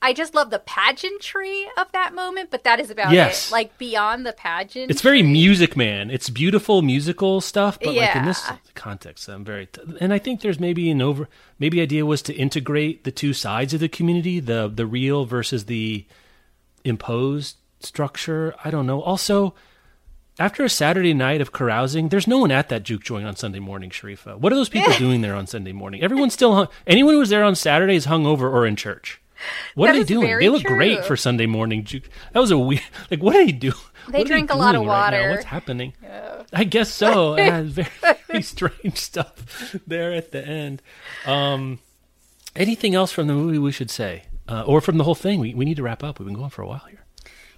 I 0.00 0.12
just 0.12 0.34
love 0.34 0.50
the 0.50 0.60
pageantry 0.60 1.66
of 1.76 1.90
that 1.92 2.14
moment, 2.14 2.50
but 2.50 2.62
that 2.64 2.78
is 2.78 2.88
about 2.90 3.12
yes. 3.12 3.48
it. 3.48 3.52
Like 3.52 3.76
beyond 3.78 4.24
the 4.24 4.32
pageant, 4.32 4.90
it's 4.90 5.02
very 5.02 5.22
Music 5.22 5.76
Man. 5.76 6.10
It's 6.10 6.30
beautiful 6.30 6.82
musical 6.82 7.40
stuff, 7.40 7.78
but 7.82 7.94
yeah. 7.94 8.06
like 8.06 8.16
in 8.16 8.24
this 8.24 8.48
context, 8.74 9.28
I'm 9.28 9.44
very. 9.44 9.68
And 10.00 10.12
I 10.12 10.18
think 10.18 10.40
there's 10.40 10.60
maybe 10.60 10.88
an 10.90 11.02
over. 11.02 11.28
Maybe 11.58 11.80
idea 11.80 12.06
was 12.06 12.22
to 12.22 12.34
integrate 12.34 13.02
the 13.02 13.10
two 13.10 13.32
sides 13.32 13.74
of 13.74 13.80
the 13.80 13.88
community, 13.88 14.38
the 14.38 14.70
the 14.72 14.86
real 14.86 15.24
versus 15.24 15.64
the 15.64 16.06
imposed 16.84 17.56
structure. 17.80 18.54
I 18.64 18.70
don't 18.70 18.86
know. 18.86 19.02
Also, 19.02 19.54
after 20.38 20.64
a 20.64 20.68
Saturday 20.70 21.12
night 21.12 21.40
of 21.40 21.52
carousing, 21.52 22.08
there's 22.08 22.28
no 22.28 22.38
one 22.38 22.52
at 22.52 22.68
that 22.68 22.84
juke 22.84 23.02
joint 23.02 23.26
on 23.26 23.34
Sunday 23.34 23.58
morning, 23.58 23.90
Sharifa. 23.90 24.38
What 24.38 24.52
are 24.52 24.56
those 24.56 24.68
people 24.68 24.92
doing 24.98 25.22
there 25.22 25.34
on 25.34 25.48
Sunday 25.48 25.72
morning? 25.72 26.02
Everyone's 26.02 26.34
still 26.34 26.54
hung. 26.54 26.68
Anyone 26.86 27.14
who 27.14 27.20
was 27.20 27.30
there 27.30 27.42
on 27.42 27.56
Saturday 27.56 27.96
is 27.96 28.06
hungover 28.06 28.42
or 28.42 28.64
in 28.64 28.76
church. 28.76 29.20
What 29.74 29.86
that 29.86 29.96
are 29.96 29.98
they 29.98 30.04
doing? 30.04 30.38
They 30.38 30.48
look 30.48 30.62
true. 30.62 30.76
great 30.76 31.04
for 31.04 31.16
Sunday 31.16 31.46
morning. 31.46 31.86
That 32.32 32.40
was 32.40 32.50
a 32.50 32.58
weird. 32.58 32.82
Like, 33.10 33.22
what 33.22 33.36
are 33.36 33.44
they 33.44 33.52
do? 33.52 33.72
They 34.08 34.24
drink 34.24 34.50
a 34.50 34.56
lot 34.56 34.74
of 34.74 34.84
water. 34.84 35.18
Right 35.18 35.30
What's 35.30 35.44
happening? 35.44 35.92
Yeah. 36.02 36.42
I 36.52 36.64
guess 36.64 36.92
so. 36.92 37.34
very, 37.36 37.88
very 38.26 38.42
strange 38.42 38.96
stuff 38.98 39.76
there 39.86 40.12
at 40.12 40.32
the 40.32 40.46
end. 40.46 40.82
Um, 41.26 41.78
anything 42.56 42.94
else 42.94 43.12
from 43.12 43.26
the 43.26 43.34
movie 43.34 43.58
we 43.58 43.72
should 43.72 43.90
say, 43.90 44.24
uh, 44.48 44.64
or 44.66 44.80
from 44.80 44.98
the 44.98 45.04
whole 45.04 45.14
thing? 45.14 45.40
We 45.40 45.54
we 45.54 45.64
need 45.64 45.76
to 45.76 45.82
wrap 45.82 46.02
up. 46.02 46.18
We've 46.18 46.26
been 46.26 46.36
going 46.36 46.50
for 46.50 46.62
a 46.62 46.66
while 46.66 46.84
here. 46.88 47.04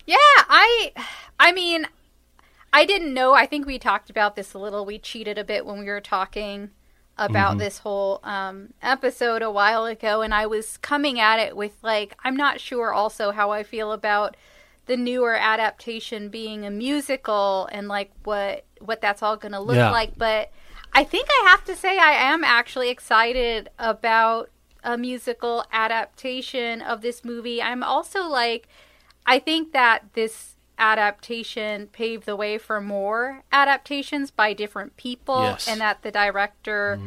Yeah, 0.06 0.16
I 0.18 0.92
I 1.38 1.52
mean, 1.52 1.86
I 2.72 2.84
didn't 2.84 3.14
know. 3.14 3.34
I 3.34 3.46
think 3.46 3.66
we 3.66 3.78
talked 3.78 4.10
about 4.10 4.36
this 4.36 4.54
a 4.54 4.58
little. 4.58 4.84
We 4.84 4.98
cheated 4.98 5.38
a 5.38 5.44
bit 5.44 5.64
when 5.64 5.78
we 5.78 5.86
were 5.86 6.00
talking 6.00 6.70
about 7.20 7.58
this 7.58 7.78
whole 7.78 8.20
um, 8.24 8.72
episode 8.82 9.42
a 9.42 9.50
while 9.50 9.84
ago, 9.84 10.22
and 10.22 10.32
I 10.34 10.46
was 10.46 10.76
coming 10.78 11.20
at 11.20 11.38
it 11.38 11.56
with 11.56 11.76
like, 11.82 12.16
I'm 12.24 12.36
not 12.36 12.60
sure 12.60 12.92
also 12.92 13.30
how 13.30 13.50
I 13.50 13.62
feel 13.62 13.92
about 13.92 14.36
the 14.86 14.96
newer 14.96 15.36
adaptation 15.36 16.30
being 16.30 16.64
a 16.66 16.70
musical 16.70 17.68
and 17.70 17.86
like 17.86 18.10
what 18.24 18.64
what 18.80 19.00
that's 19.00 19.22
all 19.22 19.36
going 19.36 19.52
to 19.52 19.60
look 19.60 19.76
Yeah. 19.76 19.90
like, 19.90 20.16
but 20.16 20.50
I 20.92 21.04
think 21.04 21.28
I 21.30 21.48
have 21.50 21.64
to 21.66 21.76
say 21.76 21.98
I 21.98 22.12
am 22.12 22.42
actually 22.42 22.88
excited 22.90 23.68
about 23.78 24.50
a 24.82 24.96
musical 24.96 25.64
adaptation 25.72 26.80
of 26.80 27.02
this 27.02 27.24
movie. 27.24 27.60
I'm 27.62 27.82
also 27.82 28.26
like 28.26 28.66
I 29.26 29.38
think 29.38 29.72
that 29.72 30.14
this 30.14 30.56
adaptation 30.80 31.86
paved 31.88 32.24
the 32.26 32.34
way 32.34 32.58
for 32.58 32.80
more 32.80 33.42
adaptations 33.52 34.30
by 34.30 34.52
different 34.52 34.96
people 34.96 35.42
Yes. 35.42 35.68
and 35.68 35.80
that 35.80 36.02
the 36.02 36.10
director 36.10 36.98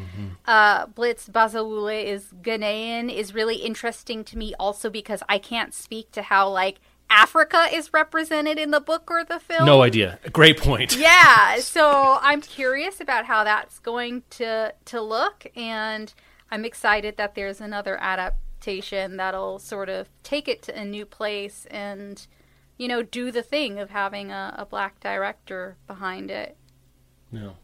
uh, 0.46 0.86
Blitz 0.86 1.28
Bazawule 1.28 2.04
is 2.04 2.28
Ghanaian 2.42 3.14
is 3.14 3.34
really 3.34 3.58
interesting 3.58 4.24
to 4.26 4.38
me 4.38 4.54
also 4.60 4.90
because 4.90 5.24
I 5.28 5.38
can't 5.40 5.74
speak 5.74 6.12
to 6.12 6.22
how 6.22 6.50
like 6.50 6.80
Africa 7.10 7.68
is 7.72 7.94
represented 7.94 8.58
in 8.58 8.72
the 8.72 8.80
book 8.80 9.10
or 9.12 9.24
the 9.24 9.40
film. 9.40 9.66
No 9.66 9.82
idea. 9.84 10.20
Great 10.32 10.58
point. 10.58 10.96
Yeah, 10.98 11.58
so 11.60 12.18
I'm 12.22 12.42
curious 12.42 13.00
about 13.02 13.26
how 13.26 13.44
that's 13.44 13.80
going 13.80 14.24
to 14.32 14.74
to 14.86 15.02
look, 15.02 15.46
and 15.56 16.14
I'm 16.50 16.66
excited 16.66 17.18
that 17.18 17.36
there's 17.36 17.60
another 17.62 17.98
adaptation 18.02 19.18
that'll 19.18 19.60
sort 19.60 19.90
of 19.90 20.08
take 20.24 20.48
it 20.48 20.62
to 20.64 20.80
a 20.80 20.86
new 20.86 21.06
place 21.06 21.68
and, 21.70 22.26
you 22.78 22.88
know, 22.88 23.02
do 23.02 23.32
the 23.32 23.44
thing 23.44 23.80
of 23.80 23.90
having 23.90 24.32
a, 24.32 24.56
a 24.58 24.66
black 24.66 25.00
director 25.00 25.78
behind 25.88 26.32
it. 26.32 26.58
No. 27.32 27.56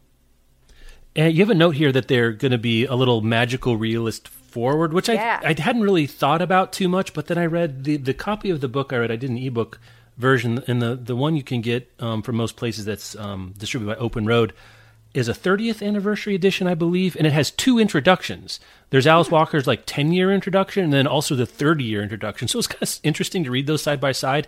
And 1.16 1.32
you 1.32 1.40
have 1.40 1.50
a 1.50 1.54
note 1.54 1.76
here 1.76 1.92
that 1.92 2.08
they're 2.08 2.32
going 2.32 2.52
to 2.52 2.58
be 2.58 2.86
a 2.86 2.94
little 2.94 3.20
magical 3.20 3.76
realist 3.76 4.28
forward, 4.28 4.92
which 4.92 5.08
Yeah. 5.08 5.40
I 5.42 5.50
I 5.50 5.60
hadn't 5.60 5.82
really 5.82 6.06
thought 6.06 6.42
about 6.42 6.72
too 6.72 6.88
much. 6.88 7.14
But 7.14 7.26
then 7.26 7.38
I 7.38 7.46
read 7.46 7.84
the 7.84 7.96
the 7.96 8.14
copy 8.14 8.50
of 8.50 8.60
the 8.60 8.68
book 8.68 8.92
I 8.92 8.96
read. 8.98 9.10
I 9.10 9.16
did 9.16 9.30
an 9.30 9.38
ebook 9.38 9.80
version, 10.16 10.62
and 10.66 10.80
the 10.80 10.94
the 10.94 11.16
one 11.16 11.36
you 11.36 11.42
can 11.42 11.60
get 11.60 11.90
um, 11.98 12.22
from 12.22 12.36
most 12.36 12.56
places 12.56 12.84
that's 12.84 13.16
um, 13.16 13.54
distributed 13.58 13.94
by 13.94 14.00
Open 14.00 14.26
Road 14.26 14.52
is 15.12 15.28
a 15.28 15.32
30th 15.34 15.84
anniversary 15.84 16.36
edition, 16.36 16.68
I 16.68 16.74
believe, 16.74 17.16
and 17.16 17.26
it 17.26 17.32
has 17.32 17.50
two 17.50 17.80
introductions. 17.80 18.60
There's 18.90 19.08
Alice 19.08 19.28
Walker's 19.28 19.66
like 19.66 19.82
10 19.84 20.12
year 20.12 20.32
introduction, 20.32 20.84
and 20.84 20.92
then 20.92 21.06
also 21.06 21.34
the 21.34 21.46
30 21.46 21.82
year 21.84 22.02
introduction. 22.02 22.46
So 22.46 22.58
it's 22.58 22.68
kind 22.68 22.82
of 22.82 22.98
interesting 23.02 23.42
to 23.44 23.50
read 23.50 23.66
those 23.66 23.82
side 23.82 24.00
by 24.00 24.12
side. 24.12 24.46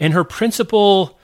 And 0.00 0.14
her 0.14 0.24
principal 0.24 1.18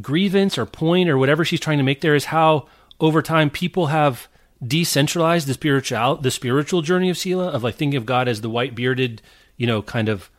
grievance 0.00 0.56
or 0.56 0.66
point 0.66 1.08
or 1.08 1.18
whatever 1.18 1.44
she's 1.44 1.60
trying 1.60 1.78
to 1.78 1.84
make 1.84 2.00
there 2.00 2.14
is 2.14 2.26
how 2.26 2.66
over 3.00 3.22
time 3.22 3.50
people 3.50 3.86
have 3.86 4.28
decentralized 4.64 5.46
the 5.46 5.54
spiritual 5.54 6.16
the 6.16 6.30
spiritual 6.30 6.82
journey 6.82 7.10
of 7.10 7.16
Celie 7.16 7.48
of 7.48 7.62
like 7.62 7.74
thinking 7.74 7.96
of 7.96 8.06
God 8.06 8.28
as 8.28 8.40
the 8.40 8.50
white 8.50 8.74
bearded, 8.74 9.22
you 9.56 9.66
know, 9.66 9.82
kind 9.82 10.08
of 10.08 10.30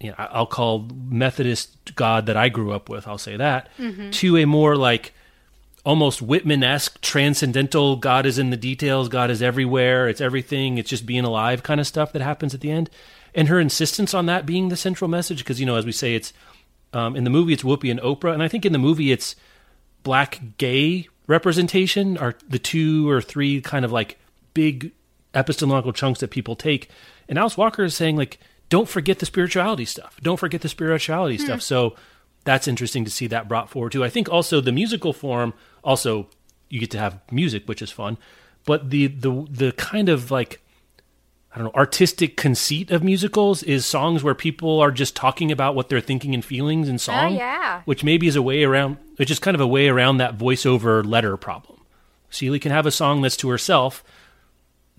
you 0.00 0.10
know, 0.10 0.16
I'll 0.18 0.46
call 0.46 0.88
Methodist 1.08 1.94
God 1.94 2.26
that 2.26 2.36
I 2.36 2.48
grew 2.48 2.72
up 2.72 2.88
with, 2.88 3.06
I'll 3.06 3.18
say 3.18 3.36
that, 3.36 3.68
mm-hmm. 3.78 4.10
to 4.10 4.36
a 4.36 4.46
more 4.46 4.74
like 4.74 5.14
almost 5.84 6.20
Whitman 6.20 6.64
esque 6.64 7.00
transcendental 7.00 7.96
God 7.96 8.26
is 8.26 8.38
in 8.38 8.50
the 8.50 8.56
details, 8.56 9.08
God 9.08 9.30
is 9.30 9.42
everywhere, 9.42 10.08
it's 10.08 10.20
everything, 10.20 10.78
it's 10.78 10.90
just 10.90 11.06
being 11.06 11.24
alive 11.24 11.62
kind 11.62 11.80
of 11.80 11.86
stuff 11.86 12.12
that 12.12 12.22
happens 12.22 12.54
at 12.54 12.60
the 12.60 12.70
end. 12.70 12.90
And 13.34 13.48
her 13.48 13.60
insistence 13.60 14.12
on 14.12 14.26
that 14.26 14.44
being 14.44 14.68
the 14.68 14.76
central 14.76 15.08
message, 15.08 15.38
because 15.38 15.60
you 15.60 15.66
know, 15.66 15.76
as 15.76 15.86
we 15.86 15.92
say, 15.92 16.14
it's 16.14 16.32
um, 16.92 17.16
in 17.16 17.24
the 17.24 17.30
movie 17.30 17.52
it's 17.52 17.62
Whoopi 17.62 17.90
and 17.90 18.00
Oprah, 18.00 18.32
and 18.34 18.42
I 18.42 18.48
think 18.48 18.64
in 18.64 18.72
the 18.72 18.78
movie 18.78 19.12
it's 19.12 19.36
black 20.02 20.40
gay 20.58 21.08
representation 21.26 22.18
are 22.18 22.34
the 22.48 22.58
two 22.58 23.08
or 23.08 23.20
three 23.20 23.60
kind 23.60 23.84
of 23.84 23.92
like 23.92 24.18
big 24.54 24.92
epistemological 25.34 25.92
chunks 25.92 26.20
that 26.20 26.30
people 26.30 26.56
take. 26.56 26.90
And 27.28 27.38
Alice 27.38 27.56
Walker 27.56 27.84
is 27.84 27.94
saying 27.94 28.16
like, 28.16 28.38
don't 28.68 28.88
forget 28.88 29.18
the 29.18 29.26
spirituality 29.26 29.84
stuff. 29.84 30.18
Don't 30.22 30.38
forget 30.38 30.60
the 30.62 30.68
spirituality 30.68 31.38
stuff. 31.38 31.62
So 31.62 31.94
that's 32.44 32.66
interesting 32.66 33.04
to 33.04 33.10
see 33.10 33.26
that 33.28 33.48
brought 33.48 33.70
forward 33.70 33.92
too. 33.92 34.04
I 34.04 34.08
think 34.08 34.28
also 34.28 34.60
the 34.60 34.72
musical 34.72 35.12
form 35.12 35.54
also 35.84 36.28
you 36.68 36.80
get 36.80 36.90
to 36.92 36.98
have 36.98 37.20
music, 37.30 37.68
which 37.68 37.82
is 37.82 37.90
fun, 37.90 38.16
but 38.64 38.90
the 38.90 39.08
the 39.08 39.46
the 39.50 39.72
kind 39.72 40.08
of 40.08 40.30
like 40.30 40.61
I 41.54 41.58
don't 41.58 41.66
know 41.66 41.78
artistic 41.78 42.36
conceit 42.36 42.90
of 42.90 43.04
musicals 43.04 43.62
is 43.62 43.84
songs 43.84 44.22
where 44.22 44.34
people 44.34 44.80
are 44.80 44.90
just 44.90 45.14
talking 45.14 45.52
about 45.52 45.74
what 45.74 45.90
they're 45.90 46.00
thinking 46.00 46.32
and 46.32 46.42
feelings 46.44 46.88
in 46.88 46.98
song, 46.98 47.34
yeah. 47.34 47.82
which 47.84 48.02
maybe 48.02 48.26
is 48.26 48.36
a 48.36 48.42
way 48.42 48.64
around, 48.64 48.96
which 49.16 49.30
is 49.30 49.38
kind 49.38 49.54
of 49.54 49.60
a 49.60 49.66
way 49.66 49.88
around 49.88 50.16
that 50.16 50.38
voiceover 50.38 51.04
letter 51.06 51.36
problem. 51.36 51.80
Celie 52.30 52.58
can 52.58 52.72
have 52.72 52.86
a 52.86 52.90
song 52.90 53.20
that's 53.20 53.36
to 53.36 53.50
herself 53.50 54.02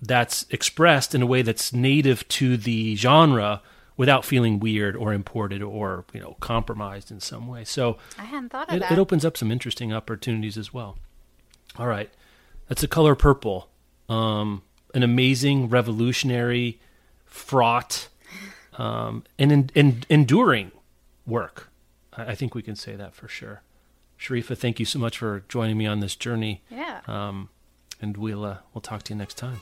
that's 0.00 0.46
expressed 0.50 1.14
in 1.14 1.22
a 1.22 1.26
way 1.26 1.42
that's 1.42 1.72
native 1.72 2.26
to 2.28 2.56
the 2.56 2.94
genre 2.94 3.60
without 3.96 4.24
feeling 4.24 4.60
weird 4.60 4.96
or 4.96 5.12
imported 5.12 5.62
or 5.62 6.04
you 6.12 6.20
know 6.20 6.36
compromised 6.40 7.10
in 7.10 7.20
some 7.20 7.48
way. 7.48 7.64
So 7.64 7.96
I 8.18 8.24
hadn't 8.24 8.50
thought 8.50 8.68
of 8.68 8.76
it, 8.76 8.80
that. 8.80 8.92
it 8.92 8.98
opens 8.98 9.24
up 9.24 9.36
some 9.36 9.50
interesting 9.50 9.92
opportunities 9.92 10.56
as 10.56 10.72
well. 10.72 10.98
All 11.78 11.86
right, 11.86 12.10
that's 12.68 12.80
the 12.80 12.88
color 12.88 13.14
purple. 13.14 13.68
Um, 14.08 14.62
an 14.94 15.02
amazing, 15.02 15.68
revolutionary, 15.68 16.80
fraught, 17.26 18.08
um, 18.78 19.24
and, 19.38 19.52
en- 19.52 19.70
and 19.74 20.06
enduring 20.08 20.72
work. 21.26 21.70
I, 22.12 22.28
I 22.32 22.34
think 22.34 22.54
we 22.54 22.62
can 22.62 22.76
say 22.76 22.96
that 22.96 23.14
for 23.14 23.28
sure. 23.28 23.62
Sharifa, 24.18 24.56
thank 24.56 24.78
you 24.78 24.86
so 24.86 24.98
much 24.98 25.18
for 25.18 25.44
joining 25.48 25.76
me 25.76 25.86
on 25.86 26.00
this 26.00 26.16
journey, 26.16 26.62
yeah. 26.70 27.00
um, 27.06 27.50
and 28.00 28.16
we'll 28.16 28.44
uh, 28.44 28.58
we'll 28.72 28.80
talk 28.80 29.02
to 29.04 29.12
you 29.12 29.18
next 29.18 29.36
time. 29.36 29.60